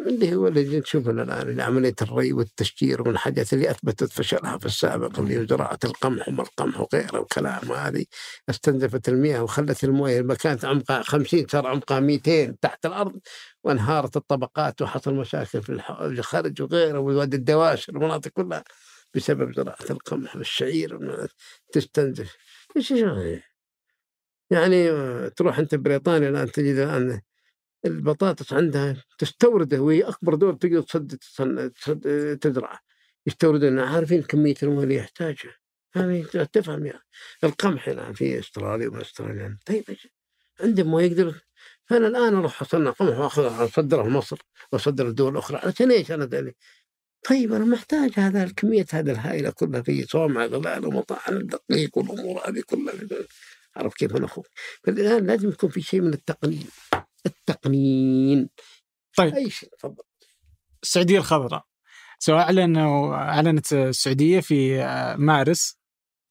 اللي 0.00 0.34
هو 0.34 0.48
اللي 0.48 0.78
نشوفها 0.78 1.12
الآن 1.12 1.60
عملية 1.60 1.94
الري 2.02 2.32
والتشجير 2.32 3.02
من 3.02 3.10
الحاجات 3.10 3.52
اللي 3.52 3.70
أثبتت 3.70 4.12
فشلها 4.12 4.58
في 4.58 4.66
السابق 4.66 5.18
اللي 5.18 5.38
هو 5.38 5.46
زراعة 5.46 5.78
القمح 5.84 6.28
وما 6.28 6.42
القمح 6.42 6.80
وغيره 6.80 7.20
وكلام 7.20 7.72
هذه 7.72 8.04
استنزفت 8.50 9.08
المياه 9.08 9.42
وخلت 9.42 9.84
الموية 9.84 10.22
ما 10.22 10.34
كانت 10.34 10.64
عمقها 10.64 11.02
50 11.02 11.46
صار 11.48 11.66
عمقها 11.66 12.00
200 12.00 12.56
تحت 12.62 12.86
الأرض 12.86 13.20
وانهارت 13.64 14.16
الطبقات 14.16 14.82
وحصل 14.82 15.14
مشاكل 15.14 15.62
في 15.62 15.72
الخرج 16.00 16.62
وغيره 16.62 16.98
ووادي 16.98 17.36
الدواشر 17.36 17.92
المناطق 17.92 18.30
كلها 18.30 18.64
بسبب 19.14 19.54
زراعة 19.54 19.90
القمح 19.90 20.36
والشعير 20.36 20.98
تستنزف. 21.72 22.36
إيش 22.76 22.90
يعني؟ 24.50 24.90
آه، 24.90 25.28
تروح 25.28 25.58
أنت 25.58 25.74
بريطانيا 25.74 26.28
الآن 26.28 26.52
تجد 26.52 26.76
الآن 26.76 27.20
البطاطس 27.84 28.52
عندها 28.52 29.04
تستورده 29.18 29.80
وهي 29.80 30.02
أكبر 30.02 30.34
دول 30.34 30.58
تقدر 30.58 30.82
تصد 30.82 31.16
تصن- 31.16 31.72
تصد- 31.72 32.38
تزرع 32.40 32.80
يستوردون 33.26 33.78
عارفين 33.78 34.22
كمية 34.22 34.54
الموية 34.62 34.84
اللي 34.84 34.94
يحتاجها. 34.94 35.54
هذه 35.94 36.22
تفهم 36.52 36.86
يعني 36.86 37.00
القمح 37.44 37.88
الآن 37.88 38.12
في 38.12 38.38
أستراليا 38.38 38.88
وما 38.88 39.00
أستراليا. 39.02 39.58
طيب؟ 39.66 39.84
عندهم 40.60 40.86
موية 40.86 41.04
يقدر 41.06 41.40
فأنا 41.86 42.06
الآن 42.06 42.34
أروح 42.34 42.62
أصنع 42.62 42.90
قمح 42.90 43.18
واخذ 43.18 43.64
أصدره 43.64 44.02
لمصر 44.08 44.38
واصدر 44.72 45.08
الدول 45.08 45.32
الاخرى 45.32 45.56
علشان 45.58 45.90
إيش 45.90 46.12
أنا 46.12 46.24
ذلك؟ 46.24 46.56
طيب 47.28 47.52
أنا 47.52 47.64
محتاج 47.64 48.10
هذا 48.16 48.44
الكمية 48.44 48.86
هذه 48.92 49.10
الهائلة 49.10 49.50
كلها 49.50 49.82
في 49.82 50.02
صومع 50.06 50.46
غلال 50.46 50.86
ومطاعم 50.86 51.36
الدقيق 51.36 51.98
والأمور 51.98 52.48
هذه 52.48 52.62
كلها. 52.66 52.94
عرف 53.76 53.94
كيف 53.94 54.16
أنا 54.16 54.24
أخوك؟ 54.26 54.46
فالآن 54.84 55.26
لازم 55.26 55.48
يكون 55.48 55.70
في 55.70 55.80
شيء 55.82 56.00
من 56.00 56.12
التقنين 56.14 56.66
التقنين. 57.26 58.48
طيب. 59.16 59.34
أي 59.34 59.50
شيء 59.50 59.68
تفضل. 59.78 60.02
السعودية 60.82 61.18
الخضراء. 61.18 61.64
سواء 62.18 62.40
اعلنوا 62.40 63.14
أعلنت 63.14 63.72
السعودية 63.72 64.40
في 64.40 64.82
آه، 64.82 65.16
مارس 65.16 65.78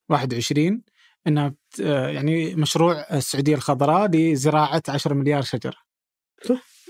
21 0.08 0.82
إنها 1.26 1.54
آه، 1.82 2.08
يعني 2.08 2.54
مشروع 2.54 3.06
السعودية 3.12 3.54
الخضراء 3.54 4.10
لزراعة 4.10 4.82
10 4.88 5.14
مليار 5.14 5.42
شجرة. 5.42 5.76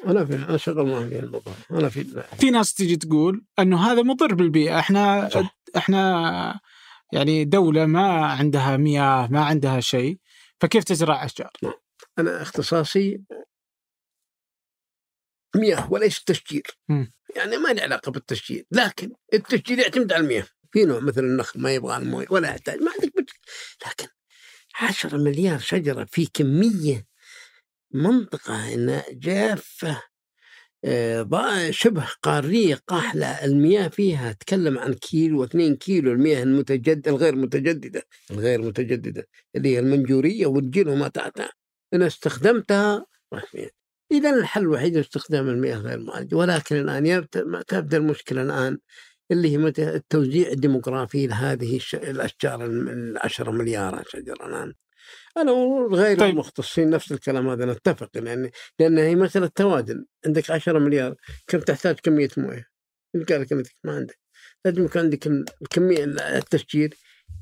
أنا 0.07 0.25
في 0.25 0.35
أنا 0.35 0.57
شغال 0.57 0.87
معي 0.87 1.09
في 1.09 1.19
الموضوع. 1.19 1.55
أنا 1.71 1.89
في 1.89 2.25
في 2.39 2.51
ناس 2.51 2.75
تيجي 2.75 2.97
تقول 2.97 3.45
إنه 3.59 3.93
هذا 3.93 4.03
مضر 4.03 4.35
بالبيئة، 4.35 4.79
إحنا 4.79 5.29
صح. 5.29 5.57
إحنا 5.77 6.61
يعني 7.13 7.45
دولة 7.45 7.87
ما 7.87 8.27
عندها 8.27 8.77
مياه، 8.77 9.29
ما 9.31 9.45
عندها 9.45 9.81
شيء، 9.81 10.19
فكيف 10.61 10.85
تزرع 10.85 11.25
أشجار؟ 11.25 11.51
أنا 12.19 12.43
اختصاصي 12.43 13.21
مياه 15.57 15.93
وليس 15.93 16.25
تشجير. 16.25 16.67
يعني 17.37 17.57
ما 17.57 17.69
لي 17.69 17.81
علاقة 17.81 18.13
بالتشجير 18.13 18.65
لكن 18.73 19.13
التشجير 19.35 19.79
يعتمد 19.79 20.13
على 20.13 20.23
المياه. 20.23 20.47
في 20.73 20.85
نوع 20.85 21.01
مثل 21.01 21.21
النخل 21.21 21.61
ما 21.61 21.75
يبغى 21.75 21.97
الموية 21.97 22.27
ولا 22.31 22.49
يحتاج 22.49 22.81
ما 22.81 22.91
عندك 22.91 23.13
لكن 23.87 24.07
10 24.75 25.17
مليار 25.17 25.59
شجرة 25.59 26.05
في 26.05 26.27
كمية 26.27 27.07
منطقة 27.91 28.75
إنها 28.75 29.05
جافة 29.11 30.03
آه، 30.85 31.71
شبه 31.71 32.07
قارية 32.23 32.75
قاحلة 32.87 33.45
المياه 33.45 33.89
فيها 33.89 34.33
تكلم 34.33 34.79
عن 34.79 34.95
كيلو 34.95 35.41
واثنين 35.41 35.77
كيلو 35.77 36.13
المياه 36.13 36.43
المتجدده 36.43 37.11
الغير 37.11 37.37
متجددة 37.37 38.03
الغير 38.31 38.63
متجددة 38.63 39.29
اللي 39.57 39.69
هي 39.69 39.79
المنجورية 39.79 40.47
والجيل 40.47 40.89
وما 40.89 41.09
تحتها 41.09 41.53
ان 41.95 42.03
استخدمتها 42.03 43.07
إذا 44.13 44.31
الحل 44.31 44.61
الوحيد 44.61 44.97
استخدام 44.97 45.49
المياه 45.49 45.77
غير 45.77 45.99
معالجه 46.01 46.35
ولكن 46.37 46.89
ما 47.37 47.63
تبدأ 47.63 47.97
المشكلة 47.97 48.43
الآن 48.43 48.79
اللي 49.31 49.53
هي 49.53 49.59
متى 49.59 49.89
التوزيع 49.95 50.49
الديموغرافي 50.49 51.27
لهذه 51.27 51.77
الم- 52.65 52.89
العشرة 52.89 53.51
مليار 53.51 54.03
شجرة 54.09 54.47
الآن. 54.47 54.75
أنا 55.37 55.53
وغير 55.53 56.19
طيب. 56.19 56.31
المختصين 56.31 56.91
نفس 56.91 57.13
الكلام 57.13 57.49
هذا 57.49 57.65
نتفق 57.65 58.11
لأن 58.15 58.51
لأن 58.81 58.99
هي 58.99 59.15
مسألة 59.15 59.47
توازن. 59.47 60.05
عندك 60.27 60.51
10 60.51 60.79
مليار 60.79 61.15
كم 61.47 61.59
تحتاج 61.59 61.95
كمية 62.03 62.29
موية؟ 62.37 62.65
قال 63.29 63.41
لك 63.41 63.53
ما 63.85 63.93
عندك. 63.97 64.19
لازم 64.65 64.85
يكون 64.85 65.03
عندك 65.03 65.27
ال- 65.27 65.45
الكميه 65.63 66.05
التشجير 66.05 66.95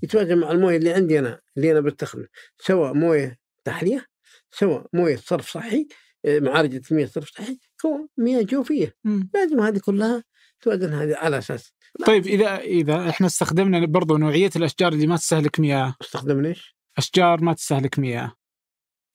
يتوازن 0.02 0.38
مع 0.38 0.50
الموية 0.50 0.76
اللي 0.76 0.92
عندي 0.92 1.18
أنا 1.18 1.40
اللي 1.56 1.72
أنا 1.72 1.80
بستخدمه. 1.80 2.26
سواء 2.58 2.92
موية 2.94 3.38
تحلية 3.64 4.06
سواء 4.50 4.86
موية 4.92 5.16
صرف 5.16 5.50
صحي 5.50 5.86
معالجة 6.26 6.82
مياه 6.90 7.06
صرف 7.06 7.30
صحي 7.30 7.58
سواء 7.82 8.06
مياه 8.18 8.42
جوفيه 8.42 8.94
مم. 9.04 9.30
لازم 9.34 9.60
هذه 9.60 9.78
كلها 9.78 10.24
توازن 10.60 10.92
هذه 10.92 11.16
على 11.16 11.38
أساس. 11.38 11.72
طيب 12.06 12.26
إذا 12.26 12.58
إذا 12.58 13.08
إحنا 13.08 13.26
استخدمنا 13.26 13.86
برضو 13.86 14.16
نوعية 14.16 14.50
الأشجار 14.56 14.92
اللي 14.92 15.06
ما 15.06 15.16
تستهلك 15.16 15.60
مياه. 15.60 15.94
استخدم 16.02 16.40
ليش؟ 16.40 16.76
أشجار 16.98 17.40
ما 17.44 17.52
تستهلك 17.52 17.98
مياه. 17.98 18.32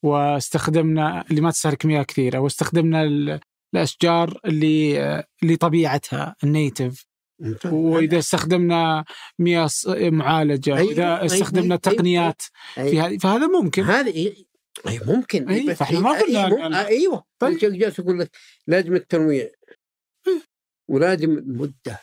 واستخدمنا 0.03 1.25
اللي 1.29 1.41
ما 1.41 1.51
تستهلك 1.51 1.85
مياه 1.85 2.03
كثيرة. 2.03 2.39
واستخدمنا 2.39 3.03
ال- 3.03 3.39
الأشجار 3.73 4.39
اللي 4.45 4.99
اللي 5.43 5.55
طبيعتها 5.55 6.35
النيتف. 6.43 7.07
وإذا 7.65 8.17
استخدمنا 8.17 9.05
مياه 9.39 9.69
معالجة. 9.99 10.77
أيوة، 10.77 10.87
وإذا 10.87 11.03
أيوة، 11.03 11.25
استخدمنا 11.25 11.63
أيوة، 11.63 11.75
تقنيات 11.75 12.41
أيوة. 12.77 12.89
في 12.89 13.01
هذه 13.01 13.17
فهذا 13.17 13.47
ممكن. 13.47 13.83
هذه 13.83 14.33
إيه؟ 14.85 14.91
أي 14.91 14.99
ممكن. 15.05 15.49
أي، 15.49 15.65
بس 15.65 15.77
فإحنا 15.77 15.99
ما 15.99 16.15
إيه، 16.15 16.21
قلنا 16.23 16.45
أي 16.47 16.69
أن- 16.69 16.75
آه، 16.75 16.85
أيوه. 16.87 17.23
طيب. 17.39 17.57
جالس 17.57 17.99
أقول 17.99 18.19
لك 18.19 18.31
لازم 18.67 18.95
التنويع. 18.95 19.49
ولازم 20.87 21.31
المده 21.31 21.99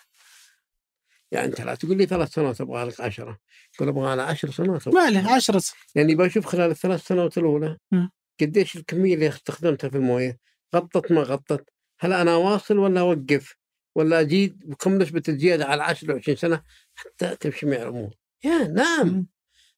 يعني 1.32 1.46
انت 1.46 1.60
لا 1.60 1.74
تقول 1.74 1.98
لي 1.98 2.06
ثلاث 2.06 2.28
سنوات 2.32 2.60
أبغى 2.60 2.84
لك 2.84 3.00
عشرة. 3.00 3.38
تقول 3.74 3.88
أبغى 3.88 4.12
أنا 4.12 4.22
عشر 4.22 4.50
سنوات 4.50 4.88
ما 4.88 5.10
له 5.10 5.34
10 5.34 5.58
س- 5.58 5.74
يعني 5.94 6.14
بشوف 6.14 6.46
خلال 6.46 6.70
الثلاث 6.70 7.06
سنوات 7.06 7.38
الأولى 7.38 7.78
مم. 7.92 8.10
قديش 8.40 8.76
الكمية 8.76 9.14
اللي 9.14 9.28
استخدمتها 9.28 9.88
في 9.90 9.96
الموية 9.96 10.38
غطت 10.76 11.12
ما 11.12 11.20
غطت. 11.22 11.68
هل 12.00 12.12
أنا 12.12 12.36
واصل 12.36 12.78
ولا 12.78 13.00
أوقف؟ 13.00 13.54
ولا 13.94 14.20
أزيد؟ 14.20 14.58
بكم 14.68 14.98
نسبة 14.98 15.22
الزيادة 15.28 15.64
على 15.66 15.82
10 15.82 16.16
20 16.16 16.36
سنة؟ 16.36 16.62
حتى 16.94 17.36
تمشي 17.36 17.66
مع 17.66 17.76
الأمور. 17.76 18.14
يا 18.44 18.58
نعم. 18.68 19.08
مم. 19.08 19.26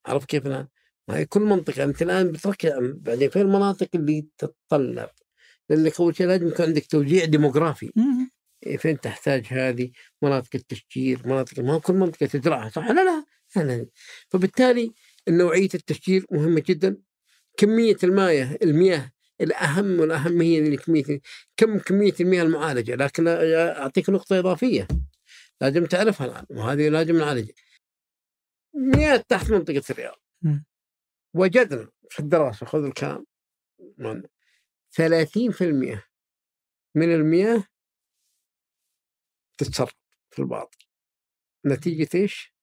عرفت 0.06 0.28
كيف 0.28 0.46
الان؟ 0.46 0.68
ما 1.08 1.16
هي 1.16 1.26
كل 1.26 1.40
منطقة 1.40 1.84
أنت 1.84 2.02
الآن 2.02 2.32
بتركز 2.32 2.70
بعدين 2.80 3.30
في 3.30 3.40
المناطق 3.40 3.88
اللي 3.94 4.26
تتطلب؟ 4.38 5.08
لأنك 5.70 6.00
أول 6.00 6.16
شيء 6.16 6.26
لازم 6.26 6.48
يكون 6.48 6.66
عندك 6.66 6.86
توزيع 6.86 7.24
ديموغرافي. 7.24 7.92
إيه، 8.66 8.76
فين 8.76 9.00
تحتاج 9.00 9.46
هذه؟ 9.48 9.90
مناطق 10.22 10.50
التشجير 10.54 11.20
مناطق 11.24 11.60
ما 11.60 11.78
كل 11.78 11.94
منطقة 11.94 12.26
تزرعها 12.26 12.68
صح 12.68 12.88
لا 12.90 13.04
لا؟ 13.04 13.24
لا 13.56 13.86
فبالتالي 14.28 14.94
نوعية 15.28 15.68
التشجير 15.74 16.26
مهمة 16.30 16.62
جدا. 16.66 16.96
كمية 17.56 17.96
المياه 18.04 18.58
المياه 18.62 19.12
الأهم 19.40 20.00
والأهم 20.00 20.40
هي 20.40 20.76
كمية 20.76 21.20
كم 21.56 21.78
كمية 21.78 22.14
المياه 22.20 22.42
المعالجة؟ 22.42 22.94
لكن 22.94 23.28
أعطيك 23.28 24.10
نقطة 24.10 24.38
إضافية. 24.38 24.88
لازم 25.60 25.86
تعرفها 25.86 26.26
الآن 26.26 26.44
وهذه 26.50 26.88
لازم 26.88 27.18
نعالجها. 27.18 27.54
مياه 28.74 29.24
تحت 29.28 29.50
منطقة 29.50 29.82
الرياض. 29.90 30.16
وجدنا 31.36 31.90
في 32.10 32.20
الدراسة 32.20 32.66
خذ 32.66 32.84
الكلام. 32.84 33.26
من 33.98 34.22
30% 34.90 36.02
من 36.94 37.14
المياه 37.14 37.64
تتسرب 39.58 39.88
في 40.30 40.38
الباطن. 40.38 40.78
نتيجة 41.66 42.08
إيش؟ 42.14 42.54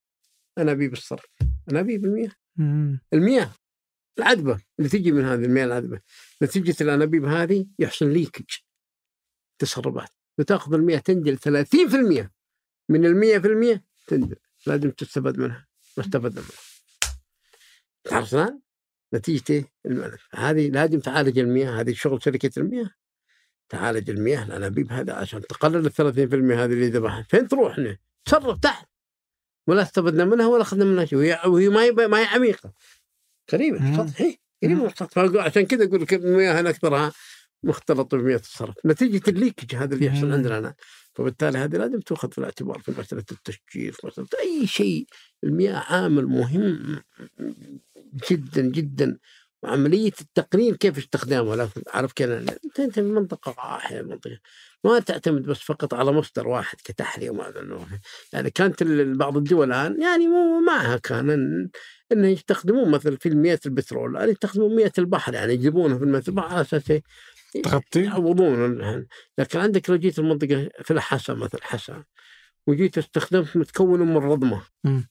انابيب 0.58 0.94
الصرف 0.94 1.26
انابيب 1.72 2.06
المياه 2.06 2.32
مم. 2.56 3.00
المياه 3.14 3.52
العذبة. 4.20 4.62
اللي 4.80 4.90
تجي 4.90 5.12
من 5.12 5.26
هذه 5.26 5.46
المياه 5.46 5.66
العذبة. 5.66 6.02
نتيجة 6.44 6.84
الانابيب 6.84 7.26
هذه 7.26 7.68
يحصل 7.80 8.10
ليكج 8.14 8.50
تسربات. 9.60 10.10
وتاخذ 10.40 10.74
المياه 10.74 11.00
تنزل 11.00 11.38
30% 11.38 12.32
من 12.90 13.06
المية 13.06 13.38
في 13.38 13.48
المية 13.48 13.86
تنزل. 14.08 14.40
لازم 14.68 14.90
تستفاد 14.92 15.38
منها. 15.38 15.68
ما 15.98 16.04
استفدنا 16.04 16.42
منها. 16.42 16.74
تعرف 18.04 18.34
الان 18.34 18.63
نتيجة 19.14 19.44
إيه؟ 19.50 19.66
الملف. 19.86 20.28
هذه 20.36 20.70
لازم 20.70 21.00
تعالج 21.00 21.40
المياه 21.40 21.80
هذه 21.82 21.94
شغل 21.94 22.24
شركة 22.24 22.52
المياه. 22.58 22.90
تعالج 23.70 24.10
المياه 24.10 24.44
الأنابيب 24.44 24.92
هذا 24.92 25.14
عشان 25.14 25.42
تقلل 25.42 25.86
ال 25.86 25.92
30% 25.92 26.00
هذه 26.64 26.74
اللي 26.74 26.90
ذبحها. 26.90 27.26
فين 27.30 27.48
تروح 27.48 27.80
هنا؟ 27.80 27.98
تسرب 28.26 28.60
تحت. 28.60 28.88
ولا 29.68 29.82
استفدنا 29.82 30.26
منها 30.26 30.48
ولا 30.48 30.62
أخذنا 30.62 30.86
منها 30.86 31.06
شيء. 31.06 31.20
وهي 31.20 31.40
وهي 31.46 31.70
ما 31.70 32.08
ما 32.08 32.20
هي 32.20 32.26
عميقة. 32.26 32.74
قريبه 33.52 33.80
مم. 33.80 34.02
السطح 34.02 34.22
هي 34.22 34.38
قريبه 34.64 34.82
من 34.82 34.88
السطح 34.88 35.18
عشان 35.18 35.66
كذا 35.66 35.84
أقول 35.86 36.02
لك 36.02 36.14
المياه 36.14 36.62
هنا 36.62 36.70
أكثرها 36.70 37.12
مختلطه 37.64 38.18
بمياه 38.18 38.38
الصرف. 38.38 38.76
نتيجة 38.86 39.30
الليكج 39.30 39.76
هذا 39.76 39.96
اللي 39.96 40.06
يحصل. 40.06 40.32
عندنا 40.32 40.60
الآن. 40.60 40.74
فبالتالي 41.14 41.58
هذه 41.58 41.78
لازم 41.78 42.00
تؤخذ 42.00 42.32
في 42.32 42.38
الاعتبار 42.38 42.80
في 42.80 42.92
مسألة 42.98 43.24
التشجير 43.32 43.92
في 43.94 44.08
مسألة 44.08 44.28
أي 44.40 44.68
شيء. 44.68 45.08
المياه 45.44 45.76
عامل 45.76 46.26
مهم. 46.26 47.02
جدا 48.32 48.62
جدا. 48.62 49.18
وعمليه 49.64 50.12
التقنين 50.22 50.76
كيف 50.76 50.98
استخدامها؟ 50.98 51.70
عارف 51.88 52.14
كذا 52.14 52.40
أنت 52.40 52.80
أنت 52.80 52.94
في 52.94 53.02
منطقة 53.02 53.52
قاحله 53.52 54.02
منطقة. 54.02 54.38
ما 54.84 55.00
تعتمد 55.00 55.42
بس 55.42 55.58
فقط 55.60 55.94
على 55.94 56.12
مصدر 56.12 56.48
واحد 56.48 56.78
كتحليه 56.84 57.30
وما. 57.30 57.88
يعني 58.34 58.50
كانت 58.50 58.84
بعض 59.18 59.38
الدول 59.38 59.68
الآن 59.68 60.02
يعني 60.02 60.28
مو 60.28 60.60
معها 60.60 60.98
كان 60.98 61.30
إنه 62.12 62.28
يستخدمون 62.28 62.92
مثلا 62.92 63.18
في 63.18 63.30
مياه 63.30 63.60
البترول. 63.66 64.16
يعني 64.16 64.32
يستخدمون 64.32 64.76
مياه 64.76 64.92
البحر 64.98 65.34
يعني 65.34 65.54
يجيبونها 65.54 65.98
في 65.98 66.06
مياه 66.06 66.24
البحر 66.28 66.48
على 66.48 66.62
أساس 66.62 66.92
إيه؟ 66.92 67.04
تغطي؟ 67.64 68.04
يعوضون 68.04 69.06
لكن 69.38 69.60
عندك 69.60 69.90
لو 69.90 69.96
جيت 69.96 70.20
المنطقة 70.20 70.70
في 70.84 70.92
الحسا 70.92 71.34
مثلا 71.34 71.62
حسا 71.64 72.04
وجيت 72.68 72.98
استخدمت 72.98 73.58
متكون 73.58 74.00
من 74.00 74.18
رضمة. 74.18 74.62
مم. 74.84 75.08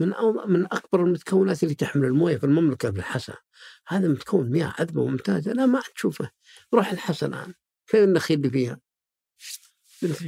من 0.00 0.12
من 0.46 0.64
أكبر 0.64 1.04
المتكونات 1.04 1.62
اللي 1.62 1.74
تحمل 1.74 2.04
الموية 2.04 2.36
في 2.36 2.44
المملكة 2.44 2.90
في 2.90 2.98
الحسا 2.98 3.36
هذا 3.86 4.08
متكون 4.08 4.50
مياه 4.50 4.74
عذبة 4.78 5.06
ممتازه 5.06 5.52
لا 5.52 5.66
ما 5.66 5.78
عاد 5.78 5.92
تشوفه 5.94 6.30
روح 6.74 6.90
الحسا 6.90 7.26
الآن. 7.26 7.54
فين 7.86 8.04
النخيل 8.04 8.38
اللي 8.38 8.50
فيها؟ 8.50 8.80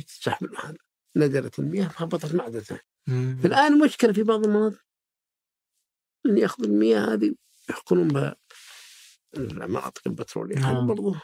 تستحمل 0.06 0.56
هذا. 0.64 0.78
نزلت 1.16 1.58
المياه 1.58 1.88
فهبطت 1.88 2.34
معدته. 2.34 2.80
الآن 3.44 3.78
مشكلة 3.78 4.12
في 4.12 4.22
بعض 4.22 4.46
المناطق. 4.46 4.84
اللي 6.26 6.40
يأخذ 6.40 6.64
المياه 6.64 7.12
هذه 7.12 7.34
يحقنون 7.70 8.08
بها 8.08 8.36
المناطق 9.36 10.02
البترولية. 10.06 10.58
هذا 10.58 10.72
نعم. 10.72 10.86
برضو 10.86 11.14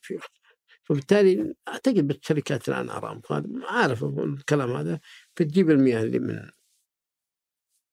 في 0.00 0.18
فبالتالي 0.84 1.54
أعتقد 1.68 2.06
بالشركات 2.06 2.68
الآن 2.68 2.90
أرامكو 2.90 3.34
هذا 3.34 3.48
عارف 3.64 4.04
الكلام 4.04 4.72
هذا 4.72 5.00
بتجيب 5.36 5.70
المياه 5.70 6.02
اللي 6.02 6.18
من 6.18 6.50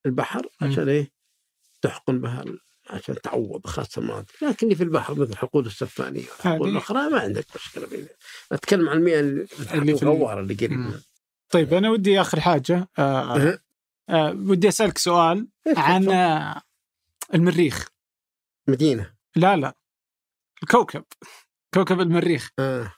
البحر. 0.06 0.48
عشان 0.62 0.90
إيه 0.90 1.12
تحقن 1.82 2.22
بها 2.22 2.46
عشان 2.90 3.22
تعوض 3.22 3.68
خاصة 3.68 4.00
المناطق 4.00 4.44
لكن 4.44 4.76
في 4.76 4.84
البحر 4.84 5.14
مثل 5.14 5.32
الحقول 5.32 5.66
السفانيه 5.66 6.22
والحقول 6.22 6.70
الأخرى 6.70 7.10
ما 7.10 7.20
عندك 7.20 7.46
مشكلة 7.56 7.86
فيها 7.86 8.08
أتكلم 8.52 8.90
عن 8.90 8.98
المياه 8.98 9.20
اللي 9.20 9.92
الغواره 9.92 10.40
اللي 10.40 10.54
قريب 10.54 10.72
مم. 10.72 10.88
منها. 10.88 11.02
طيب 11.50 11.74
أنا 11.74 11.90
ودي 11.90 12.22
آخر 12.22 12.40
حاجة 12.40 12.90
آه. 13.00 13.60
آه 14.10 14.32
ودي 14.32 14.68
أسألك 14.68 14.98
سؤال 14.98 15.48
عن 15.78 16.10
آه 16.10 16.62
المريخ 17.34 17.88
مدينة 18.68 19.14
لا 19.36 19.56
لا 19.56 19.76
الكوكب 20.64 21.04
كوكب 21.74 22.00
المريخ 22.00 22.50
آه. 22.60 22.94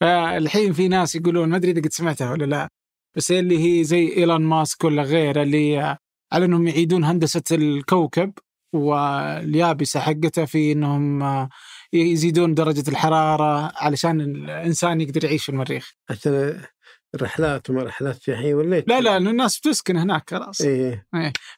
فالحين 0.00 0.72
في 0.72 0.88
ناس 0.88 1.14
يقولون 1.14 1.48
ما 1.48 1.56
أدري 1.56 1.70
إذا 1.70 1.80
قد 1.80 1.92
سمعتها 1.92 2.30
ولا 2.32 2.44
لا 2.44 2.68
بس 3.16 3.30
اللي 3.30 3.58
هي 3.58 3.84
زي 3.84 4.08
إيلون 4.08 4.42
ماسك 4.42 4.84
ولا 4.84 5.02
غيره 5.02 5.42
اللي 5.42 5.82
آه، 5.82 5.98
على 6.32 6.44
إنهم 6.44 6.68
يعيدون 6.68 7.04
هندسة 7.04 7.42
الكوكب 7.52 8.32
واليابسة 8.72 10.00
حقته 10.00 10.44
في 10.44 10.72
إنهم 10.72 11.22
آه، 11.22 11.48
يزيدون 11.92 12.54
درجة 12.54 12.90
الحرارة 12.90 13.72
علشان 13.76 14.20
الإنسان 14.20 15.00
يقدر 15.00 15.24
يعيش 15.24 15.44
في 15.44 15.48
المريخ. 15.48 15.92
عشان 16.10 16.60
الرحلات 17.14 17.70
وما 17.70 17.82
رحلات 17.82 18.22
سياحيه 18.22 18.54
ولا 18.54 18.84
لا 18.86 19.00
لا 19.00 19.16
الناس 19.16 19.58
بتسكن 19.58 19.96
هناك 19.96 20.30
خلاص. 20.30 20.60
إيه. 20.60 21.06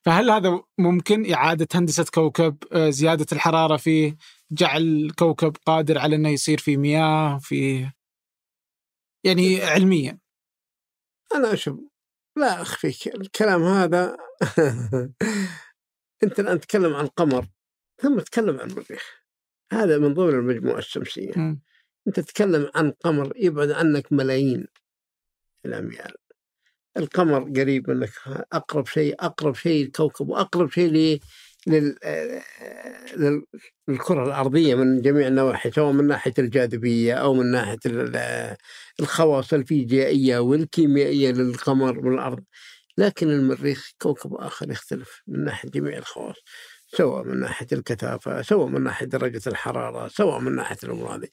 فهل 0.02 0.30
هذا 0.30 0.60
ممكن 0.78 1.32
إعادة 1.32 1.68
هندسة 1.74 2.04
كوكب 2.14 2.56
آه، 2.72 2.90
زيادة 2.90 3.26
الحرارة 3.32 3.76
فيه 3.76 4.16
جعل 4.52 4.82
الكوكب 4.82 5.56
قادر 5.66 5.98
على 5.98 6.16
أنه 6.16 6.28
يصير 6.28 6.58
في 6.58 6.76
مياه 6.76 7.38
في 7.38 7.90
يعني 9.24 9.62
علميا؟ 9.62 10.18
أنا 11.34 11.52
أشوف 11.52 11.91
لا 12.36 12.62
اخفيك 12.62 13.14
الكلام 13.14 13.62
هذا 13.62 14.16
أنت 16.22 16.40
الآن 16.40 16.60
تتكلم 16.60 16.94
عن 16.94 17.04
القمر 17.04 17.46
ثم 18.02 18.20
تتكلم 18.20 18.60
عن 18.60 18.70
المريخ 18.70 19.22
هذا 19.72 19.98
من 19.98 20.14
ضمن 20.14 20.34
المجموعة 20.34 20.78
الشمسية. 20.78 21.32
مم. 21.36 21.60
أنت 22.08 22.20
تتكلم 22.20 22.70
عن 22.74 22.90
قمر 22.90 23.32
يبعد 23.36 23.70
عنك 23.70 24.12
ملايين 24.12 24.66
الأميال. 25.66 26.14
القمر 26.96 27.60
قريب 27.60 27.90
منك 27.90 28.12
أقرب 28.52 28.86
شيء 28.86 29.14
أقرب 29.20 29.54
شيء 29.54 29.86
الكوكب 29.86 30.28
وأقرب 30.28 30.70
شيء 30.70 31.20
للكرة 33.88 34.24
الأرضية 34.24 34.74
من 34.74 35.02
جميع 35.02 35.26
النواحي 35.28 35.70
سواء 35.70 35.92
من 35.92 36.06
ناحية 36.06 36.32
الجاذبية 36.38 37.14
أو 37.14 37.34
من 37.34 37.46
ناحية 37.50 37.78
ال- 37.86 38.56
الخواص 39.00 39.52
الفيزيائية 39.54 40.38
والكيميائية 40.38 41.30
للقمر 41.32 41.98
والأرض. 42.06 42.44
لكن 42.98 43.30
المريخ 43.30 43.90
كوكب 43.98 44.34
آخر 44.34 44.70
يختلف 44.70 45.22
من 45.26 45.44
ناحية 45.44 45.68
جميع 45.70 45.98
الخواص 45.98 46.36
سواء 46.96 47.24
من 47.24 47.40
ناحية 47.40 47.66
الكثافة 47.72 48.42
سواء 48.42 48.66
من 48.68 48.82
ناحية 48.84 49.06
درجة 49.06 49.40
الحرارة 49.46 50.08
سواء 50.08 50.38
من 50.40 50.56
ناحية 50.56 50.76
الأمور 50.84 51.14
هذه 51.14 51.28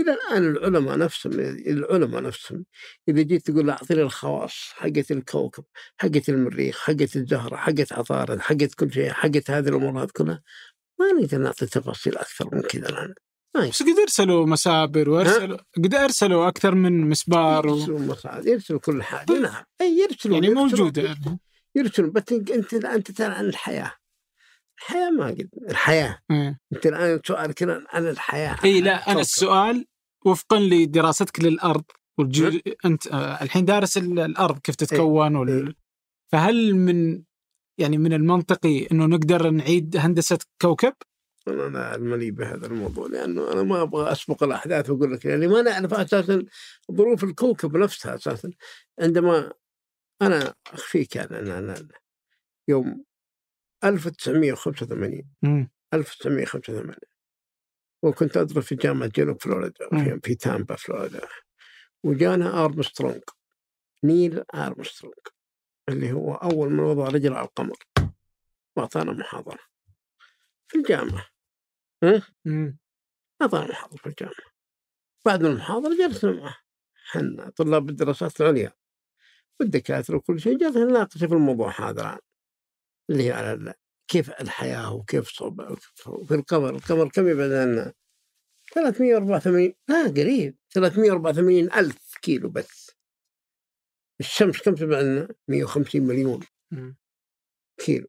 إلى 0.00 0.12
الآن 0.12 0.50
العلماء 0.50 0.98
نفسهم 0.98 1.32
العلماء 1.66 2.22
نفسهم 2.22 2.64
إذا 3.08 3.22
جيت 3.22 3.50
تقول 3.50 3.66
له 3.66 3.72
أعطيني 3.72 4.02
الخواص 4.02 4.72
حقت 4.74 5.10
الكوكب 5.10 5.64
حقت 5.96 6.28
المريخ 6.28 6.78
حقت 6.78 7.16
الزهرة 7.16 7.56
حقت 7.56 7.92
عطارد 7.92 8.40
حقت 8.40 8.74
كل 8.74 8.92
شيء 8.92 9.10
حقت 9.10 9.50
هذه 9.50 9.68
الأمور 9.68 10.02
هذه 10.02 10.08
كلها 10.12 10.42
ما 11.00 11.12
نقدر 11.12 11.38
نعطي 11.38 11.66
تفاصيل 11.66 12.16
أكثر 12.16 12.54
من 12.54 12.62
كذا 12.62 12.88
الآن. 12.88 13.14
ما 13.56 13.68
بس 13.68 13.82
قد 13.82 13.98
أرسلوا 14.02 14.46
مسابر 14.46 15.10
وأرسلوا 15.10 15.58
قد 15.76 15.94
أرسلوا 15.94 16.48
أكثر 16.48 16.74
من 16.74 17.08
مسبار 17.08 17.66
و... 17.66 17.76
يرسلوا 17.76 17.98
مصعد 17.98 18.46
يرسلوا 18.46 18.80
كل 18.80 19.02
حاجة. 19.02 19.32
نعم. 19.32 19.64
أي 19.80 19.98
يرسلوا 19.98 20.34
يعني 20.34 20.46
يرسلوا. 20.46 20.68
موجودة 20.68 21.16
يرسلوا 21.74 22.10
بس 22.10 22.22
أنت 22.32 22.74
أنت 22.84 23.10
تسأل 23.10 23.32
عن 23.32 23.44
الحياة. 23.44 23.92
الحياة 24.78 25.10
ما 25.10 25.26
قد 25.26 25.48
الحياة. 25.70 26.18
إيه. 26.30 26.60
أنت 26.72 26.86
الآن 26.86 27.20
سؤالك 27.26 27.62
عن 27.88 28.08
الحياة 28.08 28.56
اي 28.64 28.80
لا 28.80 29.12
أنا. 29.12 29.20
السؤال 29.20 29.86
وفقا 30.24 30.58
لدراستك 30.60 31.40
للأرض 31.40 31.84
والجيو... 32.18 32.60
أنت 32.84 33.06
آه، 33.06 33.42
الحين 33.42 33.64
دارس 33.64 33.96
ال- 33.96 34.18
الأرض 34.20 34.58
كيف 34.58 34.74
تتكون 34.74 35.36
وال... 35.36 35.66
إيه. 35.66 35.74
فهل 36.32 36.74
من 36.76 37.22
يعني 37.78 37.98
من 37.98 38.12
المنطقي 38.12 38.86
إنه 38.92 39.06
نقدر 39.06 39.50
نعيد 39.50 39.96
هندسة 39.96 40.38
كوكب؟ 40.62 40.92
أنا 41.48 41.94
الملي 41.94 42.30
بهذا 42.30 42.66
الموضوع 42.66 43.06
لأنه 43.06 43.52
أنا 43.52 43.62
ما 43.62 43.82
أبغى 43.82 44.12
أسبق 44.12 44.42
الأحداث 44.42 44.90
وأقول 44.90 45.12
لك 45.12 45.24
يعني 45.24 45.46
ما 45.46 45.62
نعرف 45.62 45.94
أساسا 45.94 46.44
ظروف 46.92 47.24
الكوكب 47.24 47.76
نفسها 47.76 48.14
أساسا 48.14 48.50
عندما 49.00 49.52
أنا 50.22 50.54
اخفيك 50.72 51.16
يعني 51.16 51.38
أنا, 51.38 51.58
أنا 51.58 51.88
يوم 52.68 53.04
1985 53.84 55.22
مم. 55.42 55.70
1985 55.94 56.94
وكنت 58.02 58.36
ادرس 58.36 58.64
في 58.64 58.74
جامعة 58.74 59.08
جنوب 59.08 59.42
فلوريدا 59.42 60.18
في, 60.22 60.34
تامبا 60.34 60.76
فلوريدا. 60.76 61.20
وجانا 62.04 62.64
أرمسترونج 62.64 63.22
نيل 64.04 64.44
أرمسترونج 64.54 65.14
اللي 65.88 66.12
هو 66.12 66.34
أول 66.34 66.70
من 66.70 66.78
وضع 66.80 67.08
رجل 67.08 67.32
على 67.32 67.46
القمر. 67.46 67.76
وأعطانا 68.76 69.12
محاضرة 69.12 69.58
في 70.68 70.78
الجامعة. 70.78 71.26
مم. 72.44 72.78
أعطانا 73.42 73.70
محاضرة 73.70 73.96
في 73.96 74.06
الجامعة. 74.06 74.50
بعد 75.26 75.44
المحاضرة 75.44 75.96
جلسنا 75.96 76.32
معه. 76.32 76.56
حنا 76.94 77.50
طلاب 77.50 77.90
الدراسات 77.90 78.40
العليا 78.40 78.72
والدكاترة 79.60 80.16
وكل 80.16 80.40
شيء 80.40 80.58
جلسنا 80.58 80.84
نناقش 80.84 81.18
في 81.24 81.34
الموضوع 81.34 81.80
هذا 81.80 82.00
الآن 82.00 82.18
اللي 83.10 83.26
هي 83.26 83.32
على 83.32 83.74
كيف 84.10 84.30
الحياة 84.30 84.94
وكيف 84.94 85.28
صوب 85.28 85.74
في 86.28 86.34
القمر 86.34 86.70
القمر 86.74 87.08
كم 87.08 87.28
يبعد 87.28 87.52
عنا؟ 87.52 87.92
384 88.74 89.74
لا 89.88 90.02
قريب. 90.08 90.56
384 90.74 91.72
ألف 91.72 92.14
كيلو 92.22 92.48
بس. 92.48 92.90
الشمس 94.20 94.58
كم 94.62 94.74
تبعد 94.74 95.04
عنا؟ 95.04 95.28
150 95.48 96.02
مليون. 96.02 96.40
كيلو. 97.78 98.06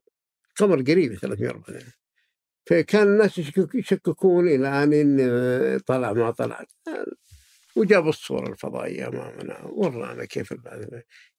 القمر 0.49 0.81
قريب 0.81 1.15
340 1.15 1.81
فكان 2.69 3.07
الناس 3.07 3.37
يشكك- 3.39 3.75
يشككون 3.75 4.47
إلى 4.47 4.67
أن 4.83 5.79
طلع 5.79 6.13
ما 6.13 6.31
طلع. 6.31 6.65
وجاب 7.75 8.07
الصورة 8.07 8.49
الفضائية 8.49 9.07
أمامنا 9.07 9.61
ورانا 9.63 10.25
كيف 10.25 10.53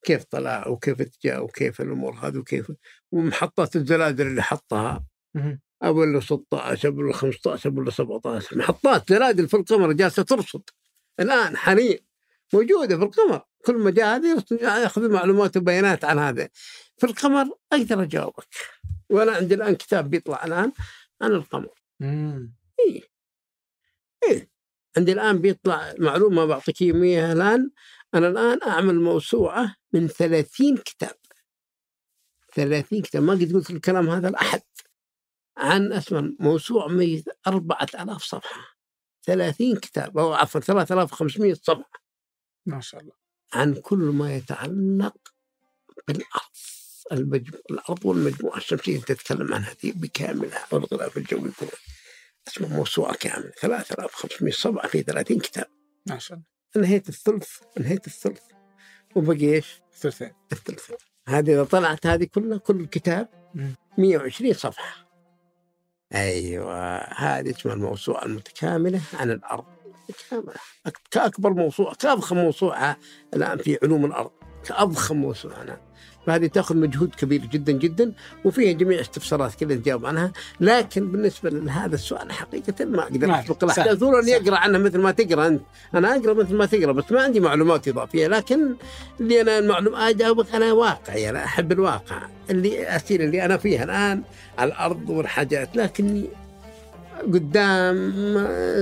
كيف 0.03 0.25
طلع 0.25 0.69
وكيف 0.69 1.03
جاء 1.25 1.45
وكيف 1.45 1.81
الأمور 1.81 2.15
هذه 2.15 2.37
وكيف 2.37 2.73
ومحطات 3.13 3.77
الزلازل 3.77 4.27
اللي 4.27 4.43
حطها 4.43 5.05
مم. 5.35 5.61
أبو 5.83 6.21
16 6.21 6.89
أبو 6.89 7.13
15 7.13 7.71
أبو 7.71 7.91
17 7.91 8.59
محطات 8.59 9.09
زلازل 9.13 9.49
في 9.49 9.57
القمر 9.57 9.93
جالسة 9.93 10.23
ترصد. 10.23 10.63
الآن 11.21 11.57
حاليا 11.57 11.99
موجودة 12.55 12.97
في 12.99 13.03
القمر 13.05 13.43
كل 13.67 13.75
ما 13.79 13.91
جاء 13.91 14.17
هذا 14.17 14.29
يرصد- 14.31 14.63
ياخذ 14.63 15.11
معلومات 15.11 15.57
وبيانات 15.57 16.05
عن 16.05 16.19
هذا. 16.19 16.49
في 16.97 17.07
القمر 17.07 17.47
أقدر 17.73 18.03
أجاوبك. 18.03 18.47
وأنا 19.11 19.33
عندي 19.33 19.55
الآن 19.55 19.75
كتاب 19.75 20.11
بيطلع 20.11 20.45
الآن 20.45 20.73
عن 21.23 21.33
القمر. 21.33 21.75
إيه. 22.81 23.03
إيه. 24.29 24.52
عندي 24.97 25.13
الآن 25.13 25.39
بيطلع 25.39 25.95
معلومة 25.99 26.45
بعطيك 26.45 26.83
إياها 26.83 27.33
الآن. 27.33 27.71
أنا 28.15 28.29
الآن 28.29 28.59
أعمل 28.63 29.01
موسوعة 29.01 29.77
من 29.93 30.09
30 30.09 30.77
كتاب. 30.77 31.17
30 32.55 33.03
كتاب. 33.03 33.23
ما 33.23 33.33
قد 33.33 33.53
قلت 33.53 33.71
الكلام 33.71 34.11
هذا 34.11 34.31
لأحد. 34.31 34.63
عن 35.57 35.93
اسمه 35.93 36.37
موسوعة 36.41 36.89
من 36.89 37.23
4000 37.47 38.23
صفحة. 38.23 38.77
30 39.23 39.77
كتاب. 39.77 40.19
أو 40.19 40.33
عفوا 40.33 40.61
3500 40.61 41.55
صفحة. 41.55 42.03
ما 42.67 42.81
شاء 42.81 43.01
الله. 43.01 43.13
عن 43.53 43.75
كل 43.75 43.99
ما 43.99 44.37
يتعلق 44.37 45.17
بالأرض. 46.09 46.53
المجموع 47.13 47.61
الأرض 47.71 48.07
والمجموعة 48.07 48.57
الشمسية. 48.57 49.01
تتكلم 49.01 49.55
عنها 49.55 49.73
دي 49.83 49.93
بكاملها. 49.93 50.67
والغلاف 50.73 51.17
الجوي 51.17 51.51
كله. 51.51 52.02
اسمه 52.49 52.69
موسوعة 52.77 53.15
كاملة 53.15 53.51
3500 53.51 54.53
صفحة 54.53 54.89
في 54.89 55.03
30 55.03 55.39
كتاب. 55.39 55.67
ما 56.07 56.19
شاء 56.19 56.39
الله. 56.39 56.47
انهيت 56.77 57.09
الثلث 57.09 57.51
انهيت 57.81 58.07
الثلث 58.07 58.41
وبقي 59.17 59.55
إيش؟ 59.55 59.81
ثلثين 59.97 60.33
الثلث. 60.53 60.91
هذه 61.29 61.53
إذا 61.53 61.65
طلعت 61.65 62.07
هذه 62.07 62.25
كلها 62.25 62.59
كل 62.59 62.81
الكتاب 62.81 63.29
مم. 63.55 63.75
120 63.99 64.53
صفحة. 64.53 65.07
أيوه 66.15 66.97
هذه 66.99 67.51
اسمها 67.51 67.75
الموسوعة 67.75 68.25
المتكاملة 68.25 69.01
عن 69.15 69.31
الأرض. 69.31 69.65
متكامله 70.09 70.55
أك- 70.89 71.09
كأكبر 71.11 71.51
موسوعة 71.53 71.95
كأضخم 71.95 72.37
موسوعة 72.37 72.97
الآن 73.35 73.59
في 73.59 73.79
علوم 73.83 74.05
الأرض. 74.05 74.31
كأضخم 74.65 75.17
موسوعة 75.17 75.63
الان 75.63 75.92
فهذه 76.27 76.47
تاخذ 76.47 76.77
مجهود 76.77 77.15
كبير 77.15 77.41
جدا 77.41 77.73
جدا 77.73 78.13
وفيها 78.45 78.73
جميع 78.73 79.01
استفسارات 79.01 79.55
كلها 79.55 79.77
تجاوب 79.77 80.07
عنها. 80.07 80.33
لكن 80.61 81.13
بالنسبة 81.13 81.51
لهذا 81.51 81.95
السؤال 81.95 82.33
حقيقه 82.33 82.85
ما 82.85 83.03
أقدر 83.03 83.41
اسبق 83.41 83.65
سهل. 83.65 83.85
الاحداث 83.85 84.03
ولا 84.03 84.21
اني. 84.21 84.37
اقرا 84.37 84.57
عنها 84.57 84.81
مثل 84.81 84.99
ما 84.99 85.11
تقرأ 85.11 85.47
أنت. 85.47 85.63
أنا 85.95 86.17
أقرأ 86.17 86.35
مثل 86.35 86.55
ما 86.55 86.67
تقرأ 86.67 86.93
بس 86.93 87.13
ما 87.13 87.23
عندي 87.23 87.41
معلومات 87.41 87.89
إضافية. 87.89 88.27
لكن 88.27 88.75
اللي 89.21 89.41
أنا 89.41 89.59
المعلومات 89.59 90.15
أجاوبك 90.15 90.55
أنا 90.55 90.73
واقعي 90.73 91.31
أنا 91.31 91.45
أحب 91.45 91.73
الواقع. 91.73 92.23
اللي 92.51 92.97
اسير 92.97 93.25
اللي 93.25 93.45
أنا 93.45 93.57
فيها 93.57 93.85
الآن 93.85 94.23
على 94.59 94.73
الأرض 94.73 95.11
والحاجات. 95.11 95.77
لكني 95.77 96.29
قدام 97.23 98.13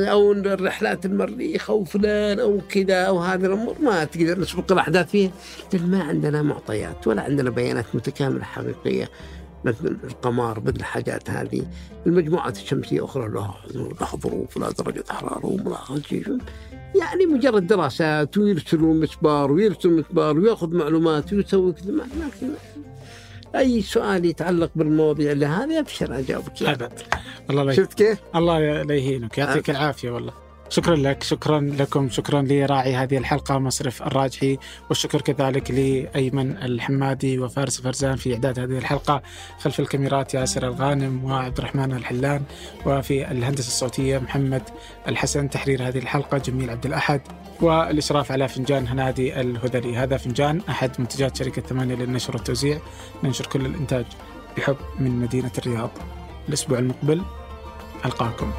أو 0.05 0.33
الرحلات 0.33 1.07
المريخ 1.07 1.71
أو 1.71 1.85
فلان 1.85 2.41
أو 2.41 2.61
كذا 2.69 3.03
أو 3.03 3.19
هذه 3.19 3.47
الأمور 3.47 3.77
ما 3.83 4.05
تقدر 4.05 4.41
نسبق 4.41 4.73
الأحداث 4.73 5.11
فيها. 5.11 5.31
لأن 5.73 5.91
ما 5.91 6.03
عندنا 6.03 6.43
معطيات 6.43 7.07
ولا 7.07 7.23
عندنا 7.23 7.51
بيانات 7.51 7.87
متكاملة 7.95 8.45
حقيقية 8.45 9.11
مثل 9.65 9.97
القمر 10.05 10.61
مثل 10.61 10.77
الحاجات 10.77 11.31
هذه. 11.31 11.67
المجموعات 12.07 12.57
الشمسية 12.57 13.05
أخرى 13.05 13.29
لها 13.29 13.57
لها 13.75 14.17
ظروف 14.17 14.57
لها 14.57 14.71
درجة 14.71 15.05
حراره 15.09 15.57
شيء 16.09 16.39
يعني 17.01 17.27
مجرد 17.27 17.67
دراسات 17.67 18.39
ويرسلوا 18.39 18.95
مسبار 18.95 19.53
ويرسلوا 19.53 20.01
مسبار 20.01 20.39
ويأخذ 20.39 20.75
معلومات 20.75 21.33
ويسوي 21.33 21.73
كذا. 21.73 21.93
لكن 21.93 22.49
أي 23.57 23.83
سؤال 23.83 24.25
يتعلق 24.25 24.71
بالمواضيع 24.75 25.33
اللي 25.33 25.47
هذه 25.47 25.79
أبشر 25.79 26.19
أجاوبك. 26.19 26.63
أبد 26.63 26.93
الله 27.51 27.63
لا 27.63 27.73
شفت 27.73 27.95
كيف؟ 27.95 28.19
الله 28.37 28.83
لا 28.83 28.95
يهينك 28.95 29.39
يعطيك 29.39 29.71
العافية 29.71 30.11
والله 30.11 30.33
شكرا 30.71 30.97
لك 30.97 31.23
شكرا 31.23 31.61
لكم 31.61 32.11
شكرا 32.11 32.43
لراعي 32.43 32.95
هذه 32.95 33.19
الحلقة 33.19 33.59
مصرف 33.59 34.03
الراجحي 34.03 34.59
والشكر 34.89 35.21
كذلك 35.21 35.71
لأيمن 35.71 36.57
الحمادي 36.57 37.39
وفارس 37.39 37.81
فرزان 37.81 38.17
في 38.17 38.35
إعداد 38.35 38.59
هذه 38.59 38.79
الحلقة. 38.79 39.23
خلف 39.61 39.81
الكاميرات 39.81 40.35
ياسر 40.35 40.69
الغانم 40.69 41.25
وعبد 41.25 41.59
الرحمن 41.59 41.93
الحلان 41.93 42.43
وفي 42.87 43.31
الهندسة 43.31 43.69
الصوتية 43.69 44.19
محمد 44.19 44.63
الحسن. 45.09 45.51
تحرير 45.51 45.89
هذه 45.89 45.99
الحلقة 45.99 46.39
جميل 46.39 46.71
عبد 46.71 46.87
الأحد 46.87 47.21
والإشراف 47.61 48.33
على 48.33 48.49
فنجان 48.49 48.87
هنادي 48.87 49.41
الهذلي. 49.41 49.97
هذا 49.97 50.17
فنجان 50.17 50.61
أحد 50.69 50.91
منتجات 50.99 51.37
شركة 51.37 51.63
ثمانية 51.63 51.95
للنشر 51.95 52.37
والتوزيع. 52.37 52.79
ننشر 53.25 53.47
كل 53.47 53.67
الإنتاج 53.67 54.05
بحب 54.57 54.77
من 54.99 55.11
مدينة 55.11 55.53
الرياض. 55.59 55.91
الأسبوع 56.49 56.79
المقبل 56.79 57.23
ألقاكم. 58.05 58.53